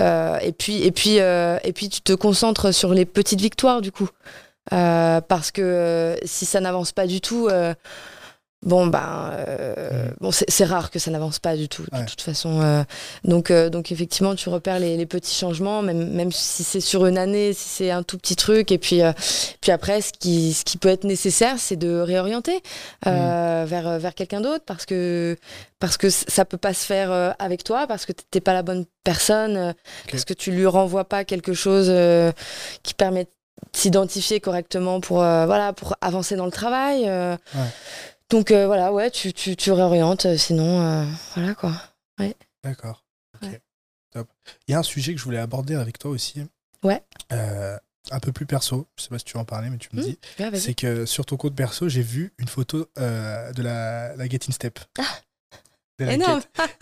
euh, 0.00 0.38
et 0.40 0.52
puis, 0.52 0.82
et 0.82 0.90
puis, 0.92 1.20
euh, 1.20 1.58
et 1.64 1.72
puis, 1.72 1.88
tu 1.88 2.00
te 2.00 2.12
concentres 2.12 2.74
sur 2.74 2.92
les 2.94 3.04
petites 3.06 3.40
victoires 3.40 3.80
du 3.80 3.92
coup, 3.92 4.08
Euh, 4.72 5.20
parce 5.22 5.50
que 5.50 5.62
euh, 5.62 6.16
si 6.24 6.44
ça 6.46 6.60
n'avance 6.60 6.92
pas 6.92 7.06
du 7.06 7.20
tout. 7.20 7.48
Bon 8.62 8.86
ben 8.88 9.30
euh, 9.48 10.10
bon 10.20 10.30
c'est 10.32 10.64
rare 10.66 10.90
que 10.90 10.98
ça 10.98 11.10
n'avance 11.10 11.38
pas 11.38 11.56
du 11.56 11.66
tout 11.70 11.86
Ouais. 11.92 12.02
de 12.02 12.04
toute 12.10 12.20
façon 12.20 12.60
euh, 12.60 12.84
donc 13.24 13.50
euh, 13.50 13.70
donc 13.70 13.90
effectivement 13.90 14.34
tu 14.34 14.50
repères 14.50 14.78
les, 14.78 14.98
les 14.98 15.06
petits 15.06 15.34
changements 15.34 15.80
même 15.80 16.10
même 16.10 16.30
si 16.30 16.62
c'est 16.62 16.80
sur 16.80 17.06
une 17.06 17.16
année 17.16 17.54
si 17.54 17.66
c'est 17.70 17.90
un 17.90 18.02
tout 18.02 18.18
petit 18.18 18.36
truc 18.36 18.70
et 18.70 18.76
puis 18.76 19.00
puis 19.62 19.72
après 19.72 20.02
ce 20.02 20.12
qui 20.12 20.52
ce 20.52 20.64
qui 20.66 20.76
peut 20.76 20.90
être 20.90 21.04
nécessaire 21.04 21.54
c'est 21.58 21.76
de 21.76 22.00
réorienter 22.00 22.62
euh, 23.06 23.64
vers 23.66 23.98
vers 23.98 24.14
quelqu'un 24.14 24.42
d'autre 24.42 24.64
parce 24.66 24.84
que 24.84 25.38
parce 25.78 25.96
que 25.96 26.10
ça 26.10 26.44
peut 26.44 26.58
pas 26.58 26.74
se 26.74 26.84
faire 26.84 27.34
avec 27.38 27.64
toi 27.64 27.86
parce 27.86 28.04
que 28.04 28.12
t'es 28.12 28.40
pas 28.42 28.52
la 28.52 28.62
bonne 28.62 28.84
personne 29.04 29.74
parce 30.10 30.26
que 30.26 30.34
tu 30.34 30.50
lui 30.52 30.66
renvoies 30.66 31.06
pas 31.08 31.24
quelque 31.24 31.54
chose 31.54 31.90
qui 32.82 32.92
permet 32.92 33.24
de 33.24 33.30
s'identifier 33.72 34.38
correctement 34.40 35.00
pour 35.00 35.16
voilà 35.20 35.72
pour 35.72 35.96
avancer 36.02 36.36
dans 36.36 36.44
le 36.44 36.52
travail. 36.52 37.04
Ouais. 37.04 37.36
Donc 38.30 38.50
euh, 38.50 38.66
voilà 38.66 38.92
ouais 38.92 39.10
tu, 39.10 39.32
tu, 39.32 39.56
tu 39.56 39.72
réorientes 39.72 40.26
euh, 40.26 40.36
sinon 40.36 40.80
euh, 40.80 41.04
voilà 41.34 41.54
quoi 41.54 41.72
D'accord. 42.62 43.04
Ouais. 43.42 43.58
Top. 44.12 44.28
Il 44.68 44.72
y 44.72 44.74
a 44.74 44.78
un 44.80 44.82
sujet 44.82 45.14
que 45.14 45.18
je 45.18 45.24
voulais 45.24 45.38
aborder 45.38 45.76
avec 45.76 45.98
toi 45.98 46.10
aussi. 46.10 46.42
Ouais. 46.84 47.02
Euh, 47.32 47.74
un 48.10 48.20
peu 48.20 48.32
plus 48.32 48.44
perso. 48.44 48.86
Je 48.98 49.04
sais 49.04 49.08
pas 49.08 49.18
si 49.18 49.24
tu 49.24 49.32
veux 49.32 49.40
en 49.40 49.46
parler, 49.46 49.70
mais 49.70 49.78
tu 49.78 49.88
me 49.94 50.02
Hmm, 50.02 50.04
dis. 50.04 50.18
Ouais. 50.38 50.50
C'est 50.58 50.74
que 50.74 51.06
sur 51.06 51.24
ton 51.24 51.38
compte 51.38 51.54
perso, 51.54 51.88
j'ai 51.88 52.02
vu 52.02 52.34
une 52.38 52.48
photo 52.48 52.86
de 52.96 53.62
la, 53.62 54.14
la 54.14 54.28
Get 54.28 54.40
in 54.46 54.52
Step. 54.52 54.78
Get. 54.98 56.18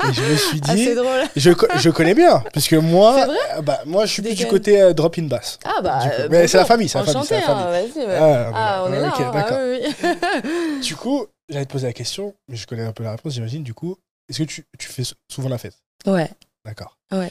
Et 0.08 0.12
je 0.12 0.22
me 0.22 0.36
suis 0.36 0.60
ah 0.68 0.74
dit, 0.74 0.84
c'est 0.84 0.94
drôle 0.94 1.22
je, 1.34 1.50
je 1.76 1.90
connais 1.90 2.14
bien, 2.14 2.42
puisque 2.52 2.74
moi, 2.74 3.26
bah, 3.62 3.80
moi, 3.84 4.06
je 4.06 4.12
suis 4.12 4.22
plus 4.22 4.34
du 4.34 4.46
côté 4.46 4.80
euh, 4.80 4.92
drop 4.92 5.18
in 5.18 5.24
bass. 5.24 5.58
ah 5.64 5.80
bah 5.82 6.00
Mais 6.30 6.46
c'est 6.46 6.58
la 6.58 6.64
famille, 6.64 6.88
c'est 6.88 6.98
la 6.98 7.04
famille, 7.04 7.20
Enchanté, 7.20 7.40
c'est 7.40 7.48
la 7.48 7.58
hein, 7.58 7.70
ouais. 7.70 8.16
Ah, 8.16 8.52
ah 8.54 8.84
on 8.86 8.92
est 8.92 9.00
là 9.00 9.08
ok, 9.08 9.20
hein. 9.20 9.30
d'accord. 9.32 9.58
ah, 9.58 9.64
oui, 9.64 9.94
oui. 10.76 10.80
Du 10.82 10.96
coup, 10.96 11.26
j'allais 11.48 11.66
te 11.66 11.72
poser 11.72 11.86
la 11.86 11.92
question, 11.92 12.34
mais 12.48 12.56
je 12.56 12.66
connais 12.66 12.82
un 12.84 12.92
peu 12.92 13.02
la 13.04 13.12
réponse, 13.12 13.32
j'imagine. 13.34 13.62
Du 13.62 13.74
coup, 13.74 13.96
est-ce 14.28 14.38
que 14.38 14.44
tu, 14.44 14.64
tu 14.78 14.88
fais 14.88 15.02
souvent 15.30 15.48
la 15.48 15.58
fête? 15.58 15.76
Ouais 16.06 16.30
D'accord. 16.64 16.98
Ouais. 17.10 17.30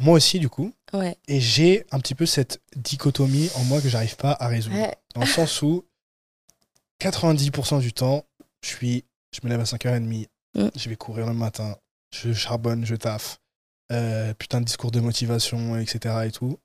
Moi 0.00 0.14
aussi, 0.16 0.38
du 0.38 0.48
coup. 0.48 0.72
ouais 0.92 1.16
Et 1.28 1.40
j'ai 1.40 1.84
un 1.90 2.00
petit 2.00 2.14
peu 2.14 2.26
cette 2.26 2.60
dichotomie 2.76 3.50
en 3.56 3.64
moi 3.64 3.80
que 3.80 3.88
j'arrive 3.88 4.16
pas 4.16 4.32
à 4.38 4.48
résoudre. 4.48 4.76
ouais 4.76 4.96
Dans 5.14 5.20
le 5.20 5.26
sens 5.26 5.60
où 5.62 5.84
90% 7.00 7.80
du 7.80 7.92
temps, 7.92 8.24
je 8.62 8.68
suis, 8.68 9.04
je 9.34 9.40
me 9.44 9.50
lève 9.50 9.60
à 9.60 9.64
5h30, 9.64 10.28
Mm. 10.54 10.68
je 10.76 10.88
vais 10.90 10.96
courir 10.96 11.26
le 11.26 11.32
matin, 11.32 11.78
je 12.14 12.34
charbonne, 12.34 12.84
je 12.84 12.94
taffe, 12.94 13.38
euh, 13.90 14.34
putain 14.34 14.60
de 14.60 14.66
discours 14.66 14.90
de 14.90 15.00
motivation, 15.00 15.78
etc. 15.78 16.14
et 16.26 16.30
tout. 16.30 16.58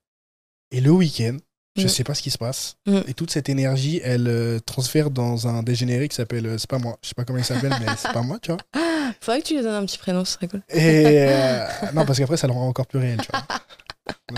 Et 0.71 0.81
le 0.81 0.91
week-end, 0.91 1.37
je 1.77 1.85
Mm. 1.85 1.89
sais 1.89 2.03
pas 2.03 2.13
ce 2.15 2.21
qui 2.21 2.31
se 2.31 2.37
passe. 2.37 2.75
Mm. 2.85 2.99
Et 3.07 3.13
toute 3.13 3.31
cette 3.31 3.49
énergie, 3.49 4.01
elle 4.03 4.27
euh, 4.27 4.59
transfère 4.59 5.09
dans 5.11 5.47
un 5.47 5.63
dégénéré 5.63 6.07
qui 6.09 6.15
s'appelle, 6.15 6.45
euh, 6.47 6.57
c'est 6.57 6.69
pas 6.69 6.79
moi, 6.79 6.97
je 7.01 7.09
sais 7.09 7.13
pas 7.15 7.23
comment 7.23 7.39
il 7.39 7.45
s'appelle, 7.45 7.73
mais 7.79 7.85
c'est 7.97 8.11
pas 8.11 8.21
moi, 8.23 8.39
tu 8.41 8.51
vois. 8.51 8.59
Faudrait 9.21 9.41
que 9.41 9.47
tu 9.47 9.55
lui 9.55 9.63
donnes 9.63 9.73
un 9.75 9.85
petit 9.85 9.97
prénom, 9.97 10.25
ce 10.25 10.33
serait 10.33 10.47
cool. 10.47 10.61
Et 10.69 11.05
euh, 11.29 11.65
non, 11.93 12.05
parce 12.05 12.17
qu'après, 12.19 12.37
ça 12.37 12.47
le 12.47 12.53
rend 12.53 12.67
encore 12.67 12.87
plus 12.87 12.99
réel, 12.99 13.19
tu 13.21 13.27
vois. 13.31 13.43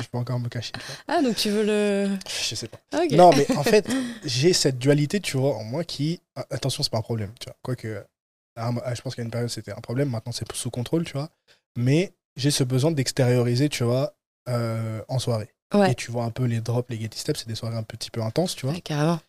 Je 0.02 0.08
peux 0.08 0.18
encore 0.18 0.40
me 0.40 0.50
cacher. 0.50 0.72
tu 0.74 0.80
vois. 0.80 1.16
Ah, 1.18 1.22
donc 1.22 1.36
tu 1.36 1.50
veux 1.50 1.64
le. 1.64 2.10
Je 2.28 2.56
sais 2.56 2.68
pas. 2.68 2.80
Ah, 2.94 3.02
ok. 3.06 3.12
Non, 3.12 3.32
mais 3.36 3.50
en 3.56 3.64
fait, 3.64 3.88
j'ai 4.26 4.54
cette 4.54 4.78
dualité, 4.80 5.20
tu 5.20 5.38
vois, 5.38 5.56
en 5.56 5.64
moi 5.64 5.84
qui. 5.84 6.22
ah, 6.36 6.46
Attention, 6.52 6.84
c'est 6.84 6.92
pas 6.92 6.98
un 6.98 7.02
problème, 7.04 7.32
tu 7.40 7.46
vois. 7.48 7.56
Quoique, 7.62 8.04
à 8.56 8.68
un- 8.70 8.94
je 8.96 9.02
pense 9.02 9.16
qu'à 9.16 9.22
une 9.22 9.30
période, 9.32 9.50
c'était 9.50 9.72
un 9.72 9.82
problème. 9.82 10.10
Maintenant, 10.10 10.32
c'est 10.32 10.52
sous 10.54 10.70
contrôle, 10.72 11.04
tu 11.06 11.14
vois. 11.14 11.30
Mais 11.78 12.14
j'ai 12.36 12.52
ce 12.52 12.64
besoin 12.64 12.92
d'extérioriser, 12.92 13.70
tu 13.70 13.84
vois, 13.84 14.14
euh, 14.50 15.02
en 15.08 15.20
soirée. 15.20 15.54
Ouais. 15.74 15.92
Et 15.92 15.96
tu 15.96 16.12
vois 16.12 16.24
un 16.24 16.32
peu 16.32 16.46
les 16.46 16.62
drops, 16.62 16.90
les 16.90 17.00
Getty 17.00 17.20
Steps, 17.20 17.40
c'est 17.42 17.48
des 17.48 17.56
soirées 17.56 17.78
un 17.78 17.84
petit 17.84 18.10
peu 18.10 18.22
intenses, 18.24 18.56
tu 18.56 18.66
vois. 18.66 18.74
Ouais, 18.76 18.82
carrément. 18.82 19.20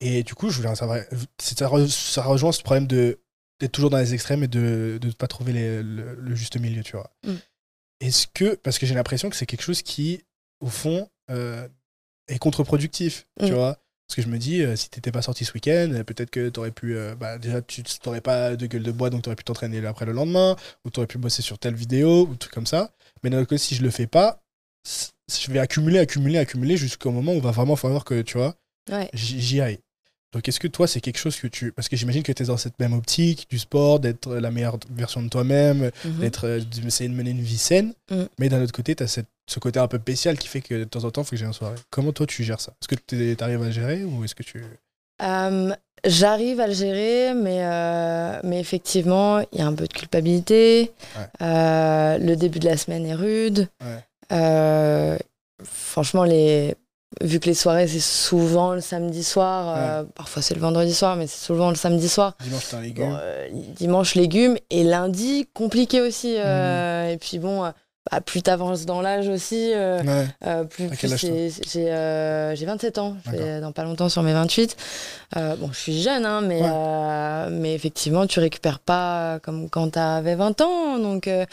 Et 0.00 0.22
du 0.22 0.34
coup, 0.34 0.50
je 0.50 0.60
voulais 0.60 0.74
savoir. 0.74 1.00
Ça, 1.40 1.66
re- 1.68 1.88
ça 1.88 2.22
rejoint 2.22 2.52
ce 2.52 2.62
problème 2.62 2.86
de 2.86 3.18
d'être 3.58 3.72
toujours 3.72 3.88
dans 3.88 3.96
les 3.96 4.12
extrêmes 4.12 4.42
et 4.44 4.48
de 4.48 4.98
ne 5.02 5.10
pas 5.12 5.26
trouver 5.28 5.54
les- 5.54 5.82
le, 5.82 6.14
le 6.14 6.34
juste 6.34 6.58
milieu, 6.60 6.82
tu 6.82 6.92
vois. 6.92 7.10
Mm. 7.24 7.34
Est-ce 8.00 8.26
que. 8.34 8.54
Parce 8.56 8.78
que 8.78 8.84
j'ai 8.84 8.94
l'impression 8.94 9.30
que 9.30 9.36
c'est 9.36 9.46
quelque 9.46 9.62
chose 9.62 9.80
qui, 9.80 10.22
au 10.60 10.66
fond, 10.68 11.08
euh, 11.30 11.66
est 12.28 12.38
contre-productif, 12.38 13.26
tu 13.40 13.46
Mm. 13.52 13.54
vois. 13.54 13.78
Parce 14.06 14.16
que 14.16 14.22
je 14.22 14.28
me 14.28 14.36
dis, 14.38 14.62
euh, 14.62 14.76
si 14.76 14.90
t'étais 14.90 15.10
pas 15.10 15.22
sorti 15.22 15.46
ce 15.46 15.52
week-end, 15.54 15.90
euh, 15.94 16.04
peut-être 16.04 16.30
que 16.30 16.50
t'aurais 16.50 16.70
pu. 16.70 16.94
euh, 16.96 17.14
bah, 17.14 17.38
déjà, 17.38 17.62
tu 17.62 17.82
t'aurais 17.82 18.20
pas 18.20 18.54
de 18.56 18.66
gueule 18.66 18.82
de 18.82 18.92
bois, 18.92 19.08
donc 19.08 19.22
t'aurais 19.22 19.34
pu 19.36 19.44
t'entraîner 19.44 19.84
après 19.86 20.04
le 20.04 20.12
lendemain, 20.12 20.54
ou 20.84 20.90
t'aurais 20.90 21.06
pu 21.06 21.16
bosser 21.16 21.40
sur 21.40 21.58
telle 21.58 21.74
vidéo, 21.74 22.26
ou 22.28 22.36
truc 22.36 22.52
comme 22.52 22.66
ça. 22.66 22.92
Mais 23.22 23.30
d'un 23.30 23.38
autre 23.38 23.48
côté, 23.48 23.58
si 23.58 23.74
je 23.74 23.82
le 23.82 23.90
fais 23.90 24.06
pas, 24.06 24.42
je 25.30 25.50
vais 25.50 25.58
accumuler, 25.58 25.98
accumuler, 25.98 26.38
accumuler 26.38 26.76
jusqu'au 26.76 27.10
moment 27.10 27.32
où 27.32 27.36
il 27.36 27.42
va 27.42 27.50
vraiment 27.50 27.76
falloir 27.76 28.04
que, 28.04 28.22
tu 28.22 28.38
vois, 28.38 28.54
Ouais. 28.90 29.08
j'y 29.14 29.60
aille. 29.60 29.78
Donc 30.32 30.46
est-ce 30.48 30.60
que 30.60 30.68
toi 30.68 30.86
c'est 30.86 31.00
quelque 31.00 31.18
chose 31.18 31.36
que 31.36 31.46
tu... 31.46 31.72
Parce 31.72 31.88
que 31.88 31.96
j'imagine 31.96 32.22
que 32.22 32.32
tu 32.32 32.42
es 32.42 32.46
dans 32.46 32.56
cette 32.58 32.78
même 32.78 32.92
optique 32.92 33.46
du 33.48 33.58
sport, 33.58 34.00
d'être 34.00 34.34
la 34.36 34.50
meilleure 34.50 34.78
version 34.90 35.22
de 35.22 35.28
toi-même, 35.28 35.90
Mhm. 36.04 36.18
d'être 36.20 36.46
euh, 36.46 36.60
d'essayer 36.60 37.08
de 37.08 37.14
mener 37.14 37.30
une 37.30 37.40
vie 37.40 37.56
saine, 37.58 37.94
Mm. 38.10 38.22
mais 38.38 38.48
d'un 38.48 38.62
autre 38.62 38.72
côté 38.72 38.94
tu 38.94 39.02
as 39.02 39.06
ce 39.48 39.58
côté 39.60 39.78
un 39.78 39.88
peu 39.88 39.98
spécial 39.98 40.36
qui 40.36 40.48
fait 40.48 40.60
que 40.60 40.74
de 40.74 40.84
temps 40.84 41.04
en 41.04 41.10
temps 41.10 41.22
il 41.22 41.24
faut 41.24 41.30
que 41.30 41.36
j'ai 41.36 41.46
une 41.46 41.52
soirée. 41.54 41.76
Comment 41.90 42.12
toi 42.12 42.26
tu 42.26 42.44
gères 42.44 42.60
ça? 42.60 42.72
Est-ce 42.82 42.88
que 42.88 42.96
tu 43.06 43.36
arrives 43.42 43.62
à 43.62 43.66
le 43.66 43.70
gérer 43.70 44.04
ou 44.04 44.24
est-ce 44.24 44.34
que 44.34 44.42
tu... 44.42 44.62
Euh, 45.22 45.74
J'arrive 46.04 46.60
à 46.60 46.66
le 46.66 46.74
gérer, 46.74 47.32
mais, 47.34 47.64
euh, 47.64 48.38
mais 48.44 48.60
effectivement, 48.60 49.40
il 49.52 49.58
y 49.58 49.62
a 49.62 49.66
un 49.66 49.72
peu 49.74 49.86
de 49.88 49.92
culpabilité. 49.92 50.92
Ouais. 51.16 51.26
Euh, 51.42 52.18
le 52.18 52.36
début 52.36 52.58
de 52.60 52.66
la 52.66 52.76
semaine 52.76 53.06
est 53.06 53.14
rude. 53.14 53.68
Ouais. 53.82 54.04
Euh, 54.32 55.16
franchement, 55.62 56.24
les... 56.24 56.74
vu 57.22 57.40
que 57.40 57.46
les 57.46 57.54
soirées, 57.54 57.86
c'est 57.88 58.00
souvent 58.00 58.74
le 58.74 58.80
samedi 58.80 59.22
soir, 59.24 59.74
euh, 59.76 60.04
parfois 60.14 60.42
c'est 60.42 60.54
le 60.54 60.60
vendredi 60.60 60.92
soir, 60.94 61.16
mais 61.16 61.26
c'est 61.26 61.44
souvent 61.44 61.70
le 61.70 61.76
samedi 61.76 62.08
soir. 62.08 62.34
Dimanche 62.42 62.68
t'es 62.68 62.76
un 62.76 62.80
légume 62.80 63.08
Bon, 63.10 63.18
euh, 63.20 63.48
dimanche, 63.76 64.14
légumes. 64.14 64.56
Et 64.70 64.84
lundi, 64.84 65.48
compliqué 65.54 66.00
aussi. 66.00 66.36
euh, 66.38 67.10
Et 67.12 67.16
puis 67.18 67.38
bon, 67.38 67.72
bah, 68.10 68.20
plus 68.20 68.42
t'avances 68.42 68.86
dans 68.86 69.00
l'âge 69.00 69.28
aussi, 69.28 69.72
euh, 69.74 70.00
Ouais. 70.02 70.26
euh, 70.46 70.64
plus, 70.64 70.88
plus 70.88 71.08
j'ai 71.72 71.90
euh, 71.90 72.54
j'ai 72.54 72.64
27 72.66 72.98
ans, 72.98 73.16
je 73.26 73.30
vais 73.32 73.38
D'accord. 73.38 73.60
dans 73.62 73.72
pas 73.72 73.82
longtemps 73.84 74.08
sur 74.08 74.22
mes 74.22 74.32
28. 74.32 74.76
Euh, 75.36 75.56
bon, 75.56 75.70
je 75.72 75.78
suis 75.78 76.00
jeune, 76.00 76.24
hein, 76.24 76.40
mais, 76.40 76.60
Ouais. 76.62 76.68
euh, 76.72 77.48
mais 77.50 77.74
effectivement, 77.74 78.26
tu 78.28 78.38
récupères 78.38 78.78
pas 78.78 79.40
comme 79.42 79.68
quand 79.68 79.90
t'avais 79.90 80.36
20 80.36 80.60
ans. 80.60 80.98
Donc, 80.98 81.26
euh, 81.26 81.44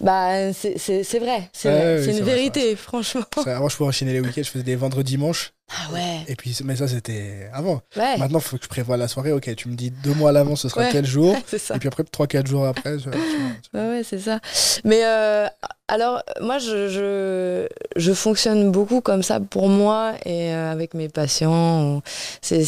bah, 0.00 0.52
c'est 0.52 1.18
vrai, 1.18 1.48
c'est 1.54 1.68
Ouais, 1.70 2.04
une 2.06 2.20
vrai, 2.20 2.34
vérité, 2.34 2.76
franchement. 2.76 3.22
Moi 3.46 3.68
je 3.70 3.76
pouvais 3.76 3.88
enchaîner 3.88 4.12
les 4.12 4.20
week-ends, 4.20 4.42
je 4.44 4.50
faisais 4.50 4.64
des 4.64 4.76
vendredis 4.76 5.12
dimanches, 5.14 5.53
Ah 5.70 5.92
ouais, 5.92 6.20
et 6.28 6.36
puis 6.36 6.56
mais 6.62 6.76
ça 6.76 6.86
c'était 6.86 7.48
avant. 7.52 7.80
ouais, 7.96 8.16
Maintenant 8.18 8.38
il 8.38 8.44
faut 8.44 8.58
que 8.58 8.64
je 8.64 8.68
prévoie 8.68 8.96
la 8.96 9.08
soirée, 9.08 9.32
ok 9.32 9.54
tu 9.56 9.68
me 9.68 9.74
dis 9.74 9.90
deux 9.90 10.12
mois 10.14 10.28
à 10.28 10.32
l'avance 10.32 10.60
ce 10.60 10.68
sera 10.68 10.82
Ouais. 10.82 10.92
tel 10.92 11.06
jour, 11.06 11.34
et 11.52 11.78
puis 11.78 11.88
après 11.88 12.02
3-4 12.04 12.46
jours 12.46 12.66
après... 12.66 12.98
je- 12.98 13.08
Ouais, 13.10 13.88
ouais, 13.88 14.02
c'est 14.04 14.20
ça. 14.20 14.40
Mais 14.84 15.04
euh, 15.04 15.46
alors, 15.88 16.22
moi, 16.40 16.58
je, 16.58 16.88
je, 16.88 17.66
je 17.96 18.12
fonctionne 18.12 18.70
beaucoup 18.70 19.00
comme 19.00 19.22
ça 19.24 19.40
pour 19.40 19.68
moi 19.68 20.14
et 20.24 20.52
euh, 20.54 20.70
avec 20.70 20.94
mes 20.94 21.08
patients. 21.08 22.02
C'est 22.40 22.62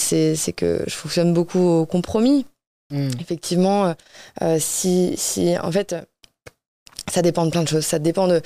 que 0.56 0.82
je 0.86 0.94
fonctionne 0.94 1.32
beaucoup 1.32 1.60
au 1.60 1.86
compromis. 1.86 2.44
Mm. 2.90 3.08
Effectivement, 3.20 3.94
euh, 4.42 4.56
si, 4.58 5.14
si, 5.16 5.56
en 5.58 5.70
fait, 5.70 5.94
ça 7.12 7.22
dépend 7.22 7.44
de 7.46 7.50
plein 7.50 7.62
de 7.62 7.68
choses. 7.68 7.86
Ça 7.86 7.98
dépend 8.00 8.26
de, 8.26 8.40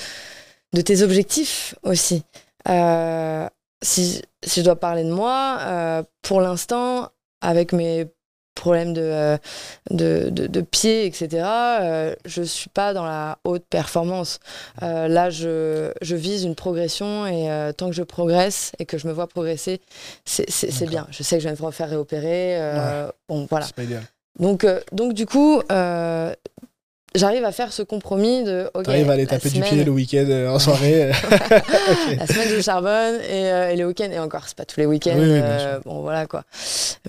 de 0.75 0.81
tes 0.83 1.01
objectifs 1.03 1.75
aussi. 1.83 2.23
Euh, 2.69 3.49
si, 3.83 4.23
si 4.45 4.61
je 4.61 4.65
dois 4.65 4.77
parler 4.77 5.05
de 5.05 5.13
moi, 5.13 5.59
euh, 5.61 6.03
pour 6.23 6.41
l'instant, 6.41 7.09
avec 7.41 7.73
mes 7.73 8.07
problèmes 8.55 8.93
de, 8.93 9.01
euh, 9.01 9.39
de, 9.91 10.29
de, 10.29 10.47
de 10.47 10.61
pied, 10.61 11.07
etc., 11.07 11.29
euh, 11.81 12.15
je 12.27 12.43
suis 12.43 12.69
pas 12.69 12.93
dans 12.93 13.07
la 13.07 13.39
haute 13.45 13.65
performance. 13.71 14.39
Euh, 14.83 15.09
là, 15.09 15.31
je, 15.31 15.93
je 16.03 16.15
vise 16.17 16.45
une 16.45 16.55
progression 16.55 17.27
et 17.27 17.73
tant 17.77 17.87
que 17.89 17.95
je 17.95 18.03
progresse 18.03 18.73
et 18.79 18.85
que 18.85 18.99
je 18.99 19.07
me 19.09 19.13
vois 19.13 19.29
progresser, 19.29 19.81
c'est 20.27 20.87
bien. 20.87 21.07
Je 21.11 21.23
sais 21.23 21.37
que 21.39 21.43
je 21.43 21.49
vais 21.49 21.55
me 21.59 21.65
refaire 21.65 21.89
réopérer. 21.89 22.57
euh, 22.61 23.11
Bon, 23.29 23.47
voilà. 23.49 23.67
Pas 23.75 23.85
idéal. 23.85 24.03
Donc, 24.39 24.67
donc 24.93 25.15
du 25.15 25.25
coup, 25.27 25.63
j'arrive 27.15 27.45
à 27.45 27.53
faire 27.53 27.73
ce 27.73 27.83
compromis 27.83 28.45
de. 28.45 28.71
ok, 28.75 28.85
T'arrives 28.85 29.11
à 29.11 29.15
aller 29.15 29.27
taper 29.27 29.51
du 29.51 29.61
pied 29.61 29.85
le 29.85 29.91
week-end 29.91 30.27
euh, 30.29 30.49
en 30.49 30.59
soirée. 30.59 31.11
La 32.19 32.27
semaine 32.27 32.49
je 32.49 32.61
charbonne 32.61 33.17
et, 33.29 33.51
euh, 33.53 33.71
et 33.71 33.77
les 33.77 33.85
week-ends, 33.85 34.11
et 34.13 34.19
encore, 34.19 34.45
c'est 34.47 34.57
pas 34.57 34.65
tous 34.65 34.79
les 34.81 34.87
week-ends. 34.87 35.15
Oui, 35.17 35.23
oui, 35.23 35.41
bien 35.41 35.45
euh, 35.45 35.81
bon, 35.85 36.01
voilà 36.03 36.27
quoi. 36.27 36.45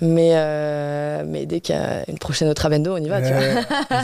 Mais, 0.00 0.30
euh, 0.34 1.22
mais 1.26 1.46
dès 1.46 1.60
qu'il 1.60 1.74
y 1.74 1.78
a 1.78 2.04
une 2.08 2.18
prochaine 2.18 2.48
autre 2.48 2.60
Trabendo, 2.62 2.94
on 2.94 2.98
y 2.98 3.08
va, 3.08 3.20
tu 3.22 3.32
vois. 3.32 4.02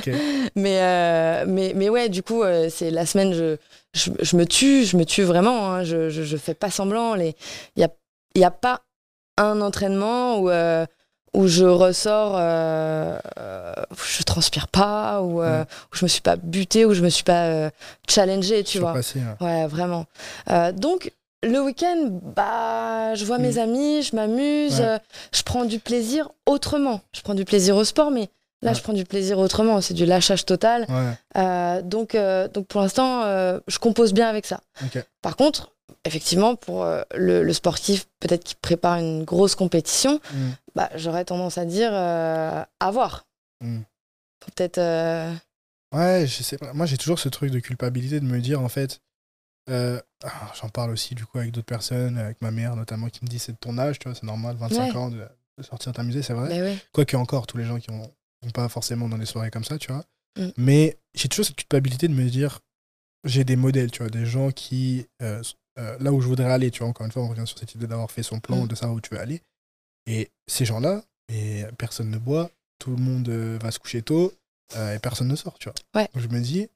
Cool. 0.00 0.14
Mais, 0.56 1.44
mais, 1.46 1.72
mais 1.74 1.88
ouais, 1.88 2.08
du 2.08 2.22
coup, 2.22 2.42
c'est 2.68 2.90
la 2.90 3.06
semaine, 3.06 3.32
je, 3.32 3.56
je, 3.94 4.10
je 4.20 4.36
me 4.36 4.44
tue, 4.44 4.84
je 4.84 4.96
me 4.96 5.04
tue 5.04 5.22
vraiment. 5.22 5.70
hein, 5.72 5.84
je, 5.84 6.08
je, 6.10 6.22
je 6.22 6.36
fais 6.36 6.54
pas 6.54 6.70
semblant. 6.70 7.14
Il 7.16 7.32
n'y 7.76 7.84
a, 7.84 7.88
y 8.34 8.44
a 8.44 8.50
pas 8.50 8.82
un 9.38 9.60
entraînement 9.60 10.38
où, 10.40 10.50
où 11.34 11.46
je 11.46 11.64
ressors, 11.64 12.32
euh, 12.36 13.18
où 13.90 13.94
je 14.04 14.22
transpire 14.24 14.68
pas, 14.68 15.22
où, 15.22 15.40
euh, 15.42 15.60
Ouais. 15.60 15.66
où 15.92 15.96
je 15.96 16.04
me 16.04 16.08
suis 16.08 16.20
pas 16.20 16.36
butée, 16.36 16.84
où 16.84 16.92
je 16.94 17.02
me 17.02 17.08
suis 17.08 17.24
pas 17.24 17.44
euh, 17.46 17.70
challengée, 18.08 18.64
tu 18.64 18.78
vois. 18.78 19.00
Surpassé, 19.02 19.20
ouais. 19.40 19.46
Ouais, 19.46 19.66
vraiment. 19.66 20.06
Euh, 20.50 20.72
donc, 20.72 21.12
le 21.42 21.58
week-end, 21.60 22.08
bah, 22.36 23.14
je 23.14 23.24
vois 23.24 23.38
mes 23.38 23.58
amis, 23.58 24.02
je 24.02 24.14
m'amuse, 24.16 24.80
Mm. 24.80 24.82
Ouais. 24.82 24.88
euh, 24.88 24.98
je 25.32 25.42
prends 25.42 25.64
du 25.64 25.78
plaisir 25.78 26.30
autrement. 26.46 27.00
Je 27.12 27.20
prends 27.22 27.34
du 27.34 27.44
plaisir 27.44 27.76
au 27.76 27.84
sport, 27.84 28.10
mais 28.10 28.28
là, 28.62 28.72
je 28.74 28.82
prends 28.82 28.92
du 28.92 29.04
plaisir 29.04 29.38
autrement. 29.38 29.80
C'est 29.80 29.94
du 29.94 30.04
lâchage 30.06 30.44
total. 30.44 30.86
Donc, 31.84 32.16
donc, 32.52 32.66
pour 32.66 32.80
l'instant, 32.80 33.22
je 33.66 33.78
compose 33.78 34.12
bien 34.12 34.28
avec 34.28 34.46
ça. 34.46 34.60
Par 35.22 35.36
contre, 35.36 35.70
effectivement, 36.04 36.56
pour 36.56 36.82
euh, 36.84 37.02
le, 37.14 37.42
le 37.42 37.52
sportif, 37.52 38.06
peut-être 38.20 38.44
qui 38.44 38.54
prépare 38.54 38.96
une 38.98 39.24
grosse 39.24 39.54
compétition, 39.54 40.20
Mm. 40.34 40.50
bah, 40.74 40.90
j'aurais 40.96 41.24
tendance 41.24 41.58
à 41.58 41.64
dire 41.64 41.90
euh, 41.92 42.62
à 42.80 42.90
voir. 42.90 43.26
Mm. 43.60 43.80
Peut-être. 44.40 44.78
euh, 44.78 45.32
Ouais, 45.92 46.24
je 46.26 46.42
sais 46.42 46.56
pas. 46.56 46.72
Moi, 46.72 46.86
j'ai 46.86 46.96
toujours 46.96 47.18
ce 47.18 47.28
truc 47.28 47.50
de 47.50 47.58
culpabilité 47.58 48.20
de 48.20 48.24
me 48.24 48.40
dire, 48.40 48.60
en 48.60 48.68
fait, 48.68 49.00
euh, 49.68 50.00
ah, 50.24 50.52
j'en 50.60 50.68
parle 50.68 50.90
aussi 50.92 51.14
du 51.14 51.26
coup 51.26 51.38
avec 51.38 51.50
d'autres 51.50 51.66
personnes, 51.66 52.16
avec 52.16 52.40
ma 52.42 52.50
mère 52.50 52.76
notamment, 52.76 53.08
qui 53.08 53.24
me 53.24 53.28
dit 53.28 53.38
c'est 53.38 53.52
de 53.52 53.56
ton 53.58 53.76
âge, 53.78 53.98
tu 53.98 54.08
vois, 54.08 54.14
c'est 54.14 54.26
normal, 54.26 54.56
25 54.56 54.78
Ouais. 54.92 54.96
ans 54.96 55.10
de, 55.10 55.26
sortir 55.62 55.92
t'amuser, 55.92 56.22
c'est 56.22 56.32
vrai. 56.32 56.48
bah 56.48 56.54
ouais. 56.64 56.78
Quoique 56.92 57.16
encore, 57.16 57.46
tous 57.46 57.56
les 57.58 57.64
gens 57.64 57.78
qui 57.78 57.90
ont, 57.90 58.10
ont 58.46 58.50
pas 58.50 58.68
forcément 58.68 59.08
dans 59.08 59.18
des 59.18 59.26
soirées 59.26 59.50
comme 59.50 59.64
ça, 59.64 59.78
tu 59.78 59.92
vois. 59.92 60.04
Mm. 60.38 60.48
Mais 60.56 60.96
j'ai 61.14 61.28
toujours 61.28 61.44
cette 61.44 61.56
culpabilité 61.56 62.06
de 62.08 62.14
me 62.14 62.28
dire, 62.30 62.60
j'ai 63.24 63.44
des 63.44 63.56
modèles, 63.56 63.90
tu 63.90 63.98
vois, 64.02 64.10
des 64.10 64.24
gens 64.26 64.50
qui, 64.52 65.06
euh, 65.22 65.42
euh, 65.80 65.96
là 66.00 66.12
où 66.12 66.20
je 66.20 66.26
voudrais 66.28 66.50
aller, 66.52 66.70
tu 66.70 66.80
vois, 66.80 66.88
encore 66.88 67.06
une 67.06 67.12
fois, 67.12 67.22
on 67.22 67.28
revient 67.28 67.46
sur 67.46 67.58
cette 67.58 67.74
idée 67.74 67.86
d'avoir 67.86 68.10
fait 68.10 68.22
son 68.22 68.38
plan, 68.38 68.64
Mm. 68.64 68.68
de 68.68 68.74
savoir 68.74 68.96
où 68.96 69.00
tu 69.00 69.14
veux 69.14 69.20
aller. 69.20 69.40
Et 70.06 70.30
ces 70.46 70.64
gens-là, 70.64 71.02
et 71.32 71.64
personne 71.78 72.10
ne 72.10 72.18
boit, 72.18 72.50
tout 72.78 72.90
le 72.90 72.96
monde 72.96 73.28
euh, 73.28 73.58
va 73.62 73.70
se 73.70 73.78
coucher 73.78 74.02
tôt, 74.02 74.32
euh, 74.76 74.94
et 74.94 74.98
personne 74.98 75.28
ne 75.28 75.36
sort, 75.36 75.58
tu 75.58 75.68
vois. 75.68 75.74
Ouais. 76.02 76.08
Donc 76.14 76.22
je 76.22 76.28
me 76.28 76.40
dis, 76.40 76.68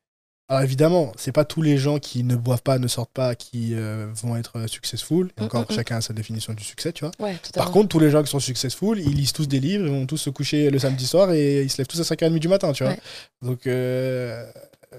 alors 0.48 0.62
évidemment, 0.62 1.12
c'est 1.16 1.32
pas 1.32 1.44
tous 1.46 1.62
les 1.62 1.78
gens 1.78 1.98
qui 1.98 2.22
ne 2.22 2.36
boivent 2.36 2.62
pas, 2.62 2.78
ne 2.78 2.86
sortent 2.86 3.12
pas, 3.12 3.34
qui 3.34 3.74
euh, 3.74 4.06
vont 4.14 4.36
être 4.36 4.66
successful. 4.68 5.30
Et 5.36 5.40
Mm, 5.40 5.44
encore, 5.44 5.62
mm, 5.62 5.74
chacun 5.74 5.96
a 5.96 6.00
sa 6.02 6.12
définition 6.12 6.52
du 6.52 6.62
succès, 6.62 6.92
tu 6.92 7.04
vois. 7.06 7.12
Ouais, 7.18 7.36
Par 7.54 7.70
contre, 7.70 7.88
tous 7.88 7.98
les 7.98 8.10
gens 8.10 8.22
qui 8.22 8.30
sont 8.30 8.40
successful, 8.40 8.98
ils 9.00 9.14
lisent 9.14 9.32
tous 9.32 9.48
des 9.48 9.58
livres, 9.60 9.86
ils 9.86 9.90
vont 9.90 10.06
tous 10.06 10.18
se 10.18 10.30
coucher 10.30 10.68
le 10.70 10.78
samedi 10.78 11.06
soir 11.06 11.32
et 11.32 11.62
ils 11.62 11.70
se 11.70 11.78
lèvent 11.78 11.86
tous 11.86 12.00
à 12.00 12.04
5h30 12.04 12.38
du 12.38 12.48
matin, 12.48 12.72
tu 12.72 12.84
vois. 12.84 12.92
Ouais. 12.92 13.00
Donc, 13.42 13.66
euh, 13.66 14.44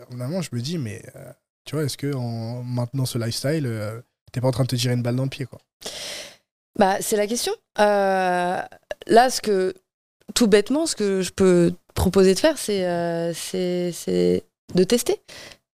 vraiment, 0.09 0.41
je 0.41 0.49
me 0.51 0.61
dis, 0.61 0.77
mais 0.79 1.03
tu 1.65 1.75
vois, 1.75 1.83
est-ce 1.85 1.97
que 1.97 2.13
en 2.13 2.63
maintenant 2.63 3.05
ce 3.05 3.17
lifestyle, 3.17 3.65
euh, 3.65 3.99
t'es 4.31 4.41
pas 4.41 4.47
en 4.47 4.51
train 4.51 4.63
de 4.63 4.69
te 4.69 4.75
tirer 4.75 4.93
une 4.93 5.01
balle 5.03 5.15
dans 5.15 5.23
le 5.23 5.29
pied, 5.29 5.45
quoi? 5.45 5.59
Bah, 6.77 6.97
c'est 7.01 7.15
la 7.17 7.27
question. 7.27 7.53
Euh, 7.79 8.61
là, 9.07 9.29
ce 9.29 9.41
que 9.41 9.73
tout 10.33 10.47
bêtement, 10.47 10.85
ce 10.85 10.95
que 10.95 11.21
je 11.21 11.31
peux 11.31 11.73
proposer 11.93 12.33
de 12.33 12.39
faire, 12.39 12.57
c'est 12.57 12.85
euh, 12.85 13.33
c'est 13.33 14.43
de 14.73 14.83
tester. 14.83 15.21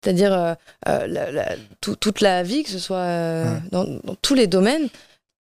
C'est-à-dire 0.04 0.34
euh, 0.34 0.54
euh, 0.88 1.56
tout- 1.82 1.96
toute 1.96 2.22
la 2.22 2.44
vie, 2.44 2.64
que 2.64 2.70
ce 2.70 2.80
soit 2.80 2.98
Ouais. 2.98 3.60
dans, 3.72 3.84
dans 4.04 4.16
tous 4.22 4.36
les 4.36 4.48
domaines, 4.48 4.88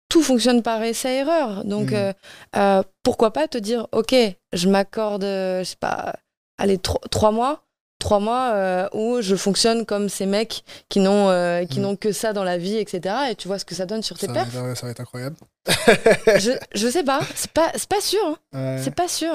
tout 0.08 0.22
fonctionne 0.22 0.62
par 0.62 0.82
essai-erreur. 0.82 1.64
Donc 1.64 1.92
euh, 1.92 2.82
pourquoi 3.02 3.32
pas 3.32 3.48
te 3.48 3.58
dire, 3.58 3.88
ok, 3.92 4.14
je 4.52 4.68
m'accorde, 4.68 5.22
je 5.24 5.62
sais 5.64 5.76
pas, 5.76 6.14
allez, 6.58 6.78
tro- 6.78 7.00
trois 7.10 7.32
mois 7.32 7.64
trois 8.02 8.20
mois 8.20 8.50
euh, 8.52 8.88
où 8.92 9.22
je 9.22 9.34
fonctionne 9.36 9.86
comme 9.86 10.08
ces 10.10 10.26
mecs 10.26 10.64
qui 10.90 11.00
n'ont 11.00 11.30
euh, 11.30 11.64
qui 11.64 11.78
Mhm. 11.78 11.84
n'ont 11.86 11.96
que 11.96 12.12
ça 12.12 12.32
dans 12.34 12.44
la 12.44 12.58
vie, 12.58 12.76
etc. 12.76 13.14
Et 13.30 13.34
tu 13.36 13.48
vois 13.48 13.58
ce 13.58 13.64
que 13.64 13.74
ça 13.74 13.86
donne 13.86 14.02
sur 14.02 14.18
tes 14.18 14.26
Ça 14.26 14.32
va, 14.32 14.40
perfs. 14.44 14.54
être, 14.54 14.76
ça 14.76 14.86
va 14.86 14.90
être 14.92 15.00
incroyable. 15.00 15.36
je, 16.38 16.52
je 16.74 16.88
sais 16.88 17.02
pas, 17.04 17.20
c'est 17.34 17.50
pas, 17.52 17.70
c'est 17.74 17.88
pas 17.88 18.00
sûr. 18.00 18.20
hein. 18.26 18.36
Ouais. 18.76 18.80
C'est 18.82 18.94
pas 18.94 19.08
sûr. 19.08 19.32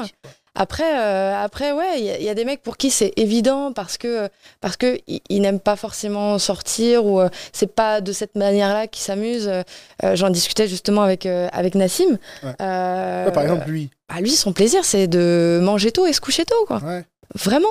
Après, 0.59 0.99
euh, 0.99 1.35
après 1.35 1.71
ouais, 1.71 1.99
il 1.99 2.05
y, 2.05 2.09
a- 2.09 2.17
il 2.17 2.23
y 2.23 2.29
a 2.29 2.33
des 2.33 2.43
mecs 2.43 2.63
pour 2.63 2.77
qui 2.77 2.89
c'est 2.89 3.13
évident 3.15 3.71
parce 3.73 3.97
que 3.99 4.27
parce 4.59 4.75
que 4.75 4.97
ils, 5.05 5.21
ils 5.29 5.39
n'aiment 5.39 5.59
pas 5.59 5.75
forcément 5.75 6.39
sortir 6.39 7.05
ou 7.05 7.21
euh, 7.21 7.29
c'est 7.53 7.75
pas 7.75 8.01
de 8.01 8.11
cette 8.11 8.35
manière-là 8.35 8.87
qu'ils 8.87 9.03
s'amusent. 9.03 9.47
Euh, 9.49 10.15
J'en 10.15 10.31
discutais 10.31 10.67
justement 10.67 11.03
avec 11.03 11.25
avec 11.27 11.75
Nassim. 11.75 12.17
Ouais. 12.43 12.49
Ouais, 12.59 13.31
par 13.31 13.43
exemple, 13.43 13.69
lui. 13.69 13.91
bah, 14.09 14.19
lui, 14.19 14.31
son 14.31 14.51
plaisir, 14.51 14.83
c'est 14.83 15.05
de 15.07 15.59
manger 15.61 15.91
tôt 15.91 16.07
et 16.07 16.13
se 16.13 16.21
coucher 16.21 16.43
tôt, 16.43 16.65
quoi. 16.65 16.79
Ouais. 16.83 17.05
Vraiment. 17.35 17.69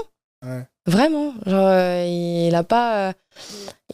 Vraiment. 0.87 1.33
Genre, 1.47 1.67
euh, 1.69 2.05
il 2.07 2.55
a 2.55 2.63
pas, 2.65 3.09
euh, 3.09 3.13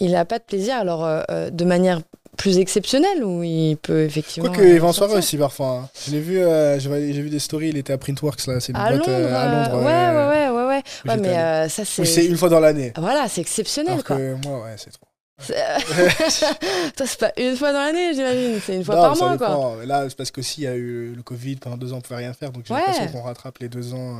il 0.00 0.14
a 0.14 0.24
pas 0.24 0.38
de 0.38 0.44
plaisir. 0.44 0.76
Alors, 0.76 1.04
euh, 1.04 1.50
de 1.50 1.64
manière 1.64 2.00
plus 2.36 2.58
exceptionnelle, 2.58 3.22
où 3.24 3.42
il 3.42 3.76
peut 3.76 4.02
effectivement. 4.04 4.48
Quoique, 4.50 4.66
il 4.66 4.80
va 4.80 4.88
en 4.88 4.92
soirée 4.92 5.14
aussi 5.16 5.36
parfois. 5.36 5.68
hein. 5.84 5.88
Je 6.06 6.12
l'ai 6.12 6.20
vu, 6.20 6.38
j'ai 6.78 7.22
vu 7.22 7.28
des 7.30 7.38
stories, 7.38 7.68
il 7.68 7.76
était 7.76 7.92
à 7.92 7.98
Printworks, 7.98 8.46
là, 8.46 8.58
c'est 8.60 8.72
une 8.72 8.78
À 8.78 8.88
boîte 8.90 9.06
Londres, 9.06 9.34
à 9.34 9.68
Londres. 9.70 9.84
ouais, 9.84 10.50
ouais, 10.50 10.50
ouais, 10.50 10.66
ouais, 11.06 11.16
mais 11.20 11.68
ça, 11.68 11.84
c'est. 11.84 12.24
Une 12.26 12.36
fois 12.36 12.48
dans 12.48 12.60
l'année. 12.60 12.92
Voilà, 12.96 13.28
c'est 13.28 13.42
exceptionnel, 13.42 13.92
Alors 13.92 14.04
quoi. 14.04 14.16
que 14.16 14.34
moi, 14.46 14.62
ouais, 14.62 14.74
c'est 14.78 14.90
trop. 14.90 15.06
Toi, 16.96 17.06
c'est 17.06 17.18
pas 17.18 17.32
une 17.36 17.56
fois 17.56 17.72
dans 17.72 17.80
l'année, 17.80 18.14
j'imagine. 18.14 18.60
C'est 18.64 18.76
une 18.76 18.84
fois 18.84 18.94
Non, 18.96 19.02
par 19.02 19.16
mois, 19.16 19.38
quoi. 19.38 19.76
Mais 19.80 19.86
Là, 19.86 20.08
c'est 20.08 20.16
parce 20.16 20.30
qu'aussi, 20.30 20.60
il 20.62 20.64
y 20.64 20.68
a 20.68 20.74
eu 20.74 21.12
le 21.16 21.22
Covid, 21.22 21.56
pendant 21.56 21.76
deux 21.76 21.92
ans, 21.92 21.96
on 21.98 22.00
pouvait 22.00 22.16
rien 22.20 22.32
faire, 22.32 22.52
donc 22.52 22.64
j'ai 22.66 22.72
Ouais. 22.74 22.80
l'impression 22.80 23.08
qu'on 23.08 23.22
rattrape 23.22 23.58
les 23.58 23.68
deux 23.68 23.92
ans 23.94 24.16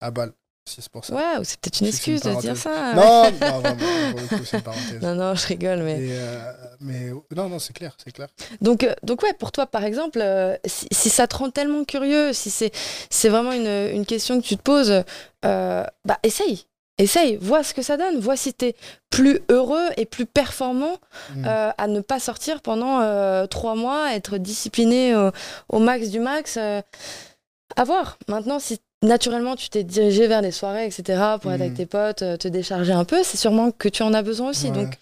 à 0.00 0.10
balle. 0.10 0.32
C'est 0.68 0.88
pour 0.90 1.04
ça. 1.04 1.14
Ouais, 1.14 1.38
ou 1.40 1.44
c'est 1.44 1.58
peut-être 1.58 1.80
une 1.80 1.90
c'est 1.90 2.06
une 2.06 2.14
excuse 2.16 2.20
de 2.22 2.40
dire 2.40 2.56
ça. 2.56 2.94
Non, 2.94 3.24
non, 3.40 3.60
vraiment, 3.60 4.10
pour 4.10 4.20
le 4.20 4.26
coup, 4.38 4.44
c'est 4.44 4.56
une 4.58 4.62
parenthèse. 4.62 5.00
Non, 5.02 5.14
non, 5.14 5.34
je 5.34 5.46
rigole, 5.46 5.82
mais. 5.82 5.98
Et, 6.00 6.08
euh, 6.12 6.52
mais 6.80 7.10
non, 7.34 7.48
non, 7.48 7.58
c'est 7.58 7.72
clair, 7.72 7.96
c'est 8.02 8.12
clair. 8.12 8.28
Donc, 8.60 8.84
euh, 8.84 8.94
donc 9.02 9.22
ouais, 9.22 9.32
pour 9.32 9.50
toi, 9.52 9.66
par 9.66 9.84
exemple, 9.84 10.20
euh, 10.20 10.56
si, 10.66 10.86
si 10.90 11.10
ça 11.10 11.26
te 11.26 11.36
rend 11.36 11.50
tellement 11.50 11.84
curieux, 11.84 12.32
si 12.32 12.50
c'est 12.50 12.70
c'est 13.10 13.28
vraiment 13.28 13.52
une, 13.52 13.66
une 13.96 14.06
question 14.06 14.40
que 14.40 14.46
tu 14.46 14.56
te 14.56 14.62
poses, 14.62 15.02
euh, 15.44 15.84
bah 16.04 16.18
essaye. 16.22 16.66
Essaye, 17.00 17.36
vois 17.36 17.62
ce 17.62 17.74
que 17.74 17.82
ça 17.82 17.96
donne, 17.96 18.18
vois 18.18 18.36
si 18.36 18.52
t'es 18.52 18.74
plus 19.08 19.38
heureux 19.48 19.86
et 19.96 20.04
plus 20.04 20.26
performant 20.26 20.98
Mm. 21.36 21.44
à 21.46 21.86
ne 21.86 22.00
pas 22.00 22.18
sortir 22.18 22.60
pendant 22.60 23.46
trois 23.46 23.74
mois, 23.76 24.14
être 24.14 24.36
discipliné 24.38 25.14
au, 25.14 25.30
au 25.68 25.78
max 25.78 26.08
du 26.08 26.18
max. 26.18 26.56
à 26.56 27.84
voir. 27.84 28.18
Maintenant, 28.28 28.58
si 28.58 28.80
naturellement 29.02 29.56
tu 29.56 29.68
t'es 29.68 29.84
dirigé 29.84 30.26
vers 30.26 30.42
les 30.42 30.50
soirées, 30.50 30.86
etc., 30.86 31.02
pour 31.40 31.52
être 31.52 31.60
avec 31.60 31.74
tes 31.74 31.86
potes, 31.86 32.22
euh, 32.22 32.36
te 32.36 32.48
décharger 32.48 32.92
un 32.92 33.04
peu, 33.04 33.22
c'est 33.22 33.36
sûrement 33.36 33.70
que 33.70 33.88
tu 33.88 34.02
en 34.02 34.12
as 34.14 34.22
besoin 34.22 34.50
aussi. 34.50 34.70
Ouais, 34.70 34.72
Donc, 34.72 34.98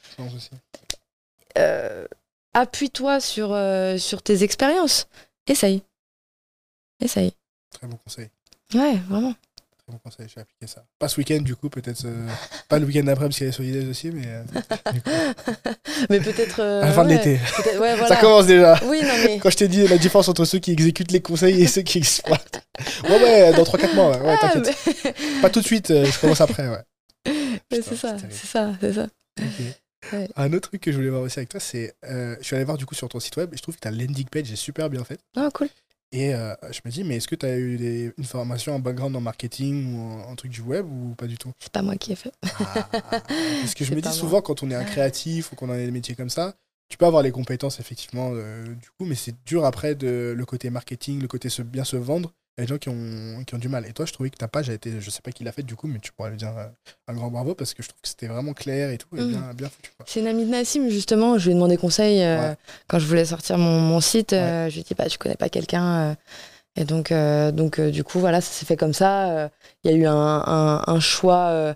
euh, 1.58 2.06
appuie-toi 2.54 3.20
sur, 3.20 3.52
euh, 3.52 3.98
sur 3.98 4.22
tes 4.22 4.42
expériences. 4.42 5.08
Essaye. 5.46 5.82
Essaye. 7.00 7.32
Très 7.72 7.86
bon 7.86 7.96
conseil. 7.96 8.28
Ouais, 8.74 8.96
vraiment. 9.08 9.34
Très 9.86 9.92
bon 9.92 10.00
conseil, 10.02 10.26
je 10.28 10.34
vais 10.34 10.40
appliquer 10.40 10.66
ça. 10.66 10.84
Pas 10.98 11.06
ce 11.06 11.16
week-end, 11.18 11.40
du 11.42 11.54
coup, 11.54 11.68
peut-être. 11.70 12.06
euh, 12.06 12.26
pas 12.68 12.80
le 12.80 12.86
week-end 12.86 13.04
d'après, 13.04 13.26
parce 13.26 13.36
qu'il 13.38 13.46
y 13.72 13.78
a 13.78 13.80
les 13.82 13.88
aussi, 13.88 14.10
mais. 14.10 14.24
euh, 14.26 14.42
du 14.92 15.00
coup, 15.00 15.10
Mais 16.10 16.18
peut-être. 16.18 16.60
euh, 16.60 16.82
à 16.82 16.86
la 16.86 16.92
fin 16.92 17.04
de 17.04 17.10
l'été. 17.10 17.38
peut-être- 17.56 17.78
Ouais, 17.80 17.94
voilà. 17.94 18.08
Ça 18.08 18.16
commence 18.16 18.46
déjà. 18.48 18.80
Oui, 18.86 19.00
non, 19.02 19.14
mais. 19.24 19.38
Quand 19.38 19.48
je 19.50 19.56
t'ai 19.58 19.68
dit 19.68 19.86
la 19.86 19.96
différence 19.98 20.28
entre 20.28 20.44
ceux 20.44 20.58
qui 20.58 20.72
exécutent 20.72 21.12
les 21.12 21.20
conseils 21.22 21.62
et 21.62 21.68
ceux 21.68 21.82
qui 21.82 21.98
exploitent. 21.98 22.66
Ouais, 23.04 23.10
ouais, 23.22 23.52
dans 23.52 23.62
3-4 23.62 23.94
mois, 23.94 24.10
ouais, 24.10 24.26
ouais 24.26 24.36
Ah, 24.42 24.48
t'inquiète. 24.52 24.76
mais- 25.04 25.14
Pas 25.40 25.50
tout 25.50 25.60
de 25.60 25.66
suite, 25.66 25.92
euh, 25.92 26.04
je 26.04 26.18
commence 26.18 26.40
après, 26.40 26.68
ouais. 26.68 26.82
c'est 27.70 27.82
ça, 27.96 28.16
c'est 28.18 28.46
ça, 28.46 28.72
c'est 28.80 28.92
ça. 28.92 29.06
Ouais. 30.12 30.28
Un 30.36 30.52
autre 30.52 30.68
truc 30.70 30.80
que 30.82 30.90
je 30.90 30.96
voulais 30.96 31.10
voir 31.10 31.22
aussi 31.22 31.38
avec 31.38 31.48
toi, 31.48 31.60
c'est. 31.60 31.94
je 32.02 32.36
suis 32.42 32.56
allé 32.56 32.64
voir 32.64 32.76
du 32.76 32.86
coup 32.86 32.96
sur 32.96 33.08
ton 33.08 33.20
site 33.20 33.36
web 33.36 33.54
et 33.54 33.56
je 33.56 33.62
trouve 33.62 33.76
que 33.76 33.80
ta 33.80 33.92
landing 33.92 34.26
page 34.28 34.50
est 34.50 34.56
super 34.56 34.90
bien 34.90 35.04
faite. 35.04 35.20
Ah, 35.36 35.48
cool. 35.54 35.68
Et 36.16 36.34
euh, 36.34 36.54
je 36.70 36.80
me 36.86 36.90
dis, 36.90 37.04
mais 37.04 37.16
est-ce 37.16 37.28
que 37.28 37.34
tu 37.34 37.44
as 37.44 37.58
eu 37.58 37.76
des- 37.76 38.10
une 38.16 38.24
formation 38.24 38.74
en 38.74 38.78
background 38.78 39.14
en 39.16 39.20
marketing 39.20 39.94
ou 39.94 40.00
en, 40.00 40.30
en 40.30 40.34
truc 40.34 40.50
du 40.50 40.62
web 40.62 40.86
ou 40.90 41.14
pas 41.14 41.26
du 41.26 41.36
tout? 41.36 41.52
C'est 41.60 41.70
pas 41.70 41.82
moi 41.82 41.96
qui 41.96 42.12
ai 42.12 42.16
fait. 42.16 42.32
Ah, 42.42 42.88
Parce 43.60 43.74
que 43.74 43.84
je 43.84 43.90
me 43.94 44.00
dis 44.00 44.08
moi. 44.08 44.12
souvent, 44.16 44.40
quand 44.40 44.62
on 44.62 44.70
est 44.70 44.74
un 44.74 44.84
créatif 44.84 45.52
ou 45.52 45.56
qu'on 45.56 45.68
a 45.68 45.76
des 45.76 45.90
métiers 45.90 46.14
comme 46.14 46.30
ça, 46.30 46.54
tu 46.88 46.96
peux 46.96 47.04
avoir 47.04 47.22
les 47.22 47.32
compétences 47.32 47.80
effectivement 47.80 48.30
euh, 48.32 48.64
du 48.64 48.88
coup, 48.98 49.04
mais 49.04 49.14
c'est 49.14 49.34
dur 49.44 49.66
après 49.66 49.94
de 49.94 50.32
le 50.34 50.44
côté 50.46 50.70
marketing, 50.70 51.20
le 51.20 51.28
côté 51.28 51.50
se, 51.50 51.60
bien 51.60 51.84
se 51.84 51.96
vendre. 51.96 52.32
Il 52.58 52.62
y 52.62 52.64
a 52.64 52.66
des 52.66 52.72
gens 52.72 52.78
qui 52.78 52.88
ont, 52.88 53.44
qui 53.46 53.54
ont 53.54 53.58
du 53.58 53.68
mal. 53.68 53.84
Et 53.86 53.92
toi, 53.92 54.06
je 54.06 54.12
trouvais 54.14 54.30
que 54.30 54.36
ta 54.38 54.48
page 54.48 54.70
a 54.70 54.72
été, 54.72 54.98
je 54.98 55.10
sais 55.10 55.20
pas 55.20 55.30
qui 55.30 55.44
l'a 55.44 55.52
fait 55.52 55.62
du 55.62 55.76
coup, 55.76 55.86
mais 55.88 55.98
tu 55.98 56.10
pourrais 56.12 56.30
lui 56.30 56.38
dire 56.38 56.56
euh, 56.56 56.64
un 57.06 57.12
grand 57.12 57.30
bravo 57.30 57.54
parce 57.54 57.74
que 57.74 57.82
je 57.82 57.88
trouve 57.88 58.00
que 58.00 58.08
c'était 58.08 58.28
vraiment 58.28 58.54
clair 58.54 58.90
et 58.90 58.96
tout, 58.96 59.08
et 59.14 59.20
Mhm. 59.20 59.28
bien, 59.28 59.54
bien 59.54 59.68
foutu. 59.68 59.90
C'est 60.06 60.20
une 60.20 60.26
amie 60.26 60.46
de 60.46 60.50
Nassim, 60.50 60.88
justement. 60.88 61.36
Je 61.36 61.44
lui 61.44 61.50
ai 61.50 61.54
demandé 61.54 61.76
conseil 61.76 62.22
euh, 62.22 62.40
Ouais. 62.50 62.56
quand 62.88 62.98
je 62.98 63.06
voulais 63.06 63.26
sortir 63.26 63.58
mon, 63.58 63.80
mon 63.80 64.00
site. 64.00 64.32
euh, 64.32 64.70
je 64.70 64.74
lui 64.74 64.80
ai 64.80 64.84
dit, 64.84 64.94
bah, 64.94 65.06
tu 65.06 65.18
connais 65.18 65.36
pas 65.36 65.50
quelqu'un. 65.50 65.96
euh, 66.12 66.14
et 66.76 66.84
donc, 66.84 67.10
donc 67.54 67.80
du 67.80 68.04
coup, 68.04 68.20
voilà, 68.20 68.40
ça 68.42 68.50
s'est 68.52 68.66
fait 68.66 68.76
comme 68.76 68.92
ça. 68.94 69.50
Il 69.84 69.90
y 69.90 69.94
a 69.94 69.96
eu 69.96 70.06
un, 70.06 70.14
un- 70.14 70.82
un 70.86 71.00
choix. 71.00 71.74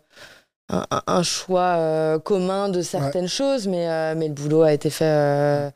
un, 0.70 1.22
choix 1.22 2.20
commun 2.24 2.68
de 2.68 2.80
certaines 2.82 3.28
choses, 3.28 3.66
mais, 3.66 4.14
mais 4.14 4.28
le 4.28 4.34
boulot 4.34 4.62
a 4.62 4.72
été 4.72 4.88
fait 4.90 5.72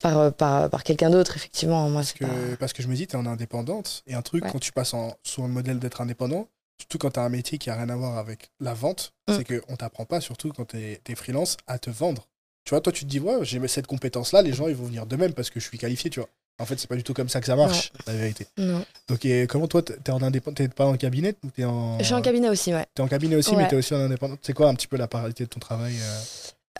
par, 0.00 0.18
euh, 0.18 0.30
par, 0.30 0.70
par 0.70 0.84
quelqu'un 0.84 1.10
d'autre, 1.10 1.36
effectivement. 1.36 1.88
Moi, 1.88 2.00
Parce 2.02 2.12
que, 2.12 2.24
pas- 2.24 2.56
parce 2.58 2.72
que 2.72 2.82
je 2.82 2.88
me 2.88 2.94
dis, 2.94 3.06
tu 3.06 3.14
es 3.16 3.18
en 3.18 3.26
indépendante, 3.26 4.02
et 4.06 4.14
un 4.14 4.22
truc, 4.22 4.44
Ouais. 4.44 4.50
quand 4.52 4.58
tu 4.58 4.72
passes 4.72 4.94
en, 4.94 5.14
sur 5.22 5.42
le 5.42 5.48
modèle 5.48 5.78
d'être 5.78 6.00
indépendant, 6.00 6.48
surtout 6.78 6.98
quand 6.98 7.10
tu 7.12 7.20
as 7.20 7.22
un 7.22 7.28
métier 7.30 7.58
qui 7.58 7.70
a 7.70 7.74
rien 7.74 7.88
à 7.88 7.96
voir 7.96 8.18
avec 8.18 8.50
la 8.60 8.74
vente, 8.74 9.12
Mm. 9.28 9.34
c'est 9.36 9.44
qu'on 9.60 9.76
t'apprend 9.76 10.04
pas, 10.04 10.20
surtout 10.20 10.52
quand 10.52 10.66
tu 10.66 10.76
es, 10.78 11.14
freelance, 11.14 11.56
à 11.66 11.78
te 11.78 11.90
vendre. 11.90 12.28
Tu 12.64 12.70
vois, 12.70 12.80
toi, 12.80 12.92
tu 12.92 13.04
te 13.04 13.08
dis, 13.10 13.20
ouais, 13.20 13.38
j'ai 13.42 13.66
cette 13.68 13.86
compétence-là, 13.86 14.42
les 14.42 14.52
gens, 14.52 14.66
ils 14.68 14.74
vont 14.74 14.84
venir 14.86 15.06
de 15.06 15.16
même 15.16 15.32
parce 15.32 15.50
que 15.50 15.60
je 15.60 15.66
suis 15.68 15.78
qualifié, 15.78 16.10
tu 16.10 16.20
vois. 16.20 16.28
En 16.58 16.64
fait, 16.64 16.78
c'est 16.80 16.86
pas 16.88 16.96
du 16.96 17.02
tout 17.04 17.12
comme 17.12 17.28
ça 17.28 17.38
que 17.40 17.46
ça 17.46 17.54
marche, 17.54 17.92
la 18.06 18.14
vérité. 18.14 18.46
Non. 18.56 18.82
Donc, 19.08 19.24
et 19.26 19.46
comment 19.46 19.68
toi, 19.68 19.82
t'es 19.82 20.10
en 20.10 20.22
indépendant, 20.22 20.54
t'es 20.54 20.68
pas 20.68 20.86
en 20.86 20.96
cabinet 20.96 21.34
ou 21.44 21.50
t'es 21.50 21.64
en. 21.64 21.98
Je 21.98 22.04
suis 22.04 22.14
en 22.14 22.22
cabinet 22.22 22.48
aussi, 22.48 22.72
ouais. 22.72 22.86
T'es 22.94 23.02
en 23.02 23.08
cabinet 23.08 23.36
aussi, 23.36 23.50
Ouais. 23.50 23.58
mais 23.64 23.68
t'es 23.68 23.76
aussi 23.76 23.94
en 23.94 23.98
indépendant. 24.00 24.36
C'est 24.40 24.54
quoi 24.54 24.68
un 24.68 24.74
petit 24.74 24.86
peu 24.88 24.96
la 24.96 25.06
parité 25.06 25.44
de 25.44 25.50
ton 25.50 25.60
travail 25.60 25.94
euh? 26.00 26.20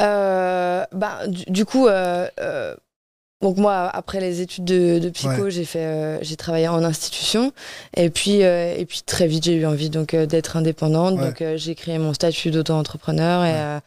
Euh, 0.00 0.84
bah, 0.92 1.26
du, 1.26 1.44
du 1.46 1.64
coup, 1.66 1.88
euh, 1.88 2.28
donc 3.42 3.58
moi, 3.58 3.88
après 3.92 4.18
les 4.20 4.40
études 4.40 4.64
de, 4.64 4.98
de 4.98 5.10
psycho, 5.10 5.50
j'ai 5.50 5.64
fait, 5.66 5.84
euh, 5.84 6.18
j'ai 6.22 6.36
travaillé 6.36 6.68
en 6.68 6.82
institution, 6.82 7.52
et 7.96 8.08
puis, 8.10 8.42
euh, 8.42 8.74
et 8.76 8.86
puis 8.86 9.02
très 9.04 9.26
vite, 9.26 9.44
j'ai 9.44 9.54
eu 9.56 9.66
envie 9.66 9.90
donc 9.90 10.14
euh, 10.14 10.24
d'être 10.26 10.56
indépendante, 10.56 11.18
Ouais. 11.18 11.26
donc 11.26 11.42
j'ai 11.56 11.74
créé 11.74 11.98
mon 11.98 12.14
statut 12.14 12.50
d'auto-entrepreneur 12.50 13.44
et, 13.44 13.52
Ouais. 13.52 13.80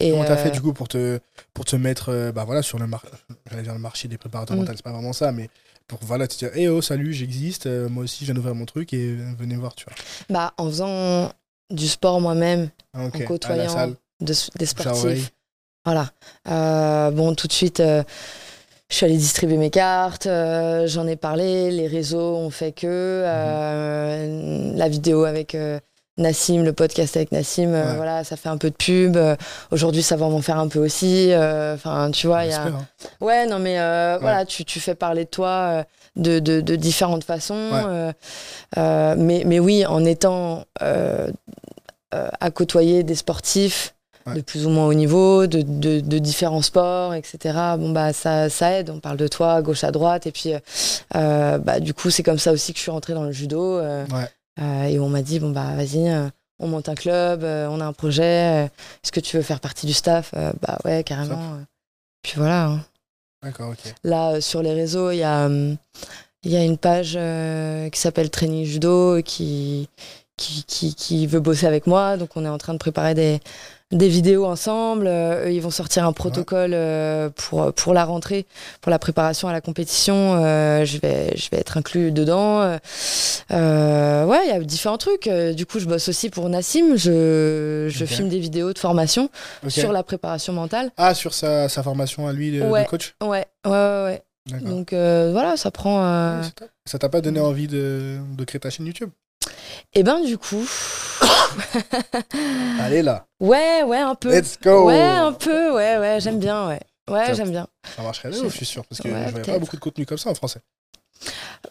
et 0.00 0.10
Comment 0.10 0.24
t'as 0.24 0.36
fait 0.36 0.50
du 0.50 0.60
coup 0.60 0.72
pour 0.74 0.88
te, 0.88 1.18
pour 1.54 1.64
te 1.64 1.76
mettre 1.76 2.30
bah, 2.34 2.44
voilà, 2.44 2.62
sur 2.62 2.78
le, 2.78 2.86
mar- 2.86 3.04
j'allais 3.50 3.62
dire 3.62 3.72
le 3.72 3.78
marché 3.78 4.06
des 4.08 4.18
préparateurs 4.18 4.56
Mm. 4.56 4.60
mentaux, 4.60 4.72
c'est 4.76 4.82
pas 4.84 4.92
vraiment 4.92 5.12
ça, 5.14 5.32
mais 5.32 5.48
pour 5.88 5.98
voilà, 6.02 6.28
te 6.28 6.36
dire, 6.36 6.54
hey 6.54 6.68
oh, 6.68 6.82
salut, 6.82 7.12
j'existe, 7.14 7.66
moi 7.66 8.04
aussi, 8.04 8.18
je 8.20 8.26
viens 8.26 8.34
d'ouvrir 8.34 8.54
mon 8.54 8.66
truc 8.66 8.92
et 8.92 9.16
venez 9.38 9.56
voir, 9.56 9.74
tu 9.74 9.86
vois. 9.86 9.94
bah, 10.28 10.52
en 10.58 10.66
faisant 10.66 11.32
du 11.70 11.88
sport 11.88 12.20
moi-même, 12.20 12.68
Ah, 12.92 13.04
en 13.04 13.10
côtoyant 13.10 13.88
de- 14.20 14.34
des 14.58 14.66
sportifs, 14.66 15.32
voilà. 15.86 16.10
Bon, 17.12 17.34
tout 17.34 17.46
de 17.46 17.52
suite. 17.52 17.82
Je 18.90 18.96
suis 18.96 19.06
allée 19.06 19.16
distribuer 19.16 19.56
mes 19.56 19.70
cartes, 19.70 20.26
euh, 20.26 20.86
j'en 20.86 21.06
ai 21.06 21.16
parlé, 21.16 21.70
les 21.70 21.86
réseaux 21.86 22.36
ont 22.36 22.50
fait 22.50 22.72
que, 22.72 22.86
euh, 22.86 24.72
la 24.74 24.88
vidéo 24.88 25.24
avec 25.24 25.54
euh, 25.54 25.78
Nassim, 26.18 26.64
le 26.64 26.72
podcast 26.72 27.16
avec 27.16 27.30
Nassim, 27.32 27.72
euh, 27.72 27.84
Ouais. 27.90 27.96
voilà, 27.96 28.24
ça 28.24 28.36
fait 28.36 28.48
un 28.48 28.56
peu 28.58 28.68
de 28.70 28.74
pub. 28.74 29.16
Aujourd'hui, 29.70 30.02
ça 30.02 30.16
va 30.16 30.28
m'en 30.28 30.42
faire 30.42 30.58
un 30.58 30.66
peu 30.68 30.80
aussi. 30.80 31.30
Enfin, 31.34 32.10
tu 32.10 32.26
vois, 32.26 32.44
il 32.44 32.50
y 32.50 32.52
a. 32.54 32.62
Hein. 32.64 32.86
Ouais, 33.20 33.46
non, 33.46 33.58
mais 33.60 33.76
voilà, 34.20 34.44
tu, 34.44 34.64
tu 34.64 34.80
fais 34.80 34.94
parler 34.96 35.24
de 35.24 35.30
toi 35.30 35.84
de, 36.16 36.40
de, 36.40 36.60
de 36.60 36.76
différentes 36.76 37.24
façons. 37.24 37.70
Ouais. 37.72 38.12
mais, 39.16 39.44
mais 39.46 39.60
oui, 39.60 39.86
en 39.86 40.04
étant 40.04 40.64
à 42.12 42.50
côtoyer 42.50 43.02
des 43.04 43.14
sportifs 43.14 43.94
Ouais. 44.26 44.34
de 44.34 44.40
plus 44.42 44.66
ou 44.66 44.70
moins 44.70 44.86
haut 44.86 44.92
niveau, 44.94 45.46
de, 45.46 45.62
de, 45.62 46.00
de 46.00 46.18
différents 46.18 46.60
sports, 46.62 47.14
etc. 47.14 47.38
Bon, 47.78 47.90
bah, 47.90 48.12
ça, 48.12 48.50
ça 48.50 48.72
aide. 48.72 48.90
On 48.90 49.00
parle 49.00 49.16
de 49.16 49.26
toi 49.28 49.54
à 49.54 49.62
gauche, 49.62 49.82
à 49.82 49.90
droite. 49.90 50.26
Et 50.26 50.30
puis, 50.32 50.52
euh, 50.52 50.58
euh, 51.16 51.58
bah, 51.58 51.80
du 51.80 51.94
coup, 51.94 52.10
c'est 52.10 52.22
comme 52.22 52.38
ça 52.38 52.52
aussi 52.52 52.72
que 52.72 52.78
je 52.78 52.82
suis 52.82 52.90
rentrée 52.90 53.14
dans 53.14 53.24
le 53.24 53.32
judo. 53.32 53.78
euh, 53.78 54.04
Ouais. 54.12 54.92
et 54.92 54.98
on 55.00 55.08
m'a 55.08 55.22
dit, 55.22 55.40
bon, 55.40 55.50
bah, 55.50 55.72
vas-y, 55.74 56.12
on 56.58 56.68
monte 56.68 56.90
un 56.90 56.94
club, 56.94 57.42
on 57.44 57.80
a 57.80 57.84
un 57.86 57.92
projet. 57.94 58.68
Est-ce 59.02 59.10
que 59.12 59.20
tu 59.20 59.36
veux 59.38 59.42
faire 59.42 59.60
partie 59.60 59.86
du 59.86 59.94
staff 59.94 60.32
Bah, 60.60 60.78
ouais, 60.84 61.02
carrément. 61.02 61.56
Puis 62.22 62.34
voilà. 62.36 62.66
hein. 62.66 62.80
D'accord, 63.42 63.70
ok. 63.70 63.94
Là, 64.04 64.40
sur 64.42 64.62
les 64.62 64.74
réseaux, 64.74 65.10
il 65.12 65.16
y 65.16 65.22
a, 65.22 65.48
il 65.48 66.50
y 66.52 66.56
a 66.56 66.62
une 66.62 66.76
page 66.76 67.18
qui 67.90 67.98
s'appelle 67.98 68.28
Training 68.28 68.66
Judo 68.66 69.22
qui, 69.22 69.88
qui, 70.40 70.64
qui, 70.64 70.94
qui 70.94 71.26
veut 71.26 71.40
bosser 71.40 71.66
avec 71.66 71.86
moi. 71.86 72.16
Donc, 72.16 72.30
on 72.36 72.44
est 72.44 72.48
en 72.48 72.58
train 72.58 72.72
de 72.72 72.78
préparer 72.78 73.14
des, 73.14 73.40
des 73.92 74.08
vidéos 74.08 74.46
ensemble. 74.46 75.06
Euh, 75.06 75.46
eux, 75.46 75.52
ils 75.52 75.60
vont 75.60 75.70
sortir 75.70 76.06
un 76.06 76.12
protocole 76.12 76.72
euh, 76.72 77.28
pour, 77.28 77.72
pour 77.74 77.92
la 77.92 78.04
rentrée, 78.04 78.46
pour 78.80 78.90
la 78.90 78.98
préparation 78.98 79.48
à 79.48 79.52
la 79.52 79.60
compétition. 79.60 80.14
Euh, 80.42 80.84
je, 80.84 80.98
vais, 80.98 81.36
je 81.36 81.50
vais 81.50 81.58
être 81.58 81.76
inclus 81.76 82.10
dedans. 82.10 82.78
Euh, 83.52 84.24
ouais, 84.24 84.38
il 84.46 84.48
y 84.48 84.52
a 84.52 84.60
différents 84.60 84.98
trucs. 84.98 85.28
Du 85.28 85.66
coup, 85.66 85.78
je 85.78 85.86
bosse 85.86 86.08
aussi 86.08 86.30
pour 86.30 86.48
Nassim. 86.48 86.96
Je, 86.96 87.86
je 87.90 88.04
filme 88.04 88.28
des 88.28 88.38
vidéos 88.40 88.72
de 88.72 88.78
formation 88.78 89.28
sur 89.68 89.92
la 89.92 90.02
préparation 90.02 90.52
mentale. 90.52 90.90
Ah, 90.96 91.14
sur 91.14 91.34
sa, 91.34 91.68
sa 91.68 91.82
formation 91.82 92.26
à 92.26 92.32
lui 92.32 92.60
Ouais. 92.62 92.86
coach? 92.86 93.14
Ouais, 93.22 93.44
ouais, 93.66 93.70
ouais. 94.04 94.22
Donc 94.62 94.92
voilà, 94.92 95.56
ça 95.56 95.70
prend. 95.70 96.00
Ouais. 96.38 96.46
Ça 96.86 96.98
t'a 96.98 97.08
pas 97.08 97.20
donné 97.20 97.38
envie 97.40 97.68
de, 97.68 98.18
de 98.36 98.44
créer 98.44 98.58
ta 98.60 98.70
chaîne 98.70 98.86
YouTube? 98.86 99.10
Et 99.94 100.02
ben 100.02 100.24
du 100.24 100.38
coup, 100.38 100.64
Allez 102.80 103.02
là, 103.02 103.26
ouais, 103.40 103.82
ouais, 103.82 103.98
un 103.98 104.14
peu. 104.14 104.30
let's 104.34 104.58
go 104.60 104.86
Ouais, 104.86 105.00
un 105.00 105.32
peu, 105.32 105.72
ouais, 105.74 105.98
ouais, 105.98 106.20
j'aime 106.20 106.38
bien, 106.38 106.68
ouais. 106.68 106.80
Ouais, 107.10 107.34
j'aime 107.34 107.50
bien. 107.50 107.66
Ça 107.96 108.02
marcherait 108.02 108.30
de 108.30 108.34
Je- 108.34 108.48
suis 108.48 108.66
sûr, 108.66 108.84
parce 108.86 109.00
que 109.00 109.08
Ouais, 109.08 109.24
je 109.26 109.30
voyais 109.30 109.46
pas 109.46 109.58
beaucoup 109.58 109.76
de 109.76 109.80
contenu 109.80 110.06
comme 110.06 110.18
ça 110.18 110.30
en 110.30 110.34
français. 110.34 110.60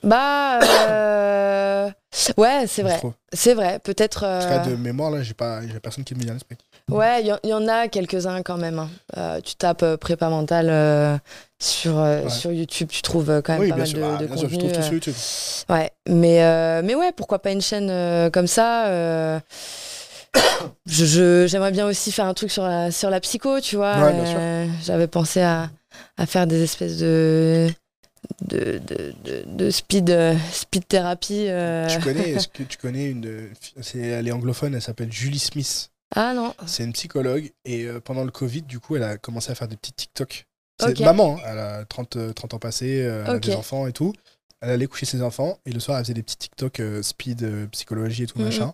Bah, 0.04 0.60
euh, 0.64 1.89
ouais, 2.38 2.66
c'est 2.68 2.84
vrai. 2.84 3.02
C'est 3.34 3.54
vrai, 3.54 3.80
peut-être. 3.80 4.22
Parce 4.22 4.45
euh, 4.45 4.60
que 4.60 4.70
de 4.70 4.76
mémoire, 4.76 5.12
là, 5.12 5.22
j'ai 5.24 5.34
pas, 5.34 5.62
j'ai 5.68 5.80
personne 5.80 6.04
qui 6.04 6.16
me 6.16 6.20
vient 6.22 6.32
à 6.32 6.34
l'esprit. 6.34 6.58
Ouais, 6.89 7.22
il 7.22 7.28
y, 7.28 7.34
en- 7.34 7.39
il 7.43 7.50
y 7.50 7.54
en 7.54 7.68
a 7.68 7.88
quelques-uns 7.88 8.41
quand 8.41 8.58
même. 8.58 8.80
hein. 8.80 8.89
Euh, 9.18 9.41
tu 9.41 9.56
tapes 9.56 9.84
euh, 9.84 9.97
prépa 9.97 10.30
mentale 10.30 11.20
sur, 11.60 11.95
Ouais. 11.97 12.30
sur 12.30 12.52
YouTube, 12.52 12.88
tu 12.89 13.02
trouves 13.02 13.41
quand 13.43 13.54
même 13.54 13.62
Oui, 13.62 13.70
pas 13.70 13.76
mal 13.78 13.88
sûr, 13.88 14.00
de, 14.00 14.04
Ah, 14.04 14.18
de 14.18 14.26
bien 14.28 14.38
sûr, 14.38 14.50
je 14.50 14.56
contenu. 14.56 14.70
trouve 14.72 14.82
tout 14.82 14.84
sur 14.84 14.93
YouTube. 14.93 15.16
Ouais, 15.70 15.91
mais, 16.08 16.82
mais 16.84 16.95
ouais, 16.95 17.12
pourquoi 17.12 17.39
pas 17.39 17.52
une 17.52 17.62
chaîne 17.62 18.32
comme 18.32 18.47
ça 18.47 19.39
je, 20.86 21.45
J'aimerais 21.47 21.72
bien 21.72 21.88
aussi 21.88 22.12
faire 22.12 22.26
un 22.26 22.34
truc 22.34 22.52
sur 22.52 22.64
la, 22.64 22.91
sur 22.91 23.10
la 23.10 23.20
psycho, 23.20 23.60
tu 23.60 23.76
vois. 23.76 23.97
Ouais, 23.97 24.68
J'avais 24.84 25.08
pensé 25.08 25.41
à, 25.41 25.70
à 26.18 26.26
faire 26.26 26.47
des 26.47 26.64
espèces 26.64 26.97
de, 26.97 27.68
de, 28.41 28.78
de, 28.80 29.13
de, 29.24 29.43
de 29.47 29.70
speed, 29.70 30.09
euh, 30.09 30.36
speed 30.51 30.88
thérapie. 30.88 31.45
euh. 31.49 31.88
Tu 31.88 31.99
connais, 31.99 32.30
est-ce 32.32 32.47
que 32.47 32.63
tu 32.63 32.78
connais 32.78 33.09
une, 33.09 33.49
c'est, 33.82 33.99
elle 33.99 34.28
est 34.28 34.32
anglophone, 34.32 34.76
elle 34.76 34.82
s'appelle 34.82 35.11
Julie 35.11 35.39
Smith. 35.39 35.91
Ah 36.15 36.34
non, 36.34 36.53
C'est 36.65 36.84
une 36.84 36.93
psychologue 36.93 37.51
et 37.65 37.86
euh, 37.86 37.99
pendant 37.99 38.24
le 38.24 38.32
Covid, 38.32 38.63
du 38.63 38.80
coup, 38.80 38.95
elle 38.95 39.03
a 39.03 39.17
commencé 39.17 39.51
à 39.51 39.55
faire 39.55 39.67
des 39.67 39.78
petits 39.78 39.93
TikTok. 39.93 40.45
C'est 40.82 40.99
maman, 41.01 41.38
hein, 41.38 41.41
elle 41.45 41.59
a 41.59 41.86
30, 41.86 42.15
euh, 42.15 42.34
30 42.34 42.53
ans 42.53 42.59
passés, 42.59 42.88
elle 42.99 43.30
a 43.30 43.39
des 43.39 43.53
enfants 43.55 43.86
et 43.86 43.91
tout. 43.93 44.13
Elle 44.61 44.72
allait 44.72 44.88
coucher 44.88 45.05
ses 45.05 45.22
enfants 45.22 45.57
et 45.65 45.72
le 45.72 45.80
soir, 45.80 45.97
elle 45.99 46.03
faisait 46.05 46.13
des 46.13 46.24
petits 46.24 46.38
TikTok 46.38 46.82
speed, 47.01 47.70
psychologie 47.72 48.24
et 48.24 48.28
tout 48.28 48.39
Mhm. 48.39 48.45
machin. 48.45 48.74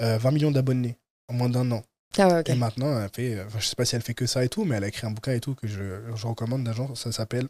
Euh, 0.00 0.18
20 0.18 0.30
millions 0.32 0.50
d'abonnés 0.50 0.96
en 1.28 1.34
moins 1.34 1.48
d'un 1.48 1.70
an. 1.72 1.82
ah 2.18 2.28
ouais. 2.28 2.42
Et 2.46 2.54
maintenant, 2.54 3.00
elle 3.00 3.08
fait, 3.14 3.38
je 3.58 3.64
sais 3.66 3.74
pas 3.76 3.84
si 3.84 3.94
elle 3.96 4.02
fait 4.02 4.14
que 4.14 4.26
ça 4.26 4.44
et 4.44 4.48
tout, 4.48 4.64
mais 4.64 4.76
elle 4.76 4.84
a 4.84 4.88
écrit 4.88 5.06
un 5.06 5.10
bouquin 5.10 5.32
et 5.32 5.40
tout 5.40 5.54
que 5.54 5.66
je, 5.66 6.00
je 6.14 6.26
recommande 6.26 6.64
d'agent. 6.64 6.94
Ça 6.94 7.10
s'appelle. 7.12 7.48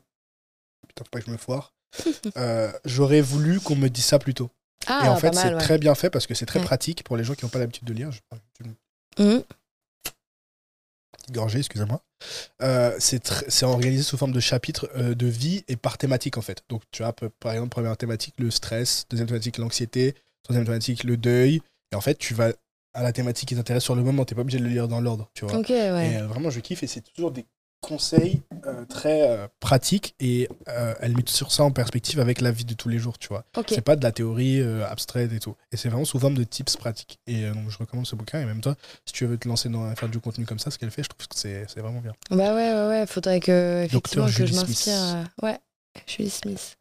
Putain, 0.88 1.04
faut 1.04 1.10
pas 1.10 1.20
que 1.20 1.26
je 1.26 1.30
me 1.30 1.36
foire. 1.36 1.74
Euh, 2.38 2.72
J'aurais 2.84 3.20
voulu 3.20 3.60
qu'on 3.60 3.76
me 3.76 3.88
dise 3.88 4.04
ça 4.06 4.18
plus 4.18 4.32
tôt. 4.34 4.50
Ah, 4.86 5.02
et 5.04 5.08
en 5.08 5.16
fait, 5.16 5.34
c'est 5.34 5.54
ouais. 5.54 5.60
très 5.60 5.78
bien 5.78 5.94
fait 5.94 6.08
parce 6.10 6.26
que 6.26 6.34
c'est 6.34 6.46
très 6.46 6.58
Ouais. 6.60 6.64
pratique 6.64 7.04
pour 7.04 7.16
les 7.16 7.24
gens 7.24 7.34
qui 7.34 7.44
n'ont 7.44 7.50
pas 7.50 7.58
l'habitude 7.58 7.84
de 7.84 7.92
lire. 7.92 8.10
Je 8.10 8.20
Mhm. 9.22 9.42
petite 11.12 11.32
gorgée, 11.34 11.58
excusez-moi. 11.58 12.02
Euh, 12.62 12.96
c'est 12.98 13.62
organisé 13.64 14.02
sous 14.02 14.16
forme 14.16 14.32
de 14.32 14.40
chapitres 14.40 14.88
euh, 14.96 15.14
de 15.14 15.26
vie 15.26 15.64
et 15.68 15.76
par 15.76 15.98
thématique 15.98 16.38
en 16.38 16.42
fait. 16.42 16.62
Donc 16.68 16.82
tu 16.90 17.02
as 17.04 17.12
par 17.12 17.52
exemple 17.52 17.68
première 17.70 17.96
thématique 17.96 18.34
le 18.38 18.50
stress, 18.50 19.06
deuxième 19.10 19.28
thématique 19.28 19.58
l'anxiété, 19.58 20.14
troisième 20.42 20.64
thématique 20.64 21.04
le 21.04 21.16
deuil. 21.16 21.60
Et 21.92 21.96
en 21.96 22.00
fait, 22.00 22.14
tu 22.16 22.32
vas 22.34 22.52
à 22.94 23.02
la 23.02 23.12
thématique 23.12 23.48
qui 23.50 23.54
t'intéresse 23.56 23.82
sur 23.84 23.94
le 23.94 24.02
moment. 24.02 24.24
T'es 24.24 24.34
pas 24.34 24.40
obligé 24.42 24.58
de 24.58 24.64
le 24.64 24.70
lire 24.70 24.88
dans 24.88 25.00
l'ordre, 25.00 25.30
tu 25.34 25.44
vois. 25.44 25.56
Ok, 25.58 25.68
ouais. 25.68 26.12
Et 26.12 26.16
euh, 26.18 26.26
vraiment, 26.26 26.50
je 26.50 26.60
kiffe 26.60 26.82
et 26.82 26.86
c'est 26.86 27.02
toujours 27.02 27.30
des 27.32 27.44
conseils 27.82 28.40
euh, 28.66 28.86
très 28.86 29.28
euh, 29.28 29.48
pratiques 29.60 30.14
et 30.20 30.48
euh, 30.68 30.94
elle 31.00 31.14
met 31.14 31.24
sur 31.26 31.52
ça 31.52 31.64
en 31.64 31.72
perspective 31.72 32.20
avec 32.20 32.40
la 32.40 32.50
vie 32.52 32.64
de 32.64 32.74
tous 32.74 32.88
les 32.88 32.98
jours, 32.98 33.18
tu 33.18 33.28
vois. 33.28 33.44
ok. 33.56 33.66
C'est 33.68 33.82
pas 33.82 33.96
de 33.96 34.02
la 34.02 34.12
théorie 34.12 34.60
euh, 34.60 34.86
abstraite 34.88 35.32
et 35.32 35.40
tout. 35.40 35.56
Et 35.72 35.76
c'est 35.76 35.88
vraiment 35.90 36.04
sous 36.06 36.18
forme 36.18 36.34
de 36.34 36.44
tips 36.44 36.76
pratiques. 36.76 37.18
Et 37.26 37.42
donc, 37.50 37.68
je 37.68 37.76
recommande 37.76 38.06
ce 38.06 38.16
bouquin. 38.16 38.40
Et 38.40 38.46
même 38.46 38.60
toi, 38.60 38.76
si 39.04 39.12
tu 39.12 39.26
veux 39.26 39.36
te 39.36 39.46
lancer 39.48 39.68
dans 39.68 39.94
faire 39.96 40.08
du 40.08 40.20
contenu 40.20 40.46
comme 40.46 40.60
ça, 40.60 40.70
ce 40.70 40.78
qu'elle 40.78 40.90
fait, 40.90 41.02
je 41.02 41.08
trouve 41.08 41.26
que 41.26 41.36
c'est 41.36 41.66
vraiment 41.80 42.00
bien. 42.00 42.12
Bah 42.30 42.54
ouais, 42.54 42.72
ouais, 42.72 42.88
ouais. 42.88 43.06
Faudrait 43.06 43.40
que, 43.40 43.82
effectivement, 43.84 44.26
que 44.26 44.46
je 44.46 44.54
m'inspire. 44.54 44.94
Smith. 44.94 45.26
Ouais, 45.42 45.58
Julie 46.06 46.30
Smith. 46.30 46.78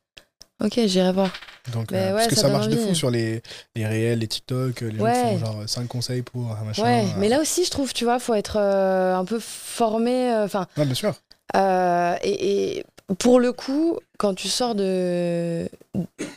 Ok, 0.63 0.79
j'irai 0.85 1.11
voir. 1.11 1.31
Donc, 1.73 1.91
euh, 1.91 1.95
ouais, 2.07 2.11
parce 2.13 2.27
que 2.27 2.35
ça 2.35 2.49
marche 2.49 2.67
de 2.67 2.75
envie. 2.75 2.87
fou 2.87 2.95
sur 2.95 3.11
les, 3.11 3.41
les 3.75 3.85
réels, 3.85 4.19
les 4.19 4.27
TikTok, 4.27 4.81
les 4.81 4.97
gens 4.97 5.03
Ouais. 5.03 5.13
qui 5.13 5.19
font 5.39 5.45
genre 5.45 5.63
5 5.67 5.87
conseils 5.87 6.21
pour 6.23 6.51
un 6.51 6.63
machin. 6.63 6.83
Ouais, 6.83 7.03
euh. 7.05 7.17
mais 7.17 7.29
là 7.29 7.39
aussi, 7.39 7.63
je 7.65 7.69
trouve, 7.71 7.93
tu 7.93 8.03
vois, 8.03 8.17
faut 8.19 8.33
être 8.33 8.57
euh, 8.59 9.15
un 9.15 9.25
peu 9.25 9.39
formé. 9.39 10.31
euh, 10.33 10.45
Enfin, 10.45 10.65
Ouais, 10.77 10.85
bien 10.85 10.95
sûr. 10.95 11.13
euh, 11.55 12.15
et, 12.23 12.77
et 12.77 12.85
pour 13.19 13.39
le 13.39 13.51
coup, 13.53 13.99
quand 14.17 14.33
tu 14.33 14.47
sors 14.47 14.73
de, 14.73 15.69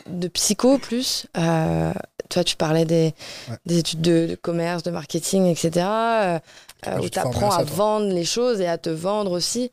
de 0.08 0.28
psycho 0.28 0.78
plus, 0.78 1.26
euh, 1.38 1.92
toi, 2.28 2.44
tu 2.44 2.56
parlais 2.56 2.84
des, 2.84 3.14
études 3.70 4.00
de, 4.02 4.26
de 4.30 4.34
commerce, 4.34 4.82
de 4.82 4.90
marketing, 4.90 5.46
etc., 5.46 5.70
euh, 5.86 6.38
euh, 6.86 6.98
où 6.98 7.08
tu 7.08 7.18
apprends 7.18 7.48
à 7.48 7.56
ça, 7.56 7.56
à 7.62 7.64
toi. 7.64 7.76
vendre 7.76 8.12
les 8.12 8.24
choses 8.24 8.60
et 8.60 8.66
à 8.66 8.76
te 8.76 8.90
vendre 8.90 9.30
aussi. 9.30 9.70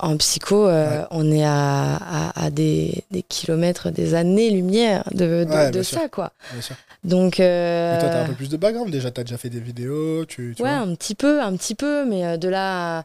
En 0.00 0.16
psycho, 0.16 0.66
euh, 0.68 1.00
Ouais. 1.00 1.06
on 1.10 1.30
est 1.32 1.44
à, 1.44 1.96
à, 1.96 2.44
à 2.46 2.50
des, 2.50 3.04
des 3.10 3.22
kilomètres, 3.22 3.90
des 3.90 4.14
années-lumière 4.14 5.02
de, 5.12 5.44
de, 5.44 5.50
Ouais, 5.50 5.66
de 5.66 5.72
bien 5.72 5.82
sûr. 5.82 5.98
ça, 6.00 6.08
quoi. 6.08 6.32
Bien 6.52 6.62
sûr. 6.62 6.76
Donc, 7.04 7.40
euh, 7.40 7.96
Et 7.96 8.00
toi, 8.00 8.08
t'as 8.08 8.22
un 8.22 8.26
peu 8.26 8.34
plus 8.34 8.48
de 8.48 8.56
background 8.56 8.90
déjà. 8.92 9.10
T'as 9.10 9.24
déjà 9.24 9.38
fait 9.38 9.50
des 9.50 9.60
vidéos. 9.60 10.24
Tu, 10.24 10.54
tu 10.56 10.62
ouais, 10.62 10.68
vois. 10.70 10.78
un 10.78 10.94
petit 10.94 11.14
peu, 11.14 11.40
un 11.42 11.56
petit 11.56 11.74
peu, 11.74 12.04
mais 12.04 12.24
euh, 12.24 12.36
de 12.36 12.48
là 12.48 12.98
à, 12.98 13.04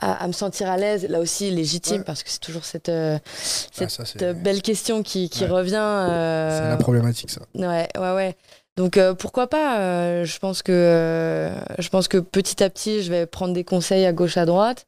à- 0.00 0.24
à 0.24 0.26
me 0.26 0.32
sentir 0.32 0.68
à 0.68 0.76
l'aise, 0.76 1.06
là 1.08 1.20
aussi 1.20 1.50
légitime, 1.50 1.98
Ouais. 1.98 2.04
parce 2.04 2.22
que 2.24 2.30
c'est 2.30 2.40
toujours 2.40 2.64
cette, 2.64 2.88
euh, 2.88 3.18
Ah, 3.80 3.88
ça, 3.88 4.32
belle 4.32 4.62
question 4.62 5.02
qui, 5.04 5.28
qui 5.28 5.44
Ouais. 5.44 5.50
revient. 5.50 5.74
euh, 5.76 6.60
c'est 6.62 6.68
la 6.70 6.76
problématique, 6.76 7.30
ça. 7.30 7.42
ouais, 7.54 7.88
ouais, 7.96 8.14
ouais. 8.14 8.36
Donc 8.82 8.96
euh, 8.96 9.14
pourquoi 9.14 9.46
pas 9.48 9.78
euh, 9.78 10.24
Je 10.24 10.38
pense 10.38 10.62
que 10.62 10.72
euh, 10.72 11.54
je 11.78 11.88
pense 11.88 12.08
que 12.08 12.18
petit 12.18 12.62
à 12.64 12.68
petit, 12.70 13.02
je 13.02 13.10
vais 13.10 13.26
prendre 13.26 13.52
des 13.54 13.64
conseils 13.64 14.04
à 14.06 14.12
gauche 14.12 14.36
à 14.36 14.44
droite, 14.44 14.86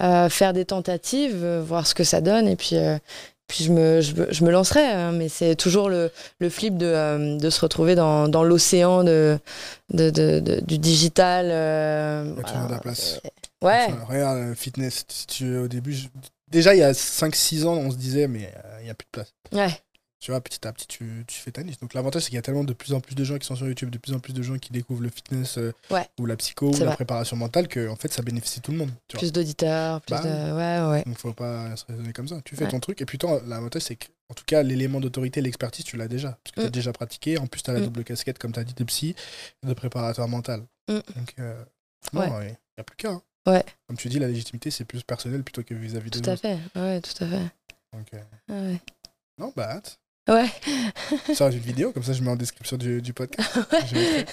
Ouais. 0.00 0.28
faire 0.30 0.52
des 0.52 0.64
tentatives, 0.64 1.44
voir 1.64 1.86
ce 1.86 1.94
que 1.94 2.04
ça 2.04 2.20
donne, 2.20 2.48
et 2.48 2.56
puis. 2.56 2.76
puis 3.46 3.62
je 3.64 3.70
me, 3.72 4.00
je, 4.00 4.14
me- 4.16 4.32
je 4.32 4.42
me 4.44 4.50
lancerai, 4.50 4.84
hein, 4.84 5.12
mais 5.12 5.28
c'est 5.28 5.54
toujours 5.54 5.88
le, 5.88 6.10
le 6.40 6.50
flip 6.50 6.76
de, 6.76 7.38
de 7.38 7.50
se 7.50 7.60
retrouver 7.60 7.94
dans, 7.94 8.26
dans 8.28 8.42
l'océan 8.42 9.04
de, 9.04 9.38
de, 9.90 10.60
du 10.66 10.78
digital. 10.78 11.46
Il 11.46 12.36
y 12.36 12.40
a 12.40 12.42
toujours 12.42 12.66
de 12.66 12.72
la 12.72 12.80
place. 12.80 13.20
Ouais, 13.62 13.86
Enfin, 13.88 14.04
regarde, 14.08 14.54
fitness, 14.56 15.04
si 15.08 15.26
tu, 15.28 15.56
au 15.58 15.68
début, 15.68 15.92
je- 15.92 16.08
déjà 16.50 16.74
il 16.74 16.78
y 16.78 16.82
a 16.82 16.92
5-6 16.92 17.64
ans, 17.66 17.74
on 17.74 17.92
se 17.92 17.96
disait, 17.96 18.26
mais 18.26 18.52
il 18.80 18.84
n'y 18.84 18.90
a 18.90 18.94
plus 18.94 19.06
de 19.06 19.10
place. 19.12 19.32
ouais, 19.52 19.72
Tu 20.18 20.30
vois, 20.30 20.40
petit 20.40 20.66
à 20.66 20.72
petit, 20.72 20.86
tu, 20.88 21.24
tu 21.26 21.38
fais 21.38 21.52
ta 21.52 21.62
niche. 21.62 21.78
Donc 21.78 21.92
l'avantage, 21.92 22.22
c'est 22.22 22.28
qu'il 22.30 22.36
y 22.36 22.38
a 22.38 22.42
tellement 22.42 22.64
de 22.64 22.72
plus 22.72 22.94
en 22.94 23.00
plus 23.00 23.14
de 23.14 23.22
gens 23.22 23.36
qui 23.38 23.46
sont 23.46 23.54
sur 23.54 23.66
YouTube, 23.68 23.90
de 23.90 23.98
plus 23.98 24.14
en 24.14 24.18
plus 24.18 24.32
de 24.32 24.42
gens 24.42 24.56
qui 24.58 24.72
découvrent 24.72 25.02
le 25.02 25.10
fitness 25.10 25.58
euh, 25.58 25.72
Ouais. 25.90 26.08
ou 26.18 26.24
la 26.26 26.36
psycho 26.36 26.72
ou 26.74 26.78
la 26.84 26.92
préparation 26.92 27.36
mentale, 27.36 27.68
que 27.68 27.86
en 27.88 27.96
fait, 27.96 28.10
ça 28.12 28.22
bénéficie 28.22 28.60
tout 28.62 28.72
le 28.72 28.78
monde. 28.78 28.90
Tu 29.08 29.18
plus 29.18 29.30
d'auditeurs, 29.30 30.00
plus 30.00 30.12
Bah 30.12 30.22
de. 30.22 30.28
Ouais, 30.88 30.90
ouais. 30.90 31.04
Donc 31.04 31.18
faut 31.18 31.34
pas 31.34 31.76
se 31.76 31.84
raisonner 31.84 32.12
comme 32.14 32.28
ça. 32.28 32.40
Tu 32.44 32.56
fais 32.56 32.64
Ouais. 32.64 32.70
ton 32.70 32.80
truc. 32.80 33.00
Et 33.02 33.04
puis 33.04 33.18
toi, 33.18 33.42
l'avantage, 33.46 33.82
c'est 33.82 33.96
que, 33.96 34.06
en 34.30 34.34
tout 34.34 34.44
cas, 34.46 34.62
l'élément 34.62 35.00
d'autorité, 35.00 35.42
l'expertise, 35.42 35.84
tu 35.84 35.98
l'as 35.98 36.08
déjà. 36.08 36.38
Parce 36.42 36.52
que 36.54 36.60
tu 36.60 36.66
as 36.66 36.70
Mm. 36.70 36.72
déjà 36.72 36.92
pratiqué. 36.94 37.38
En 37.38 37.46
plus, 37.46 37.62
tu 37.62 37.70
as 37.70 37.74
la 37.74 37.80
Mm. 37.80 37.84
double 37.84 38.04
casquette, 38.04 38.38
comme 38.38 38.52
tu 38.52 38.58
as 38.58 38.64
dit, 38.64 38.74
de 38.74 38.84
psy 38.84 39.14
et 39.62 39.66
de 39.66 39.74
préparateur 39.74 40.26
mental. 40.28 40.62
Mm. 40.88 40.94
Donc, 40.94 41.34
euh, 41.40 41.62
non, 42.14 42.20
Ouais. 42.22 42.28
il 42.28 42.46
n'y 42.48 42.80
a 42.80 42.84
plus 42.84 42.96
qu'à. 42.96 43.10
hein. 43.10 43.22
Ouais. 43.46 43.64
Comme 43.86 43.98
tu 43.98 44.08
dis, 44.08 44.18
la 44.18 44.28
légitimité, 44.28 44.70
c'est 44.70 44.86
plus 44.86 45.02
personnel 45.04 45.44
plutôt 45.44 45.62
que 45.62 45.74
vis-à-vis 45.74 46.10
des 46.10 46.20
Tout 46.22 46.30
à 46.30 46.36
fait. 46.36 46.58
Ouais, 46.74 47.00
tout 47.02 47.22
à 47.22 47.28
fait. 47.28 47.42
Donc, 47.92 48.08
euh, 48.14 48.18
Ah 48.48 48.52
ouais. 48.54 48.80
non, 49.38 49.52
bah, 49.54 49.70
hâte. 49.72 49.98
Ouais, 50.28 50.50
Ça, 51.34 51.50
une 51.50 51.58
vidéo, 51.58 51.92
comme 51.92 52.02
ça, 52.02 52.12
je 52.12 52.20
mets 52.20 52.30
en 52.30 52.36
description 52.36 52.76
du, 52.76 53.00
du 53.00 53.12
podcast. 53.12 53.48
Mettrai 53.72 54.26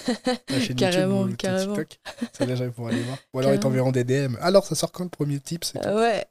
la 0.48 0.60
chaîne 0.60 0.76
Carrément, 0.76 1.20
YouTube 1.20 1.32
ou 1.32 1.36
carrément. 1.36 1.76
TikTok. 1.76 1.98
Ça, 2.32 2.44
les 2.46 2.56
gens 2.56 2.68
pourront 2.70 2.88
aller 2.88 3.02
voir. 3.02 3.18
Ou 3.32 3.38
alors, 3.38 3.54
ils 3.54 3.60
t'enverront 3.60 3.92
des 3.92 4.02
DM. 4.02 4.36
Alors, 4.40 4.64
ça 4.66 4.74
sort 4.74 4.90
quand 4.90 5.04
le 5.04 5.10
premier 5.10 5.38
tip. 5.38 5.64
Euh, 5.84 6.00
ouais. 6.00 6.26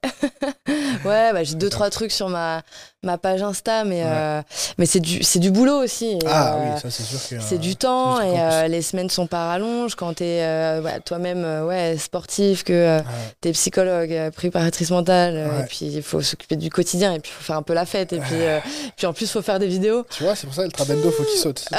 ouais, 1.05 1.31
bah, 1.31 1.43
j'ai 1.45 1.55
deux, 1.55 1.69
trois 1.69 1.89
trucs 1.89 2.11
sur 2.11 2.27
ma, 2.27 2.61
ma 3.03 3.17
page 3.17 3.41
Insta, 3.43 3.83
mais, 3.83 4.01
Ouais. 4.03 4.09
euh, 4.09 4.41
mais 4.77 4.85
c'est 4.85 4.99
du, 4.99 5.19
du 5.19 5.51
boulot 5.51 5.83
aussi. 5.83 6.17
Ah 6.25 6.55
euh, 6.55 6.59
oui, 6.73 6.81
ça, 6.81 6.89
c'est 6.89 7.03
sûr 7.03 7.19
que. 7.29 7.43
C'est 7.43 7.57
du 7.57 7.75
temps 7.75 8.21
et 8.21 8.39
euh, 8.39 8.67
les 8.67 8.81
semaines 8.81 9.09
sont 9.09 9.27
pas 9.27 9.47
rallonges 9.47 9.95
quand 9.95 10.13
t'es 10.15 10.39
euh, 10.41 10.81
ouais, 10.81 10.99
toi-même 11.01 11.43
ouais, 11.67 11.97
sportif, 11.97 12.63
que 12.63 12.97
Ouais. 12.99 13.03
t'es 13.41 13.51
psychologue, 13.51 14.11
euh, 14.11 14.31
préparatrice 14.31 14.89
mentale, 14.91 15.35
Ouais. 15.35 15.61
et 15.61 15.65
puis 15.67 15.85
il 15.87 16.01
faut 16.03 16.21
s'occuper 16.21 16.55
du 16.55 16.69
quotidien 16.69 17.13
et 17.13 17.19
puis 17.19 17.31
il 17.31 17.37
faut 17.37 17.43
faire 17.43 17.57
un 17.57 17.61
peu 17.63 17.73
la 17.73 17.85
fête 17.85 18.13
et 18.13 18.19
puis, 18.19 18.35
puis 18.97 19.05
en 19.05 19.13
plus 19.13 19.25
il 19.25 19.29
faut 19.31 19.41
faire 19.41 19.59
des 19.59 19.67
vidéos. 19.67 20.05
Tu 20.09 20.23
vois, 20.23 20.35
c'est 20.35 20.47
pour 20.47 20.55
ça 20.55 20.63
le 20.63 20.71
trabendo, 20.71 21.11
faut 21.11 21.23
qu'il 21.23 21.39
saute. 21.39 21.65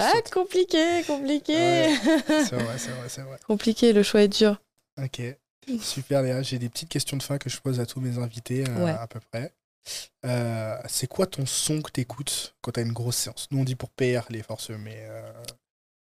Ah, 0.00 0.12
compliqué, 0.32 1.02
compliqué. 1.06 1.54
Ouais. 1.56 1.94
C'est 2.28 2.54
vrai, 2.54 2.74
c'est 2.78 2.90
vrai, 2.90 3.08
c'est 3.08 3.20
vrai. 3.22 3.36
compliqué, 3.46 3.92
le 3.92 4.02
choix 4.02 4.22
est 4.22 4.28
dur. 4.28 4.56
Ok. 5.02 5.20
Super 5.80 6.22
Léa, 6.22 6.42
j'ai 6.42 6.58
des 6.58 6.68
petites 6.68 6.88
questions 6.88 7.16
de 7.16 7.22
fin 7.22 7.38
que 7.38 7.50
je 7.50 7.58
pose 7.60 7.80
à 7.80 7.86
tous 7.86 8.00
mes 8.00 8.18
invités 8.18 8.64
euh, 8.68 8.84
Ouais. 8.84 8.90
à 8.92 9.06
peu 9.06 9.20
près. 9.32 9.52
Euh, 10.26 10.76
c'est 10.88 11.06
quoi 11.06 11.26
ton 11.26 11.46
son 11.46 11.80
que 11.80 11.90
t'écoutes 11.90 12.54
quand 12.60 12.72
t'as 12.72 12.82
une 12.82 12.92
grosse 12.92 13.16
séance? 13.16 13.46
Nous, 13.50 13.58
on 13.60 13.64
dit 13.64 13.74
pour 13.76 13.90
PR 13.90 14.30
les 14.30 14.42
forces, 14.42 14.70
mais 14.70 14.96
euh, 15.08 15.32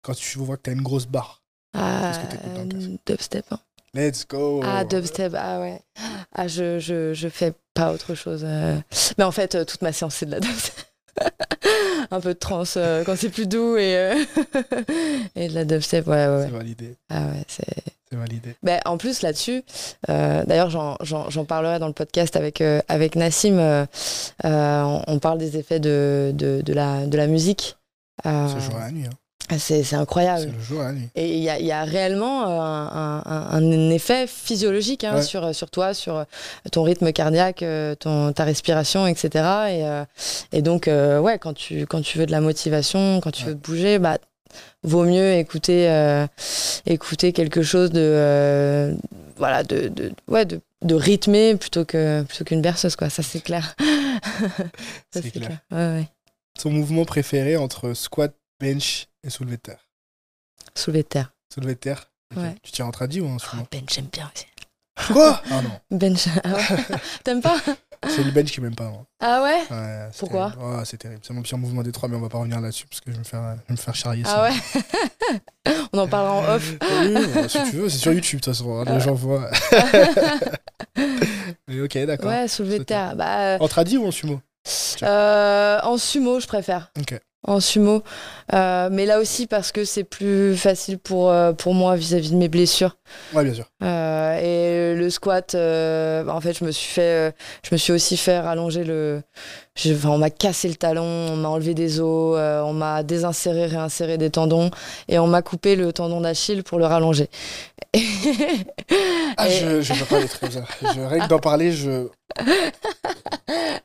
quand 0.02 0.14
tu 0.14 0.38
vois 0.38 0.56
que 0.56 0.62
t'as 0.62 0.72
une 0.72 0.82
grosse 0.82 1.06
barre, 1.06 1.42
Ah, 1.74 2.12
Qu'est-ce 2.14 2.36
que 2.38 2.54
dans 2.54 2.62
le 2.62 2.98
dubstep. 3.06 3.44
hein. 3.50 3.60
let's 3.94 4.26
go 4.26 4.62
Ah, 4.64 4.84
dubstep, 4.84 5.34
ah 5.36 5.60
ouais. 5.60 5.80
Ah, 6.32 6.48
je, 6.48 6.78
je, 6.78 7.12
je 7.14 7.28
fais 7.28 7.52
pas 7.74 7.92
autre 7.92 8.14
chose. 8.14 8.44
Mais 9.18 9.24
en 9.24 9.32
fait, 9.32 9.64
toute 9.66 9.82
ma 9.82 9.92
séance, 9.92 10.14
c'est 10.16 10.26
de 10.26 10.30
la 10.32 10.40
dubstep. 10.40 10.74
Un 12.10 12.20
peu 12.20 12.34
de 12.34 12.38
trance 12.38 12.74
euh, 12.76 13.02
quand 13.04 13.16
c'est 13.16 13.30
plus 13.30 13.46
doux 13.46 13.76
et, 13.76 13.96
euh, 13.96 14.24
et 15.36 15.48
de 15.48 15.54
la 15.54 15.64
dubstep, 15.64 16.06
ouais, 16.06 16.26
ouais. 16.28 16.44
C'est 16.46 16.56
validé, 16.56 16.96
Ah 17.10 17.26
ouais, 17.26 17.42
c'est. 17.48 17.64
c'est 18.10 18.16
validé. 18.16 18.54
Ben, 18.62 18.80
en 18.84 18.96
plus, 18.96 19.22
là-dessus, 19.22 19.62
euh, 20.08 20.44
d'ailleurs, 20.44 20.70
j'en- 20.70 21.44
parlerai 21.44 21.78
dans 21.78 21.88
le 21.88 21.92
podcast 21.92 22.36
avec, 22.36 22.62
avec 22.88 23.16
Nassim. 23.16 23.58
on, 24.44 25.02
on 25.06 25.18
parle 25.18 25.38
des 25.38 25.56
effets 25.56 25.80
de, 25.80 26.32
de, 26.34 26.60
de 26.62 26.72
la, 26.72 27.06
de 27.06 27.16
la 27.16 27.26
musique. 27.26 27.76
Le 28.24 28.30
jour 28.60 28.76
et 28.76 28.80
la 28.80 28.90
nuit. 28.90 29.06
hein. 29.06 29.10
C'est 29.58 29.82
c'est 29.84 29.96
incroyable. 29.96 30.40
C'est 30.40 30.56
le 30.56 30.60
jour 30.62 30.82
et 31.14 31.36
il 31.36 31.42
y 31.42 31.48
a, 31.48 31.58
il 31.58 31.66
y 31.66 31.72
a 31.72 31.84
réellement 31.84 32.42
euh, 32.48 32.60
un, 32.60 33.22
un- 33.24 33.48
un 33.52 33.90
effet 33.90 34.26
physiologique 34.26 35.04
hein, 35.04 35.16
Ouais. 35.16 35.22
sur, 35.22 35.54
sur 35.54 35.70
toi, 35.70 35.94
sur 35.94 36.24
ton 36.72 36.82
rythme 36.82 37.12
cardiaque, 37.12 37.62
euh, 37.62 37.94
ton, 37.94 38.32
ta 38.32 38.44
respiration, 38.44 39.06
etc. 39.06 39.28
Et, 39.34 39.84
euh, 39.84 40.04
et 40.52 40.62
donc, 40.62 40.88
euh, 40.88 41.20
ouais, 41.20 41.38
quand 41.38 41.54
tu, 41.54 41.86
quand 41.86 42.02
tu 42.02 42.18
veux 42.18 42.26
de 42.26 42.32
la 42.32 42.40
motivation, 42.40 43.20
quand 43.20 43.30
tu 43.30 43.44
Ouais. 43.44 43.50
veux 43.50 43.54
bouger, 43.54 43.98
bah, 43.98 44.18
vaut 44.82 45.04
mieux 45.04 45.34
écouter, 45.34 45.88
euh, 45.90 46.26
écouter 46.86 47.32
quelque 47.32 47.62
chose 47.62 47.90
de, 47.90 48.00
euh, 48.00 48.94
voilà, 49.36 49.62
de, 49.62 49.88
de, 49.88 50.12
ouais, 50.28 50.44
de, 50.44 50.60
de 50.82 50.94
rythmé 50.94 51.56
plutôt 51.56 51.84
que 51.84 52.22
plutôt 52.22 52.44
qu'une 52.44 52.62
berceuse, 52.62 52.96
quoi. 52.96 53.10
Ça, 53.10 53.22
c'est 53.22 53.40
clair. 53.40 53.74
C'est 55.12 55.30
clair. 55.30 55.58
Ouais. 55.70 56.08
Ton 56.60 56.70
mouvement 56.70 57.04
préféré 57.04 57.56
entre 57.56 57.92
squat, 57.94 58.34
bench 58.60 59.06
et 59.26 59.30
soulevé 59.30 59.56
de 59.56 59.62
terre 59.62 59.86
Soulevé 60.74 61.02
de 61.02 61.08
terre. 61.08 61.32
Soulevé 61.52 61.74
de 61.74 61.78
terre. 61.80 62.10
Ouais. 62.36 62.54
Tu 62.62 62.72
tiens 62.72 62.86
en 62.86 62.90
tradi 62.90 63.20
ou 63.20 63.28
en 63.28 63.36
Oh, 63.36 63.38
sumo 63.38 63.66
bench, 63.70 63.94
j'aime 63.94 64.06
bien 64.12 64.30
aussi. 64.34 64.46
Quoi? 65.12 65.42
Ah 65.50 65.60
non, 65.62 65.78
Bench, 65.98 66.26
ah 66.42 66.54
ouais. 66.54 66.98
T'aimes 67.24 67.42
pas? 67.42 67.56
C'est 68.08 68.22
le 68.24 68.30
bench 68.30 68.50
qui 68.50 68.60
m'aime 68.60 68.74
pas. 68.74 68.84
moi. 68.90 69.04
Ah 69.20 69.42
ouais? 69.42 70.08
Pourquoi? 70.18 70.52
Oh, 70.60 70.80
C'est 70.84 70.96
terrible. 70.98 71.20
C'est 71.22 71.32
mon 71.34 71.42
pire 71.42 71.58
mouvement 71.58 71.82
des 71.82 71.92
trois, 71.92 72.08
mais 72.08 72.16
on 72.16 72.20
va 72.20 72.28
pas 72.28 72.38
revenir 72.38 72.60
là-dessus 72.60 72.86
parce 72.86 73.00
que 73.00 73.10
je 73.10 73.12
vais 73.12 73.18
me 73.18 73.24
faire, 73.24 73.56
je 73.56 73.68
vais 73.68 73.72
me 73.72 73.76
faire 73.76 73.94
charrier. 73.94 74.22
Ah 74.26 74.44
ouais 74.44 75.72
On 75.92 75.98
en 75.98 76.08
parlera 76.08 76.34
en 76.34 76.54
off. 76.56 76.72
Oui, 76.80 77.48
si 77.48 77.62
tu 77.70 77.76
veux, 77.76 77.88
c'est 77.88 77.98
sur 77.98 78.12
YouTube 78.12 78.40
de 78.40 78.44
toute 78.44 78.54
façon. 78.54 78.84
Les 78.84 79.00
gens 79.00 79.14
voient. 79.14 79.50
Mais 81.68 81.80
ok, 81.80 81.98
d'accord. 82.06 82.28
Ouais, 82.30 82.48
soulevé 82.48 82.78
de 82.78 82.84
terre. 82.84 83.16
Bah, 83.16 83.54
euh, 83.54 83.58
En 83.60 83.68
tradi 83.68 83.96
ou 83.98 84.06
en 84.06 84.10
sumo? 84.10 84.40
Euh, 85.02 85.78
en 85.82 85.96
sumo, 85.98 86.40
je 86.40 86.46
préfère. 86.46 86.90
Ok. 86.98 87.18
En 87.46 87.60
sumo. 87.60 88.02
Euh, 88.54 88.88
mais 88.90 89.06
là 89.06 89.20
aussi 89.20 89.46
parce 89.46 89.70
que 89.72 89.84
c'est 89.84 90.02
plus 90.04 90.56
facile 90.56 90.98
pour, 90.98 91.30
euh, 91.30 91.52
pour 91.52 91.74
moi 91.74 91.94
vis-à-vis 91.96 92.32
de 92.32 92.36
mes 92.36 92.48
blessures. 92.48 92.96
Ouais, 93.32 93.44
bien 93.44 93.54
sûr. 93.54 93.66
Euh, 93.84 94.38
et 94.40 94.96
le 94.98 95.08
squat, 95.10 95.54
euh, 95.54 96.26
en 96.28 96.40
fait, 96.40 96.58
je 96.58 96.64
me 96.64 96.72
suis 96.72 96.88
fait, 96.92 97.32
je 97.62 97.68
me 97.72 97.76
suis 97.76 97.92
aussi 97.92 98.16
fait 98.16 98.40
rallonger 98.40 98.82
le. 98.82 99.22
je- 99.76 99.94
enfin, 99.94 100.08
on 100.10 100.18
m'a 100.18 100.30
cassé 100.30 100.68
le 100.68 100.74
talon, 100.74 101.04
on 101.04 101.36
m'a 101.36 101.48
enlevé 101.48 101.74
des 101.74 102.00
os, 102.00 102.36
on 102.64 102.72
m'a 102.72 103.02
désinséré, 103.04 103.66
réinséré 103.66 104.18
des 104.18 104.30
tendons, 104.30 104.70
et 105.08 105.18
on 105.20 105.28
m'a 105.28 105.42
coupé 105.42 105.76
le 105.76 105.92
tendon 105.92 106.20
d'Achille 106.20 106.64
pour 106.64 106.78
le 106.80 106.86
rallonger. 106.86 107.28
Ah, 109.36 109.48
Et- 109.48 109.52
je, 109.52 109.80
je 109.82 109.94
peux 109.94 110.04
pas 110.06 110.20
les 110.20 110.28
trucs. 110.28 110.50
Je, 110.52 111.00
rien 111.00 111.24
que 111.24 111.28
d'en 111.28 111.38
parler, 111.38 111.70
je. 111.70 112.08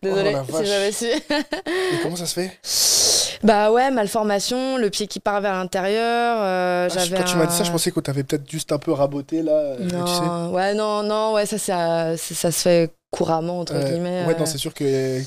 Désolée 0.01 0.35
Oh 0.35 0.57
si 0.57 0.65
j'avais 0.65 0.91
su. 0.91 1.05
Et 1.05 1.21
comment 2.01 2.15
ça 2.15 2.25
se 2.25 2.33
fait? 2.33 2.59
Bah 3.43 3.71
ouais, 3.71 3.89
malformation, 3.91 4.77
le 4.77 4.89
pied 4.89 5.07
qui 5.07 5.19
part 5.19 5.41
vers 5.41 5.53
l'intérieur. 5.53 6.37
euh, 6.41 6.89
Ah, 6.91 7.03
Quand 7.17 7.23
tu 7.23 7.35
m'as 7.37 7.45
dit 7.47 7.55
ça, 7.55 7.63
je 7.63 7.71
pensais 7.71 7.91
que 7.91 7.99
t'avais 7.99 8.23
peut-être 8.23 8.49
juste 8.49 8.71
un 8.71 8.77
peu 8.77 8.91
raboté 8.91 9.41
là. 9.41 9.51
euh, 9.53 9.77
Non, 9.79 10.05
Tu 10.05 10.13
sais 10.13 10.53
ouais, 10.55 10.73
non, 10.73 11.03
non, 11.03 11.33
ouais, 11.33 11.45
ça, 11.45 11.55
euh, 11.79 12.15
c'est- 12.17 12.33
ça 12.35 12.51
se 12.51 12.61
fait 12.61 12.91
couramment, 13.09 13.59
entre 13.61 13.73
Euh, 13.75 13.83
guillemets. 13.89 14.25
Ouais, 14.25 14.33
euh. 14.35 14.39
non, 14.39 14.45
c'est 14.45 14.57
sûr 14.57 14.73
que 14.73 14.83
euh, 14.85 15.21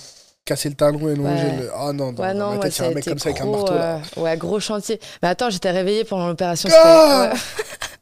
casser 0.45 0.69
le 0.69 0.75
talon 0.75 1.09
et 1.09 1.15
longer 1.17 1.45
Ouais. 1.45 1.57
le. 1.63 1.71
Ah 1.75 1.93
non, 1.93 2.13
dans, 2.13 2.23
Ouais, 2.23 2.35
non, 2.35 2.51
ma 2.51 2.57
ouais, 2.57 2.61
tête, 2.61 2.73
il 2.73 2.75
y 2.75 2.77
ça 2.77 2.85
a 2.85 2.87
a 2.87 2.91
un 2.91 2.95
mec 2.95 3.05
comme 3.05 3.19
ça 3.19 3.29
avec 3.31 3.41
un 3.41 3.45
gros, 3.47 3.57
marteau 3.57 3.75
là. 3.75 4.01
euh, 4.17 4.21
ouais, 4.23 4.37
gros 4.37 4.61
chantier. 4.61 5.01
Mais 5.23 5.29
attends, 5.29 5.51
j'étais 5.51 5.71
réveillée 5.71 6.05
pendant 6.05 6.29
l'opération. 6.29 6.69
Ah 6.73 7.31
ouais. 7.33 7.39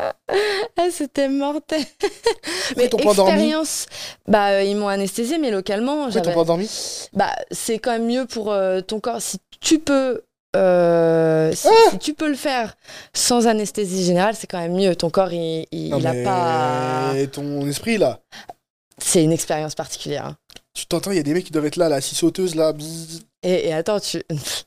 Ah, 0.76 0.88
c'était 0.90 1.28
mortel. 1.28 1.82
Ils 2.76 2.88
t'ont 2.88 2.96
pas 2.98 3.10
endormi 3.10 3.32
expérience, 3.32 3.86
bah 4.26 4.48
euh, 4.52 4.62
ils 4.62 4.76
m'ont 4.76 4.88
anesthésié, 4.88 5.38
mais 5.38 5.50
localement, 5.50 6.04
Pourquoi 6.04 6.20
t'ont 6.22 6.32
pas 6.32 6.40
endormi 6.40 6.68
bah 7.12 7.30
c'est 7.50 7.78
quand 7.78 7.90
même 7.92 8.06
mieux 8.06 8.24
pour 8.26 8.50
euh, 8.52 8.80
ton 8.80 9.00
corps 9.00 9.20
si 9.20 9.38
tu 9.60 9.78
peux. 9.78 10.22
euh, 10.56 11.52
si, 11.52 11.68
Ah 11.68 11.90
si 11.90 11.98
tu 11.98 12.14
peux 12.14 12.28
le 12.28 12.34
faire 12.36 12.76
sans 13.12 13.46
anesthésie 13.46 14.04
générale, 14.04 14.34
c'est 14.34 14.46
quand 14.46 14.58
même 14.60 14.74
mieux. 14.74 14.94
Ton 14.96 15.10
corps, 15.10 15.32
il, 15.32 15.66
il, 15.72 15.90
Non, 15.90 15.98
il 15.98 16.06
a 16.06 16.12
mais 16.12 16.24
pas. 16.24 17.12
ton 17.32 17.66
esprit 17.66 17.98
là. 17.98 18.20
C'est 18.98 19.22
une 19.22 19.32
expérience 19.32 19.74
particulière. 19.74 20.26
hein. 20.26 20.36
Tu 20.72 20.86
t'entends, 20.86 21.10
il 21.10 21.16
y 21.16 21.20
a 21.20 21.22
des 21.24 21.34
mecs 21.34 21.44
qui 21.44 21.52
doivent 21.52 21.66
être 21.66 21.76
là, 21.76 21.88
la 21.88 22.00
scie 22.00 22.14
sauteuse 22.14 22.54
là, 22.54 22.72
Et, 23.42 23.68
et 23.68 23.72
attends, 23.74 23.98
tu. 24.00 24.22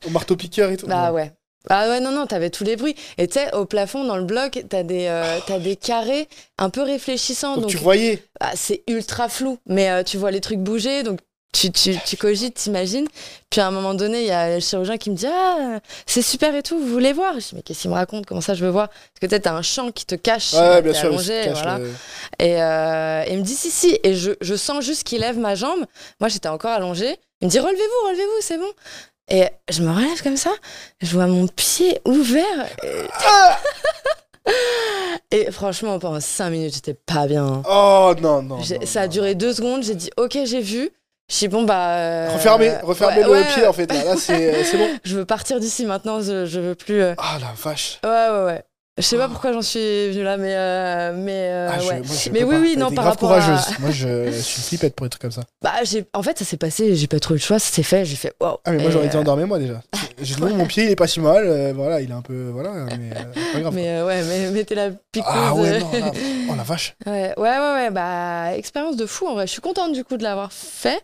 au 0.06 0.10
marteau 0.10 0.36
piqueur 0.36 0.70
et 0.70 0.76
tout. 0.76 0.86
Bah 0.86 1.12
ouais. 1.12 1.32
Ah 1.70 1.88
ouais, 1.88 2.00
non, 2.00 2.10
non, 2.10 2.26
t'avais 2.26 2.50
tous 2.50 2.64
les 2.64 2.76
bruits. 2.76 2.94
Et 3.18 3.26
tu 3.26 3.34
sais, 3.38 3.54
au 3.54 3.64
plafond, 3.64 4.04
dans 4.04 4.16
le 4.16 4.24
bloc, 4.24 4.62
t'as 4.68 4.82
des, 4.82 5.06
euh, 5.06 5.38
t'as 5.46 5.58
des 5.58 5.76
carrés 5.76 6.28
un 6.58 6.68
peu 6.70 6.82
réfléchissants. 6.82 7.54
Donc, 7.54 7.62
Donc, 7.62 7.70
tu 7.70 7.76
voyais. 7.78 8.22
bah, 8.40 8.50
c'est 8.54 8.82
ultra 8.88 9.28
flou. 9.28 9.58
Mais 9.66 9.90
euh, 9.90 10.02
tu 10.02 10.16
vois 10.18 10.30
les 10.30 10.40
trucs 10.40 10.58
bouger, 10.58 11.02
donc 11.02 11.20
tu, 11.52 11.70
tu, 11.70 11.94
tu 12.04 12.16
cogites, 12.16 12.54
t'imagines. 12.54 13.06
Puis 13.48 13.60
à 13.60 13.68
un 13.68 13.70
moment 13.70 13.94
donné, 13.94 14.22
il 14.22 14.26
y 14.26 14.30
a 14.32 14.56
le 14.56 14.60
chirurgien 14.60 14.98
qui 14.98 15.08
me 15.10 15.14
dit 15.14 15.26
Ah, 15.28 15.78
c'est 16.04 16.20
super 16.20 16.52
et 16.54 16.62
tout, 16.64 16.76
vous 16.78 16.88
voulez 16.88 17.12
voir? 17.12 17.34
Je 17.34 17.38
dis 17.38 17.50
Mais 17.54 17.62
qu'est-ce 17.62 17.82
qu'il 17.82 17.90
me 17.90 17.94
raconte? 17.94 18.26
Comment 18.26 18.40
ça, 18.40 18.54
je 18.54 18.64
veux 18.64 18.70
voir? 18.72 18.88
Parce 18.88 19.20
que 19.22 19.26
peut-être 19.26 19.44
t'as 19.44 19.54
un 19.54 19.62
champ 19.62 19.92
qui 19.92 20.04
te 20.04 20.16
cache. 20.16 20.52
Ouais, 20.52 20.58
bah, 20.60 20.80
bien 20.82 20.92
t'es 20.92 20.98
sûr, 20.98 21.08
allongé, 21.08 21.40
cache 21.44 21.52
voilà. 21.62 21.78
le- 21.78 21.92
Et, 22.40 22.60
euh, 22.60 23.24
il 23.30 23.38
me 23.38 23.42
dit 23.44 23.54
si, 23.54 23.70
si. 23.70 23.98
Et 24.02 24.14
je, 24.14 24.32
je 24.40 24.54
sens 24.56 24.84
juste 24.84 25.04
qu'il 25.04 25.20
lève 25.20 25.38
ma 25.38 25.54
jambe. 25.54 25.84
Moi, 26.20 26.28
j'étais 26.28 26.48
encore 26.48 26.72
allongée. 26.72 27.16
Il 27.40 27.46
me 27.46 27.50
dit 27.50 27.58
relevez-vous, 27.60 28.08
relevez-vous, 28.08 28.40
c'est 28.40 28.58
bon. 28.58 28.70
Et 29.28 29.44
je 29.70 29.82
me 29.82 29.90
relève 29.90 30.22
comme 30.22 30.36
ça. 30.36 30.50
Je 31.00 31.12
vois 31.14 31.26
mon 31.26 31.46
pied 31.48 31.98
ouvert. 32.04 32.44
Et, 32.82 33.06
et 35.30 35.50
franchement, 35.50 35.98
pendant 35.98 36.20
cinq 36.20 36.50
minutes, 36.50 36.74
j'étais 36.74 36.94
pas 36.94 37.26
bien. 37.26 37.62
Oh 37.68 38.14
non, 38.20 38.42
non. 38.42 38.58
Ça 38.84 39.02
a 39.02 39.08
duré 39.08 39.32
non. 39.32 39.38
deux 39.38 39.54
secondes. 39.54 39.82
J'ai 39.82 39.94
dit 39.94 40.10
ok, 40.16 40.38
j'ai 40.44 40.60
vu. 40.60 40.90
Je 41.30 41.38
dis 41.38 41.48
bon, 41.48 41.62
bah. 41.62 41.96
euh, 41.96 42.28
Refermez, 42.34 42.76
refermez 42.82 43.24
ouais, 43.26 43.44
pied 43.54 43.66
en 43.66 43.72
fait. 43.72 43.90
Là, 43.90 44.04
Là, 44.04 44.16
c'est 44.18 44.62
c'est 44.64 44.76
bon. 44.78 44.88
Je 45.04 45.16
veux 45.16 45.24
partir 45.24 45.58
d'ici 45.58 45.86
maintenant. 45.86 46.20
Je, 46.20 46.44
je 46.44 46.60
veux 46.60 46.74
plus. 46.74 47.00
euh, 47.02 47.14
Ah 47.16 47.38
la 47.40 47.52
vache. 47.56 48.00
Ouais, 48.04 48.10
ouais, 48.10 48.44
ouais. 48.44 48.62
Je 48.96 49.02
sais 49.02 49.16
pas 49.16 49.26
pourquoi 49.26 49.52
j'en 49.52 49.60
suis 49.60 50.10
venue 50.12 50.22
là, 50.22 50.36
mais. 50.36 50.54
euh, 50.54 51.12
mais 51.16 51.48
euh, 51.50 51.68
Ah, 51.72 51.80
je- 51.80 51.88
ouais. 51.88 51.98
moi, 52.00 52.16
Mais 52.32 52.44
oui, 52.44 52.56
oui, 52.60 52.76
non, 52.76 52.86
été 52.86 52.94
par 52.94 53.06
rapport 53.06 53.32
à- 53.32 53.40
courageuse. 53.40 53.78
Moi, 53.80 53.90
je, 53.90 54.30
je 54.30 54.38
suis 54.40 54.62
flippette 54.62 54.94
pour 54.94 55.04
des 55.06 55.10
trucs 55.10 55.22
comme 55.22 55.32
ça. 55.32 55.42
Bah, 55.62 55.72
j'ai... 55.82 56.04
En 56.14 56.22
fait, 56.22 56.38
ça 56.38 56.44
s'est 56.44 56.56
passé, 56.56 56.94
j'ai 56.94 57.08
pas 57.08 57.18
trop 57.18 57.34
eu 57.34 57.38
le 57.38 57.42
choix, 57.42 57.58
ça 57.58 57.72
s'est 57.74 57.82
fait, 57.82 58.04
j'ai 58.04 58.14
fait 58.14 58.32
wow. 58.40 58.58
Ah, 58.64 58.70
mais 58.70 58.78
moi, 58.82 58.90
j'aurais 58.92 59.06
été 59.06 59.16
euh, 59.16 59.20
endormi, 59.20 59.44
moi, 59.46 59.58
déjà. 59.58 59.80
J'ai 60.22 60.36
non, 60.36 60.54
mon 60.54 60.64
pied, 60.66 60.84
il 60.84 60.90
est 60.90 60.96
pas 60.96 61.08
si 61.08 61.18
mal. 61.18 61.44
euh, 61.44 61.72
voilà, 61.74 62.00
il 62.00 62.08
est 62.08 62.14
un 62.14 62.22
peu. 62.22 62.50
Voilà, 62.52 62.70
mais 62.96 63.10
pas 63.52 63.60
grave. 63.60 63.74
Mais 63.74 64.00
ouais, 64.02 64.22
mais 64.22 64.50
mettez 64.52 64.76
la 64.76 64.90
piqueuse. 64.90 65.24
ah 65.28 65.54
ouais, 65.56 65.80
non, 65.80 65.90
là, 65.92 66.12
oh 66.50 66.54
la 66.56 66.62
vache. 66.62 66.94
ouais, 67.06 67.34
ouais, 67.36 67.58
ouais, 67.58 67.72
ouais, 67.74 67.90
bah, 67.90 68.56
expérience 68.56 68.96
de 68.96 69.06
fou 69.06 69.26
en 69.26 69.34
vrai. 69.34 69.48
Je 69.48 69.52
suis 69.52 69.60
contente 69.60 69.92
du 69.92 70.04
coup 70.04 70.16
de 70.16 70.22
l'avoir 70.22 70.52
fait. 70.52 71.02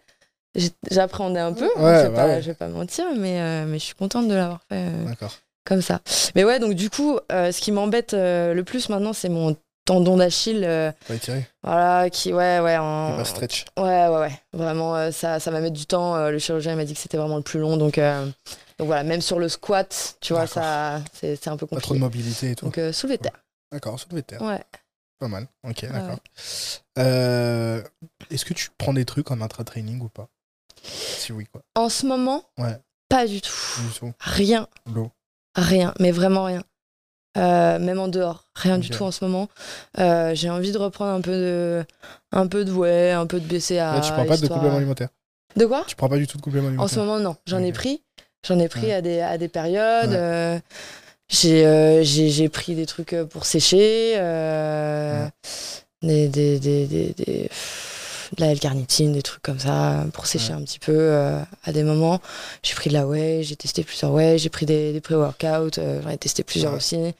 J'appréhendais 0.90 1.40
un 1.40 1.52
peu, 1.52 1.64
hein, 1.76 1.82
Ouais, 1.82 1.94
je, 1.96 2.02
vais 2.02 2.08
bah 2.10 2.14
pas, 2.22 2.26
ouais. 2.28 2.42
je 2.42 2.46
vais 2.48 2.54
pas 2.54 2.68
mentir, 2.68 3.04
mais, 3.16 3.64
mais 3.66 3.78
je 3.80 3.84
suis 3.84 3.94
contente 3.94 4.28
de 4.28 4.34
l'avoir 4.34 4.60
fait 4.68 4.86
D'accord. 5.06 5.32
Comme 5.70 5.82
ça. 5.82 6.00
Mais 6.34 6.42
ouais, 6.44 6.58
donc 6.58 6.74
du 6.74 6.90
coup, 6.90 7.18
euh, 7.32 7.52
ce 7.52 7.60
qui 7.60 7.70
m'embête 7.72 8.12
euh, 8.12 8.52
le 8.54 8.64
plus 8.64 8.88
maintenant, 8.88 9.12
c'est 9.12 9.28
mon 9.28 9.56
tendon 9.86 10.16
d'Achille. 10.16 10.64
euh, 10.64 10.90
Pas 11.08 11.14
étiré. 11.14 11.46
voilà, 11.62 12.10
qui, 12.10 12.32
ouais, 12.34 12.58
ouais, 12.60 12.76
en, 12.76 13.24
stretch. 13.24 13.64
Ouais, 13.78 14.08
ouais, 14.08 14.18
ouais. 14.18 14.32
Vraiment, 14.52 14.96
euh, 14.96 15.10
ça, 15.12 15.38
ça 15.40 15.50
va 15.50 15.60
mettre 15.60 15.76
du 15.76 15.86
temps. 15.86 16.16
Euh, 16.16 16.30
le 16.30 16.38
chirurgien 16.38 16.74
m'a 16.76 16.84
dit 16.84 16.94
que 16.94 16.98
c'était 17.00 17.16
vraiment 17.16 17.36
le 17.36 17.42
plus 17.42 17.60
long. 17.60 17.76
Donc, 17.76 17.98
euh, 17.98 18.26
donc 18.78 18.86
voilà, 18.88 19.04
même 19.04 19.20
sur 19.20 19.38
le 19.38 19.48
squat, 19.48 20.16
tu 20.20 20.32
vois, 20.32 20.46
ça, 20.46 21.00
c'est, 21.14 21.46
un 21.48 21.56
peu 21.56 21.66
Pas 21.66 21.76
trop 21.76 21.94
compliqué. 21.94 21.94
de 21.94 21.98
mobilité 22.00 22.50
et 22.50 22.54
tout. 22.56 22.64
Donc, 22.66 22.78
euh, 22.78 22.92
soulevé 22.92 23.16
de 23.18 23.22
terre. 23.22 23.40
D'accord, 23.72 23.98
soulevé 24.00 24.22
de 24.22 24.26
terre. 24.26 24.42
Ouais. 24.42 24.62
Pas 25.20 25.28
mal. 25.28 25.46
Ok, 25.68 25.78
Ouais, 25.82 25.88
d'accord. 25.88 26.18
Euh, 26.98 27.82
Est-ce 28.30 28.44
que 28.44 28.54
tu 28.54 28.70
prends 28.76 28.92
des 28.92 29.04
trucs 29.04 29.30
en 29.30 29.40
intra-training 29.40 30.00
ou 30.00 30.08
pas? 30.08 30.28
Si 30.82 31.32
oui, 31.32 31.46
quoi. 31.46 31.62
En 31.74 31.88
ce 31.88 32.06
moment, 32.06 32.42
Ouais. 32.58 32.76
pas 33.08 33.26
du 33.26 33.40
tout. 33.40 33.52
Du 33.86 33.98
tout. 33.98 34.12
Rien, 34.18 34.66
L'eau. 34.92 35.10
Rien, 35.54 35.92
mais 36.00 36.10
vraiment 36.10 36.44
rien. 36.44 36.62
Euh, 37.38 37.78
même 37.78 38.00
en 38.00 38.08
dehors, 38.08 38.46
rien 38.56 38.78
du 38.78 38.90
tout 38.90 39.04
en 39.04 39.12
ce 39.12 39.24
moment. 39.24 39.48
Euh, 40.00 40.34
j'ai 40.34 40.50
envie 40.50 40.72
de 40.72 40.78
reprendre 40.78 41.12
un 41.12 41.20
peu 41.20 41.30
de, 41.30 41.84
un 42.32 42.46
peu 42.48 42.64
de 42.64 42.72
whey, 42.72 43.12
un 43.12 43.26
peu 43.26 43.38
de 43.38 43.46
BCA. 43.46 43.94
Là, 43.94 44.00
tu 44.00 44.12
prends 44.12 44.24
pas 44.24 44.36
de 44.36 44.48
complément 44.48 44.76
alimentaire. 44.76 45.08
De 45.56 45.64
quoi? 45.66 45.84
Tu 45.86 45.94
prends 45.96 46.08
pas 46.08 46.16
du 46.16 46.26
tout 46.26 46.36
de 46.38 46.42
complément 46.42 46.66
En 46.66 46.70
alimentaire. 46.70 46.94
ce 46.94 46.98
moment, 47.00 47.18
non. 47.20 47.36
J'en 47.46 47.62
ai 47.62 47.72
pris. 47.72 48.02
J'en 48.46 48.58
ai 48.58 48.68
pris 48.68 48.86
Ouais. 48.86 48.94
à, 48.94 49.00
des, 49.02 49.20
à 49.20 49.38
des 49.38 49.48
périodes. 49.48 50.10
Ouais. 50.10 50.60
euh, 51.44 52.02
j'ai, 52.02 52.48
pris 52.48 52.74
des 52.74 52.86
trucs 52.86 53.14
pour 53.30 53.44
sécher. 53.46 54.14
Ouais. 54.16 55.28
des, 56.02 56.28
des, 56.28 56.58
des, 56.58 56.86
des, 56.86 57.14
des, 57.16 57.24
pff, 57.48 57.99
de 58.36 58.40
la 58.44 58.52
L-carnitine, 58.52 59.12
des 59.12 59.22
trucs 59.22 59.42
comme 59.42 59.58
ça, 59.58 60.04
pour 60.12 60.26
sécher 60.26 60.52
un 60.52 60.62
petit 60.62 60.78
peu 60.78 60.92
euh, 60.96 61.40
à 61.64 61.72
des 61.72 61.82
moments. 61.82 62.20
J'ai 62.62 62.74
pris 62.74 62.88
de 62.90 62.94
la 62.94 63.06
whey, 63.06 63.42
j'ai 63.42 63.56
testé 63.56 63.82
plusieurs 63.82 64.12
whey, 64.12 64.38
j'ai 64.38 64.48
pris 64.50 64.66
des, 64.66 64.92
des 64.92 65.00
pré-workouts, 65.00 65.78
euh, 65.78 66.00
j'en 66.02 66.10
ai 66.10 66.18
testé 66.18 66.42
plusieurs 66.44 66.72
Ouais. 66.72 66.78
aussi. 66.78 67.14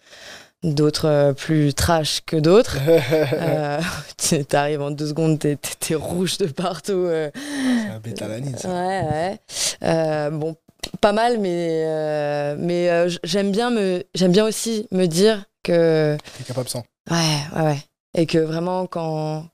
D'autres 0.62 1.07
euh, 1.09 1.32
plus 1.32 1.73
trash 1.73 2.20
que 2.27 2.37
d'autres. 2.37 2.77
Euh, 3.32 3.81
tu- 4.19 4.45
T'arrives 4.45 4.82
en 4.82 4.91
deux 4.91 5.09
secondes, 5.09 5.39
t'es- 5.39 5.59
rouge 5.95 6.37
de 6.39 6.47
partout. 6.47 7.09
C'est 7.09 7.91
un 7.91 7.99
bétalanine, 7.99 8.57
ça. 8.59 8.69
Ouais, 8.69 9.39
ouais. 9.82 10.31
Bon, 10.31 10.55
pas 11.01 11.12
mal, 11.12 11.39
mais, 11.39 11.85
euh, 11.87 12.57
mais 12.59 12.91
euh, 12.91 13.11
j'aime 13.24 13.51
bien, 13.51 13.70
me- 13.70 14.05
j'aime 14.15 14.32
bien 14.32 14.45
aussi 14.47 14.87
me 14.93 15.07
dire 15.07 15.45
que. 15.62 16.16
T'es 16.39 16.45
capable 16.45 16.69
sans. 16.69 16.85
Ouais, 17.11 17.16
ouais, 17.57 17.62
ouais. 17.62 17.78
Et 18.15 18.27
que 18.27 18.39
vraiment, 18.39 18.87
quand, 18.87 19.47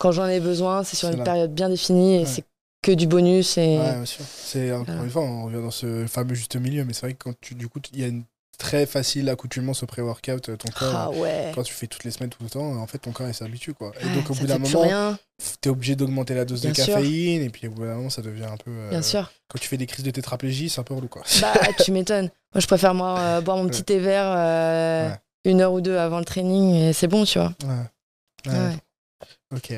quand 0.00 0.12
j'en 0.12 0.26
ai 0.26 0.40
besoin, 0.40 0.82
c'est 0.82 0.96
sur 0.96 1.08
une 1.10 1.18
là. 1.18 1.24
période 1.24 1.54
bien 1.54 1.68
définie 1.68 2.16
et 2.16 2.18
Ouais. 2.20 2.26
c'est 2.26 2.44
que 2.82 2.92
du 2.92 3.06
bonus. 3.06 3.56
Et... 3.58 3.78
Ouais, 3.78 3.92
bien 3.92 4.04
sûr. 4.06 4.24
C'est 4.26 4.72
encore 4.72 4.86
Voilà. 4.86 5.02
une 5.04 5.10
fois, 5.10 5.22
on 5.22 5.44
revient 5.44 5.62
dans 5.62 5.70
ce 5.70 6.06
fameux 6.06 6.34
juste 6.34 6.56
milieu, 6.56 6.84
mais 6.84 6.92
c'est 6.94 7.02
vrai 7.02 7.12
que 7.12 7.24
quand 7.24 7.34
tu, 7.40 7.54
du 7.54 7.68
coup, 7.68 7.78
il 7.92 8.00
y 8.00 8.04
a 8.04 8.06
une 8.08 8.24
très 8.58 8.84
facile 8.86 9.28
accoutumance 9.30 9.82
au 9.82 9.86
pré-workout, 9.86 10.48
euh, 10.50 10.56
ton 10.56 10.68
corps. 10.70 10.94
Ah 10.94 11.10
ouais. 11.10 11.50
Quand 11.54 11.62
tu 11.62 11.72
fais 11.72 11.86
toutes 11.86 12.04
les 12.04 12.10
semaines, 12.10 12.28
tout 12.30 12.42
le 12.42 12.50
temps, 12.50 12.76
en 12.76 12.86
fait, 12.86 12.98
ton 12.98 13.10
corps 13.12 13.26
il 13.28 13.32
s'habitue 13.34 13.72
quoi. 13.74 13.92
Et 14.00 14.04
Ouais, 14.06 14.14
donc 14.14 14.30
au 14.30 14.34
bout 14.34 14.46
d'un 14.46 14.58
moment, 14.58 14.80
rien, 14.82 15.18
t'es 15.62 15.70
obligé 15.70 15.96
d'augmenter 15.96 16.34
la 16.34 16.44
dose 16.44 16.60
de 16.60 16.72
sûr. 16.74 16.94
caféine, 16.94 17.42
et 17.42 17.48
puis 17.48 17.68
au 17.68 17.70
bout 17.70 17.84
d'un 17.84 17.94
moment, 17.94 18.10
ça 18.10 18.20
devient 18.22 18.44
un 18.44 18.56
peu. 18.58 18.70
euh, 18.70 18.90
bien 18.90 19.00
sûr. 19.02 19.30
Quand 19.48 19.58
tu 19.58 19.66
fais 19.68 19.78
des 19.78 19.86
crises 19.86 20.04
de 20.04 20.10
tétraplégie, 20.10 20.68
c'est 20.68 20.80
un 20.80 20.84
peu 20.84 20.92
relou 20.94 21.08
quoi. 21.08 21.22
Bah, 21.40 21.52
tu 21.82 21.90
m'étonnes. 21.92 22.30
Moi, 22.54 22.60
je 22.60 22.66
préfère 22.66 22.94
moi, 22.94 23.18
euh, 23.18 23.40
boire 23.40 23.56
mon 23.56 23.66
petit 23.66 23.82
thé 23.82 23.98
vert 23.98 24.24
euh, 24.26 25.08
Ouais. 25.10 25.16
une 25.46 25.60
heure 25.62 25.72
ou 25.72 25.80
deux 25.80 25.96
avant 25.96 26.18
le 26.18 26.24
training 26.26 26.74
et 26.74 26.92
c'est 26.92 27.08
bon, 27.08 27.24
tu 27.24 27.38
vois. 27.38 27.52
Ouais. 28.46 28.52
Ok. 29.54 29.72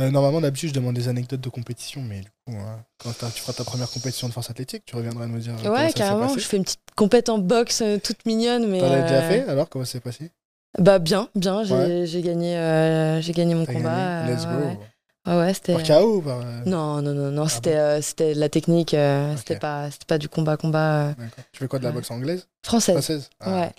Euh, 0.00 0.10
normalement, 0.10 0.40
d'habitude, 0.40 0.68
je 0.70 0.74
demande 0.74 0.94
des 0.94 1.08
anecdotes 1.08 1.40
de 1.40 1.48
compétition, 1.48 2.00
mais 2.02 2.20
du 2.20 2.28
coup, 2.46 2.56
hein, 2.56 2.84
quand 2.98 3.12
tu 3.34 3.40
feras 3.40 3.52
ta 3.52 3.64
première 3.64 3.90
compétition 3.90 4.28
de 4.28 4.32
force 4.32 4.48
athlétique, 4.50 4.84
tu 4.86 4.94
reviendras 4.94 5.26
nous 5.26 5.38
dire. 5.38 5.54
euh, 5.64 5.70
Ouais, 5.70 5.92
carrément. 5.92 6.28
Je 6.28 6.38
fais 6.40 6.56
une 6.56 6.62
petite 6.64 6.80
compète 6.94 7.28
en 7.28 7.38
boxe 7.38 7.82
euh, 7.82 7.98
toute 7.98 8.24
mignonne, 8.26 8.68
mais. 8.68 8.80
T'en 8.80 8.92
as 8.92 9.02
déjà 9.02 9.22
fait 9.22 9.48
Alors, 9.48 9.68
comment 9.68 9.84
ça 9.84 9.92
s'est 9.92 10.00
passé? 10.00 10.30
Bah 10.78 10.98
bien, 11.00 11.28
bien. 11.34 11.64
J'ai 11.64 11.74
Ouais. 11.74 12.22
gagné, 12.22 12.56
euh, 12.56 13.20
j'ai 13.20 13.32
gagné 13.32 13.54
mon 13.54 13.66
combat. 13.66 14.22
gagné 14.22 14.34
Let's 14.34 14.46
go. 14.46 14.56
ouais. 14.56 14.78
Ouais, 15.26 15.38
ouais, 15.40 15.54
c'était. 15.54 15.72
Par 15.74 15.82
KO 15.82 16.22
par. 16.22 16.40
Non, 16.66 17.02
non, 17.02 17.12
non, 17.12 17.30
non. 17.32 17.42
Ah 17.42 17.48
c'était, 17.48 17.76
euh, 17.76 18.00
c'était 18.00 18.34
de 18.34 18.40
la 18.40 18.48
technique. 18.48 18.94
euh. 18.94 19.36
C'était 19.36 19.58
pas, 19.58 19.90
c'était 19.90 20.06
pas 20.06 20.18
du 20.18 20.28
combat, 20.28 20.56
combat 20.56 21.08
euh, 21.08 21.14
D'accord. 21.18 21.44
Tu 21.52 21.58
fais 21.58 21.68
quoi 21.68 21.78
de 21.80 21.84
la 21.84 21.90
boxe 21.90 22.10
anglaise? 22.12 22.46
Française. 22.64 22.94
Française? 22.94 23.30
Ah, 23.40 23.52
Ouais. 23.62 23.72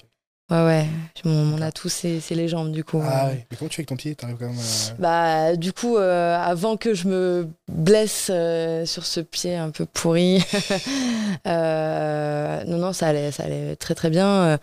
Ouais, 0.51 0.65
ouais. 0.65 0.87
Mon, 1.25 1.61
atout, 1.61 1.89
c'est, 1.89 2.19
c'est 2.19 2.33
les 2.33 2.47
jambes, 2.47 2.71
du 2.71 2.83
coup. 2.83 3.01
Ah 3.03 3.27
euh. 3.27 3.31
oui. 3.33 3.37
Mais 3.51 3.57
comment 3.57 3.69
tu 3.69 3.75
fais 3.75 3.81
avec 3.81 3.89
ton 3.89 3.95
pied? 3.97 4.15
T'arrives 4.15 4.37
quand 4.37 4.47
même 4.47 4.57
à. 4.57 4.93
Bah, 4.99 5.55
du 5.55 5.73
coup, 5.73 5.97
euh, 5.97 6.35
avant 6.37 6.75
que 6.77 6.93
je 6.95 7.07
me 7.07 7.47
blesse 7.71 8.29
euh, 8.31 8.85
sur 8.85 9.05
ce 9.05 9.19
pied 9.19 9.55
un 9.55 9.69
peu 9.69 9.85
pourri, 9.85 10.43
euh, 11.47 12.63
non, 12.65 12.77
non, 12.77 12.93
ça 12.93 13.07
allait, 13.07 13.31
ça 13.31 13.43
allait 13.43 13.75
très 13.75 13.95
très 13.95 14.09
bien. 14.09 14.27
Euh, 14.27 14.57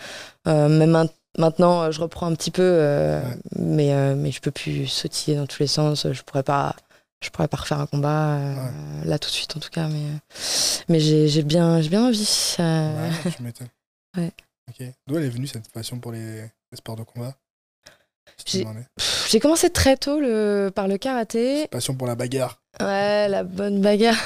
euh, 0.49 0.69
même 0.69 0.91
main- 0.91 1.09
maintenant, 1.39 1.83
euh, 1.83 1.91
je 1.91 2.01
reprends 2.01 2.27
un 2.27 2.35
petit 2.35 2.51
peu, 2.51 2.63
euh, 2.65 3.21
Ouais. 3.23 3.37
mais, 3.59 3.93
euh, 3.95 4.15
mais 4.17 4.31
je 4.31 4.41
peux 4.41 4.51
plus 4.51 4.87
sautiller 4.87 5.37
dans 5.37 5.47
tous 5.47 5.61
les 5.61 5.67
sens. 5.67 6.07
Je 6.13 6.23
pourrais 6.23 6.43
pas, 6.43 6.75
je 7.23 7.31
pourrais 7.31 7.49
pas 7.49 7.59
refaire 7.59 7.81
un 7.81 7.87
combat 7.87 8.35
euh, 8.37 8.55
là 9.05 9.19
tout 9.19 9.29
de 9.29 9.35
suite 9.35 9.57
en 9.57 9.61
tout 9.61 9.71
cas, 9.71 9.89
mais, 9.89 9.95
euh, 10.01 10.19
mais 10.89 11.01
j'ai, 11.01 11.29
j'ai 11.29 11.43
bien, 11.43 11.81
j'ai 11.81 11.89
bien 11.91 12.07
envie. 12.07 12.57
euh, 12.61 13.09
Ouais, 13.09 13.33
tu 13.37 13.43
m'étonnes. 13.43 13.69
Ouais. 14.17 14.33
Ok. 14.69 14.87
D'où 15.07 15.17
elle 15.17 15.25
est 15.25 15.29
venue 15.31 15.47
cette 15.47 15.71
passion 15.71 15.99
pour 16.01 16.13
les, 16.13 16.43
les 16.43 16.77
sports 16.77 16.97
de 16.97 17.03
combat? 17.03 17.35
Si 18.45 18.65
J'ai- 19.31 19.41
commencé 19.41 19.71
très 19.71 19.97
tôt 19.97 20.21
le, 20.21 20.71
par 20.75 20.89
le 20.89 20.99
karaté. 20.99 21.69
Passion 21.69 21.95
pour 21.95 22.07
la 22.07 22.17
bagarre. 22.17 22.61
Ouais, 22.81 23.29
la 23.29 23.45
bonne 23.45 23.81
bagarre. 23.81 24.17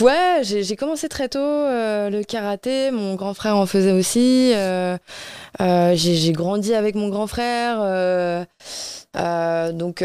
ouais, 0.00 0.40
j'ai 0.42 0.76
commencé 0.76 1.08
très 1.08 1.28
tôt 1.28 1.38
euh, 1.38 2.10
le 2.10 2.22
karaté. 2.22 2.90
Mon 2.90 3.14
grand 3.14 3.34
frère 3.34 3.56
en 3.56 3.66
faisait 3.66 3.92
aussi. 3.92 4.52
euh, 4.54 4.96
euh, 5.60 5.94
j'ai 5.96 6.32
grandi 6.32 6.74
avec 6.74 6.94
mon 6.94 7.08
grand 7.08 7.26
frère. 7.26 7.78
donc, 9.72 10.02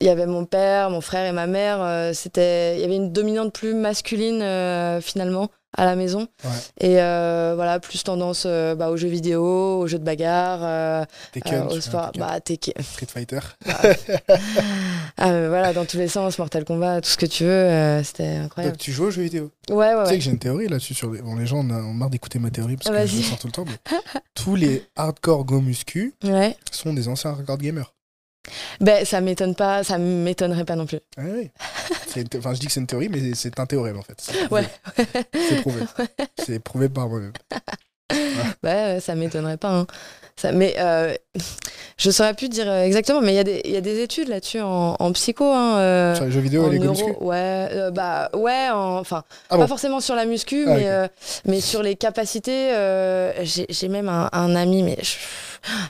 il 0.00 0.06
y 0.06 0.10
avait 0.10 0.26
mon 0.26 0.44
père, 0.44 0.90
mon 0.90 1.00
frère 1.00 1.26
et 1.26 1.32
ma 1.32 1.46
mère. 1.46 2.14
C'était, 2.14 2.76
il 2.76 2.80
y 2.80 2.84
avait 2.84 2.96
une 2.96 3.12
dominante 3.12 3.52
plus 3.52 3.74
masculine 3.74 4.42
euh, 4.42 5.00
finalement 5.00 5.50
à 5.76 5.84
la 5.84 5.96
maison. 5.96 6.26
Ouais. 6.44 6.50
Et 6.88 7.00
euh, 7.02 7.52
voilà, 7.56 7.78
plus 7.80 8.02
tendance 8.02 8.44
euh, 8.46 8.74
bah, 8.74 8.90
aux 8.90 8.96
jeux 8.96 9.08
vidéo, 9.08 9.78
aux 9.80 9.86
jeux 9.86 9.98
de 9.98 10.04
bagarre, 10.04 10.60
euh, 10.62 11.04
Tekken, 11.32 11.62
au 11.70 11.80
sport. 11.80 12.12
Bah, 12.18 12.40
Tekken. 12.40 12.74
Street 12.82 13.06
Fighter. 13.06 13.40
Ah, 15.18 15.30
mais 15.30 15.48
voilà, 15.48 15.72
dans 15.72 15.86
tous 15.86 15.96
les 15.96 16.08
sens, 16.08 16.38
Mortal 16.38 16.64
Kombat, 16.64 17.00
tout 17.00 17.08
ce 17.08 17.16
que 17.16 17.24
tu 17.26 17.44
veux, 17.44 18.02
c'était 18.04 18.36
incroyable. 18.36 18.74
Donc 18.76 18.80
tu 18.82 18.92
joues 18.92 19.04
aux 19.06 19.10
jeux 19.10 19.22
vidéo. 19.22 19.50
Ouais, 19.70 19.94
ouais, 19.94 20.04
Tu 20.04 20.10
sais 20.10 20.18
que 20.18 20.24
j'ai 20.24 20.30
une 20.30 20.38
théorie 20.38 20.68
là-dessus. 20.68 20.92
Sur 20.94 21.10
les... 21.10 21.22
bon, 21.22 21.36
les 21.36 21.46
gens 21.46 21.58
on 21.64 21.70
a- 21.70 21.78
ont 21.80 21.94
marre 21.94 22.10
d'écouter 22.10 22.38
ma 22.38 22.50
théorie 22.50 22.76
parce 22.76 22.90
que 22.90 23.06
je 23.06 23.16
le 23.16 23.22
sors 23.22 23.38
tout 23.38 23.46
le 23.46 23.52
temps. 23.52 23.64
Mais 23.66 23.96
tous 24.34 24.56
les 24.56 24.84
hardcore 24.94 25.44
go 25.44 25.60
muscu 25.60 26.14
Ouais. 26.24 26.54
sont 26.70 26.92
des 26.92 27.08
anciens 27.08 27.30
hardcore 27.30 27.56
gamers. 27.58 27.92
Ben, 28.80 29.04
ça 29.04 29.20
m'étonne 29.20 29.54
pas, 29.54 29.82
ça 29.84 29.98
m'étonnerait 29.98 30.64
pas 30.64 30.76
non 30.76 30.86
plus. 30.86 31.00
Ah 31.18 31.22
oui. 31.24 31.50
Enfin, 32.38 32.54
je 32.54 32.60
dis 32.60 32.66
que 32.66 32.72
c'est 32.72 32.80
une 32.80 32.86
théorie, 32.86 33.08
mais 33.08 33.34
c'est 33.34 33.58
un 33.60 33.66
théorème 33.66 33.98
en 33.98 34.02
fait. 34.02 34.14
C'est 34.18 34.46
prouvé. 34.46 34.62
Ouais. 34.62 34.68
C'est 35.48 35.60
prouvé. 35.60 35.80
C'est 36.44 36.58
prouvé 36.60 36.88
par 36.88 37.08
moi-même. 37.08 37.32
Ouais, 38.12 38.70
ouais, 38.94 39.00
ça 39.00 39.16
m'étonnerait 39.16 39.56
pas. 39.56 39.70
hein. 39.70 39.86
Ça, 40.36 40.52
mais 40.52 40.76
euh, 40.78 41.12
je 41.98 42.10
saurais 42.10 42.34
plus 42.34 42.48
dire 42.48 42.70
euh, 42.70 42.84
exactement, 42.84 43.20
mais 43.20 43.32
il 43.32 43.36
y, 43.36 43.40
a 43.40 43.44
des- 43.44 43.62
il 43.64 43.72
y 43.72 43.76
a 43.76 43.80
des 43.80 44.00
études 44.00 44.28
là-dessus 44.28 44.60
en, 44.60 44.94
en 44.98 45.12
psycho. 45.12 45.44
Hein, 45.44 45.78
euh, 45.78 46.14
Sur 46.14 46.24
les 46.26 46.30
jeux 46.30 46.40
vidéo 46.40 46.68
et 46.68 46.70
les 46.70 46.78
neuro- 46.78 46.92
muscu 46.92 47.10
ouais, 47.24 47.68
euh, 47.72 47.90
bah 47.90 48.30
ouais, 48.34 48.68
en- 48.70 48.98
enfin 48.98 49.24
Ah 49.50 49.56
pas 49.56 49.62
bon 49.62 49.66
forcément 49.66 49.98
sur 50.00 50.14
la 50.14 50.24
muscu, 50.24 50.66
Ah, 50.68 50.74
mais 50.76 51.10
mais 51.46 51.60
sur 51.60 51.82
les 51.82 51.96
capacités. 51.96 52.68
J'ai 53.42 53.66
j'ai 53.68 53.88
même 53.88 54.08
un, 54.08 54.28
un 54.32 54.54
ami, 54.54 54.84
mais 54.84 54.96
je- 55.02 55.16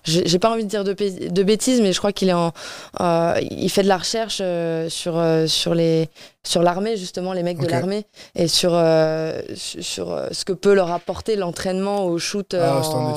j'ai 0.04 0.38
pas 0.38 0.50
envie 0.50 0.64
de 0.64 0.68
dire 0.68 0.84
de, 0.84 1.42
bêtises, 1.42 1.80
mais 1.80 1.92
je 1.92 1.98
crois 1.98 2.12
qu'il 2.12 2.28
est 2.28 2.32
en, 2.32 2.52
euh, 3.00 3.34
il 3.50 3.68
fait 3.70 3.82
de 3.82 3.88
la 3.88 3.98
recherche 3.98 4.38
euh, 4.42 4.88
sur 4.88 5.18
euh, 5.18 5.46
sur 5.46 5.74
les 5.74 6.08
sur 6.44 6.62
l'armée 6.62 6.96
justement, 6.96 7.32
les 7.32 7.42
mecs 7.42 7.58
de 7.58 7.66
l'armée 7.66 8.06
et 8.36 8.46
sur 8.48 8.70
sur 9.56 10.20
ce 10.30 10.44
que 10.44 10.52
peut 10.52 10.74
leur 10.74 10.92
apporter 10.92 11.34
l'entraînement 11.36 12.04
au 12.04 12.18
shoot 12.18 12.54
Ah, 12.54 12.80
en, 12.84 13.14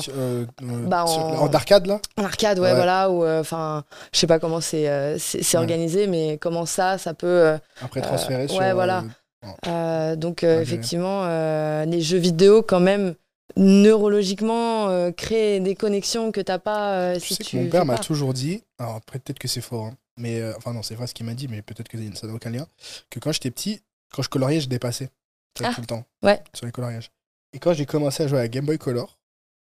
Bah, 0.88 1.06
en- 1.06 1.38
en 1.44 1.54
arcade 1.54 1.86
là? 1.86 2.00
En 2.18 2.24
arcade, 2.24 2.58
ouais, 2.60 2.70
Ouais. 2.70 2.76
voilà, 2.76 3.10
ou 3.12 3.26
enfin, 3.26 3.84
je 4.14 4.20
sais 4.20 4.28
pas 4.28 4.40
comment 4.40 4.62
c'est 4.62 5.16
c'est 5.20 5.40
Ouais. 5.40 5.56
organisé, 5.58 6.08
mais 6.08 6.38
comment 6.42 6.66
ça, 6.66 6.98
ça 6.98 7.14
peut 7.14 7.54
Après 7.84 8.02
transférer 8.02 8.48
sur. 8.48 8.58
ouais, 8.60 8.74
voilà. 8.74 9.04
donc 10.16 10.44
effectivement, 10.44 11.26
les 11.86 12.02
jeux 12.02 12.18
vidéo 12.18 12.64
quand 12.64 12.80
même 12.80 13.14
neurologiquement 13.58 14.90
euh, 14.90 15.12
créent 15.12 15.60
des 15.60 15.76
connexions 15.76 16.32
que 16.32 16.42
t'as 16.42 16.60
pas 16.60 16.94
euh, 17.14 17.20
si 17.20 17.36
sais 17.36 17.44
que 17.44 17.50
tu 17.50 17.58
mon 17.58 17.70
père 17.70 17.86
m'a 17.86 17.98
toujours 17.98 18.34
dit, 18.34 18.64
alors 18.78 18.96
après 18.96 19.20
peut-être 19.20 19.40
que 19.40 19.48
c'est 19.48 19.62
faux, 19.62 19.82
hein, 19.84 19.94
mais 20.18 20.40
euh, 20.40 20.54
enfin 20.58 20.74
non, 20.74 20.84
c'est 20.84 20.96
vrai 20.96 21.08
ce 21.08 21.14
qu'il 21.14 21.26
m'a 21.26 21.34
dit, 21.34 21.48
mais 21.48 21.62
peut-être 21.62 21.88
que 21.88 21.98
ça 22.16 22.28
n'a 22.28 22.34
aucun 22.34 22.50
lien, 22.50 22.68
que 23.10 23.20
quand 23.20 23.32
j'étais 23.32 23.52
petit, 23.52 23.82
quand 24.14 24.22
je 24.22 24.30
coloriais, 24.30 24.60
je 24.62 24.70
dépassais 24.70 25.10
Ah, 25.64 25.72
tout 25.74 25.82
le 25.82 25.88
temps 25.88 26.04
ouais. 26.24 26.42
sur 26.54 26.66
les 26.66 26.72
coloriages. 26.72 27.12
Et 27.54 27.60
quand 27.60 27.74
j'ai 27.74 27.86
commencé 27.86 28.24
à 28.24 28.28
jouer 28.28 28.40
à 28.40 28.48
Game 28.48 28.66
Boy 28.66 28.78
Color, 28.78 29.18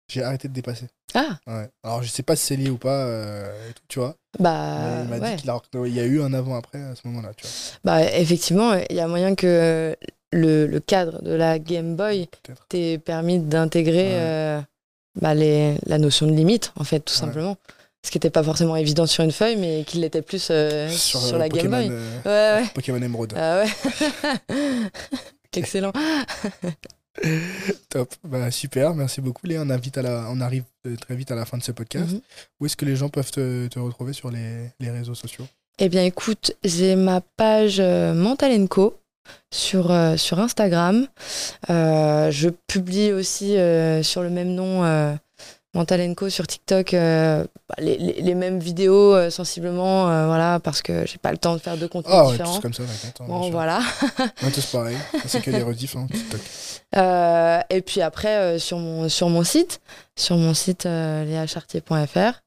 j'ai 0.08 0.22
arrêté 0.22 0.48
de 0.48 0.52
dépasser. 0.54 0.86
Ah 1.14 1.38
Ouais. 1.46 1.68
Alors 1.82 2.02
je 2.02 2.08
sais 2.08 2.22
pas 2.22 2.36
si 2.36 2.44
c'est 2.46 2.56
lié 2.56 2.70
ou 2.70 2.78
pas, 2.78 3.04
euh, 3.04 3.70
et 3.70 3.72
tout, 3.72 3.82
tu 3.88 3.98
vois. 3.98 4.16
bah 4.38 5.02
il 5.02 5.08
m'a 5.08 5.18
ouais. 5.18 5.34
dit 5.36 5.42
qu'il 5.42 5.50
a- 5.50 5.60
qu'il 5.70 5.94
y 5.94 6.00
a 6.00 6.04
eu 6.04 6.20
un 6.22 6.32
avant-après 6.32 6.80
à 6.80 6.94
ce 6.94 7.06
moment-là, 7.08 7.32
tu 7.34 7.44
vois. 7.46 7.52
bah 7.84 8.02
effectivement, 8.16 8.74
il 8.88 8.96
y 8.96 9.00
a 9.00 9.08
moyen 9.08 9.34
que 9.34 9.96
le, 10.32 10.66
le 10.66 10.80
cadre 10.80 11.22
de 11.22 11.32
la 11.32 11.58
Game 11.58 11.96
Boy 11.96 12.28
t'ait 12.68 12.98
permis 12.98 13.38
d'intégrer 13.38 14.08
Ouais. 14.08 14.14
euh, 14.14 14.60
bah, 15.20 15.34
la 15.34 15.98
notion 15.98 16.26
de 16.26 16.32
limite 16.32 16.72
en 16.76 16.84
fait 16.84 17.00
tout 17.00 17.14
Ouais. 17.14 17.20
simplement. 17.20 17.56
Ce 18.04 18.10
qui 18.12 18.18
n'était 18.18 18.30
pas 18.30 18.44
forcément 18.44 18.76
évident 18.76 19.06
sur 19.06 19.24
une 19.24 19.32
feuille, 19.32 19.56
mais 19.56 19.82
qui 19.84 19.98
l'était 19.98 20.22
plus 20.22 20.48
euh, 20.50 20.88
sur, 20.90 21.24
euh, 21.24 21.38
la 21.38 21.48
Game 21.48 21.68
Boy. 21.68 21.88
euh, 21.90 22.60
Ouais. 22.60 22.66
Pokémon 22.74 23.02
Emerald. 23.02 23.32
Ah 23.36 23.64
ouais. 23.64 24.46
Excellent. 25.56 25.92
Top. 27.88 28.14
Bah, 28.24 28.50
super, 28.50 28.94
merci 28.94 29.20
beaucoup 29.20 29.46
Léa. 29.46 29.62
On, 29.62 29.70
invite 29.70 29.96
à 29.98 30.02
la... 30.02 30.26
On 30.30 30.40
arrive 30.40 30.64
euh, 30.86 30.96
très 30.96 31.16
vite 31.16 31.30
à 31.30 31.34
la 31.34 31.46
fin 31.46 31.56
de 31.56 31.62
ce 31.62 31.72
podcast. 31.72 32.12
Mhm. 32.12 32.20
Où 32.60 32.66
est-ce 32.66 32.76
que 32.76 32.84
les 32.84 32.94
gens 32.94 33.08
peuvent 33.08 33.30
te, 33.30 33.66
te 33.68 33.78
retrouver 33.78 34.12
sur 34.12 34.30
les, 34.30 34.70
les 34.80 34.90
réseaux 34.90 35.14
sociaux? 35.14 35.46
Eh 35.78 35.88
bien, 35.88 36.04
écoute, 36.04 36.52
j'ai 36.62 36.94
ma 36.94 37.20
page 37.20 37.80
Mental 37.80 38.68
Co 38.68 38.98
sur, 39.52 39.90
euh, 39.90 40.16
sur 40.16 40.38
Instagram. 40.40 41.06
Euh, 41.70 42.30
je 42.30 42.48
publie 42.48 43.12
aussi 43.12 43.56
euh, 43.56 44.02
sur 44.02 44.22
le 44.22 44.30
même 44.30 44.54
nom 44.54 44.82
Mental 45.74 46.14
Co 46.14 46.30
sur 46.30 46.46
TikTok 46.46 46.92
bah, 46.92 47.44
les, 47.78 47.98
les- 47.98 48.22
les 48.22 48.34
mêmes 48.34 48.58
vidéos 48.58 49.28
sensiblement, 49.30 50.04
voilà, 50.26 50.58
parce 50.58 50.80
que 50.80 51.04
j'ai 51.06 51.18
pas 51.18 51.32
le 51.32 51.36
temps 51.38 51.52
de 51.54 51.58
faire 51.58 51.76
deux 51.76 51.88
contenus 51.88 52.14
Ah 52.16 52.24
ouais, 52.24 52.32
différents. 52.32 52.54
tous 52.54 52.60
comme 52.62 52.72
ça, 52.72 52.82
bien 52.84 53.26
Bon, 53.26 53.50
voilà. 53.50 53.80
On 54.42 54.48
est 54.48 54.52
tous 54.52 54.64
pareils. 54.66 54.96
C'est 55.26 55.42
que 55.42 55.50
les 55.50 55.62
rediffs, 55.62 55.94
hein, 55.96 56.06
TikTok. 56.10 56.40
Et 57.70 57.82
puis 57.82 58.00
après, 58.00 58.58
sur, 58.58 58.78
mon, 58.78 59.08
sur 59.10 59.28
mon 59.28 59.44
site, 59.44 59.80
sur 60.16 60.36
mon 60.38 60.54
site 60.54 60.84
léachartier.fr. 60.84 62.40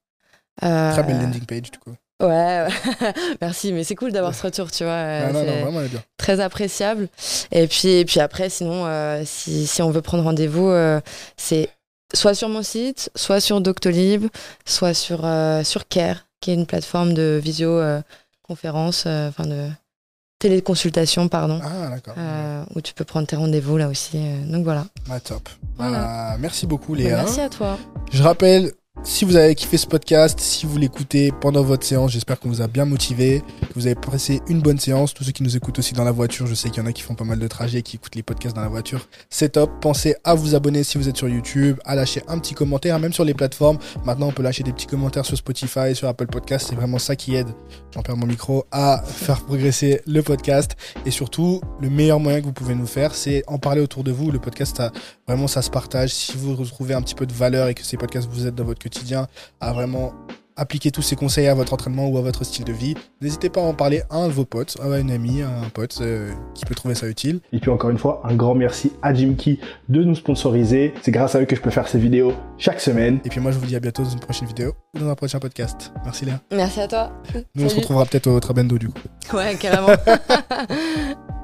Très 0.61 1.03
belle 1.03 1.21
landing 1.21 1.45
page, 1.45 1.69
du 1.71 1.77
coup. 1.77 1.93
Ouais, 2.21 2.67
merci, 3.41 3.71
mais 3.71 3.85
c'est 3.85 3.95
cool 3.95 4.11
d'avoir 4.11 4.35
ce 4.35 4.43
retour, 4.43 4.69
tu 4.71 4.83
vois. 4.83 4.93
Ah, 4.93 5.31
non, 5.31 5.45
non, 5.45 5.61
vraiment, 5.61 5.81
bien. 5.81 6.03
Très 6.17 6.41
appréciable. 6.41 7.07
Et 7.51 7.65
puis, 7.67 7.87
et 7.87 8.05
puis 8.05 8.19
après, 8.19 8.49
sinon, 8.49 8.85
euh, 8.85 9.23
si, 9.25 9.65
si, 9.65 9.81
on 9.81 9.89
veut 9.89 10.01
prendre 10.01 10.23
rendez-vous, 10.23 10.67
euh, 10.69 10.99
c'est 11.37 11.69
soit 12.13 12.33
sur 12.33 12.49
mon 12.49 12.61
site, 12.61 13.09
soit 13.15 13.39
sur 13.39 13.61
Doctolib, 13.61 14.27
soit 14.65 14.93
sur, 14.93 15.21
euh, 15.23 15.63
sur 15.63 15.87
Care, 15.87 16.25
qui 16.41 16.51
est 16.51 16.55
une 16.55 16.65
plateforme 16.65 17.13
de 17.13 17.39
visioconférence, 17.41 19.05
enfin 19.05 19.45
de 19.45 19.69
téléconsultation, 20.39 21.29
pardon. 21.29 21.61
Ah, 21.63 21.87
d'accord. 21.87 22.15
où 22.75 22.81
tu 22.81 22.93
peux 22.93 23.05
prendre 23.05 23.27
tes 23.27 23.37
rendez-vous 23.37 23.77
là 23.77 23.87
aussi. 23.87 24.19
donc 24.45 24.65
voilà. 24.65 24.85
Ah, 25.09 25.21
top. 25.21 25.47
Voilà. 25.77 26.35
merci 26.39 26.67
beaucoup, 26.67 26.95
Léa. 26.95 27.23
merci 27.23 27.39
à 27.39 27.47
toi. 27.49 27.77
Je 28.11 28.23
rappelle, 28.23 28.73
si 29.03 29.25
vous 29.25 29.35
avez 29.35 29.55
kiffé 29.55 29.77
ce 29.77 29.87
podcast, 29.87 30.39
si 30.39 30.65
vous 30.65 30.77
l'écoutez 30.77 31.31
pendant 31.41 31.63
votre 31.63 31.85
séance, 31.85 32.11
j'espère 32.11 32.39
qu'on 32.39 32.49
vous 32.49 32.61
a 32.61 32.67
bien 32.67 32.85
motivé, 32.85 33.41
que 33.61 33.73
vous 33.75 33.85
avez 33.85 33.95
passé 33.95 34.41
une 34.47 34.61
bonne 34.61 34.79
séance. 34.79 35.13
Tous 35.13 35.23
ceux 35.23 35.31
qui 35.31 35.43
nous 35.43 35.55
écoutent 35.55 35.79
aussi 35.79 35.93
dans 35.93 36.03
la 36.03 36.11
voiture, 36.11 36.47
je 36.47 36.53
sais 36.53 36.69
qu'il 36.69 36.83
y 36.83 36.85
en 36.85 36.89
a 36.89 36.93
qui 36.93 37.01
font 37.01 37.15
pas 37.15 37.23
mal 37.23 37.39
de 37.39 37.47
trajets, 37.47 37.81
qui 37.81 37.95
écoutent 37.95 38.15
les 38.15 38.23
podcasts 38.23 38.55
dans 38.55 38.61
la 38.61 38.67
voiture. 38.67 39.07
C'est 39.29 39.53
top. 39.53 39.71
Pensez 39.81 40.15
à 40.23 40.35
vous 40.35 40.53
abonner 40.53 40.83
si 40.83 40.97
vous 40.97 41.07
êtes 41.07 41.17
sur 41.17 41.29
YouTube, 41.29 41.79
à 41.85 41.95
lâcher 41.95 42.21
un 42.27 42.39
petit 42.39 42.53
commentaire, 42.53 42.99
même 42.99 43.13
sur 43.13 43.23
les 43.23 43.33
plateformes. 43.33 43.77
Maintenant, 44.05 44.27
on 44.27 44.31
peut 44.31 44.43
lâcher 44.43 44.63
des 44.63 44.73
petits 44.73 44.87
commentaires 44.87 45.25
sur 45.25 45.37
Spotify, 45.37 45.95
sur 45.95 46.07
Apple 46.07 46.27
Podcast. 46.27 46.67
C'est 46.69 46.75
vraiment 46.75 46.99
ça 46.99 47.15
qui 47.15 47.35
aide, 47.35 47.49
j'en 47.93 48.01
perds 48.01 48.17
mon 48.17 48.27
micro, 48.27 48.65
à 48.71 49.01
faire 49.05 49.41
progresser 49.41 50.01
le 50.07 50.21
podcast. 50.21 50.75
Et 51.05 51.11
surtout, 51.11 51.61
le 51.81 51.89
meilleur 51.89 52.19
moyen 52.19 52.41
que 52.41 52.45
vous 52.45 52.53
pouvez 52.53 52.75
nous 52.75 52.87
faire, 52.87 53.15
c'est 53.15 53.43
en 53.47 53.59
parler 53.59 53.81
autour 53.81 54.03
de 54.03 54.11
vous. 54.11 54.31
Le 54.31 54.39
podcast, 54.39 54.81
vraiment, 55.27 55.47
ça 55.47 55.61
se 55.61 55.69
partage. 55.69 56.13
Si 56.13 56.37
vous 56.37 56.55
retrouvez 56.55 56.93
un 56.93 57.01
petit 57.01 57.15
peu 57.15 57.25
de 57.25 57.33
valeur 57.33 57.69
et 57.69 57.73
que 57.73 57.83
ces 57.83 57.97
podcasts 57.97 58.29
vous 58.29 58.45
aident 58.45 58.55
dans 58.55 58.65
votre 58.65 58.79
quotidien 58.89 59.27
à 59.61 59.73
vraiment 59.73 60.13
appliquer 60.59 60.91
tous 60.91 61.01
ces 61.01 61.15
conseils 61.15 61.47
à 61.47 61.53
votre 61.53 61.73
entraînement 61.73 62.07
ou 62.09 62.17
à 62.17 62.21
votre 62.21 62.43
style 62.43 62.65
de 62.65 62.73
vie, 62.73 62.95
n'hésitez 63.21 63.49
pas 63.49 63.61
à 63.61 63.63
en 63.63 63.73
parler 63.73 64.01
à 64.09 64.17
un 64.17 64.27
de 64.27 64.33
vos 64.33 64.45
potes, 64.45 64.77
à 64.81 64.87
un 64.87 65.09
ami, 65.09 65.41
à 65.41 65.47
un 65.47 65.69
pote 65.69 65.97
euh, 66.01 66.31
qui 66.53 66.65
peut 66.65 66.75
trouver 66.75 66.95
ça 66.95 67.07
utile. 67.07 67.39
Et 67.53 67.59
puis 67.59 67.71
encore 67.71 67.89
une 67.89 67.97
fois, 67.97 68.21
un 68.25 68.35
grand 68.35 68.55
merci 68.55 68.91
à 69.01 69.13
Jim 69.13 69.35
Key 69.37 69.57
de 69.87 70.03
nous 70.03 70.15
sponsoriser. 70.15 70.93
C'est 71.01 71.11
grâce 71.11 71.35
à 71.35 71.41
eux 71.41 71.45
que 71.45 71.55
je 71.55 71.61
peux 71.61 71.69
faire 71.69 71.87
ces 71.87 71.97
vidéos 71.97 72.33
chaque 72.57 72.81
semaine. 72.81 73.19
Et 73.23 73.29
puis 73.29 73.39
moi, 73.39 73.51
je 73.51 73.57
vous 73.57 73.65
dis 73.65 73.75
à 73.75 73.79
bientôt 73.79 74.03
dans 74.03 74.09
une 74.09 74.19
prochaine 74.19 74.47
vidéo 74.47 74.73
ou 74.93 74.99
dans 74.99 75.09
un 75.09 75.15
prochain 75.15 75.39
podcast. 75.39 75.93
Merci 76.03 76.25
Léa. 76.25 76.41
Merci 76.51 76.81
à 76.81 76.87
toi. 76.87 77.11
Nous, 77.55 77.65
on 77.65 77.69
se 77.69 77.75
retrouvera 77.77 78.05
peut-être 78.05 78.27
au 78.27 78.39
Trabendo 78.39 78.77
du 78.77 78.89
coup. 78.89 78.99
Ouais, 79.33 79.55
carrément. 79.55 79.95